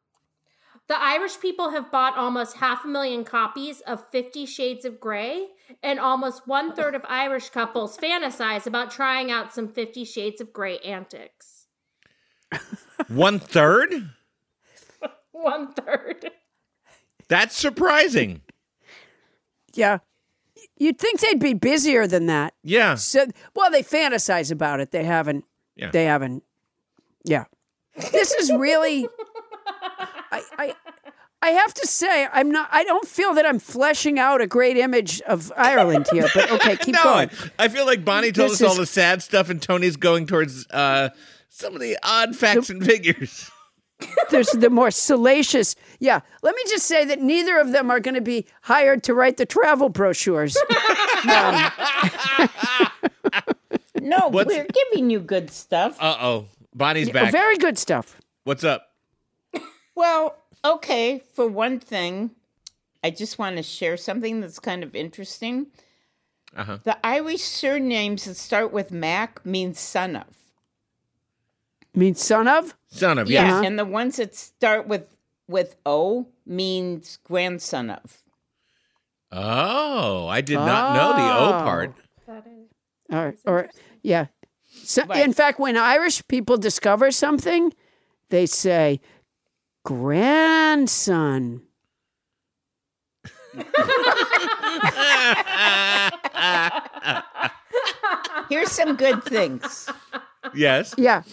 the 0.88 1.02
Irish 1.02 1.40
people 1.40 1.72
have 1.72 1.92
bought 1.92 2.18
almost 2.18 2.58
half 2.58 2.86
a 2.86 2.88
million 2.88 3.24
copies 3.24 3.82
of 3.82 4.10
Fifty 4.12 4.46
Shades 4.46 4.86
of 4.86 5.00
Grey, 5.00 5.48
and 5.82 6.00
almost 6.00 6.48
one 6.48 6.76
third 6.76 6.96
of 6.96 7.04
Irish 7.08 7.50
couples 7.50 7.98
fantasize 7.98 8.68
about 8.68 8.92
trying 8.92 9.32
out 9.32 9.54
some 9.54 9.68
Fifty 9.68 10.06
Shades 10.06 10.42
of 10.42 10.54
Grey 10.54 10.78
antics. 10.80 11.66
One 13.08 13.40
third? 13.40 14.10
One 15.32 15.74
third. 15.74 16.32
That's 17.28 17.56
surprising. 17.56 18.42
Yeah. 19.74 20.00
You'd 20.78 20.98
think 21.00 21.20
they'd 21.20 21.40
be 21.40 21.54
busier 21.54 22.08
than 22.08 22.28
that. 22.28 22.54
Yeah. 22.64 22.96
So, 22.96 23.26
well, 23.56 23.70
they 23.72 23.84
fantasize 23.84 24.52
about 24.52 24.80
it. 24.80 24.92
They 24.92 25.04
haven't. 25.04 25.46
Yeah. 25.76 25.92
They 25.92 26.06
haven't. 26.06 26.44
Yeah. 27.26 27.46
This 28.12 28.32
is 28.34 28.52
really. 28.52 29.08
I, 30.58 30.66
I, 30.68 30.76
I 31.42 31.50
have 31.50 31.74
to 31.76 31.88
say, 31.88 32.28
I'm 32.32 32.50
not. 32.52 32.70
I 32.72 32.84
don't 32.84 33.08
feel 33.08 33.34
that 33.36 33.46
I'm 33.46 33.60
fleshing 33.60 34.18
out 34.20 34.42
a 34.42 34.48
great 34.48 34.78
image 34.78 35.22
of 35.22 35.52
Ireland 35.56 36.08
here. 36.12 36.28
But 36.34 36.52
okay, 36.54 36.76
keep 36.82 36.96
no, 36.96 37.04
going. 37.04 37.30
I, 37.60 37.66
I 37.66 37.68
feel 37.68 37.86
like 37.86 38.04
Bonnie 38.04 38.32
told 38.32 38.52
This 38.52 38.62
us 38.62 38.68
all 38.70 38.76
the 38.76 38.86
sad 38.86 39.22
stuff, 39.22 39.50
and 39.50 39.62
Toni's 39.62 39.96
going 39.98 40.26
towards 40.28 40.68
uh, 40.72 41.10
some 41.50 41.76
of 41.76 41.82
the 41.82 41.98
odd 42.04 42.36
facts 42.36 42.70
and 42.70 42.84
figures. 42.86 43.50
There's 44.30 44.50
the 44.50 44.70
more 44.70 44.92
salacious. 44.92 45.76
Yeah. 46.00 46.20
Let 46.42 46.54
me 46.56 46.62
just 46.68 46.86
say 46.86 47.06
that 47.06 47.22
neither 47.22 47.58
of 47.60 47.72
them 47.72 47.90
are 47.90 48.02
going 48.02 48.16
to 48.16 48.22
be 48.22 48.46
hired 48.62 49.04
to 49.04 49.14
write 49.14 49.38
the 49.38 49.46
travel 49.46 49.88
brochures. 49.90 50.58
Um, 51.30 51.72
No, 54.02 54.28
What's- 54.30 54.54
we're 54.54 54.68
giving 54.92 55.10
you 55.10 55.20
good 55.20 55.50
stuff. 55.50 55.98
Uh 56.00 56.18
oh, 56.20 56.46
Bonnie's 56.76 57.10
back. 57.10 57.32
very 57.32 57.58
good 57.58 57.78
stuff. 57.78 58.18
What's 58.44 58.64
up? 58.64 58.88
Well, 59.96 60.36
okay, 60.64 61.24
for 61.34 61.48
one 61.48 61.80
thing, 61.80 62.32
I 63.04 63.10
just 63.12 63.40
want 63.40 63.58
to 63.58 63.64
share 63.64 63.98
something 63.98 64.42
that's 64.42 64.60
kind 64.60 64.84
of 64.84 64.96
interesting. 64.96 65.68
Uh 66.56 66.64
huh. 66.64 66.78
The 66.84 66.98
Irish 67.06 67.42
surnames 67.42 68.26
that 68.26 68.36
start 68.36 68.72
with 68.72 68.92
Mac 68.92 69.46
means 69.46 69.80
son 69.80 70.16
of. 70.16 70.26
Means 71.94 72.22
son 72.22 72.48
of? 72.48 72.76
Son 72.88 73.18
of, 73.18 73.30
Yeah, 73.30 73.48
yes. 73.62 73.66
and 73.66 73.80
the 73.80 73.86
ones 73.86 74.18
that 74.18 74.36
start 74.36 74.88
with 74.88 75.08
with 75.48 75.76
O 75.86 76.28
means 76.46 77.18
grandson 77.24 77.90
of. 77.90 78.24
Oh, 79.32 80.28
I 80.28 80.42
did 80.42 80.56
not 80.56 80.94
know 80.94 81.14
the 81.16 81.32
O 81.34 81.48
Oh. 81.50 81.64
part. 81.64 81.94
Or, 83.12 83.36
or 83.46 83.70
yeah. 84.02 84.26
So, 84.84 85.06
Right. 85.06 85.24
In 85.24 85.34
fact, 85.34 85.60
when 85.60 85.78
Irish 85.78 86.26
people 86.28 86.58
discover 86.58 87.12
something, 87.12 87.72
they 88.30 88.46
say, 88.48 89.00
grandson. 89.86 91.62
Here's 98.50 98.72
some 98.72 98.96
good 98.96 99.24
things. 99.24 99.90
yes. 100.54 100.94
Yeah. 100.98 101.24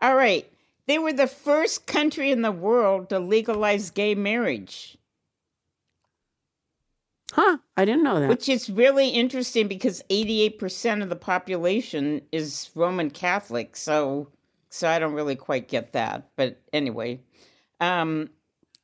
All 0.00 0.16
right. 0.16 0.50
They 0.86 0.98
were 0.98 1.12
the 1.12 1.26
first 1.26 1.86
country 1.86 2.30
in 2.30 2.42
the 2.42 2.52
world 2.52 3.08
to 3.10 3.18
legalize 3.18 3.90
gay 3.90 4.14
marriage, 4.14 4.96
Huh. 7.32 7.58
I 7.76 7.84
didn't 7.84 8.04
know 8.04 8.20
that. 8.20 8.28
which 8.28 8.48
is 8.48 8.70
really 8.70 9.08
interesting 9.08 9.66
because 9.66 10.04
88% 10.08 11.02
of 11.02 11.08
the 11.08 11.16
population 11.16 12.22
is 12.30 12.70
Roman 12.76 13.10
Catholic. 13.10 13.76
So 13.76 14.28
so 14.70 14.88
I 14.88 14.98
don't 15.00 15.14
really 15.14 15.34
quite 15.36 15.66
get 15.68 15.92
that. 15.94 16.28
But 16.36 16.60
anyway, 16.72 17.20
um 17.80 18.30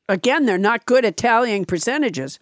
Again, 0.09 0.45
they're 0.45 0.59
not 0.59 0.87
good 0.87 1.05
at 1.05 1.17
tallying 1.17 1.65
percentages. 1.65 2.41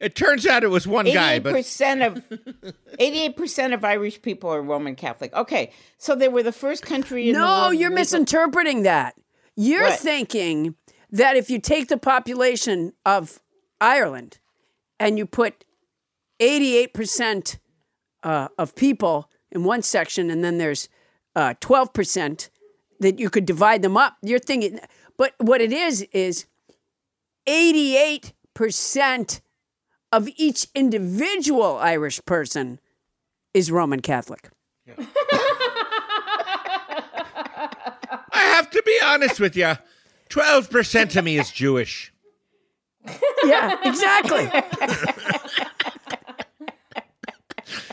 It 0.00 0.16
turns 0.16 0.46
out 0.46 0.64
it 0.64 0.70
was 0.70 0.84
one 0.86 1.04
guy, 1.04 1.34
Eighty-eight 1.34 1.42
but 1.44 1.52
percent 1.52 2.02
of 2.02 2.24
eighty-eight 2.98 3.36
percent 3.36 3.72
of 3.74 3.84
Irish 3.84 4.20
people 4.20 4.50
are 4.50 4.60
Roman 4.62 4.96
Catholic. 4.96 5.32
Okay, 5.34 5.70
so 5.98 6.14
they 6.16 6.26
were 6.26 6.42
the 6.42 6.50
first 6.52 6.82
country 6.82 7.28
in 7.28 7.34
the 7.34 7.38
No, 7.38 7.70
you're 7.70 7.90
legal- 7.90 7.94
misinterpreting 8.00 8.82
that. 8.82 9.14
You're 9.56 9.82
What? 9.84 9.98
thinking 10.00 10.74
that 11.12 11.36
if 11.36 11.50
you 11.50 11.60
take 11.60 11.86
the 11.88 11.98
population 11.98 12.94
of 13.06 13.40
Ireland 13.80 14.38
and 14.98 15.18
you 15.18 15.26
put 15.26 15.64
88% 16.40 17.58
uh, 18.22 18.48
of 18.58 18.74
people 18.74 19.30
in 19.50 19.64
one 19.64 19.82
section 19.82 20.30
and 20.30 20.42
then 20.42 20.58
there's 20.58 20.88
uh, 21.36 21.54
12% 21.60 22.48
that 23.00 23.18
you 23.18 23.30
could 23.30 23.46
divide 23.46 23.82
them 23.82 23.96
up. 23.96 24.16
You're 24.22 24.38
thinking, 24.38 24.80
but 25.20 25.34
what 25.36 25.60
it 25.60 25.70
is, 25.70 26.00
is 26.12 26.46
88% 27.46 29.40
of 30.10 30.28
each 30.36 30.66
individual 30.74 31.76
Irish 31.76 32.24
person 32.24 32.80
is 33.52 33.70
Roman 33.70 34.00
Catholic. 34.00 34.48
I 34.98 35.04
have 38.32 38.70
to 38.70 38.82
be 38.86 38.98
honest 39.04 39.38
with 39.40 39.54
you. 39.56 39.74
Twelve 40.30 40.70
percent 40.70 41.14
of 41.16 41.24
me 41.26 41.38
is 41.38 41.50
Jewish. 41.50 42.14
Yeah, 43.44 43.76
exactly. 43.84 44.50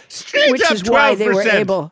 Straight 0.08 0.52
which 0.52 0.72
is 0.72 0.90
why 0.90 1.16
they 1.16 1.28
were 1.28 1.42
able. 1.42 1.92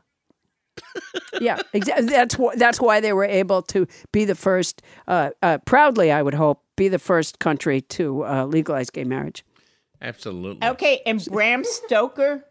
Yeah, 1.41 1.61
exactly. 1.73 2.07
That's 2.07 2.35
wh- 2.35 2.55
that's 2.55 2.79
why 2.79 2.99
they 3.01 3.11
were 3.13 3.25
able 3.25 3.61
to 3.63 3.87
be 4.11 4.25
the 4.25 4.35
first, 4.35 4.81
uh, 5.07 5.31
uh, 5.41 5.57
proudly, 5.65 6.11
I 6.11 6.21
would 6.21 6.33
hope, 6.33 6.61
be 6.77 6.87
the 6.87 6.99
first 6.99 7.39
country 7.39 7.81
to 7.81 8.23
uh, 8.25 8.45
legalize 8.45 8.89
gay 8.89 9.03
marriage. 9.03 9.43
Absolutely. 10.01 10.67
Okay, 10.67 11.01
and 11.05 11.23
Bram 11.25 11.63
Stoker, 11.63 12.43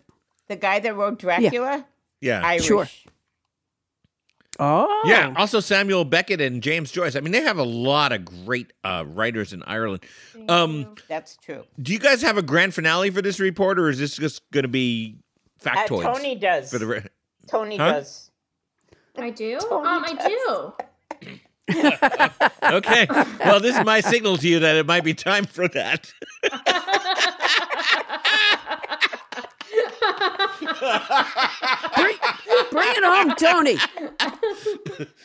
the 0.49 0.57
guy 0.57 0.81
that 0.81 0.95
wrote 0.97 1.19
Dracula, 1.19 1.87
Yeah. 2.21 2.41
Irish. 2.45 2.65
Sure. 2.67 2.87
Oh, 4.61 5.03
Yeah. 5.07 5.35
Also, 5.37 5.59
Samuel 5.61 6.05
Beckett 6.05 6.41
and 6.41 6.63
James 6.63 6.93
Joyce. 6.93 7.17
I 7.17 7.21
mean, 7.21 7.33
they 7.33 7.43
have 7.43 7.59
a 7.59 7.65
lot 7.65 8.13
of 8.13 8.25
great 8.25 8.73
uh, 8.85 9.05
writers 9.07 9.53
in 9.53 9.63
Ireland. 9.65 10.05
Um, 10.49 10.95
That's 11.09 11.37
true. 11.39 11.65
do 11.83 11.93
you 11.93 11.99
guys 11.99 12.23
have 12.23 12.39
a 12.39 12.43
grand 12.43 12.73
finale 12.73 13.11
for 13.11 13.21
this 13.21 13.41
report, 13.41 13.79
or 13.81 13.89
is 13.89 13.99
this 13.99 14.17
just 14.17 14.49
going 14.53 14.63
to 14.63 14.69
be 14.69 15.17
Uh, 15.65 15.71
factoids? 15.71 16.03
Toni 16.03 16.35
does. 16.37 16.71
For 16.71 16.79
the 16.79 16.87
re- 16.87 17.07
Toni 17.49 17.77
Huh? 17.77 17.93
does. 17.95 18.31
I 19.17 19.31
do? 19.31 19.59
um, 19.71 20.05
I 20.07 20.29
do. 20.29 20.73
okay. 22.77 23.07
Well, 23.45 23.61
this 23.61 23.77
is 23.77 23.85
my 23.85 24.01
signal 24.01 24.37
to 24.39 24.49
you 24.49 24.59
that 24.61 24.77
it 24.77 24.87
might 24.87 25.05
be 25.05 25.15
time 25.15 25.47
for 25.47 25.67
that. 25.69 26.13
bring, 31.97 32.17
bring 32.71 32.89
it 32.91 33.05
home, 33.05 33.35
Toni. 33.37 33.79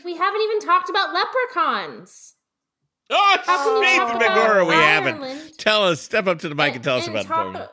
We 0.05 0.15
haven't 0.15 0.41
even 0.41 0.59
talked 0.61 0.89
about 0.89 1.13
leprechauns. 1.13 2.35
Oh, 3.09 3.37
How 3.43 3.63
can 3.63 3.75
you 3.75 3.81
Nathan 3.81 4.07
talk 4.07 4.15
about 4.21 4.37
Megora, 4.37 4.67
we 4.67 4.73
haven't. 4.75 5.57
Tell 5.57 5.83
us, 5.83 5.99
step 5.99 6.27
up 6.27 6.39
to 6.39 6.49
the 6.49 6.55
mic 6.55 6.75
and, 6.75 6.83
tell 6.83 6.97
us 6.97 7.07
and 7.07 7.15
about 7.15 7.23
the 7.23 7.27
talk- 7.29 7.43
program. 7.43 7.67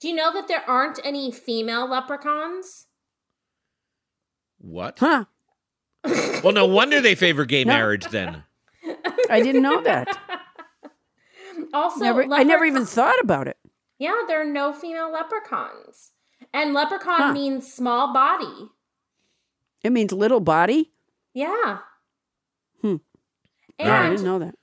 Do 0.00 0.08
you 0.08 0.14
know 0.14 0.32
that 0.32 0.48
there 0.48 0.62
aren't 0.68 0.98
any 1.04 1.30
female 1.30 1.88
leprechauns? 1.88 2.86
What? 4.60 4.98
Huh? 4.98 5.24
Well, 6.42 6.52
no 6.52 6.66
wonder 6.66 7.00
they 7.00 7.14
favor 7.14 7.44
gay 7.44 7.64
No. 7.64 7.72
marriage 7.74 8.06
then. 8.06 8.44
I 9.28 9.40
didn't 9.40 9.62
know 9.62 9.82
that. 9.82 10.08
Also, 11.72 12.00
never, 12.00 12.24
I 12.32 12.42
never 12.42 12.64
even 12.64 12.84
thought 12.84 13.20
about 13.20 13.46
it. 13.46 13.56
Yeah, 13.98 14.22
there 14.26 14.40
are 14.40 14.44
no 14.50 14.72
female 14.72 15.12
leprechauns. 15.12 16.10
And 16.52 16.72
leprechaun 16.74 17.20
Huh. 17.20 17.32
means 17.32 17.72
small 17.72 18.12
body. 18.12 18.70
It 19.84 19.92
means 19.92 20.10
little 20.10 20.40
body. 20.40 20.90
Yeah. 21.32 21.78
Hmm. 22.80 22.96
I 23.78 24.08
didn't 24.08 24.24
know 24.24 24.38
that. 24.40 24.56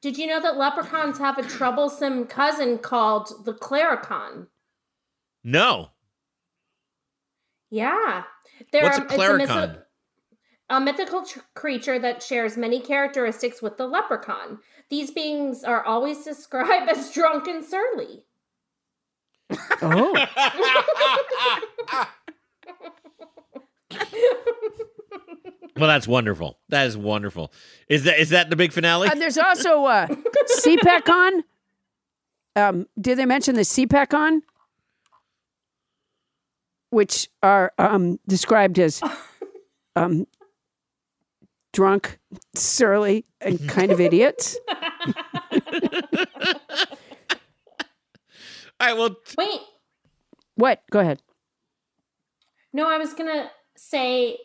did 0.00 0.16
you 0.16 0.26
know 0.26 0.40
that 0.40 0.56
leprechauns 0.56 1.18
have 1.18 1.36
a 1.38 1.42
troublesome 1.42 2.26
cousin 2.26 2.78
called 2.78 3.44
the 3.44 3.52
clurichaun? 3.52 4.46
No. 5.42 5.90
Yeah. 7.68 8.22
They're, 8.72 8.90
a 8.90 9.02
it's 9.02 9.12
clurichaun? 9.12 9.82
a 10.70 10.80
mythical 10.80 11.24
tr- 11.24 11.40
creature 11.54 11.98
that 11.98 12.22
shares 12.22 12.56
many 12.56 12.80
characteristics 12.80 13.60
with 13.62 13.76
the 13.76 13.86
leprechaun. 13.86 14.58
These 14.90 15.10
beings 15.10 15.64
are 15.64 15.84
always 15.84 16.24
described 16.24 16.90
as 16.94 17.12
drunk 17.12 17.46
and 17.48 17.64
surly. 17.64 18.24
Oh, 19.82 20.16
Well, 25.76 25.88
that's 25.88 26.06
wonderful. 26.06 26.58
That 26.68 26.86
is 26.86 26.96
wonderful. 26.96 27.52
Is 27.88 28.04
that 28.04 28.20
is 28.20 28.30
that 28.30 28.48
the 28.48 28.54
big 28.56 28.72
finale? 28.72 29.08
and 29.10 29.20
there's 29.20 29.36
also 29.38 29.84
uh, 29.84 30.06
CPAC 30.60 31.42
Um, 32.54 32.86
did 33.00 33.18
they 33.18 33.26
mention 33.26 33.56
the 33.56 33.62
CPAC 33.62 34.42
which 36.94 37.28
are 37.42 37.72
um, 37.78 38.18
described 38.26 38.78
as 38.78 39.02
um, 39.96 40.26
drunk, 41.72 42.18
surly, 42.54 43.26
and 43.40 43.68
kind 43.68 43.92
of 43.92 44.00
idiots? 44.00 44.56
All 48.80 48.88
right. 48.88 48.96
Well, 48.96 49.16
Wait, 49.38 49.60
What? 50.56 50.82
Go 50.90 51.00
ahead. 51.00 51.20
no, 52.72 52.88
I 52.88 52.98
was 52.98 53.12
gonna 53.14 53.50
say 53.76 54.38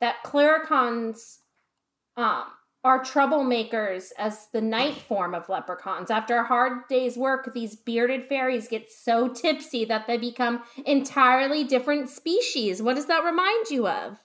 that 0.00 0.16
clurichauns 0.24 1.38
um, 2.16 2.44
are 2.84 3.00
troublemakers 3.02 4.10
as 4.18 4.48
the 4.52 4.60
night 4.60 4.94
form 4.96 5.34
of 5.34 5.48
leprechauns. 5.48 6.10
After 6.10 6.36
a 6.36 6.44
hard 6.44 6.86
day's 6.88 7.16
work, 7.16 7.52
these 7.54 7.74
bearded 7.76 8.28
fairies 8.28 8.68
get 8.68 8.92
so 8.92 9.28
tipsy 9.28 9.84
that 9.86 10.06
they 10.06 10.18
become 10.18 10.62
entirely 10.84 11.64
different 11.64 12.10
species. 12.10 12.82
What 12.82 12.94
does 12.96 13.06
that 13.06 13.24
remind 13.24 13.70
you 13.70 13.88
of? 13.88 14.18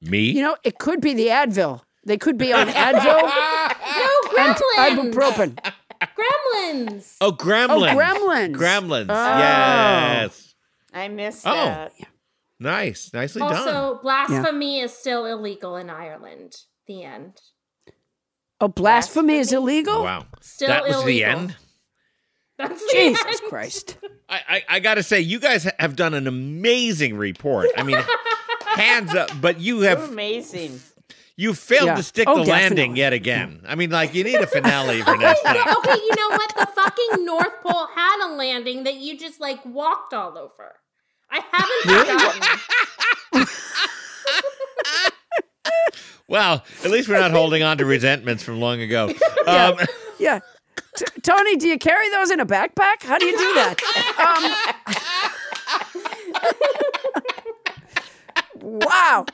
me. 0.00 0.30
You 0.30 0.42
know, 0.42 0.56
it 0.64 0.78
could 0.78 1.00
be 1.00 1.14
the 1.14 1.28
Advil. 1.28 1.80
They 2.04 2.18
could 2.18 2.36
be 2.36 2.52
on 2.52 2.66
Advil 2.66 3.22
No, 3.22 4.38
and 4.38 4.56
gremlins! 4.56 5.12
ibuprofen. 5.12 5.72
Gremlins! 6.18 7.16
oh, 7.20 7.32
Gremlins. 7.32 7.92
Oh, 7.92 7.96
Gremlins. 7.96 8.54
Gremlins. 8.56 9.06
Oh. 9.08 9.38
Yes. 9.38 10.54
I 10.92 11.06
missed 11.08 11.46
Oh. 11.46 11.52
that. 11.54 11.92
Nice. 12.58 13.12
Nicely 13.12 13.40
done. 13.40 13.54
Also, 13.56 14.00
blasphemy 14.02 14.80
is 14.80 14.92
still 14.92 15.26
illegal 15.26 15.76
in 15.76 15.88
Ireland. 15.90 16.56
The 16.86 17.04
end. 17.04 17.40
Oh, 18.60 18.68
blasphemy 18.68 19.36
is 19.38 19.52
illegal? 19.52 20.02
Wow. 20.04 20.26
Still 20.40 20.68
that 20.68 20.86
was 20.86 21.04
the 21.04 21.24
end. 21.24 21.56
That's 22.58 22.92
Jesus 22.92 23.24
end. 23.26 23.40
Christ. 23.48 23.98
I, 24.28 24.40
I, 24.48 24.62
I 24.76 24.80
got 24.80 24.94
to 24.94 25.02
say, 25.02 25.20
you 25.20 25.40
guys 25.40 25.68
have 25.78 25.96
done 25.96 26.14
an 26.14 26.26
amazing 26.26 27.16
report. 27.16 27.68
I 27.76 27.82
mean, 27.82 27.98
hands 28.66 29.14
up, 29.14 29.30
but 29.40 29.58
you 29.60 29.80
You're 29.80 29.88
have 29.88 30.08
amazing. 30.10 30.80
you 31.36 31.54
failed 31.54 31.86
Yeah. 31.86 31.96
to 31.96 32.02
stick 32.04 32.28
Oh, 32.28 32.44
the 32.44 32.50
landing 32.50 32.94
yet 32.96 33.12
again. 33.12 33.62
I 33.66 33.74
mean, 33.74 33.90
like 33.90 34.14
you 34.14 34.22
need 34.22 34.40
a 34.40 34.46
finale 34.46 35.02
for 35.02 35.16
next 35.18 35.42
time. 35.42 35.56
okay, 35.56 35.94
you 35.96 36.10
know 36.16 36.28
what? 36.36 36.54
The 36.56 36.66
fucking 36.66 37.24
North 37.24 37.60
Pole 37.62 37.88
had 37.94 38.28
a 38.28 38.34
landing 38.34 38.84
that 38.84 38.96
you 38.96 39.18
just 39.18 39.40
like 39.40 39.64
walked 39.66 40.14
all 40.14 40.38
over. 40.38 40.76
I 41.30 41.40
haven't 41.50 42.06
forgotten. 42.06 43.48
Well, 46.32 46.64
at 46.82 46.90
least 46.90 47.10
we're 47.10 47.20
not 47.20 47.30
holding 47.40 47.62
on 47.62 47.76
to 47.76 47.84
resentments 47.84 48.42
from 48.42 48.58
long 48.58 48.80
ago. 48.80 49.12
Um, 49.46 49.76
Yeah. 50.18 50.40
T- 50.96 51.04
Toni, 51.22 51.56
do 51.56 51.68
you 51.68 51.76
carry 51.78 52.08
those 52.10 52.30
in 52.30 52.40
a 52.40 52.46
backpack? 52.46 53.02
How 53.02 53.18
do 53.18 53.26
you 53.26 53.36
do 53.36 53.54
that? 53.54 54.82
Um, 58.62 58.72
wow. 58.80 59.26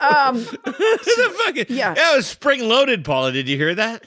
Um, 0.00 0.36
the 0.38 1.34
fucking, 1.44 1.66
Yeah. 1.68 1.94
that 1.94 2.14
was 2.14 2.26
spring 2.28 2.60
loaded, 2.68 3.04
Paula. 3.04 3.32
Did 3.32 3.48
you 3.48 3.56
hear 3.56 3.74
that? 3.74 4.04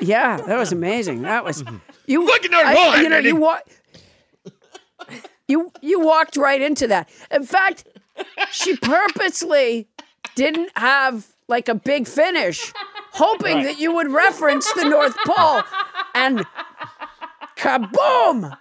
yeah, 0.00 0.36
that 0.38 0.56
was 0.58 0.72
amazing. 0.72 1.22
That 1.22 1.44
was 1.44 1.62
you. 2.06 2.24
Look 2.24 2.44
at 2.44 2.52
I- 2.52 3.00
you 3.02 3.08
know, 3.08 3.18
you 3.18 3.58
You 5.48 5.72
you 5.80 6.00
walked 6.00 6.36
right 6.36 6.60
into 6.60 6.86
that. 6.88 7.08
In 7.30 7.44
fact, 7.44 7.84
she 8.52 8.76
purposely 8.76 9.88
didn't 10.38 10.70
have 10.76 11.26
like 11.48 11.68
a 11.68 11.74
big 11.74 12.06
finish, 12.06 12.72
hoping 13.12 13.62
that 13.64 13.78
you 13.78 13.92
would 13.94 14.10
reference 14.10 14.72
the 14.74 14.84
North 14.84 15.16
Pole, 15.26 15.62
and 16.14 16.46
kaboom! 17.56 18.56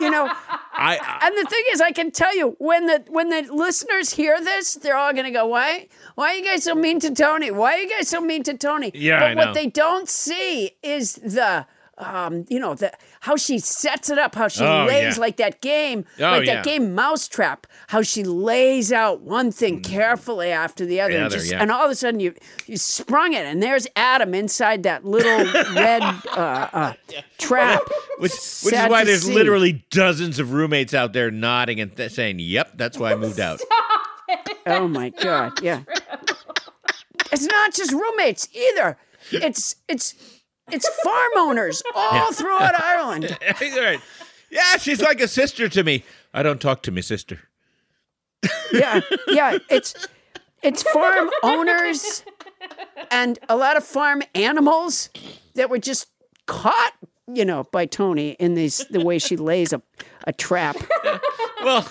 You 0.00 0.10
know, 0.10 0.26
I, 0.26 0.98
I 1.00 1.26
And 1.26 1.36
the 1.36 1.48
thing 1.50 1.64
is, 1.72 1.80
I 1.80 1.92
can 1.92 2.10
tell 2.10 2.34
you 2.34 2.56
when 2.58 2.86
the 2.86 3.04
when 3.08 3.28
the 3.28 3.42
listeners 3.52 4.10
hear 4.14 4.40
this, 4.40 4.74
they're 4.76 4.96
all 4.96 5.12
going 5.12 5.26
to 5.26 5.30
go, 5.30 5.46
"Why? 5.46 5.88
Why 6.14 6.28
are 6.28 6.34
you 6.34 6.44
guys 6.44 6.64
so 6.64 6.74
mean 6.74 6.98
to 7.00 7.14
Toni? 7.14 7.50
Why 7.50 7.74
are 7.74 7.78
you 7.78 7.90
guys 7.90 8.08
so 8.08 8.20
mean 8.20 8.42
to 8.44 8.56
Toni?" 8.56 8.90
Yeah, 8.94 9.20
but 9.20 9.24
I 9.30 9.34
know. 9.34 9.44
what 9.44 9.54
they 9.54 9.66
don't 9.66 10.08
see 10.08 10.72
is 10.82 11.14
the. 11.16 11.66
Um, 12.02 12.44
you 12.48 12.58
know 12.58 12.74
the 12.74 12.92
how 13.20 13.36
she 13.36 13.58
sets 13.58 14.10
it 14.10 14.18
up, 14.18 14.34
how 14.34 14.48
she 14.48 14.64
Oh, 14.64 14.84
lays 14.86 15.16
yeah. 15.16 15.20
like 15.20 15.36
that 15.36 15.60
game, 15.60 16.04
Oh, 16.18 16.22
like 16.22 16.46
yeah. 16.46 16.56
that 16.56 16.64
game 16.64 16.94
Mousetrap. 16.94 17.66
How 17.88 18.02
she 18.02 18.24
lays 18.24 18.92
out 18.92 19.20
one 19.20 19.50
thing 19.52 19.80
carefully 19.82 20.50
after 20.50 20.84
the 20.86 21.00
other, 21.00 21.12
The 21.14 21.20
and, 21.22 21.30
just, 21.30 21.50
yeah. 21.50 21.60
and 21.62 21.70
all 21.70 21.84
of 21.84 21.90
a 21.90 21.94
sudden 21.94 22.20
you 22.20 22.34
you 22.66 22.76
sprung 22.76 23.32
it, 23.34 23.44
and 23.46 23.62
there's 23.62 23.86
Adam 23.96 24.34
inside 24.34 24.82
that 24.82 25.04
little 25.04 25.38
red 25.74 26.02
uh, 26.02 26.68
uh, 26.72 26.92
trap. 27.38 27.82
which, 28.18 28.32
which 28.62 28.74
is 28.74 28.88
why 28.88 29.04
there's 29.04 29.22
see. 29.22 29.34
literally 29.34 29.84
dozens 29.90 30.38
of 30.38 30.52
roommates 30.52 30.94
out 30.94 31.12
there 31.12 31.30
nodding 31.30 31.80
and 31.80 31.96
th- 31.96 32.10
saying, 32.12 32.38
"Yep, 32.40 32.72
that's 32.76 32.98
why 32.98 33.12
I 33.12 33.16
moved 33.16 33.38
out." 33.40 33.60
Oh 34.64 34.86
my 34.88 35.10
god, 35.10 35.60
yeah. 35.62 35.82
It's 37.32 37.44
not 37.46 37.72
just 37.74 37.92
roommates 37.92 38.48
either. 38.54 38.96
It's 39.30 39.76
it's 39.88 40.14
it's 40.72 40.88
farm 41.02 41.30
owners 41.36 41.82
all 41.94 42.32
throughout 42.32 42.80
Ireland. 42.80 43.36
Right. 43.60 44.00
Yeah, 44.50 44.76
she's 44.76 45.00
like 45.00 45.20
a 45.20 45.28
sister 45.28 45.68
to 45.70 45.82
me. 45.82 46.04
I 46.34 46.42
don't 46.42 46.60
talk 46.60 46.82
to 46.82 46.90
me 46.90 47.00
sister. 47.00 47.40
Yeah, 48.72 49.00
yeah. 49.28 49.58
It's 49.70 49.94
it's 50.62 50.82
farm 50.82 51.30
owners 51.42 52.22
and 53.10 53.38
a 53.48 53.56
lot 53.56 53.76
of 53.76 53.84
farm 53.84 54.22
animals 54.34 55.10
that 55.54 55.70
were 55.70 55.78
just 55.78 56.08
caught, 56.46 56.92
you 57.32 57.44
know, 57.44 57.64
by 57.72 57.86
Toni 57.86 58.30
in 58.32 58.54
these 58.54 58.84
the 58.90 59.04
way 59.04 59.18
she 59.18 59.36
lays 59.36 59.72
a, 59.72 59.80
a 60.26 60.32
trap. 60.32 60.76
Well, 61.62 61.88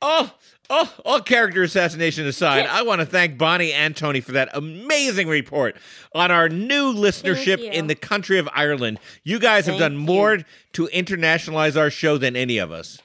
all, 0.00 0.30
all, 0.72 0.88
all 1.04 1.20
character 1.20 1.62
assassination 1.62 2.26
aside, 2.26 2.66
I 2.66 2.82
want 2.82 3.00
to 3.00 3.06
thank 3.06 3.36
Bonnie 3.36 3.72
and 3.72 3.96
Toni 3.96 4.20
for 4.20 4.32
that 4.32 4.48
amazing 4.54 5.28
report 5.28 5.76
on 6.14 6.30
our 6.30 6.48
new 6.48 6.92
listenership 6.92 7.58
in 7.60 7.86
the 7.86 7.94
country 7.94 8.38
of 8.38 8.48
Ireland. 8.52 8.98
You 9.22 9.38
guys 9.38 9.66
have 9.66 9.78
done 9.78 9.96
more 9.96 10.38
to 10.72 10.88
internationalize 10.88 11.76
our 11.76 11.90
show 11.90 12.16
than 12.16 12.36
any 12.36 12.58
of 12.58 12.72
us. 12.72 12.98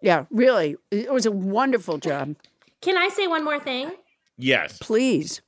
Yeah, 0.00 0.26
really. 0.30 0.76
It 0.90 1.12
was 1.12 1.26
a 1.26 1.32
wonderful 1.32 1.98
job. 1.98 2.36
Can 2.80 2.96
I 2.96 3.08
say 3.08 3.26
one 3.26 3.44
more 3.44 3.58
thing? 3.58 3.90
Yes. 4.36 4.78
Please. 4.78 5.40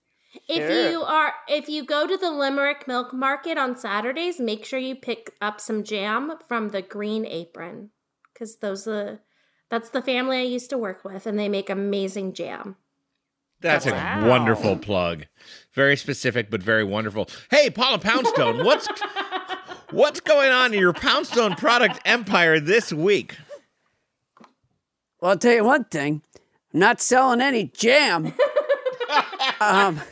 If 0.48 0.90
you 0.90 1.02
are 1.02 1.32
if 1.48 1.68
you 1.68 1.84
go 1.84 2.06
to 2.06 2.16
the 2.16 2.30
Limerick 2.30 2.86
Milk 2.86 3.14
Market 3.14 3.56
on 3.56 3.76
Saturdays, 3.76 4.38
make 4.38 4.64
sure 4.64 4.78
you 4.78 4.94
pick 4.94 5.30
up 5.40 5.60
some 5.60 5.82
jam 5.82 6.32
from 6.46 6.70
the 6.70 6.82
Green 6.82 7.24
Apron 7.24 7.90
cuz 8.38 8.56
those 8.56 8.86
are 8.86 9.20
that's 9.70 9.90
the 9.90 10.02
family 10.02 10.38
I 10.38 10.42
used 10.42 10.70
to 10.70 10.78
work 10.78 11.04
with 11.04 11.26
and 11.26 11.38
they 11.38 11.48
make 11.48 11.70
amazing 11.70 12.32
jam. 12.32 12.76
That's 13.60 13.86
a 13.86 14.24
wonderful 14.26 14.76
plug. 14.76 15.26
Very 15.72 15.96
specific, 15.96 16.50
but 16.50 16.62
very 16.62 16.84
wonderful. 16.84 17.28
Hey, 17.50 17.70
Paula 17.70 17.98
Poundstone, 17.98 18.64
what's 18.64 18.86
what's 19.90 20.20
going 20.20 20.52
on 20.52 20.74
in 20.74 20.80
your 20.80 20.92
Poundstone 20.92 21.54
product 21.56 22.00
empire 22.04 22.60
this 22.60 22.92
week? 22.92 23.36
Well, 25.20 25.30
I'll 25.32 25.38
tell 25.38 25.54
you 25.54 25.64
one 25.64 25.84
thing. 25.84 26.22
I'm 26.74 26.80
not 26.80 27.00
selling 27.00 27.40
any 27.40 27.64
jam. 27.64 28.34
um, 29.60 30.02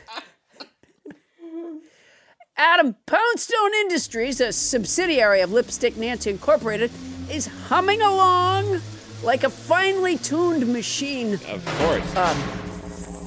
Adam 2.56 2.96
Poundstone 3.06 3.74
Industries, 3.82 4.40
a 4.40 4.52
subsidiary 4.52 5.42
of 5.42 5.52
Lipstick 5.52 5.96
Nancy 5.98 6.30
Incorporated, 6.30 6.90
is 7.30 7.46
humming 7.68 8.00
along 8.00 8.80
like 9.24 9.44
a 9.44 9.50
finely 9.50 10.18
tuned 10.18 10.66
machine. 10.72 11.34
Of 11.34 11.64
course. 11.78 12.16
Um, 12.16 12.36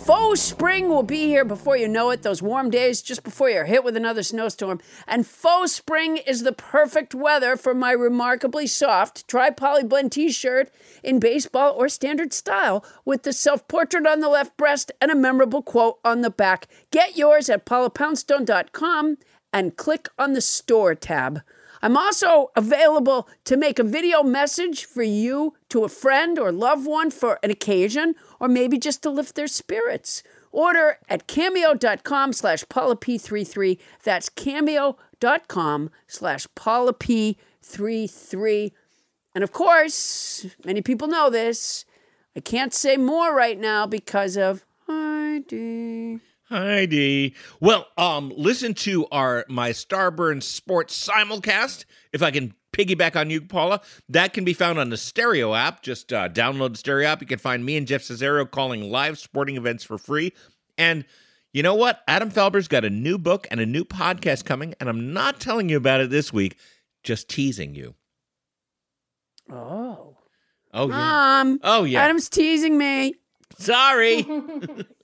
faux 0.06 0.40
spring 0.40 0.88
will 0.88 1.04
be 1.04 1.26
here 1.26 1.44
before 1.44 1.76
you 1.76 1.88
know 1.88 2.12
it, 2.12 2.22
those 2.22 2.42
warm 2.42 2.70
days 2.70 3.02
just 3.02 3.24
before 3.24 3.50
you're 3.50 3.66
hit 3.66 3.84
with 3.84 3.98
another 3.98 4.24
snowstorm. 4.24 4.80
And 5.08 5.26
faux 5.26 5.74
spring 5.74 6.18
is 6.18 6.44
the 6.44 6.54
perfect 6.54 7.16
weather 7.16 7.58
for 7.58 7.74
my 7.74 7.92
remarkably 7.92 8.68
soft 8.68 9.28
tri 9.28 9.50
poly 9.50 9.84
blend 9.84 10.12
t 10.12 10.32
shirt 10.32 10.72
in 11.04 11.20
baseball 11.20 11.74
or 11.76 11.90
standard 11.90 12.32
style 12.32 12.86
with 13.04 13.24
the 13.24 13.34
self 13.34 13.68
portrait 13.68 14.06
on 14.06 14.20
the 14.20 14.30
left 14.30 14.56
breast 14.56 14.92
and 15.02 15.10
a 15.12 15.16
memorable 15.16 15.64
quote 15.64 16.00
on 16.06 16.22
the 16.22 16.30
back. 16.30 16.68
Get 16.92 17.18
yours 17.18 17.50
at 17.50 17.66
paulapoundstone.com 17.66 19.18
and 19.52 19.76
click 19.76 20.10
on 20.20 20.34
the 20.34 20.42
store 20.42 20.94
tab. 20.94 21.42
I'm 21.82 21.98
also 21.98 22.52
available 22.56 23.28
to 23.46 23.58
make 23.58 23.80
a 23.80 23.84
video 23.84 24.22
message 24.24 24.86
for 24.86 25.04
you 25.04 25.56
to 25.70 25.84
a 25.84 25.90
friend 25.90 26.40
or 26.40 26.52
loved 26.52 26.88
one 26.88 27.12
for 27.12 27.40
an 27.44 27.52
occasion, 27.52 28.16
or 28.40 28.48
maybe 28.48 28.78
just 28.78 29.04
to 29.04 29.10
lift 29.10 29.36
their 29.36 29.48
spirits. 29.48 30.24
Order 30.52 30.98
at 31.10 31.28
cameo.com 31.28 32.34
slash 32.34 32.64
paulap33. 32.66 33.78
That's 34.04 34.30
cameo.com 34.30 35.90
slash 36.08 36.48
paulap33. 36.56 38.72
And 39.36 39.44
of 39.44 39.52
course, 39.52 40.48
many 40.66 40.82
people 40.82 41.08
know 41.08 41.30
this. 41.30 41.86
I 42.36 42.40
can't 42.40 42.74
say 42.74 42.98
more 42.98 43.36
right 43.36 43.60
now 43.60 43.86
because 43.86 44.36
of 44.38 44.66
ID. 44.88 46.20
Heidi. 46.50 47.36
Well, 47.60 47.88
um, 47.98 48.32
listen 48.36 48.74
to 48.76 49.06
our 49.12 49.46
my 49.50 49.72
Starburns 49.72 50.44
Sports 50.44 51.08
simulcast. 51.08 51.86
If 52.14 52.24
I 52.24 52.32
can 52.32 52.54
piggyback 52.72 53.16
on 53.16 53.30
you, 53.30 53.42
Paula, 53.42 53.82
that 54.10 54.34
can 54.34 54.46
be 54.46 54.54
found 54.54 54.80
on 54.80 54.90
the 54.90 54.98
Stereo 54.98 55.54
app. 55.54 55.82
Just 55.82 56.14
uh, 56.14 56.30
download 56.30 56.72
the 56.72 56.78
Stereo 56.78 57.08
app. 57.10 57.22
You 57.22 57.28
can 57.28 57.40
find 57.40 57.66
me 57.66 57.76
and 57.76 57.88
Jeff 57.88 58.02
Cesario 58.02 58.50
calling 58.50 58.90
live 58.90 59.18
sporting 59.20 59.58
events 59.58 59.84
for 59.84 59.98
free. 59.98 60.34
And 60.78 61.06
you 61.52 61.64
know 61.64 61.76
what? 61.76 62.02
Adam 62.08 62.32
Felber's 62.32 62.68
got 62.68 62.86
a 62.86 62.90
new 62.90 63.18
book 63.18 63.48
and 63.52 63.60
a 63.60 63.66
new 63.66 63.84
podcast 63.84 64.46
coming, 64.46 64.74
and 64.80 64.88
I'm 64.88 65.12
not 65.12 65.40
telling 65.40 65.70
you 65.70 65.78
about 65.78 66.02
it 66.02 66.10
this 66.10 66.32
week. 66.32 66.58
Just 67.04 67.30
teasing 67.30 67.76
you. 67.76 67.96
Oh. 69.52 70.18
Oh 70.74 70.90
yeah. 70.90 70.98
Mom. 70.98 71.60
Oh 71.64 71.84
yeah. 71.84 72.04
Adam's 72.04 72.30
teasing 72.30 72.78
me. 72.78 73.16
Sorry. 73.58 74.24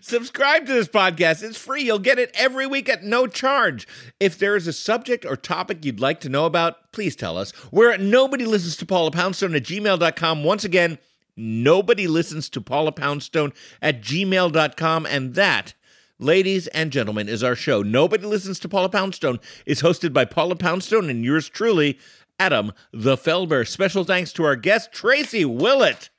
Subscribe 0.00 0.66
to 0.66 0.72
this 0.72 0.88
podcast. 0.88 1.42
It's 1.42 1.58
free. 1.58 1.82
You'll 1.82 1.98
get 1.98 2.18
it 2.18 2.30
every 2.34 2.66
week 2.66 2.88
at 2.88 3.04
no 3.04 3.26
charge. 3.26 3.86
If 4.18 4.38
there 4.38 4.56
is 4.56 4.66
a 4.66 4.72
subject 4.72 5.24
or 5.24 5.36
topic 5.36 5.84
you'd 5.84 6.00
like 6.00 6.20
to 6.20 6.28
know 6.28 6.46
about, 6.46 6.92
please 6.92 7.14
tell 7.16 7.36
us. 7.36 7.52
We're 7.70 7.92
at 7.92 8.00
nobody 8.00 8.44
listens 8.44 8.76
to 8.78 8.86
Paula 8.86 9.10
Poundstone 9.10 9.54
at 9.54 9.64
gmail.com. 9.64 10.44
Once 10.44 10.64
again, 10.64 10.98
nobody 11.36 12.06
listens 12.06 12.48
to 12.50 12.60
Paula 12.60 12.92
Poundstone 12.92 13.52
at 13.80 14.02
gmail.com. 14.02 15.06
And 15.06 15.34
that, 15.34 15.74
ladies 16.18 16.66
and 16.68 16.90
gentlemen, 16.90 17.28
is 17.28 17.42
our 17.42 17.54
show. 17.54 17.82
Nobody 17.82 18.26
listens 18.26 18.58
to 18.60 18.68
Paula 18.68 18.88
Poundstone 18.88 19.38
is 19.66 19.82
hosted 19.82 20.12
by 20.12 20.24
Paula 20.24 20.56
Poundstone 20.56 21.08
and 21.08 21.24
yours 21.24 21.48
truly, 21.48 21.98
Adam 22.40 22.72
the 22.92 23.16
Felber. 23.16 23.66
Special 23.66 24.04
thanks 24.04 24.32
to 24.34 24.44
our 24.44 24.56
guest, 24.56 24.92
Tracy 24.92 25.44
Willet. 25.44 26.10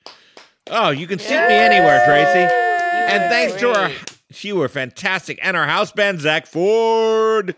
Oh, 0.72 0.92
you 0.92 1.08
can 1.08 1.18
seat 1.20 1.48
me 1.48 1.54
anywhere, 1.54 2.04
Tracy. 2.06 2.59
And 2.92 3.30
thanks 3.30 3.56
to 3.62 3.72
our, 3.72 3.92
she 4.32 4.54
were 4.54 4.68
fantastic, 4.68 5.40
and 5.42 5.58
our 5.58 5.66
house 5.66 5.92
band, 5.92 6.22
Zack 6.22 6.48
Ford. 6.48 7.56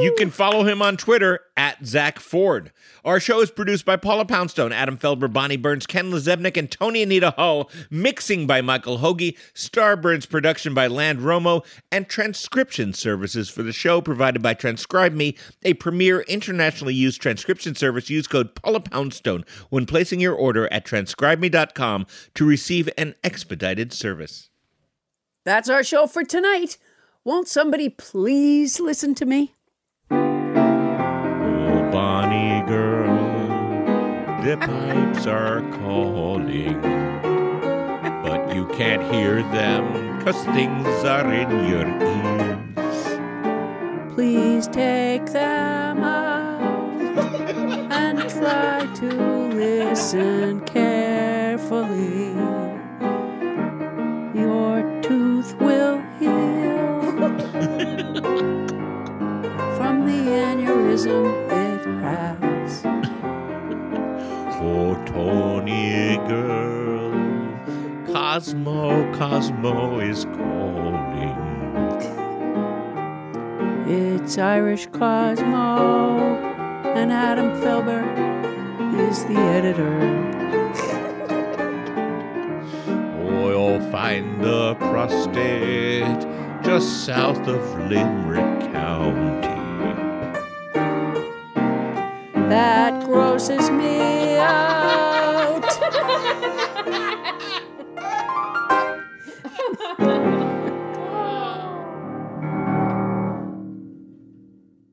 You 0.00 0.14
can 0.16 0.30
follow 0.30 0.64
him 0.64 0.80
on 0.80 0.96
Twitter 0.96 1.40
at 1.54 1.84
Zack 1.84 2.18
Ford. 2.18 2.72
Our 3.04 3.20
show 3.20 3.40
is 3.40 3.50
produced 3.50 3.84
by 3.84 3.96
Paula 3.96 4.24
Poundstone, 4.24 4.72
Adam 4.72 4.96
Felber, 4.96 5.30
Bonnie 5.30 5.58
Burns, 5.58 5.86
Ken 5.86 6.10
LaZebnik, 6.10 6.56
and 6.56 6.70
Toni 6.70 7.02
Anita 7.02 7.32
Hull. 7.32 7.70
Mixing 7.90 8.46
by 8.46 8.62
Michael 8.62 8.98
Hoagie. 8.98 9.36
Starburns 9.54 10.28
production 10.28 10.72
by 10.72 10.86
Land 10.86 11.18
Romo. 11.20 11.64
And 11.90 12.08
transcription 12.08 12.94
services 12.94 13.50
for 13.50 13.62
the 13.62 13.72
show 13.72 14.00
provided 14.00 14.40
by 14.40 14.54
Transcribe 14.54 15.12
Me, 15.12 15.36
a 15.62 15.74
premier 15.74 16.20
internationally 16.22 16.94
used 16.94 17.20
transcription 17.20 17.74
service. 17.74 18.08
Use 18.08 18.26
code 18.26 18.54
Paula 18.54 18.80
Poundstone 18.80 19.44
when 19.68 19.84
placing 19.84 20.20
your 20.20 20.34
order 20.34 20.72
at 20.72 20.86
transcribeme.com 20.86 22.06
to 22.34 22.46
receive 22.46 22.88
an 22.96 23.14
expedited 23.22 23.92
service. 23.92 24.48
That's 25.44 25.68
our 25.68 25.84
show 25.84 26.06
for 26.06 26.24
tonight. 26.24 26.78
Won't 27.24 27.48
somebody 27.48 27.88
please 27.90 28.80
listen 28.80 29.14
to 29.16 29.26
me? 29.26 29.54
Bonnie 32.32 32.64
girl, 32.66 33.46
the 34.42 34.56
pipes 34.56 35.26
are 35.26 35.60
calling, 35.72 36.80
but 38.24 38.54
you 38.54 38.66
can't 38.68 39.02
hear 39.12 39.42
them 39.52 40.16
because 40.16 40.42
things 40.44 41.04
are 41.04 41.30
in 41.30 41.50
your 41.68 41.86
ears. 42.00 43.18
Please 44.14 44.66
take 44.68 45.26
them 45.26 46.02
out 46.02 46.62
and 47.92 48.18
try 48.30 48.86
to 48.94 49.08
listen 49.52 50.62
carefully. 50.62 52.32
Your 54.40 54.82
tooth 55.02 55.54
will 55.60 56.00
heal 56.18 57.02
from 59.76 60.06
the 60.06 60.30
aneurysm 60.48 61.61
has. 62.12 62.82
Oh, 64.64 64.94
Toni 65.06 66.16
girl, 66.28 67.10
Cosmo, 68.12 69.12
Cosmo 69.14 69.98
is 70.00 70.24
calling. 70.24 71.36
It's 73.88 74.38
Irish 74.38 74.86
Cosmo, 74.92 76.18
and 76.94 77.12
Adam 77.12 77.50
Felber 77.60 78.04
is 79.08 79.24
the 79.24 79.38
editor. 79.38 79.98
Oh, 83.20 83.50
you'll 83.50 83.90
find 83.90 84.42
the 84.42 84.74
prostate 84.76 86.20
just 86.62 87.04
south 87.04 87.48
of 87.48 87.60
Limerick 87.90 88.72
County. 88.72 89.51
That 92.52 93.04
grosses 93.06 93.70
me 93.70 94.36
out. 94.36 95.62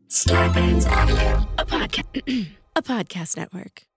Starburns 0.08 0.88
Audio, 0.90 1.48
a 1.58 1.66
podcast, 1.66 2.48
a 2.78 2.82
podcast 2.82 3.36
network. 3.36 3.89